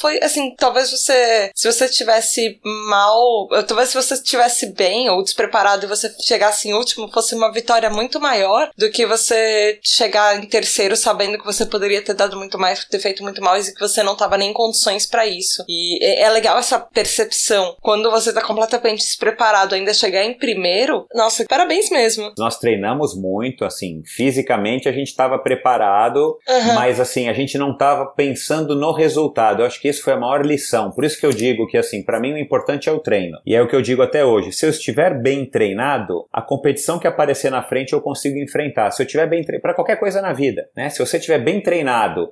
foi 0.00 0.22
assim, 0.22 0.54
talvez 0.56 0.90
você, 0.90 1.50
se 1.54 1.70
você 1.70 1.88
tivesse 1.88 2.60
mal, 2.88 3.48
talvez 3.66 3.90
se 3.90 3.94
você 3.94 4.14
estivesse 4.14 4.66
bem 4.66 5.08
ou 5.10 5.22
despreparado 5.22 5.84
e 5.84 5.88
você 5.88 6.14
chegasse 6.20 6.68
em 6.68 6.74
último, 6.74 7.10
fosse 7.10 7.34
uma 7.34 7.52
vitória 7.52 7.90
muito 7.90 8.20
maior 8.20 8.70
do 8.76 8.90
que 8.90 9.06
você 9.06 9.78
chegar 9.82 10.36
em 10.36 10.46
terceiro 10.46 10.96
sabendo 10.96 11.38
que 11.38 11.44
você 11.44 11.66
poderia 11.66 11.97
ter 12.02 12.14
dado 12.14 12.36
muito 12.36 12.58
mais, 12.58 12.84
ter 12.84 12.98
feito 12.98 13.22
muito 13.22 13.42
mais 13.42 13.68
e 13.68 13.74
que 13.74 13.80
você 13.80 14.02
não 14.02 14.16
tava 14.16 14.36
nem 14.36 14.50
em 14.50 14.54
condições 14.54 15.06
para 15.06 15.26
isso. 15.26 15.64
E 15.68 16.04
é, 16.04 16.22
é 16.22 16.30
legal 16.30 16.58
essa 16.58 16.78
percepção. 16.78 17.76
Quando 17.80 18.10
você 18.10 18.32
tá 18.32 18.42
completamente 18.42 19.00
despreparado, 19.00 19.74
ainda 19.74 19.92
chegar 19.92 20.24
em 20.24 20.34
primeiro, 20.34 21.06
nossa, 21.14 21.44
parabéns 21.48 21.90
mesmo. 21.90 22.32
Nós 22.38 22.58
treinamos 22.58 23.14
muito, 23.14 23.64
assim, 23.64 24.02
fisicamente 24.04 24.88
a 24.88 24.92
gente 24.92 25.08
estava 25.08 25.38
preparado, 25.38 26.38
uhum. 26.48 26.74
mas 26.74 27.00
assim, 27.00 27.28
a 27.28 27.32
gente 27.32 27.58
não 27.58 27.72
estava 27.72 28.06
pensando 28.06 28.74
no 28.74 28.92
resultado. 28.92 29.62
Eu 29.62 29.66
acho 29.66 29.80
que 29.80 29.88
isso 29.88 30.02
foi 30.02 30.14
a 30.14 30.18
maior 30.18 30.44
lição. 30.44 30.90
Por 30.90 31.04
isso 31.04 31.18
que 31.18 31.26
eu 31.26 31.32
digo 31.32 31.66
que, 31.66 31.76
assim, 31.76 32.02
para 32.02 32.20
mim 32.20 32.32
o 32.32 32.38
importante 32.38 32.88
é 32.88 32.92
o 32.92 33.00
treino. 33.00 33.38
E 33.44 33.54
é 33.54 33.62
o 33.62 33.68
que 33.68 33.76
eu 33.76 33.82
digo 33.82 34.02
até 34.02 34.24
hoje. 34.24 34.52
Se 34.52 34.66
eu 34.66 34.70
estiver 34.70 35.20
bem 35.20 35.46
treinado, 35.46 36.26
a 36.32 36.42
competição 36.42 36.98
que 36.98 37.06
aparecer 37.06 37.50
na 37.50 37.62
frente 37.62 37.92
eu 37.92 38.00
consigo 38.00 38.38
enfrentar. 38.38 38.90
Se 38.90 39.02
eu 39.02 39.06
estiver 39.06 39.26
bem 39.26 39.42
treinado, 39.42 39.62
para 39.62 39.74
qualquer 39.74 39.96
coisa 39.96 40.20
na 40.20 40.32
vida, 40.32 40.68
né? 40.76 40.88
Se 40.90 40.98
você 40.98 41.16
estiver 41.16 41.38
bem 41.38 41.60
treinado 41.60 41.77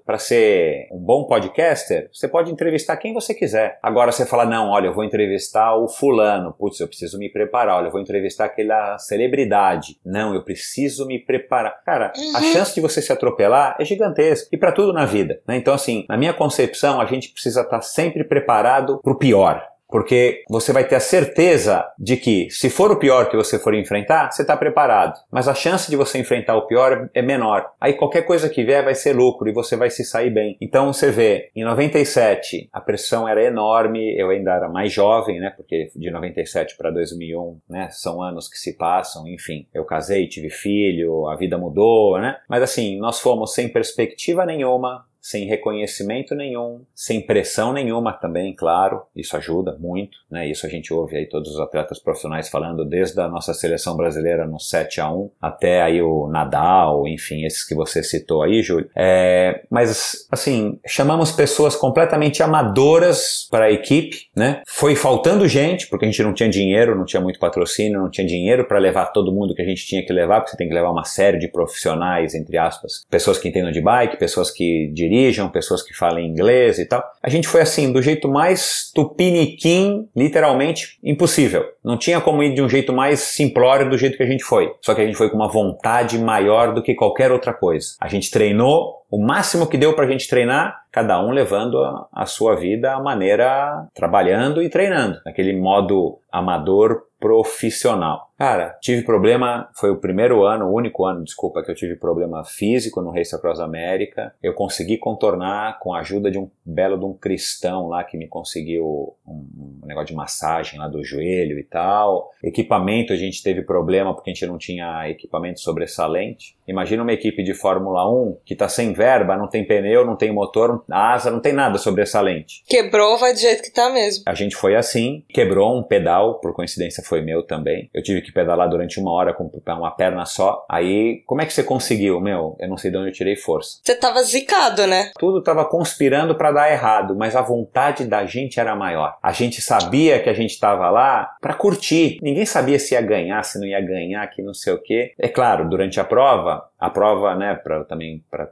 para 0.04 0.18
ser 0.18 0.88
um 0.92 0.98
bom 0.98 1.24
podcaster, 1.24 2.08
você 2.12 2.28
pode 2.28 2.50
entrevistar 2.50 2.96
quem 2.96 3.12
você 3.12 3.34
quiser. 3.34 3.78
Agora 3.82 4.12
você 4.12 4.26
fala, 4.26 4.44
não, 4.44 4.70
olha, 4.70 4.86
eu 4.86 4.94
vou 4.94 5.04
entrevistar 5.04 5.76
o 5.76 5.88
fulano. 5.88 6.52
Putz, 6.52 6.80
eu 6.80 6.88
preciso 6.88 7.18
me 7.18 7.30
preparar. 7.30 7.76
Olha, 7.76 7.86
eu 7.88 7.92
vou 7.92 8.00
entrevistar 8.00 8.46
aquela 8.46 8.98
celebridade. 8.98 9.98
Não, 10.04 10.34
eu 10.34 10.42
preciso 10.42 11.06
me 11.06 11.18
preparar. 11.18 11.82
Cara, 11.84 12.12
uhum. 12.16 12.36
a 12.36 12.40
chance 12.52 12.74
de 12.74 12.80
você 12.80 13.00
se 13.02 13.12
atropelar 13.12 13.76
é 13.78 13.84
gigantesca. 13.84 14.48
E 14.52 14.56
para 14.56 14.72
tudo 14.72 14.92
na 14.92 15.04
vida, 15.04 15.40
né? 15.46 15.56
Então, 15.56 15.74
assim, 15.74 16.04
na 16.08 16.16
minha 16.16 16.32
concepção, 16.32 17.00
a 17.00 17.06
gente 17.06 17.30
precisa 17.30 17.60
estar 17.60 17.76
tá 17.76 17.82
sempre 17.82 18.24
preparado 18.24 19.00
para 19.02 19.12
o 19.12 19.18
pior. 19.18 19.62
Porque 19.88 20.42
você 20.48 20.72
vai 20.72 20.86
ter 20.86 20.96
a 20.96 21.00
certeza 21.00 21.84
de 21.98 22.16
que, 22.16 22.48
se 22.50 22.68
for 22.68 22.90
o 22.90 22.98
pior 22.98 23.28
que 23.28 23.36
você 23.36 23.58
for 23.58 23.74
enfrentar, 23.74 24.30
você 24.30 24.42
está 24.42 24.56
preparado. 24.56 25.18
Mas 25.30 25.48
a 25.48 25.54
chance 25.54 25.90
de 25.90 25.96
você 25.96 26.18
enfrentar 26.18 26.56
o 26.56 26.66
pior 26.66 27.08
é 27.14 27.22
menor. 27.22 27.70
Aí 27.80 27.92
qualquer 27.94 28.22
coisa 28.22 28.48
que 28.48 28.64
vier 28.64 28.84
vai 28.84 28.94
ser 28.94 29.14
lucro 29.14 29.48
e 29.48 29.52
você 29.52 29.76
vai 29.76 29.90
se 29.90 30.04
sair 30.04 30.30
bem. 30.30 30.56
Então 30.60 30.92
você 30.92 31.10
vê, 31.10 31.50
em 31.54 31.64
97 31.64 32.68
a 32.72 32.80
pressão 32.80 33.28
era 33.28 33.42
enorme, 33.42 34.16
eu 34.18 34.30
ainda 34.30 34.52
era 34.52 34.68
mais 34.68 34.92
jovem, 34.92 35.38
né? 35.38 35.50
Porque 35.56 35.90
de 35.94 36.10
97 36.10 36.76
para 36.76 36.90
2001, 36.90 37.58
né? 37.68 37.88
São 37.90 38.22
anos 38.22 38.48
que 38.48 38.58
se 38.58 38.76
passam, 38.76 39.26
enfim. 39.28 39.66
Eu 39.72 39.84
casei, 39.84 40.26
tive 40.28 40.50
filho, 40.50 41.28
a 41.28 41.36
vida 41.36 41.56
mudou, 41.56 42.18
né? 42.18 42.36
Mas 42.48 42.62
assim, 42.62 42.98
nós 42.98 43.20
fomos 43.20 43.54
sem 43.54 43.68
perspectiva 43.68 44.44
nenhuma, 44.44 45.04
sem 45.26 45.44
reconhecimento 45.44 46.36
nenhum, 46.36 46.82
sem 46.94 47.20
pressão 47.20 47.72
nenhuma 47.72 48.12
também, 48.12 48.54
claro, 48.54 49.02
isso 49.14 49.36
ajuda 49.36 49.76
muito, 49.76 50.16
né? 50.30 50.48
Isso 50.48 50.64
a 50.64 50.68
gente 50.68 50.94
ouve 50.94 51.16
aí 51.16 51.26
todos 51.26 51.50
os 51.50 51.58
atletas 51.58 51.98
profissionais 51.98 52.48
falando 52.48 52.84
desde 52.84 53.20
a 53.20 53.26
nossa 53.26 53.52
seleção 53.52 53.96
brasileira 53.96 54.46
no 54.46 54.60
7 54.60 55.00
a 55.00 55.10
1 55.10 55.30
até 55.42 55.82
aí 55.82 56.00
o 56.00 56.28
Nadal, 56.28 57.08
enfim, 57.08 57.44
esses 57.44 57.66
que 57.66 57.74
você 57.74 58.04
citou 58.04 58.44
aí, 58.44 58.62
Júlio. 58.62 58.88
É, 58.94 59.64
mas 59.68 60.28
assim, 60.30 60.78
chamamos 60.86 61.32
pessoas 61.32 61.74
completamente 61.74 62.40
amadoras 62.40 63.48
para 63.50 63.64
a 63.64 63.72
equipe, 63.72 64.28
né? 64.34 64.62
Foi 64.64 64.94
faltando 64.94 65.48
gente, 65.48 65.88
porque 65.88 66.04
a 66.04 66.08
gente 66.08 66.22
não 66.22 66.34
tinha 66.34 66.48
dinheiro, 66.48 66.96
não 66.96 67.04
tinha 67.04 67.20
muito 67.20 67.40
patrocínio, 67.40 67.98
não 68.00 68.10
tinha 68.10 68.26
dinheiro 68.26 68.64
para 68.68 68.78
levar 68.78 69.06
todo 69.06 69.34
mundo 69.34 69.56
que 69.56 69.62
a 69.62 69.66
gente 69.66 69.84
tinha 69.84 70.06
que 70.06 70.12
levar, 70.12 70.38
porque 70.38 70.52
você 70.52 70.56
tem 70.56 70.68
que 70.68 70.74
levar 70.74 70.90
uma 70.90 71.04
série 71.04 71.36
de 71.36 71.48
profissionais, 71.48 72.32
entre 72.32 72.56
aspas, 72.56 73.04
pessoas 73.10 73.38
que 73.38 73.48
entendam 73.48 73.72
de 73.72 73.80
bike, 73.80 74.18
pessoas 74.18 74.52
que 74.52 74.88
dirigem 74.94 75.15
dirigam, 75.16 75.48
pessoas 75.48 75.82
que 75.82 75.94
falem 75.94 76.26
inglês 76.26 76.78
e 76.78 76.86
tal. 76.86 77.02
A 77.22 77.28
gente 77.28 77.48
foi 77.48 77.60
assim, 77.60 77.92
do 77.92 78.02
jeito 78.02 78.28
mais 78.28 78.90
tupiniquim, 78.94 80.08
literalmente 80.14 80.98
impossível. 81.02 81.64
Não 81.84 81.96
tinha 81.96 82.20
como 82.20 82.42
ir 82.42 82.54
de 82.54 82.62
um 82.62 82.68
jeito 82.68 82.92
mais 82.92 83.20
simplório 83.20 83.88
do 83.88 83.98
jeito 83.98 84.16
que 84.16 84.22
a 84.22 84.26
gente 84.26 84.44
foi. 84.44 84.72
Só 84.80 84.94
que 84.94 85.00
a 85.00 85.06
gente 85.06 85.16
foi 85.16 85.30
com 85.30 85.36
uma 85.36 85.48
vontade 85.48 86.18
maior 86.18 86.74
do 86.74 86.82
que 86.82 86.94
qualquer 86.94 87.32
outra 87.32 87.52
coisa. 87.52 87.94
A 88.00 88.08
gente 88.08 88.30
treinou 88.30 88.96
o 89.10 89.24
máximo 89.24 89.66
que 89.66 89.78
deu 89.78 89.94
pra 89.94 90.06
gente 90.06 90.28
treinar, 90.28 90.82
cada 90.90 91.22
um 91.24 91.30
levando 91.30 91.78
a, 91.78 92.08
a 92.12 92.26
sua 92.26 92.56
vida 92.56 92.92
à 92.92 93.00
maneira 93.00 93.86
trabalhando 93.94 94.62
e 94.62 94.68
treinando, 94.68 95.20
naquele 95.24 95.54
modo 95.56 96.18
amador 96.30 97.02
profissional. 97.20 98.25
Cara, 98.38 98.76
tive 98.82 99.02
problema, 99.02 99.68
foi 99.74 99.90
o 99.90 99.96
primeiro 99.96 100.44
ano, 100.44 100.66
o 100.66 100.74
único 100.74 101.06
ano, 101.06 101.24
desculpa, 101.24 101.62
que 101.62 101.70
eu 101.70 101.74
tive 101.74 101.96
problema 101.96 102.44
físico 102.44 103.00
no 103.00 103.10
Race 103.10 103.34
Across 103.34 103.60
América. 103.60 104.34
Eu 104.42 104.52
consegui 104.52 104.98
contornar 104.98 105.78
com 105.78 105.94
a 105.94 106.00
ajuda 106.00 106.30
de 106.30 106.38
um 106.38 106.50
belo 106.64 106.98
de 106.98 107.04
um 107.06 107.14
cristão 107.14 107.88
lá 107.88 108.04
que 108.04 108.18
me 108.18 108.28
conseguiu 108.28 109.14
um, 109.26 109.80
um 109.82 109.86
negócio 109.86 110.08
de 110.08 110.14
massagem 110.14 110.78
lá 110.78 110.86
do 110.86 111.02
joelho 111.02 111.58
e 111.58 111.64
tal. 111.64 112.30
Equipamento, 112.44 113.12
a 113.12 113.16
gente 113.16 113.42
teve 113.42 113.62
problema 113.62 114.14
porque 114.14 114.30
a 114.30 114.34
gente 114.34 114.46
não 114.46 114.58
tinha 114.58 115.08
equipamento 115.08 115.60
sobressalente. 115.60 116.56
Imagina 116.68 117.02
uma 117.02 117.12
equipe 117.12 117.42
de 117.42 117.54
Fórmula 117.54 118.06
1 118.10 118.38
que 118.44 118.54
tá 118.54 118.68
sem 118.68 118.92
verba, 118.92 119.36
não 119.36 119.48
tem 119.48 119.64
pneu, 119.64 120.04
não 120.04 120.16
tem 120.16 120.30
motor, 120.30 120.84
asa, 120.90 121.30
não 121.30 121.40
tem 121.40 121.54
nada 121.54 121.78
sobressalente. 121.78 122.62
Quebrou, 122.66 123.16
vai 123.16 123.32
do 123.32 123.38
jeito 123.38 123.62
que 123.62 123.72
tá 123.72 123.88
mesmo. 123.88 124.24
A 124.26 124.34
gente 124.34 124.56
foi 124.56 124.76
assim, 124.76 125.24
quebrou 125.30 125.78
um 125.78 125.82
pedal, 125.82 126.38
por 126.40 126.52
coincidência 126.52 127.02
foi 127.02 127.22
meu 127.22 127.42
também. 127.42 127.88
Eu 127.94 128.02
tive 128.02 128.25
que 128.26 128.32
pedalar 128.32 128.68
durante 128.68 129.00
uma 129.00 129.12
hora 129.12 129.32
com 129.32 129.50
uma 129.66 129.90
perna 129.90 130.24
só. 130.24 130.64
Aí, 130.68 131.22
como 131.26 131.40
é 131.40 131.46
que 131.46 131.52
você 131.52 131.62
conseguiu? 131.62 132.20
Meu, 132.20 132.56
eu 132.58 132.68
não 132.68 132.76
sei 132.76 132.90
de 132.90 132.96
onde 132.96 133.08
eu 133.08 133.12
tirei 133.12 133.36
força. 133.36 133.80
Você 133.82 133.94
tava 133.94 134.22
zicado, 134.22 134.86
né? 134.86 135.10
Tudo 135.18 135.42
tava 135.42 135.64
conspirando 135.64 136.34
para 136.34 136.52
dar 136.52 136.70
errado, 136.70 137.16
mas 137.16 137.34
a 137.36 137.42
vontade 137.42 138.04
da 138.04 138.24
gente 138.26 138.60
era 138.60 138.74
maior. 138.74 139.16
A 139.22 139.32
gente 139.32 139.60
sabia 139.60 140.20
que 140.20 140.28
a 140.28 140.34
gente 140.34 140.58
tava 140.58 140.90
lá 140.90 141.36
para 141.40 141.54
curtir. 141.54 142.18
Ninguém 142.22 142.44
sabia 142.44 142.78
se 142.78 142.94
ia 142.94 143.00
ganhar, 143.00 143.42
se 143.42 143.58
não 143.58 143.66
ia 143.66 143.80
ganhar, 143.80 144.26
que 144.28 144.42
não 144.42 144.54
sei 144.54 144.72
o 144.72 144.82
quê. 144.82 145.12
É 145.18 145.28
claro, 145.28 145.68
durante 145.68 146.00
a 146.00 146.04
prova, 146.04 146.68
a 146.78 146.90
prova, 146.90 147.34
né, 147.34 147.54
para 147.54 147.84
também 147.84 148.24
para 148.30 148.48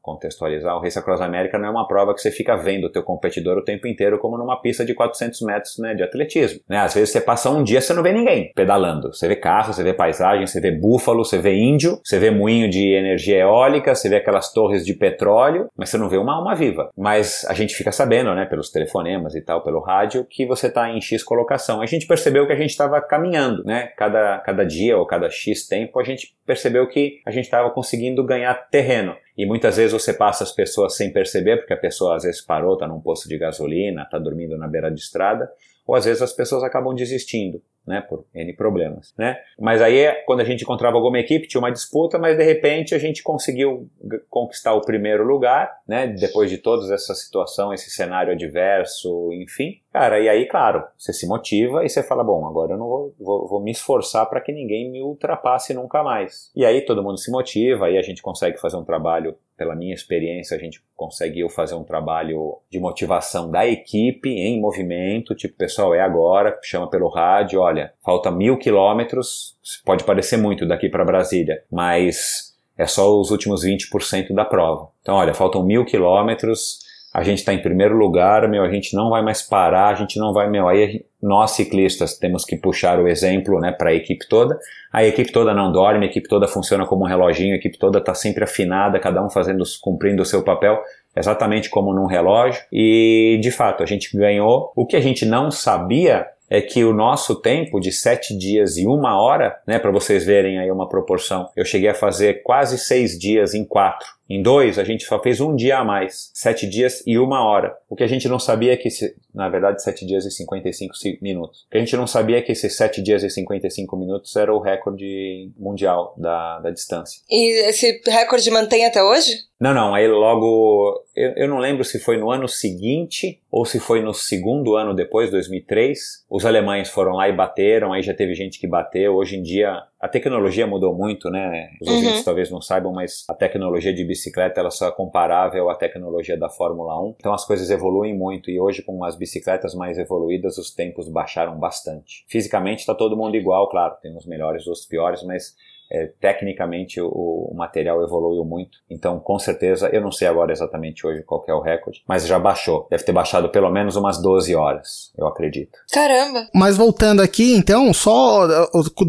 contextualizar, 0.00 0.76
o 0.76 0.80
Race 0.80 0.98
Across 0.98 1.20
America 1.20 1.58
não 1.58 1.68
é 1.68 1.70
uma 1.70 1.86
prova 1.86 2.14
que 2.14 2.20
você 2.20 2.30
fica 2.30 2.56
vendo 2.56 2.84
o 2.84 2.90
teu 2.90 3.02
competidor 3.02 3.58
o 3.58 3.64
tempo 3.64 3.86
inteiro 3.86 4.18
como 4.18 4.38
numa 4.38 4.60
pista 4.60 4.84
de 4.84 4.94
400 4.94 5.40
metros, 5.42 5.78
né, 5.78 5.94
de 5.94 6.02
atletismo. 6.02 6.60
Né? 6.68 6.78
Às 6.78 6.94
vezes 6.94 7.10
você 7.10 7.20
passa 7.20 7.50
um 7.50 7.62
dia 7.62 7.80
você 7.80 7.94
não 7.94 8.02
vê 8.02 8.12
ninguém 8.12 8.52
pedalando. 8.54 9.12
Você 9.12 9.26
vê 9.26 9.36
carro, 9.36 9.72
você 9.72 9.82
vê 9.82 9.92
paisagem, 9.92 10.46
você 10.46 10.60
vê 10.60 10.70
búfalo, 10.70 11.24
você 11.24 11.38
vê 11.38 11.54
índio, 11.54 12.00
você 12.04 12.18
vê 12.18 12.30
moinho 12.30 12.68
de 12.70 12.94
energia 12.94 13.38
eólica, 13.38 13.94
você 13.94 14.08
vê 14.08 14.16
aquelas 14.16 14.52
torres 14.52 14.84
de 14.84 14.94
petróleo, 14.94 15.68
mas 15.76 15.88
você 15.88 15.98
não 15.98 16.08
vê 16.08 16.16
uma 16.16 16.34
alma 16.34 16.54
viva. 16.54 16.90
Mas 16.96 17.44
a 17.48 17.54
gente 17.54 17.74
fica 17.74 17.90
sabendo, 17.90 18.34
né, 18.34 18.44
pelos 18.44 18.70
telefonemas 18.70 19.34
e 19.34 19.40
tal, 19.40 19.62
pelo 19.62 19.80
rádio, 19.80 20.24
que 20.28 20.46
você 20.46 20.68
está 20.68 20.90
em 20.90 21.00
X 21.00 21.22
colocação. 21.22 21.80
A 21.80 21.86
gente 21.86 22.06
percebeu 22.06 22.46
que 22.46 22.52
a 22.52 22.56
gente 22.56 22.70
estava 22.70 23.00
caminhando, 23.00 23.64
né? 23.64 23.88
Cada, 23.96 24.38
cada 24.38 24.64
dia 24.64 24.96
ou 24.96 25.06
cada 25.06 25.30
X 25.30 25.66
tempo 25.66 25.98
a 25.98 26.04
gente 26.04 26.34
percebeu 26.46 26.86
que 26.88 27.20
a 27.26 27.30
gente 27.30 27.44
estava 27.44 27.70
conseguindo 27.70 28.24
ganhar 28.24 28.54
terreno. 28.70 29.14
E 29.40 29.46
muitas 29.46 29.78
vezes 29.78 29.92
você 29.92 30.12
passa 30.12 30.44
as 30.44 30.52
pessoas 30.52 30.94
sem 30.94 31.10
perceber, 31.10 31.56
porque 31.56 31.72
a 31.72 31.76
pessoa 31.78 32.14
às 32.14 32.24
vezes 32.24 32.42
parou, 32.42 32.74
está 32.74 32.86
num 32.86 33.00
posto 33.00 33.26
de 33.26 33.38
gasolina, 33.38 34.02
está 34.02 34.18
dormindo 34.18 34.54
na 34.58 34.68
beira 34.68 34.90
de 34.90 35.00
estrada, 35.00 35.50
ou 35.86 35.94
às 35.94 36.04
vezes 36.04 36.20
as 36.20 36.34
pessoas 36.34 36.62
acabam 36.62 36.94
desistindo 36.94 37.62
né, 37.86 38.02
por 38.02 38.26
N 38.34 38.52
problemas, 38.52 39.14
né? 39.16 39.38
Mas 39.58 39.80
aí, 39.80 40.12
quando 40.26 40.40
a 40.40 40.44
gente 40.44 40.62
encontrava 40.62 40.96
alguma 40.98 41.18
equipe, 41.18 41.48
tinha 41.48 41.58
uma 41.58 41.72
disputa, 41.72 42.18
mas 42.18 42.36
de 42.36 42.44
repente 42.44 42.94
a 42.94 42.98
gente 42.98 43.22
conseguiu 43.22 43.88
conquistar 44.28 44.74
o 44.74 44.82
primeiro 44.82 45.24
lugar, 45.24 45.74
né, 45.90 46.06
depois 46.06 46.48
de 46.48 46.56
toda 46.56 46.94
essa 46.94 47.12
situação, 47.16 47.74
esse 47.74 47.90
cenário 47.90 48.32
adverso, 48.32 49.32
enfim. 49.32 49.80
Cara, 49.92 50.20
e 50.20 50.28
aí, 50.28 50.46
claro, 50.46 50.86
você 50.96 51.12
se 51.12 51.26
motiva 51.26 51.84
e 51.84 51.88
você 51.88 52.00
fala, 52.00 52.22
bom, 52.22 52.46
agora 52.46 52.74
eu 52.74 52.78
não 52.78 52.86
vou, 52.86 53.14
vou, 53.18 53.48
vou 53.48 53.60
me 53.60 53.72
esforçar 53.72 54.24
para 54.30 54.40
que 54.40 54.52
ninguém 54.52 54.88
me 54.88 55.02
ultrapasse 55.02 55.74
nunca 55.74 56.04
mais. 56.04 56.52
E 56.54 56.64
aí 56.64 56.82
todo 56.82 57.02
mundo 57.02 57.18
se 57.18 57.28
motiva, 57.32 57.86
aí 57.86 57.98
a 57.98 58.02
gente 58.02 58.22
consegue 58.22 58.56
fazer 58.60 58.76
um 58.76 58.84
trabalho 58.84 59.34
pela 59.56 59.74
minha 59.74 59.92
experiência, 59.92 60.56
a 60.56 60.60
gente 60.60 60.80
conseguiu 60.94 61.48
fazer 61.50 61.74
um 61.74 61.82
trabalho 61.82 62.58
de 62.70 62.78
motivação 62.78 63.50
da 63.50 63.66
equipe 63.66 64.30
em 64.30 64.60
movimento, 64.60 65.34
tipo, 65.34 65.56
pessoal, 65.56 65.92
é 65.92 66.00
agora, 66.00 66.56
chama 66.62 66.88
pelo 66.88 67.08
rádio, 67.08 67.60
olha, 67.60 67.92
falta 68.02 68.30
mil 68.30 68.56
quilômetros, 68.56 69.58
pode 69.84 70.04
parecer 70.04 70.36
muito 70.36 70.66
daqui 70.68 70.88
para 70.88 71.04
Brasília, 71.04 71.64
mas 71.68 72.49
é 72.80 72.86
só 72.86 73.14
os 73.20 73.30
últimos 73.30 73.62
20% 73.62 74.32
da 74.34 74.44
prova. 74.44 74.88
Então, 75.02 75.16
olha, 75.16 75.34
faltam 75.34 75.62
mil 75.62 75.84
quilômetros, 75.84 76.78
a 77.12 77.22
gente 77.22 77.38
está 77.38 77.52
em 77.52 77.60
primeiro 77.60 77.94
lugar, 77.94 78.48
meu, 78.48 78.62
a 78.62 78.70
gente 78.70 78.94
não 78.96 79.10
vai 79.10 79.20
mais 79.20 79.42
parar, 79.42 79.88
a 79.88 79.94
gente 79.94 80.18
não 80.18 80.32
vai, 80.32 80.48
meu, 80.48 80.66
aí 80.66 81.04
nós 81.20 81.50
ciclistas 81.50 82.16
temos 82.16 82.44
que 82.44 82.56
puxar 82.56 82.98
o 82.98 83.06
exemplo, 83.06 83.60
né, 83.60 83.70
para 83.70 83.90
a 83.90 83.94
equipe 83.94 84.26
toda. 84.28 84.58
A 84.92 85.04
equipe 85.04 85.30
toda 85.30 85.52
não 85.52 85.70
dorme, 85.70 86.06
a 86.06 86.08
equipe 86.08 86.26
toda 86.26 86.48
funciona 86.48 86.86
como 86.86 87.04
um 87.04 87.08
reloginho, 87.08 87.52
a 87.52 87.58
equipe 87.58 87.78
toda 87.78 87.98
está 87.98 88.14
sempre 88.14 88.44
afinada, 88.44 88.98
cada 88.98 89.22
um 89.22 89.28
fazendo, 89.28 89.62
cumprindo 89.82 90.22
o 90.22 90.24
seu 90.24 90.42
papel, 90.42 90.80
exatamente 91.14 91.68
como 91.68 91.92
num 91.92 92.06
relógio. 92.06 92.62
E 92.72 93.38
de 93.42 93.50
fato, 93.50 93.82
a 93.82 93.86
gente 93.86 94.16
ganhou. 94.16 94.72
O 94.74 94.86
que 94.86 94.96
a 94.96 95.00
gente 95.00 95.26
não 95.26 95.50
sabia 95.50 96.26
é 96.50 96.60
que 96.60 96.84
o 96.84 96.92
nosso 96.92 97.40
tempo 97.40 97.78
de 97.78 97.92
sete 97.92 98.36
dias 98.36 98.76
e 98.76 98.84
uma 98.84 99.18
hora, 99.22 99.56
né, 99.66 99.78
para 99.78 99.92
vocês 99.92 100.26
verem 100.26 100.58
aí 100.58 100.70
uma 100.70 100.88
proporção, 100.88 101.48
eu 101.56 101.64
cheguei 101.64 101.88
a 101.88 101.94
fazer 101.94 102.42
quase 102.42 102.76
seis 102.76 103.16
dias 103.16 103.54
em 103.54 103.64
quatro. 103.64 104.19
Em 104.30 104.40
dois, 104.40 104.78
a 104.78 104.84
gente 104.84 105.04
só 105.04 105.20
fez 105.20 105.40
um 105.40 105.56
dia 105.56 105.78
a 105.78 105.84
mais, 105.84 106.30
sete 106.32 106.64
dias 106.64 107.02
e 107.04 107.18
uma 107.18 107.44
hora. 107.44 107.76
O 107.88 107.96
que 107.96 108.04
a 108.04 108.06
gente 108.06 108.28
não 108.28 108.38
sabia 108.38 108.74
é 108.74 108.76
que, 108.76 108.88
na 109.34 109.48
verdade, 109.48 109.82
sete 109.82 110.06
dias 110.06 110.24
e 110.24 110.30
55 110.30 110.94
minutos. 111.20 111.62
O 111.62 111.70
que 111.70 111.76
a 111.76 111.80
gente 111.80 111.96
não 111.96 112.06
sabia 112.06 112.38
é 112.38 112.40
que 112.40 112.52
esses 112.52 112.76
sete 112.76 113.02
dias 113.02 113.24
e 113.24 113.28
55 113.28 113.96
minutos 113.96 114.36
era 114.36 114.54
o 114.54 114.60
recorde 114.60 115.50
mundial 115.58 116.14
da, 116.16 116.60
da 116.60 116.70
distância. 116.70 117.20
E 117.28 117.68
esse 117.68 118.00
recorde 118.06 118.48
mantém 118.52 118.86
até 118.86 119.02
hoje? 119.02 119.36
Não, 119.58 119.74
não, 119.74 119.92
aí 119.96 120.06
logo, 120.06 121.04
eu, 121.16 121.32
eu 121.32 121.48
não 121.48 121.58
lembro 121.58 121.84
se 121.84 121.98
foi 121.98 122.16
no 122.16 122.30
ano 122.30 122.46
seguinte 122.46 123.40
ou 123.50 123.64
se 123.64 123.80
foi 123.80 124.00
no 124.00 124.14
segundo 124.14 124.76
ano 124.76 124.94
depois, 124.94 125.28
2003. 125.32 126.24
Os 126.30 126.46
alemães 126.46 126.88
foram 126.88 127.14
lá 127.14 127.28
e 127.28 127.32
bateram, 127.32 127.92
aí 127.92 128.02
já 128.02 128.14
teve 128.14 128.36
gente 128.36 128.60
que 128.60 128.68
bateu. 128.68 129.16
Hoje 129.16 129.36
em 129.36 129.42
dia 129.42 129.82
a 130.00 130.08
tecnologia 130.08 130.66
mudou 130.66 130.94
muito, 130.94 131.28
né? 131.28 131.70
Os 131.80 131.86
uhum. 131.86 131.96
ouvintes 131.96 132.24
talvez 132.24 132.50
não 132.50 132.62
saibam, 132.62 132.90
mas 132.92 133.24
a 133.28 133.34
tecnologia 133.34 133.92
de 133.92 134.02
bicicleta 134.02 134.58
ela 134.58 134.70
só 134.70 134.88
é 134.88 134.92
comparável 134.92 135.68
à 135.68 135.74
tecnologia 135.74 136.38
da 136.38 136.48
Fórmula 136.48 136.98
1. 137.02 137.16
Então 137.18 137.34
as 137.34 137.44
coisas 137.44 137.70
evoluem 137.70 138.16
muito 138.16 138.50
e 138.50 138.58
hoje 138.58 138.82
com 138.82 139.04
as 139.04 139.14
bicicletas 139.14 139.74
mais 139.74 139.98
evoluídas 139.98 140.56
os 140.56 140.70
tempos 140.70 141.06
baixaram 141.08 141.58
bastante. 141.58 142.24
Fisicamente 142.28 142.80
está 142.80 142.94
todo 142.94 143.16
mundo 143.16 143.36
igual, 143.36 143.68
claro, 143.68 143.96
tem 144.00 144.16
os 144.16 144.24
melhores 144.24 144.64
e 144.64 144.70
os 144.70 144.86
piores, 144.86 145.22
mas 145.22 145.54
é, 145.90 146.10
tecnicamente 146.20 147.00
o, 147.00 147.08
o, 147.08 147.54
material 147.54 148.02
evoluiu 148.02 148.44
muito. 148.44 148.78
Então, 148.88 149.18
com 149.18 149.38
certeza, 149.38 149.88
eu 149.92 150.00
não 150.00 150.12
sei 150.12 150.28
agora 150.28 150.52
exatamente 150.52 151.06
hoje 151.06 151.22
qual 151.22 151.44
é 151.48 151.54
o 151.54 151.60
recorde, 151.60 152.02
mas 152.06 152.26
já 152.26 152.38
baixou. 152.38 152.86
Deve 152.90 153.04
ter 153.04 153.12
baixado 153.12 153.48
pelo 153.48 153.70
menos 153.70 153.96
umas 153.96 154.22
12 154.22 154.54
horas, 154.54 155.12
eu 155.18 155.26
acredito. 155.26 155.78
Caramba! 155.92 156.46
Mas 156.54 156.76
voltando 156.76 157.20
aqui, 157.20 157.54
então, 157.54 157.92
só 157.92 158.46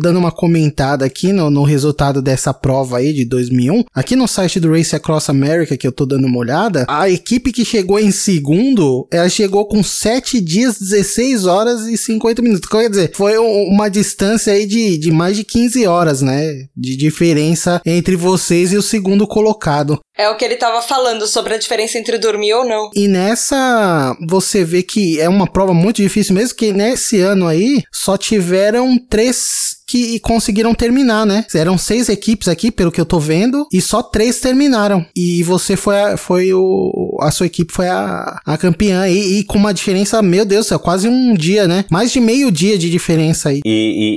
dando 0.02 0.18
uma 0.18 0.32
comentada 0.32 1.06
aqui 1.06 1.32
no, 1.32 1.50
no 1.50 1.64
resultado 1.64 2.22
dessa 2.22 2.54
prova 2.54 2.98
aí 2.98 3.14
de 3.14 3.26
2001, 3.26 3.84
aqui 3.94 4.16
no 4.16 4.28
site 4.28 4.60
do 4.60 4.72
Race 4.72 4.96
Across 4.96 5.30
America, 5.30 5.78
que 5.78 5.88
eu 5.88 5.92
tô 5.92 6.06
dando 6.06 6.26
uma 6.26 6.40
olhada, 6.40 6.86
a 6.88 7.10
equipe 7.10 7.52
que 7.52 7.64
chegou 7.64 8.00
em 8.00 8.12
segundo, 8.12 9.08
ela 9.12 9.30
chegou 9.30 9.68
com 9.68 9.84
7 9.84 10.42
dias, 10.42 10.80
16 10.80 11.46
horas 11.46 11.82
e 11.82 11.98
50 11.98 12.42
minutos. 12.42 12.70
Quer 12.70 12.90
dizer, 12.90 13.12
foi 13.14 13.38
uma 13.38 13.90
distância 13.90 14.54
aí 14.54 14.66
de, 14.66 14.98
de 14.98 15.12
mais 15.12 15.38
de 15.38 15.44
15 15.44 15.86
horas, 15.86 16.22
né? 16.22 16.71
De 16.76 16.96
diferença 16.96 17.82
entre 17.86 18.16
vocês 18.16 18.72
e 18.72 18.78
o 18.78 18.82
segundo 18.82 19.28
colocado. 19.28 20.00
É 20.22 20.30
o 20.30 20.36
que 20.36 20.46
ele 20.46 20.54
estava 20.54 20.84
falando 20.84 21.26
sobre 21.26 21.56
a 21.56 21.58
diferença 21.58 21.98
entre 21.98 22.20
dormir 22.20 22.54
ou 22.54 22.64
não. 22.64 22.92
E 22.94 23.08
nessa 23.08 24.16
você 24.30 24.64
vê 24.64 24.84
que 24.84 25.20
é 25.20 25.28
uma 25.28 25.48
prova 25.48 25.74
muito 25.74 26.00
difícil 26.00 26.36
mesmo, 26.36 26.56
que 26.56 26.72
nesse 26.72 27.20
ano 27.20 27.48
aí 27.48 27.82
só 27.92 28.16
tiveram 28.16 29.00
três 29.10 29.82
que 29.88 30.20
conseguiram 30.20 30.74
terminar, 30.76 31.26
né? 31.26 31.44
Eram 31.54 31.78
seis 31.78 32.08
equipes 32.08 32.48
aqui, 32.48 32.72
pelo 32.72 32.92
que 32.92 33.02
eu 33.02 33.06
tô 33.06 33.20
vendo, 33.20 33.68
e 33.74 33.82
só 33.82 34.02
três 34.02 34.40
terminaram. 34.40 35.06
E 35.14 35.44
você 35.44 35.76
foi, 35.76 36.00
a, 36.00 36.18
foi 36.18 36.54
o. 36.54 37.18
A 37.20 37.30
sua 37.30 37.48
equipe 37.48 37.74
foi 37.74 37.90
a, 37.90 38.40
a 38.46 38.58
campeã. 38.58 39.10
E, 39.10 39.40
e 39.40 39.44
com 39.44 39.58
uma 39.58 39.74
diferença, 39.74 40.22
meu 40.22 40.46
Deus 40.46 40.68
do 40.68 40.70
céu, 40.70 40.80
quase 40.80 41.10
um 41.10 41.34
dia, 41.34 41.68
né? 41.68 41.84
Mais 41.92 42.12
de 42.12 42.22
meio 42.22 42.50
dia 42.52 42.78
de 42.78 42.90
diferença 42.90 43.50
aí. 43.50 43.60
E, 43.66 43.70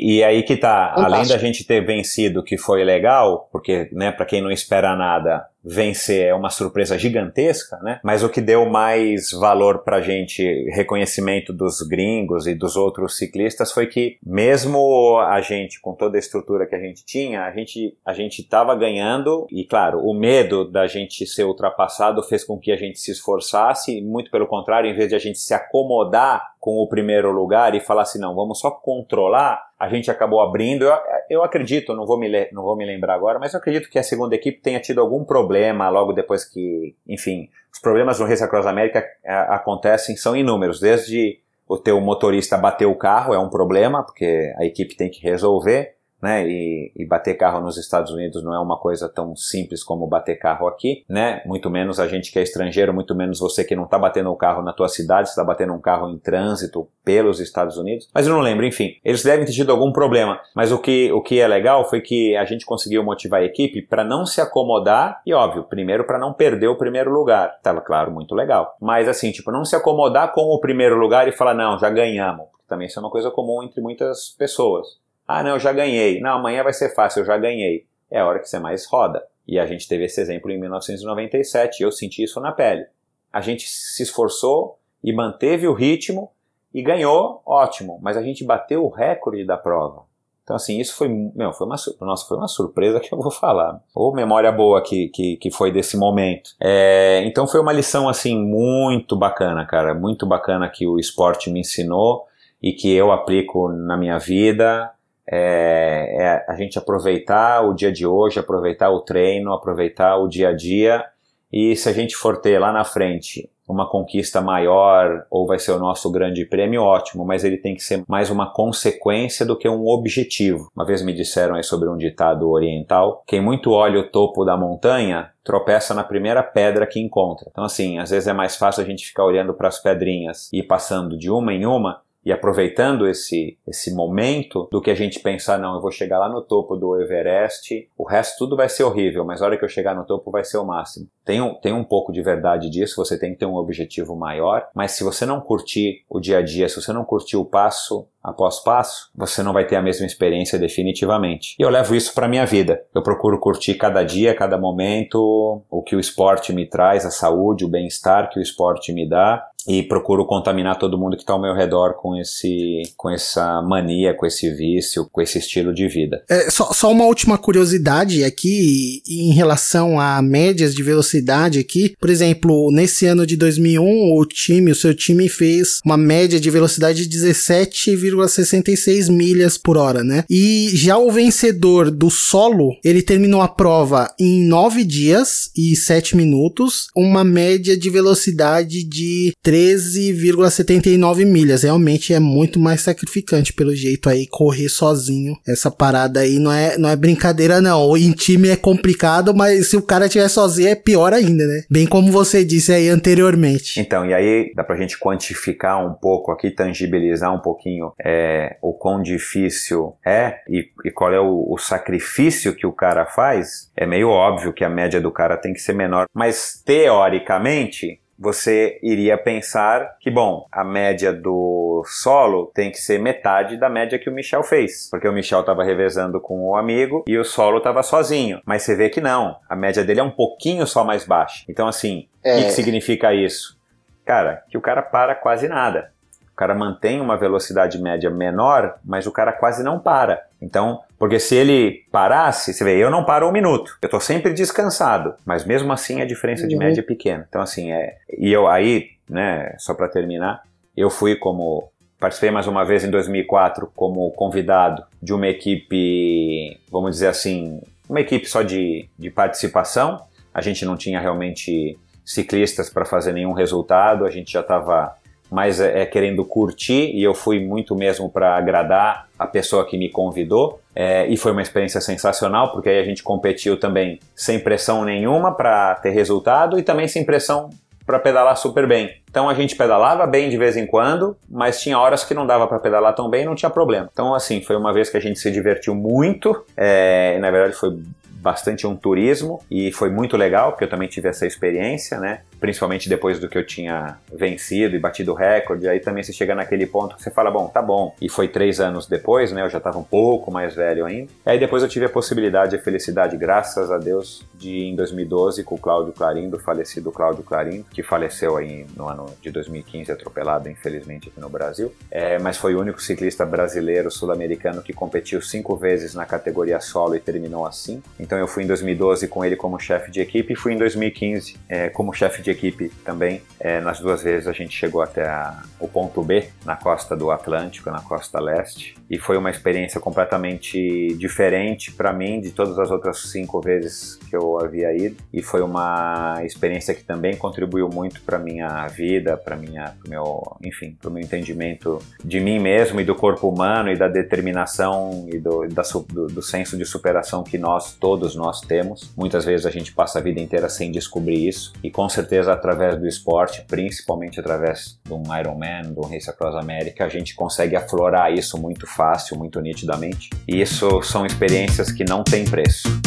e, 0.05 0.17
e 0.19 0.25
aí 0.25 0.43
que 0.45 0.57
tá, 0.57 0.93
Fantástico. 0.95 1.15
além 1.15 1.29
da 1.29 1.39
gente 1.39 1.65
ter 1.65 1.85
vencido, 1.85 2.45
que 2.45 2.57
foi 2.57 2.85
legal, 2.85 3.49
porque, 3.51 3.89
né, 3.91 4.13
pra 4.13 4.27
quem 4.27 4.41
não 4.41 4.53
espera 4.53 4.95
nada, 4.95 5.45
vencer 5.65 6.27
é 6.27 6.35
uma 6.35 6.51
surpresa 6.51 6.99
gigantesca, 6.99 7.79
né? 7.79 8.01
Mas 8.05 8.23
o 8.23 8.29
que 8.29 8.41
deu 8.41 8.67
mais 8.67 9.31
valor 9.31 9.83
pra 9.83 10.01
gente, 10.01 10.43
reconhecimento 10.71 11.53
dos 11.53 11.81
gringos 11.81 12.47
e 12.47 12.55
dos 12.55 12.77
outros 12.77 13.17
ciclistas, 13.17 13.73
foi 13.73 13.87
que 13.87 14.19
mesmo 14.25 15.19
a 15.19 15.41
gente, 15.41 15.81
com 15.81 15.95
toda 15.95 16.19
a 16.19 16.21
estrutura 16.21 16.67
que 16.67 16.75
a 16.75 16.81
gente 16.81 17.05
tinha, 17.05 17.45
a 17.45 17.51
gente 17.53 17.97
a 18.05 18.13
gente 18.13 18.41
estava 18.41 18.75
ganhando 18.75 19.47
e, 19.51 19.65
claro, 19.65 20.01
o 20.01 20.13
medo 20.13 20.71
da 20.71 20.87
gente 20.87 21.27
ser 21.27 21.45
ultrapassado 21.45 22.23
fez 22.23 22.45
com 22.45 22.59
que 22.59 22.71
a 22.71 22.77
gente 22.77 22.99
se 22.99 23.11
esforçasse, 23.11 24.01
muito 24.03 24.31
pelo 24.31 24.47
contrário, 24.47 24.91
em 24.91 24.95
vez 24.95 25.09
de 25.09 25.15
a 25.15 25.19
gente 25.19 25.39
se 25.39 25.55
acomodar 25.55 26.54
com 26.65 26.77
o 26.79 26.89
primeiro 26.89 27.31
lugar 27.31 27.75
e 27.75 27.81
falar 27.81 28.01
assim, 28.01 28.19
não, 28.19 28.35
vamos 28.35 28.59
só 28.59 28.71
controlar, 28.71 29.63
a 29.79 29.87
gente 29.87 30.11
acabou 30.11 30.41
abrindo. 30.41 30.87
Eu, 30.87 30.97
eu 31.29 31.45
acredito, 31.45 31.95
não 31.95 32.07
vou, 32.07 32.19
me, 32.19 32.49
não 32.53 32.63
vou 32.63 32.75
me 32.75 32.87
lembrar 32.87 33.17
agora, 33.17 33.39
mas 33.39 33.53
eu 33.53 33.59
acredito 33.61 33.91
que 33.91 33.99
a 33.99 34.03
segunda 34.03 34.35
equipe 34.35 34.63
tenha 34.63 34.81
tido 34.81 34.99
algum 35.03 35.27
problema 35.27 35.91
logo 35.91 36.15
depois 36.15 36.43
que, 36.43 36.97
enfim, 37.07 37.51
os 37.71 37.79
problemas 37.79 38.19
no 38.19 38.25
Race 38.25 38.43
Across 38.43 38.65
America 38.65 39.05
é, 39.23 39.35
acontecem, 39.35 40.17
são 40.17 40.35
inúmeros, 40.35 40.81
desde 40.81 41.39
o 41.69 41.77
teu 41.77 42.01
motorista 42.01 42.57
bater 42.57 42.87
o 42.87 42.97
carro 42.97 43.35
é 43.35 43.39
um 43.39 43.51
problema, 43.51 44.03
porque 44.03 44.51
a 44.57 44.65
equipe 44.65 44.97
tem 44.97 45.11
que 45.11 45.21
resolver, 45.21 45.94
né? 46.25 46.49
E, 46.49 46.91
e, 46.97 47.05
bater 47.05 47.35
carro 47.35 47.61
nos 47.61 47.77
Estados 47.77 48.11
Unidos 48.11 48.43
não 48.43 48.55
é 48.55 48.59
uma 48.59 48.79
coisa 48.79 49.11
tão 49.11 49.37
simples 49.37 49.85
como 49.85 50.07
bater 50.07 50.39
carro 50.39 50.67
aqui, 50.67 51.05
né? 51.07 51.43
Muito 51.45 51.69
menos 51.69 52.01
a 52.01 52.09
gente 52.09 52.33
que 52.33 52.39
é 52.39 52.43
estrangeiro, 52.43 52.95
muito 52.95 53.15
menos 53.15 53.39
você 53.39 53.63
que 53.63 53.77
não 53.77 53.85
está 53.85 53.99
batendo 53.99 54.31
o 54.31 54.37
carro 54.37 54.63
na 54.63 54.73
tua 54.73 54.89
cidade, 54.89 55.29
está 55.29 55.45
batendo 55.45 55.75
um 55.75 55.81
carro 55.81 56.09
em 56.09 56.19
trânsito 56.19 56.89
pelos 57.05 57.41
Estados 57.41 57.77
Unidos. 57.77 58.09
Mas 58.15 58.27
eu 58.27 58.33
não 58.33 58.41
lembro, 58.41 58.65
enfim. 58.65 58.97
Eles 59.05 59.23
devem 59.23 59.45
ter 59.45 59.53
tido 59.53 59.71
algum 59.71 59.93
problema. 59.93 60.41
Mas 60.57 60.73
o 60.73 60.79
que, 60.79 61.13
o 61.13 61.21
que 61.21 61.39
é 61.39 61.47
legal 61.47 61.87
foi 61.91 62.01
que 62.01 62.35
a 62.37 62.47
gente 62.47 62.65
conseguiu 62.65 63.05
motivar 63.05 63.43
a 63.43 63.45
equipe 63.45 63.83
para 63.83 64.03
não 64.03 64.25
se 64.25 64.41
acomodar 64.41 65.21
e, 65.27 65.35
óbvio, 65.35 65.65
primeiro 65.65 66.05
para 66.05 66.19
não 66.19 66.33
perder 66.33 66.69
o 66.69 66.79
primeiro 66.79 67.13
lugar. 67.13 67.61
Tava, 67.63 67.83
claro, 67.83 68.11
muito 68.11 68.35
legal. 68.35 68.75
Mas 68.81 69.09
assim, 69.09 69.31
tipo, 69.31 69.53
não 69.53 69.63
se 69.63 69.77
acomodar 69.77 70.33
com 70.33 70.47
o 70.55 70.59
primeiro 70.59 70.97
lugar 70.97 71.29
e 71.29 71.33
falar, 71.33 71.53
não, 71.53 71.79
já 71.79 71.91
ganhamos. 71.91 72.47
Também 72.67 72.87
isso 72.87 72.99
é 72.99 73.03
uma 73.03 73.11
coisa 73.11 73.31
comum 73.31 73.63
entre 73.63 73.83
muitas 73.83 74.31
pessoas. 74.39 75.04
Ah, 75.27 75.43
não, 75.43 75.53
eu 75.53 75.59
já 75.59 75.73
ganhei. 75.73 76.21
Não, 76.21 76.39
amanhã 76.39 76.63
vai 76.63 76.73
ser 76.73 76.95
fácil, 76.95 77.21
eu 77.21 77.27
já 77.27 77.37
ganhei. 77.37 77.87
É 78.11 78.21
a 78.21 78.27
hora 78.27 78.39
que 78.39 78.49
você 78.49 78.59
mais 78.59 78.87
roda. 78.87 79.25
E 79.47 79.59
a 79.59 79.67
gente 79.67 79.89
teve 79.89 80.05
esse 80.05 80.21
exemplo 80.21 80.51
em 80.51 80.59
1997 80.59 81.81
e 81.81 81.83
eu 81.83 81.93
senti 81.93 82.23
isso 82.23 82.41
na 82.41 82.53
pele. 82.53 82.87
A 83.33 83.41
gente 83.41 83.67
se 83.69 84.03
esforçou 84.03 84.79
e 85.03 85.13
manteve 85.13 85.67
o 85.67 85.75
ritmo 85.75 86.31
e 86.73 86.83
ganhou, 86.83 87.43
ótimo, 87.47 87.99
mas 88.03 88.17
a 88.17 88.23
gente 88.23 88.45
bateu 88.45 88.85
o 88.85 88.89
recorde 88.89 89.45
da 89.45 89.57
prova. 89.57 90.03
Então, 90.43 90.57
assim, 90.57 90.79
isso 90.79 90.95
foi, 90.95 91.09
meu, 91.09 91.53
foi 91.55 91.67
uma, 91.67 91.77
nossa, 92.01 92.29
foi 92.29 92.37
uma 92.37 92.49
surpresa 92.49 93.01
que 93.01 93.13
eu 93.13 93.19
vou 93.19 93.31
falar. 93.31 93.81
Ou 93.95 94.13
memória 94.13 94.53
boa 94.53 94.83
que, 94.83 95.09
que, 95.09 95.37
que 95.37 95.51
foi 95.51 95.73
desse 95.73 95.97
momento. 95.97 96.51
É, 96.61 97.23
então, 97.25 97.47
foi 97.47 97.61
uma 97.61 97.73
lição, 97.73 98.09
assim, 98.09 98.39
muito 98.39 99.17
bacana, 99.17 99.65
cara. 99.65 99.95
Muito 99.95 100.27
bacana 100.27 100.69
que 100.69 100.87
o 100.87 100.99
esporte 100.99 101.51
me 101.51 101.61
ensinou 101.61 102.27
e 102.63 102.73
que 102.73 102.93
eu 102.93 103.11
aplico 103.11 103.69
na 103.69 103.97
minha 103.97 104.19
vida 104.19 104.94
é, 105.31 106.17
é 106.19 106.45
a 106.49 106.55
gente 106.57 106.79
aproveitar 106.79 107.63
o 107.63 107.75
dia 107.75 107.93
de 107.93 108.07
hoje, 108.07 108.39
aproveitar 108.39 108.91
o 108.91 109.01
treino, 109.01 109.53
aproveitar 109.53 110.17
o 110.17 110.29
dia 110.29 110.51
a 110.51 110.53
dia 110.53 111.05
e 111.53 111.77
se 111.77 111.89
a 111.89 111.93
gente 111.93 112.17
for 112.17 112.41
ter 112.41 112.59
lá 112.59 112.73
na 112.73 112.83
frente 112.83 113.49
uma 113.69 113.89
conquista 113.89 114.41
maior 114.41 115.25
ou 115.31 115.47
vai 115.47 115.59
ser 115.59 115.71
o 115.71 115.79
nosso 115.79 116.11
grande 116.11 116.45
prêmio, 116.45 116.83
ótimo, 116.83 117.25
mas 117.25 117.45
ele 117.45 117.57
tem 117.57 117.75
que 117.75 117.83
ser 117.83 118.03
mais 118.09 118.29
uma 118.29 118.53
consequência 118.53 119.47
do 119.47 119.57
que 119.57 119.69
um 119.69 119.87
objetivo. 119.87 120.69
Uma 120.75 120.85
vez 120.85 121.01
me 121.01 121.15
disseram 121.15 121.55
aí 121.55 121.63
sobre 121.63 121.89
um 121.89 121.97
ditado 121.97 122.51
oriental: 122.51 123.23
quem 123.27 123.41
muito 123.41 123.71
olha 123.71 124.01
o 124.01 124.11
topo 124.11 124.45
da 124.45 124.57
montanha 124.57 125.31
tropeça 125.45 125.95
na 125.95 126.03
primeira 126.03 126.43
pedra 126.43 126.87
que 126.87 127.01
encontra. 127.01 127.47
Então, 127.51 127.65
assim, 127.65 127.99
às 127.99 128.11
vezes 128.11 128.27
é 128.27 128.33
mais 128.33 128.57
fácil 128.57 128.83
a 128.83 128.87
gente 128.87 129.07
ficar 129.07 129.25
olhando 129.25 129.55
para 129.55 129.69
as 129.69 129.81
pedrinhas 129.81 130.51
e 130.53 130.63
passando 130.63 131.17
de 131.17 131.31
uma 131.31 131.53
em 131.53 131.65
uma 131.65 132.01
e 132.25 132.33
aproveitando 132.33 133.07
esse, 133.07 133.59
esse 133.67 133.95
momento 133.95 134.69
do 134.71 134.81
que 134.81 134.91
a 134.91 134.95
gente 134.95 135.21
pensar, 135.21 135.59
não, 135.59 135.75
eu 135.75 135.81
vou 135.81 135.91
chegar 135.91 136.19
lá 136.19 136.29
no 136.29 136.43
topo 136.43 136.77
do 136.77 137.01
Everest, 137.01 137.89
o 137.97 138.05
resto 138.05 138.39
tudo 138.39 138.57
vai 138.57 138.69
ser 138.69 138.85
horrível, 138.85 139.25
mas 139.25 139.43
a 139.43 139.47
hora 139.47 139.59
que 139.59 139.65
eu 139.65 139.69
chegar 139.69 139.95
no 139.95 140.05
topo 140.05 140.31
vai 140.31 140.45
ser 140.45 140.59
o 140.59 140.65
máximo. 140.65 141.07
Tem 141.25 141.41
um, 141.41 141.55
tem 141.55 141.73
um 141.73 141.85
pouco 141.85 142.13
de 142.13 142.23
verdade 142.23 142.71
disso, 142.71 142.97
você 142.97 143.19
tem 143.19 143.33
que 143.33 143.39
ter 143.39 143.47
um 143.47 143.57
objetivo 143.57 144.17
maior, 144.17 144.67
mas 144.75 144.93
se 144.93 145.05
você 145.05 145.27
não 145.27 145.41
curtir 145.41 146.05
o 146.09 146.21
dia 146.21 146.39
a 146.39 146.43
dia, 146.43 146.69
se 146.69 146.81
você 146.81 146.93
não 146.93 147.05
curtir 147.05 147.37
o 147.37 147.45
passo 147.45 148.07
após 148.23 148.61
passo, 148.61 149.11
você 149.15 149.43
não 149.43 149.53
vai 149.53 149.67
ter 149.67 149.77
a 149.77 149.83
mesma 149.83 150.07
experiência 150.07 150.59
definitivamente. 150.59 151.55
E 151.59 151.63
eu 151.63 151.69
levo 151.69 151.95
isso 151.95 152.15
para 152.15 152.27
minha 152.27 152.47
vida. 152.47 152.83
Eu 152.95 153.03
procuro 153.03 153.39
curtir 153.39 153.75
cada 153.75 154.03
dia, 154.03 154.35
cada 154.35 154.57
momento, 154.57 155.63
o 155.71 155.83
que 155.83 155.95
o 155.95 156.01
esporte 156.01 156.51
me 156.51 156.67
traz, 156.67 157.05
a 157.05 157.11
saúde, 157.11 157.67
o 157.67 157.69
bem-estar 157.69 158.31
que 158.31 158.39
o 158.39 158.43
esporte 158.43 158.95
me 158.95 159.07
dá 159.07 159.47
e 159.67 159.83
procuro 159.83 160.27
contaminar 160.27 160.79
todo 160.79 160.99
mundo 160.99 161.17
que 161.17 161.23
está 161.23 161.33
ao 161.33 161.41
meu 161.41 161.55
redor 161.55 161.95
com 161.95 162.17
esse 162.17 162.83
com 162.97 163.11
essa 163.11 163.63
mania, 163.63 164.15
com 164.15 164.27
esse 164.27 164.51
vício, 164.51 165.09
com 165.11 165.21
esse 165.21 165.39
estilo 165.39 165.73
de 165.73 165.89
vida. 165.89 166.23
É, 166.29 166.51
só, 166.51 166.73
só 166.73 166.91
uma 166.91 167.05
última 167.05 167.39
curiosidade 167.39 168.25
aqui 168.25 169.03
em 169.09 169.33
relação 169.33 169.99
a 169.99 170.21
médias 170.23 170.75
de 170.75 170.83
velocidade 170.83 171.59
aqui. 171.59 171.95
Por 171.99 172.11
exemplo, 172.11 172.71
nesse 172.71 173.07
ano 173.07 173.27
de 173.27 173.37
2001, 173.37 174.17
o 174.17 174.27
time, 174.27 174.71
o 174.71 174.75
seu 174.75 174.95
time 174.95 175.29
fez 175.29 175.81
uma 175.85 175.97
média 175.97 176.39
de 176.39 176.51
velocidade 176.51 177.07
de 177.07 177.19
17,66 177.19 179.11
milhas 179.11 179.57
por 179.57 179.77
hora, 179.77 180.03
né? 180.03 180.25
E 180.29 180.71
já 180.75 180.99
o 180.99 181.11
vencedor 181.11 181.91
do 181.91 182.11
solo, 182.11 182.77
ele 182.85 183.03
terminou 183.03 183.41
a 183.41 183.49
prova 183.49 184.13
em 184.19 184.47
9 184.47 184.85
dias 184.85 185.51
e 185.57 185.75
7 185.77 186.17
minutos, 186.17 186.89
uma 186.97 187.25
média 187.25 187.77
de 187.77 187.91
velocidade 187.91 188.83
de 188.85 189.33
13,79 189.55 191.25
milhas. 191.25 191.63
Realmente 191.63 192.13
é 192.13 192.19
muito 192.19 192.59
mais 192.59 192.81
sacrificante 192.81 193.53
pelo 193.53 193.73
jeito 193.73 194.09
aí 194.09 194.27
correr 194.27 194.69
sozinho. 194.69 195.37
Essa 195.47 195.71
parada 195.71 196.21
aí 196.21 196.41
não 196.41 196.53
é, 196.53 196.77
não 196.77 196.89
é 196.89 196.97
brincadeira 196.97 197.61
não. 197.61 197.97
Em 197.97 198.11
time 198.11 198.49
é 198.49 198.57
complicado, 198.57 199.33
mas 199.33 199.71
se 199.71 199.77
o 199.77 199.83
cara 199.83 200.07
estiver 200.07 200.29
sozinho 200.29 200.69
é 200.69 200.75
pior 200.75 201.13
ainda, 201.13 201.47
né? 201.47 201.63
Bem 201.71 201.87
como 201.87 202.11
você 202.11 202.45
disse 202.45 202.73
aí 202.73 202.89
anteriormente. 202.89 203.79
Então, 203.81 204.05
e 204.05 204.13
aí 204.13 204.53
dá 204.57 204.65
pra 204.65 204.77
gente 204.77 204.99
quantificar 204.99 205.87
um 205.87 205.95
pouco 205.95 206.33
aqui, 206.33 206.51
tangibilizar 206.51 207.33
um 207.33 207.41
pouquinho 207.41 207.93
é, 208.05 208.57
o 208.61 208.73
quão 208.73 209.01
difícil 209.01 209.95
é 210.05 210.39
e, 210.49 210.69
e 210.85 210.91
qual 210.91 211.13
é 211.13 211.21
o, 211.21 211.47
o 211.49 211.59
sacrifício 211.59 212.57
que 212.57 212.67
o 212.67 212.73
cara 212.73 213.07
faz. 213.07 213.71
É 213.77 213.87
meio 213.87 214.09
óbvio 214.09 214.53
que 214.53 214.65
a 214.65 214.69
média 214.69 215.01
do 215.01 215.13
cara 215.13 215.37
tem 215.37 215.53
que 215.53 215.61
ser 215.61 215.75
menor, 215.75 216.07
mas 216.13 216.61
teoricamente 216.65 218.01
você 218.19 218.79
iria 218.83 219.19
pensar 219.19 219.97
que, 220.01 220.11
bom, 220.11 220.47
a 220.51 220.65
média 220.65 221.13
do 221.13 221.83
solo 221.87 222.51
tem 222.55 222.71
que 222.71 222.79
ser 222.79 222.99
metade 222.99 223.57
da 223.57 223.69
média 223.69 223.99
que 223.99 224.09
o 224.09 224.13
Michel 224.13 224.43
fez, 224.43 224.89
porque 224.91 225.09
o 225.09 225.13
Michel 225.13 225.41
estava 225.41 225.65
revezando 225.65 226.21
com 226.21 226.47
o 226.47 226.57
amigo 226.57 227.05
e 227.07 227.19
o 227.19 227.25
solo 227.25 227.59
estava 227.59 227.83
sozinho. 227.83 228.41
Mas 228.45 228.63
você 228.63 228.75
vê 228.75 228.89
que 228.89 229.01
não, 229.01 229.37
a 229.49 229.57
média 229.57 229.85
dele 229.85 230.01
é 230.01 230.05
um 230.05 230.11
pouquinho 230.11 230.67
só 230.67 230.85
mais 230.85 231.05
baixa. 231.05 231.45
Então, 231.49 231.67
assim, 231.67 232.09
o 232.25 232.29
é. 232.29 232.39
que, 232.39 232.45
que 232.45 232.53
significa 232.53 233.13
isso? 233.13 233.59
Cara, 234.05 234.45
que 234.49 234.59
o 234.59 234.61
cara 234.61 234.83
para 234.83 235.15
quase 235.15 235.49
nada. 235.49 235.93
O 236.33 236.37
cara 236.37 236.55
mantém 236.55 237.01
uma 237.01 237.17
velocidade 237.17 237.81
média 237.81 238.11
menor, 238.11 238.79
mas 238.85 239.07
o 239.07 239.13
cara 239.13 239.33
quase 239.33 239.63
não 239.63 239.79
para. 239.79 240.27
Então, 240.45 240.81
porque 240.99 241.19
se 241.19 241.35
ele 241.35 241.85
parasse, 241.91 242.53
você 242.53 242.63
vê, 242.63 242.77
eu 242.77 242.91
não 242.91 243.05
paro 243.05 243.27
um 243.27 243.33
minuto, 243.33 243.77
eu 243.81 243.89
tô 243.89 243.99
sempre 243.99 244.35
descansado, 244.35 245.15
mas 245.25 245.45
mesmo 245.45 245.73
assim 245.73 246.03
a 246.03 246.05
diferença 246.05 246.43
uhum. 246.43 246.49
de 246.49 246.57
média 246.57 246.81
é 246.81 246.85
pequena. 246.85 247.27
Então, 247.29 247.41
assim, 247.41 247.73
é. 247.73 247.97
E 248.19 248.31
eu 248.31 248.47
aí, 248.47 248.91
né, 249.09 249.55
só 249.59 249.73
para 249.75 249.89
terminar, 249.89 250.43
eu 250.77 250.91
fui 250.91 251.17
como. 251.17 251.71
Participei 251.99 252.31
mais 252.31 252.47
uma 252.47 252.65
vez 252.65 252.85
em 252.85 252.91
2004 252.91 253.71
como 253.75 254.11
convidado 254.11 254.85
de 255.03 255.15
uma 255.15 255.27
equipe, 255.27 256.61
vamos 256.71 256.91
dizer 256.91 257.07
assim, 257.07 257.63
uma 257.89 258.01
equipe 258.01 258.27
só 258.27 258.43
de, 258.43 258.87
de 258.99 259.11
participação. 259.11 260.05
A 260.35 260.43
gente 260.43 260.67
não 260.67 260.77
tinha 260.77 261.01
realmente 261.01 261.79
ciclistas 262.05 262.69
para 262.69 262.85
fazer 262.85 263.13
nenhum 263.13 263.33
resultado, 263.33 264.05
a 264.05 264.11
gente 264.11 264.31
já 264.31 264.41
estava 264.41 264.95
mas 265.35 265.61
é, 265.61 265.83
é, 265.83 265.87
querendo 265.87 266.25
curtir 266.25 266.93
e 266.95 267.03
eu 267.03 267.13
fui 267.13 267.45
muito 267.45 267.75
mesmo 267.75 268.09
para 268.09 268.37
agradar 268.37 269.09
a 269.19 269.27
pessoa 269.27 269.67
que 269.67 269.77
me 269.77 269.89
convidou 269.89 270.61
é, 270.77 271.09
e 271.09 271.17
foi 271.17 271.33
uma 271.33 271.43
experiência 271.43 271.81
sensacional 271.81 272.53
porque 272.53 272.69
aí 272.69 272.79
a 272.79 272.85
gente 272.85 273.03
competiu 273.03 273.59
também 273.59 273.99
sem 274.15 274.39
pressão 274.39 274.85
nenhuma 274.85 275.33
para 275.33 275.75
ter 275.75 275.91
resultado 275.91 276.57
e 276.57 276.63
também 276.63 276.87
sem 276.87 277.05
pressão 277.05 277.51
para 277.85 277.99
pedalar 277.99 278.37
super 278.37 278.67
bem. 278.67 278.97
Então 279.11 279.29
a 279.29 279.35
gente 279.35 279.57
pedalava 279.57 280.07
bem 280.07 280.31
de 280.31 280.39
vez 280.39 280.57
em 280.57 280.67
quando, 280.67 281.17
mas 281.29 281.61
tinha 281.61 281.79
horas 281.79 282.05
que 282.05 282.15
não 282.15 282.27
dava 282.27 282.47
para 282.47 282.61
pedalar 282.61 282.95
tão 282.95 283.11
bem, 283.11 283.25
não 283.25 283.35
tinha 283.35 283.51
problema. 283.51 283.91
Então 283.93 284.15
assim 284.15 284.41
foi 284.41 284.55
uma 284.55 284.73
vez 284.73 284.89
que 284.89 284.97
a 284.97 285.01
gente 285.01 285.19
se 285.19 285.33
divertiu 285.33 285.75
muito. 285.75 286.45
É, 286.57 287.19
na 287.19 287.31
verdade 287.33 287.55
foi 287.57 287.77
bastante 288.25 288.67
um 288.67 288.75
turismo 288.75 289.43
e 289.51 289.71
foi 289.71 289.91
muito 289.91 290.17
legal, 290.17 290.53
porque 290.53 290.65
eu 290.65 290.71
também 290.71 290.89
tive 290.89 291.11
essa 291.11 291.27
experiência, 291.27 291.99
né? 291.99 292.21
Principalmente 292.45 292.89
depois 292.89 293.19
do 293.19 293.29
que 293.29 293.37
eu 293.37 293.47
tinha 293.47 293.99
vencido 294.13 294.75
e 294.75 294.79
batido 294.79 295.13
o 295.13 295.15
recorde. 295.15 295.69
Aí 295.69 295.81
também 295.81 296.03
você 296.03 296.13
chega 296.13 296.35
naquele 296.35 296.67
ponto 296.67 296.97
que 296.97 297.03
você 297.03 297.11
fala, 297.11 297.31
bom, 297.31 297.47
tá 297.49 297.61
bom. 297.61 297.95
E 298.01 298.09
foi 298.09 298.29
três 298.29 298.61
anos 298.61 298.87
depois, 298.87 299.31
né? 299.31 299.43
Eu 299.43 299.51
já 299.51 299.59
estava 299.59 299.79
um 299.79 299.85
pouco 299.85 300.31
mais 300.31 300.55
velho 300.55 300.87
ainda. 300.87 301.13
Aí 301.27 301.39
depois 301.39 301.63
eu 301.63 301.69
tive 301.69 301.85
a 301.87 301.89
possibilidade, 301.89 302.57
a 302.57 302.59
felicidade, 302.59 303.17
graças 303.17 303.71
a 303.71 303.79
Deus, 303.79 304.25
de 304.35 304.65
em 304.65 304.75
2012 304.75 305.45
com 305.45 305.55
o 305.55 305.59
Cláudio 305.59 305.93
Clarindo, 305.93 306.39
falecido 306.39 306.91
Cláudio 306.91 307.23
Clarindo, 307.23 307.67
que 307.71 307.83
faleceu 307.83 308.37
aí 308.37 308.67
no 308.77 308.89
ano 308.89 309.07
de 309.21 309.31
2015, 309.31 309.93
atropelado, 309.93 310.49
infelizmente, 310.49 311.09
aqui 311.09 311.21
no 311.21 311.29
Brasil. 311.29 311.73
É, 311.91 312.19
mas 312.19 312.37
foi 312.37 312.55
o 312.55 312.61
único 312.61 312.81
ciclista 312.83 313.25
brasileiro 313.25 313.91
sul-americano 313.91 314.63
que 314.63 314.73
competiu 314.73 315.21
cinco 315.21 315.57
vezes 315.57 315.95
na 315.95 316.07
categoria 316.07 316.61
solo 316.61 316.97
e 316.97 317.01
terminou 317.01 317.47
assim. 317.47 317.83
Então 317.99 318.15
então 318.15 318.21
eu 318.23 318.29
fui 318.29 318.45
em 318.45 318.47
2012 318.47 319.09
com 319.09 319.25
ele 319.25 319.35
como 319.35 319.59
chefe 319.59 319.91
de 319.91 320.01
equipe 320.01 320.35
e 320.35 320.37
fui 320.37 320.53
em 320.53 320.57
2015 320.57 321.37
é, 321.49 321.69
como 321.69 321.93
chefe 321.93 322.23
de 322.23 322.31
equipe 322.35 322.69
também. 322.85 323.23
É, 323.41 323.61
nas 323.61 323.81
duas 323.81 324.03
vezes 324.03 324.27
a 324.29 324.33
gente 324.33 324.57
chegou 324.57 324.83
até 324.83 325.07
a, 325.07 325.43
o 325.59 325.69
ponto 325.69 326.03
B, 326.03 326.29
na 326.45 326.57
costa 326.57 326.97
do 326.97 327.11
Atlântico, 327.11 327.71
na 327.71 327.81
costa 327.81 328.21
leste. 328.21 328.75
E 328.91 328.99
foi 328.99 329.17
uma 329.17 329.31
experiência 329.31 329.81
completamente 329.81 330.95
diferente 330.99 331.73
para 331.73 331.93
mim 331.93 332.21
de 332.21 332.31
todas 332.31 332.59
as 332.59 332.71
outras 332.71 332.99
cinco 333.11 333.41
vezes 333.41 333.97
que 334.09 334.15
eu 334.15 334.39
havia 334.41 334.75
ido. 334.77 334.97
E 335.13 335.23
foi 335.23 335.43
uma 335.43 336.21
experiência 336.25 336.75
que 336.75 336.85
também 336.85 337.17
contribuiu 337.17 337.69
muito 337.69 338.03
para 338.03 338.19
minha 338.19 338.67
vida, 338.67 339.17
para 339.17 339.37
minha, 339.37 339.75
meu, 339.89 340.23
enfim, 340.43 340.77
para 340.81 340.91
o 340.91 340.93
meu 340.93 341.03
entendimento 341.03 341.81
de 342.05 342.21
mim 342.21 342.39
mesmo 342.39 342.81
e 342.81 342.85
do 342.85 342.95
corpo 342.95 343.29
humano 343.29 343.71
e 343.71 343.77
da 343.77 343.89
determinação 343.89 345.07
e 345.13 345.19
do, 345.19 345.47
da, 345.49 345.63
do, 345.89 346.07
do 346.07 346.23
senso 346.23 346.57
de 346.57 346.65
superação 346.65 347.23
que 347.23 347.39
nós 347.39 347.75
todos 347.75 348.15
nós 348.15 348.41
temos. 348.41 348.93
Muitas 348.97 349.25
vezes 349.25 349.47
a 349.47 349.51
gente 349.51 349.73
passa 349.73 349.99
a 349.99 350.03
vida 350.03 350.21
inteira 350.21 350.49
sem 350.49 350.71
descobrir 350.71 351.29
isso 351.29 351.53
e 351.63 351.71
com 351.71 351.89
certeza 351.89 352.24
através 352.29 352.79
do 352.79 352.87
esporte, 352.87 353.45
principalmente 353.47 354.21
através 354.21 354.79
de 354.85 354.93
um 354.93 355.03
Ironman, 355.19 355.73
do 355.73 355.83
Race 355.83 356.09
Across 356.09 356.37
America, 356.37 356.85
a 356.85 356.89
gente 356.89 357.15
consegue 357.15 357.57
aflorar 357.57 358.13
isso 358.13 358.41
muito 358.41 358.67
fácil, 358.67 359.17
muito 359.17 359.41
nitidamente. 359.41 360.11
E 360.29 360.41
isso 360.41 360.83
são 360.83 361.07
experiências 361.07 361.71
que 361.71 361.85
não 361.85 362.03
têm 362.03 362.25
preço. 362.25 362.84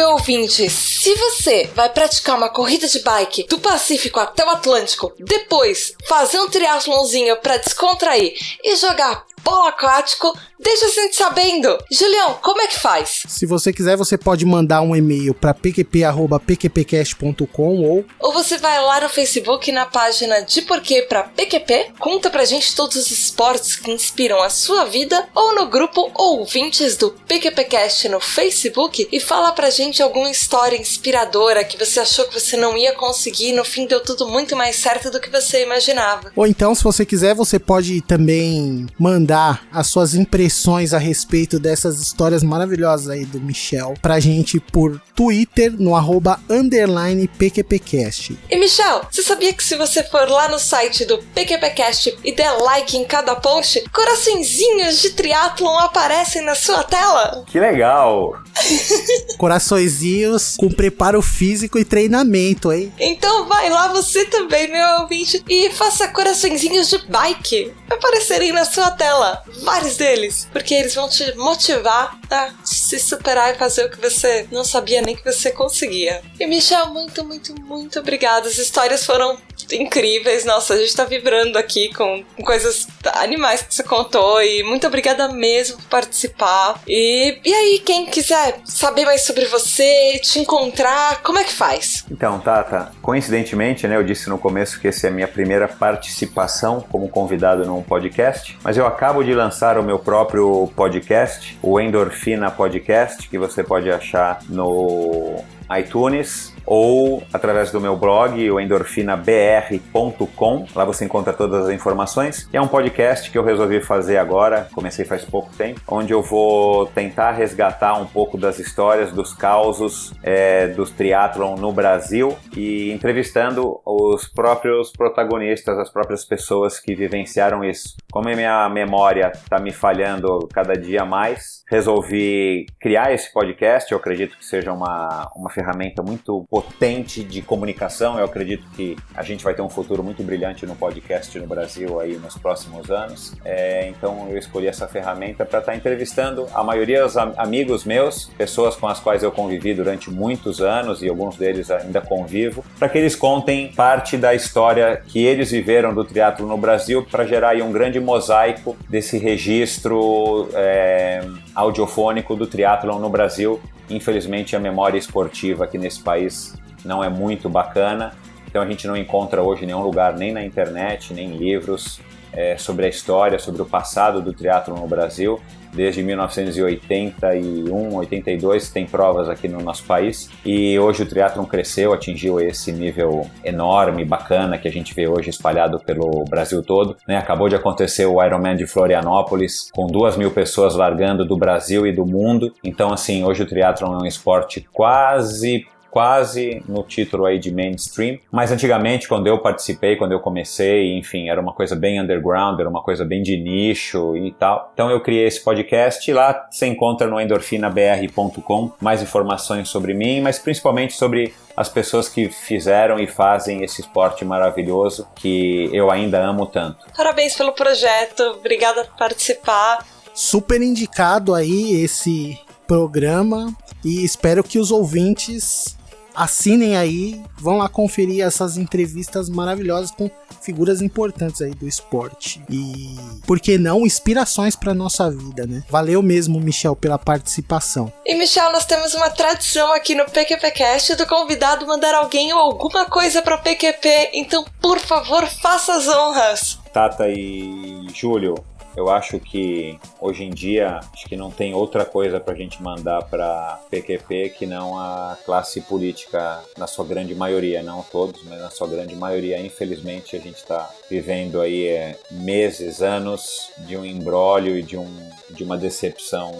Meu 0.00 0.12
ouvinte. 0.12 0.70
Se 0.70 1.14
você 1.14 1.68
vai 1.74 1.90
praticar 1.90 2.34
uma 2.34 2.48
corrida 2.48 2.88
de 2.88 3.00
bike 3.00 3.46
do 3.46 3.58
Pacífico 3.58 4.18
até 4.18 4.42
o 4.42 4.48
Atlântico, 4.48 5.12
depois 5.18 5.92
fazer 6.08 6.40
um 6.40 6.48
triatlonzinho 6.48 7.36
para 7.36 7.58
descontrair 7.58 8.32
e 8.64 8.76
jogar 8.76 9.26
polo 9.42 9.66
aquático, 9.66 10.32
deixa 10.58 10.86
a 10.86 10.90
gente 10.90 11.16
sabendo. 11.16 11.76
Julião, 11.90 12.38
como 12.42 12.62
é 12.62 12.66
que 12.66 12.78
faz? 12.78 13.22
Se 13.26 13.46
você 13.46 13.72
quiser, 13.72 13.96
você 13.96 14.18
pode 14.18 14.44
mandar 14.44 14.82
um 14.82 14.94
e-mail 14.94 15.32
para 15.34 15.54
pqp.pqpcast.com 15.54 17.82
ou... 17.82 18.04
Ou 18.18 18.32
você 18.32 18.58
vai 18.58 18.80
lá 18.80 19.00
no 19.00 19.08
Facebook 19.08 19.72
na 19.72 19.86
página 19.86 20.40
de 20.40 20.62
Porquê 20.62 21.02
para 21.02 21.24
PQP, 21.24 21.92
conta 21.98 22.30
pra 22.30 22.44
gente 22.44 22.74
todos 22.74 22.96
os 22.96 23.10
esportes 23.10 23.76
que 23.76 23.90
inspiram 23.90 24.42
a 24.42 24.50
sua 24.50 24.84
vida, 24.84 25.28
ou 25.34 25.54
no 25.54 25.66
grupo 25.66 26.10
Ouvintes 26.14 26.96
do 26.96 27.10
PQPcast 27.26 28.08
no 28.08 28.20
Facebook 28.20 29.08
e 29.10 29.20
fala 29.20 29.52
pra 29.52 29.70
gente 29.70 30.02
alguma 30.02 30.30
história 30.30 30.76
inspiradora 30.76 31.64
que 31.64 31.78
você 31.78 32.00
achou 32.00 32.26
que 32.26 32.38
você 32.38 32.56
não 32.56 32.76
ia 32.76 32.94
conseguir 32.94 33.50
e 33.50 33.52
no 33.52 33.64
fim 33.64 33.86
deu 33.86 34.00
tudo 34.00 34.28
muito 34.28 34.54
mais 34.54 34.76
certo 34.76 35.10
do 35.10 35.18
que 35.20 35.30
você 35.30 35.62
imaginava. 35.62 36.30
Ou 36.36 36.46
então, 36.46 36.74
se 36.74 36.84
você 36.84 37.06
quiser, 37.06 37.34
você 37.34 37.58
pode 37.58 38.02
também 38.02 38.86
mandar 38.98 39.29
as 39.72 39.86
suas 39.86 40.14
impressões 40.14 40.92
a 40.92 40.98
respeito 40.98 41.58
dessas 41.58 42.00
histórias 42.00 42.42
maravilhosas 42.42 43.08
aí 43.08 43.24
do 43.24 43.40
Michel 43.40 43.94
pra 44.00 44.20
gente 44.20 44.58
por 44.60 45.00
Twitter 45.14 45.72
no 45.78 45.94
arroba 45.94 46.40
underline 46.48 47.28
PQPcast. 47.28 48.38
E 48.50 48.56
Michel, 48.56 49.02
você 49.10 49.22
sabia 49.22 49.52
que 49.52 49.62
se 49.62 49.76
você 49.76 50.02
for 50.02 50.28
lá 50.28 50.48
no 50.48 50.58
site 50.58 51.04
do 51.04 51.18
PQPcast 51.18 52.18
e 52.24 52.32
der 52.32 52.50
like 52.62 52.96
em 52.96 53.04
cada 53.04 53.34
post, 53.36 53.82
coraçõezinhos 53.92 55.00
de 55.00 55.10
triatlon 55.10 55.78
aparecem 55.78 56.42
na 56.42 56.54
sua 56.54 56.82
tela? 56.84 57.44
Que 57.46 57.60
legal! 57.60 58.40
Coraçõezinhos 59.38 60.56
com 60.56 60.68
preparo 60.68 61.22
físico 61.22 61.78
e 61.78 61.84
treinamento, 61.84 62.72
hein? 62.72 62.92
Então 62.98 63.46
vai 63.46 63.70
lá 63.70 63.88
você 63.88 64.24
também, 64.24 64.70
meu 64.70 65.00
ouvinte, 65.00 65.42
e 65.48 65.70
faça 65.70 66.08
coraçõezinhos 66.08 66.88
de 66.88 66.98
bike 67.08 67.72
aparecerem 67.88 68.52
na 68.52 68.64
sua 68.64 68.90
tela. 68.90 69.19
Vários 69.62 69.96
deles. 69.96 70.48
Porque 70.52 70.74
eles 70.74 70.94
vão 70.94 71.08
te 71.08 71.34
motivar 71.36 72.18
a 72.30 72.50
se 72.64 72.98
superar 72.98 73.54
e 73.54 73.58
fazer 73.58 73.86
o 73.86 73.90
que 73.90 74.00
você 74.00 74.46
não 74.50 74.64
sabia 74.64 75.02
nem 75.02 75.16
que 75.16 75.24
você 75.24 75.50
conseguia. 75.50 76.22
E 76.38 76.46
Michel, 76.46 76.86
muito, 76.86 77.24
muito, 77.24 77.54
muito 77.60 77.98
obrigada. 78.00 78.48
As 78.48 78.58
histórias 78.58 79.04
foram 79.04 79.38
incríveis. 79.72 80.44
Nossa, 80.44 80.74
a 80.74 80.76
gente 80.76 80.94
tá 80.94 81.04
vibrando 81.04 81.58
aqui 81.58 81.92
com 81.94 82.24
coisas 82.44 82.86
animais 83.14 83.62
que 83.62 83.74
você 83.74 83.82
contou. 83.82 84.42
E 84.42 84.62
muito 84.62 84.86
obrigada 84.86 85.28
mesmo 85.28 85.76
por 85.78 85.86
participar. 85.86 86.80
E, 86.86 87.38
e 87.44 87.54
aí, 87.54 87.82
quem 87.84 88.06
quiser 88.06 88.60
saber 88.64 89.04
mais 89.04 89.22
sobre 89.22 89.46
você, 89.46 90.18
te 90.22 90.38
encontrar, 90.38 91.22
como 91.22 91.38
é 91.38 91.44
que 91.44 91.52
faz? 91.52 92.04
Então, 92.10 92.38
Tata, 92.40 92.92
coincidentemente, 93.02 93.86
né, 93.86 93.96
eu 93.96 94.04
disse 94.04 94.28
no 94.28 94.38
começo 94.38 94.80
que 94.80 94.88
essa 94.88 95.06
é 95.06 95.10
a 95.10 95.12
minha 95.12 95.28
primeira 95.28 95.68
participação 95.68 96.80
como 96.80 97.08
convidado 97.08 97.64
num 97.64 97.82
podcast, 97.82 98.58
mas 98.62 98.76
eu 98.76 98.86
acabo 98.86 99.22
de 99.22 99.34
lançar 99.34 99.78
o 99.78 99.82
meu 99.82 99.98
próprio 99.98 100.70
podcast, 100.74 101.58
o 101.62 101.80
Endorfina 101.80 102.50
Podcast, 102.50 103.28
que 103.28 103.38
você 103.38 103.62
pode 103.62 103.90
achar 103.90 104.40
no 104.48 105.42
iTunes 105.78 106.54
ou 106.66 107.22
através 107.32 107.72
do 107.72 107.80
meu 107.80 107.96
blog, 107.96 108.50
o 108.50 108.60
endorfinabr.com. 108.60 110.66
Lá 110.74 110.84
você 110.84 111.04
encontra 111.04 111.32
todas 111.32 111.66
as 111.66 111.74
informações. 111.74 112.48
E 112.52 112.56
é 112.56 112.60
um 112.60 112.68
podcast 112.68 113.28
que 113.28 113.36
eu 113.36 113.42
resolvi 113.42 113.80
fazer 113.80 114.18
agora, 114.18 114.68
comecei 114.72 115.04
faz 115.04 115.24
pouco 115.24 115.50
tempo, 115.56 115.80
onde 115.88 116.12
eu 116.12 116.22
vou 116.22 116.86
tentar 116.86 117.32
resgatar 117.32 117.94
um 117.94 118.06
pouco 118.06 118.38
das 118.38 118.60
histórias, 118.60 119.12
dos 119.12 119.34
causos 119.34 120.12
é, 120.22 120.68
dos 120.68 120.90
triatlon 120.90 121.56
no 121.56 121.72
Brasil 121.72 122.36
e 122.56 122.92
entrevistando 122.92 123.80
os 123.84 124.28
próprios 124.28 124.92
protagonistas, 124.92 125.76
as 125.78 125.90
próprias 125.90 126.24
pessoas 126.24 126.78
que 126.78 126.94
vivenciaram 126.94 127.64
isso. 127.64 127.96
Como 128.12 128.28
a 128.28 128.36
minha 128.36 128.68
memória 128.68 129.32
está 129.34 129.58
me 129.58 129.72
falhando 129.72 130.48
cada 130.52 130.74
dia 130.74 131.04
mais, 131.04 131.64
resolvi 131.68 132.66
criar 132.80 133.12
esse 133.12 133.32
podcast. 133.32 133.90
Eu 133.90 133.98
acredito 133.98 134.36
que 134.36 134.44
seja 134.44 134.72
uma, 134.72 135.28
uma 135.34 135.50
ferramenta 135.60 136.02
muito 136.02 136.46
potente 136.48 137.22
de 137.22 137.42
comunicação. 137.42 138.18
Eu 138.18 138.24
acredito 138.24 138.66
que 138.74 138.96
a 139.14 139.22
gente 139.22 139.44
vai 139.44 139.52
ter 139.52 139.60
um 139.60 139.68
futuro 139.68 140.02
muito 140.02 140.22
brilhante 140.22 140.64
no 140.64 140.74
podcast 140.74 141.38
no 141.38 141.46
Brasil 141.46 142.00
aí 142.00 142.16
nos 142.16 142.36
próximos 142.38 142.90
anos. 142.90 143.34
É, 143.44 143.88
então 143.88 144.28
eu 144.30 144.38
escolhi 144.38 144.66
essa 144.66 144.88
ferramenta 144.88 145.44
para 145.44 145.58
estar 145.58 145.72
tá 145.72 145.76
entrevistando 145.76 146.46
a 146.54 146.64
maioria 146.64 147.02
dos 147.02 147.16
amigos 147.16 147.84
meus, 147.84 148.26
pessoas 148.38 148.74
com 148.74 148.88
as 148.88 148.98
quais 148.98 149.22
eu 149.22 149.30
convivi 149.30 149.74
durante 149.74 150.10
muitos 150.10 150.60
anos 150.60 151.02
e 151.02 151.08
alguns 151.08 151.36
deles 151.36 151.70
ainda 151.70 152.00
convivo, 152.00 152.64
para 152.78 152.88
que 152.88 152.96
eles 152.96 153.14
contem 153.14 153.72
parte 153.72 154.16
da 154.16 154.34
história 154.34 155.02
que 155.06 155.24
eles 155.24 155.50
viveram 155.50 155.94
do 155.94 156.04
triatlo 156.04 156.46
no 156.46 156.56
Brasil 156.56 157.06
para 157.10 157.26
gerar 157.26 157.50
aí 157.50 157.62
um 157.62 157.70
grande 157.70 158.00
mosaico 158.00 158.76
desse 158.88 159.18
registro 159.18 160.48
é, 160.54 161.22
audiofônico 161.54 162.36
do 162.36 162.46
triatlo 162.46 162.98
no 162.98 163.08
Brasil. 163.08 163.60
Infelizmente, 163.88 164.54
a 164.54 164.60
memória 164.60 164.98
esportiva 164.98 165.64
aqui 165.64 165.78
nesse 165.78 166.02
país 166.02 166.54
não 166.84 167.02
é 167.02 167.08
muito 167.08 167.48
bacana, 167.48 168.12
então 168.46 168.62
a 168.62 168.66
gente 168.66 168.86
não 168.86 168.96
encontra 168.96 169.42
hoje 169.42 169.66
nenhum 169.66 169.82
lugar, 169.82 170.16
nem 170.16 170.32
na 170.32 170.44
internet, 170.44 171.12
nem 171.12 171.36
livros, 171.36 172.00
é, 172.32 172.56
sobre 172.56 172.86
a 172.86 172.88
história, 172.88 173.38
sobre 173.38 173.60
o 173.62 173.66
passado 173.66 174.22
do 174.22 174.32
triatlo 174.32 174.74
no 174.74 174.86
Brasil 174.86 175.40
desde 175.72 176.02
1981, 176.02 177.94
82 177.94 178.70
tem 178.70 178.86
provas 178.86 179.28
aqui 179.28 179.48
no 179.48 179.60
nosso 179.60 179.84
país 179.84 180.30
e 180.44 180.78
hoje 180.78 181.02
o 181.02 181.06
triatlon 181.06 181.44
cresceu, 181.44 181.92
atingiu 181.92 182.40
esse 182.40 182.72
nível 182.72 183.26
enorme, 183.44 184.04
bacana 184.04 184.58
que 184.58 184.68
a 184.68 184.72
gente 184.72 184.94
vê 184.94 185.06
hoje 185.08 185.30
espalhado 185.30 185.78
pelo 185.78 186.24
Brasil 186.28 186.62
todo. 186.62 186.96
Né? 187.06 187.16
Acabou 187.16 187.48
de 187.48 187.56
acontecer 187.56 188.06
o 188.06 188.22
Ironman 188.22 188.56
de 188.56 188.66
Florianópolis 188.66 189.70
com 189.72 189.86
duas 189.86 190.16
mil 190.16 190.30
pessoas 190.30 190.74
largando 190.74 191.24
do 191.24 191.36
Brasil 191.36 191.86
e 191.86 191.92
do 191.92 192.06
mundo. 192.06 192.52
Então 192.64 192.92
assim, 192.92 193.24
hoje 193.24 193.42
o 193.42 193.46
triatlon 193.46 193.98
é 193.98 194.02
um 194.02 194.06
esporte 194.06 194.66
quase 194.72 195.66
quase 195.90 196.62
no 196.68 196.82
título 196.82 197.26
aí 197.26 197.38
de 197.38 197.52
mainstream. 197.52 198.18
Mas 198.30 198.52
antigamente, 198.52 199.08
quando 199.08 199.26
eu 199.26 199.38
participei, 199.38 199.96
quando 199.96 200.12
eu 200.12 200.20
comecei, 200.20 200.96
enfim, 200.96 201.28
era 201.28 201.40
uma 201.40 201.52
coisa 201.52 201.74
bem 201.74 202.00
underground, 202.00 202.58
era 202.58 202.68
uma 202.68 202.82
coisa 202.82 203.04
bem 203.04 203.22
de 203.22 203.36
nicho 203.36 204.16
e 204.16 204.32
tal. 204.32 204.70
Então 204.72 204.90
eu 204.90 205.00
criei 205.00 205.26
esse 205.26 205.42
podcast 205.42 206.10
e 206.10 206.14
lá 206.14 206.48
você 206.50 206.66
encontra 206.66 207.06
no 207.06 207.20
endorfinabr.com 207.20 208.72
mais 208.80 209.02
informações 209.02 209.68
sobre 209.68 209.94
mim, 209.94 210.20
mas 210.20 210.38
principalmente 210.38 210.94
sobre 210.94 211.34
as 211.56 211.68
pessoas 211.68 212.08
que 212.08 212.28
fizeram 212.28 212.98
e 212.98 213.06
fazem 213.06 213.62
esse 213.62 213.82
esporte 213.82 214.24
maravilhoso 214.24 215.06
que 215.14 215.68
eu 215.72 215.90
ainda 215.90 216.18
amo 216.22 216.46
tanto. 216.46 216.86
Parabéns 216.96 217.36
pelo 217.36 217.52
projeto, 217.52 218.22
obrigada 218.38 218.84
por 218.84 218.96
participar. 218.96 219.84
Super 220.14 220.62
indicado 220.62 221.34
aí 221.34 221.82
esse 221.82 222.38
programa 222.66 223.54
e 223.84 224.04
espero 224.04 224.44
que 224.44 224.58
os 224.58 224.70
ouvintes 224.70 225.76
assinem 226.14 226.76
aí, 226.76 227.22
vão 227.38 227.58
lá 227.58 227.68
conferir 227.68 228.24
essas 228.24 228.56
entrevistas 228.56 229.28
maravilhosas 229.28 229.90
com 229.90 230.10
figuras 230.40 230.80
importantes 230.80 231.42
aí 231.42 231.52
do 231.52 231.66
esporte. 231.66 232.42
E, 232.50 232.96
por 233.26 233.40
que 233.40 233.58
não, 233.58 233.86
inspirações 233.86 234.56
para 234.56 234.74
nossa 234.74 235.10
vida, 235.10 235.46
né? 235.46 235.62
Valeu 235.68 236.02
mesmo, 236.02 236.40
Michel, 236.40 236.74
pela 236.74 236.98
participação. 236.98 237.92
E, 238.04 238.14
Michel, 238.14 238.52
nós 238.52 238.64
temos 238.64 238.94
uma 238.94 239.10
tradição 239.10 239.72
aqui 239.72 239.94
no 239.94 240.06
PQPcast 240.06 240.96
do 240.96 241.06
convidado 241.06 241.66
mandar 241.66 241.94
alguém 241.94 242.32
ou 242.32 242.38
alguma 242.38 242.86
coisa 242.86 243.22
para 243.22 243.38
PQP, 243.38 244.10
então, 244.14 244.44
por 244.60 244.78
favor, 244.78 245.26
faça 245.26 245.74
as 245.74 245.88
honras. 245.88 246.58
Tata 246.72 247.08
e 247.08 247.86
Júlio, 247.92 248.34
eu 248.76 248.88
acho 248.88 249.18
que 249.18 249.78
hoje 250.00 250.24
em 250.24 250.30
dia 250.30 250.80
acho 250.92 251.06
que 251.06 251.16
não 251.16 251.30
tem 251.30 251.54
outra 251.54 251.84
coisa 251.84 252.20
para 252.20 252.34
a 252.34 252.36
gente 252.36 252.62
mandar 252.62 253.02
para 253.04 253.60
PQP 253.70 254.30
que 254.30 254.46
não 254.46 254.78
a 254.78 255.16
classe 255.24 255.60
política 255.62 256.42
na 256.56 256.66
sua 256.66 256.84
grande 256.84 257.14
maioria, 257.14 257.62
não 257.62 257.82
todos, 257.82 258.22
mas 258.24 258.40
na 258.40 258.50
sua 258.50 258.68
grande 258.68 258.94
maioria. 258.94 259.40
Infelizmente 259.40 260.16
a 260.16 260.20
gente 260.20 260.36
está 260.36 260.70
vivendo 260.88 261.40
aí 261.40 261.68
é, 261.68 261.98
meses, 262.10 262.82
anos 262.82 263.50
de 263.58 263.76
um 263.76 263.84
embrólio 263.84 264.58
e 264.58 264.62
de, 264.62 264.76
um, 264.76 265.10
de 265.30 265.44
uma 265.44 265.56
decepção 265.56 266.32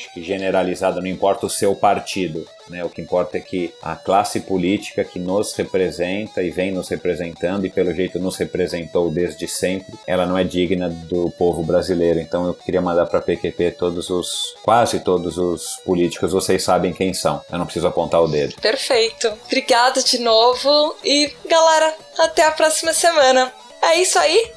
acho 0.00 0.12
que 0.12 0.22
generalizada, 0.22 1.00
não 1.00 1.06
importa 1.06 1.46
o 1.46 1.50
seu 1.50 1.74
partido. 1.74 2.46
Né? 2.68 2.82
O 2.84 2.88
que 2.88 3.02
importa 3.02 3.36
é 3.36 3.40
que 3.40 3.74
a 3.82 3.94
classe 3.94 4.40
política 4.40 5.04
que 5.04 5.18
nos 5.18 5.52
representa 5.54 6.42
e 6.42 6.50
vem 6.50 6.70
nos 6.70 6.88
representando 6.88 7.66
e 7.66 7.70
pelo 7.70 7.92
jeito 7.94 8.18
nos 8.18 8.36
representou 8.36 9.10
desde 9.10 9.46
sempre, 9.46 9.94
ela 10.06 10.24
não 10.24 10.38
é 10.38 10.44
digna 10.44 10.88
do 10.88 11.30
povo 11.32 11.62
brasileiro. 11.62 12.20
Então 12.20 12.46
eu 12.46 12.54
queria 12.54 12.80
mandar 12.80 13.06
para 13.06 13.20
PQP 13.20 13.72
todos 13.72 14.08
os, 14.08 14.54
quase 14.62 15.00
todos 15.00 15.36
os 15.36 15.76
políticos, 15.84 16.32
vocês 16.32 16.62
sabem 16.62 16.92
quem 16.92 17.12
são. 17.12 17.42
Eu 17.50 17.58
não 17.58 17.66
preciso 17.66 17.86
apontar 17.86 18.22
o 18.22 18.28
dedo. 18.28 18.54
Perfeito. 18.60 19.32
Obrigado 19.46 20.02
de 20.02 20.18
novo 20.18 20.96
e 21.04 21.32
galera, 21.48 21.94
até 22.18 22.46
a 22.46 22.52
próxima 22.52 22.92
semana. 22.92 23.52
É 23.82 24.00
isso 24.00 24.18
aí. 24.18 24.52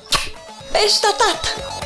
Beijo 0.71 1.01
da 1.01 1.13
Tata. 1.13 1.82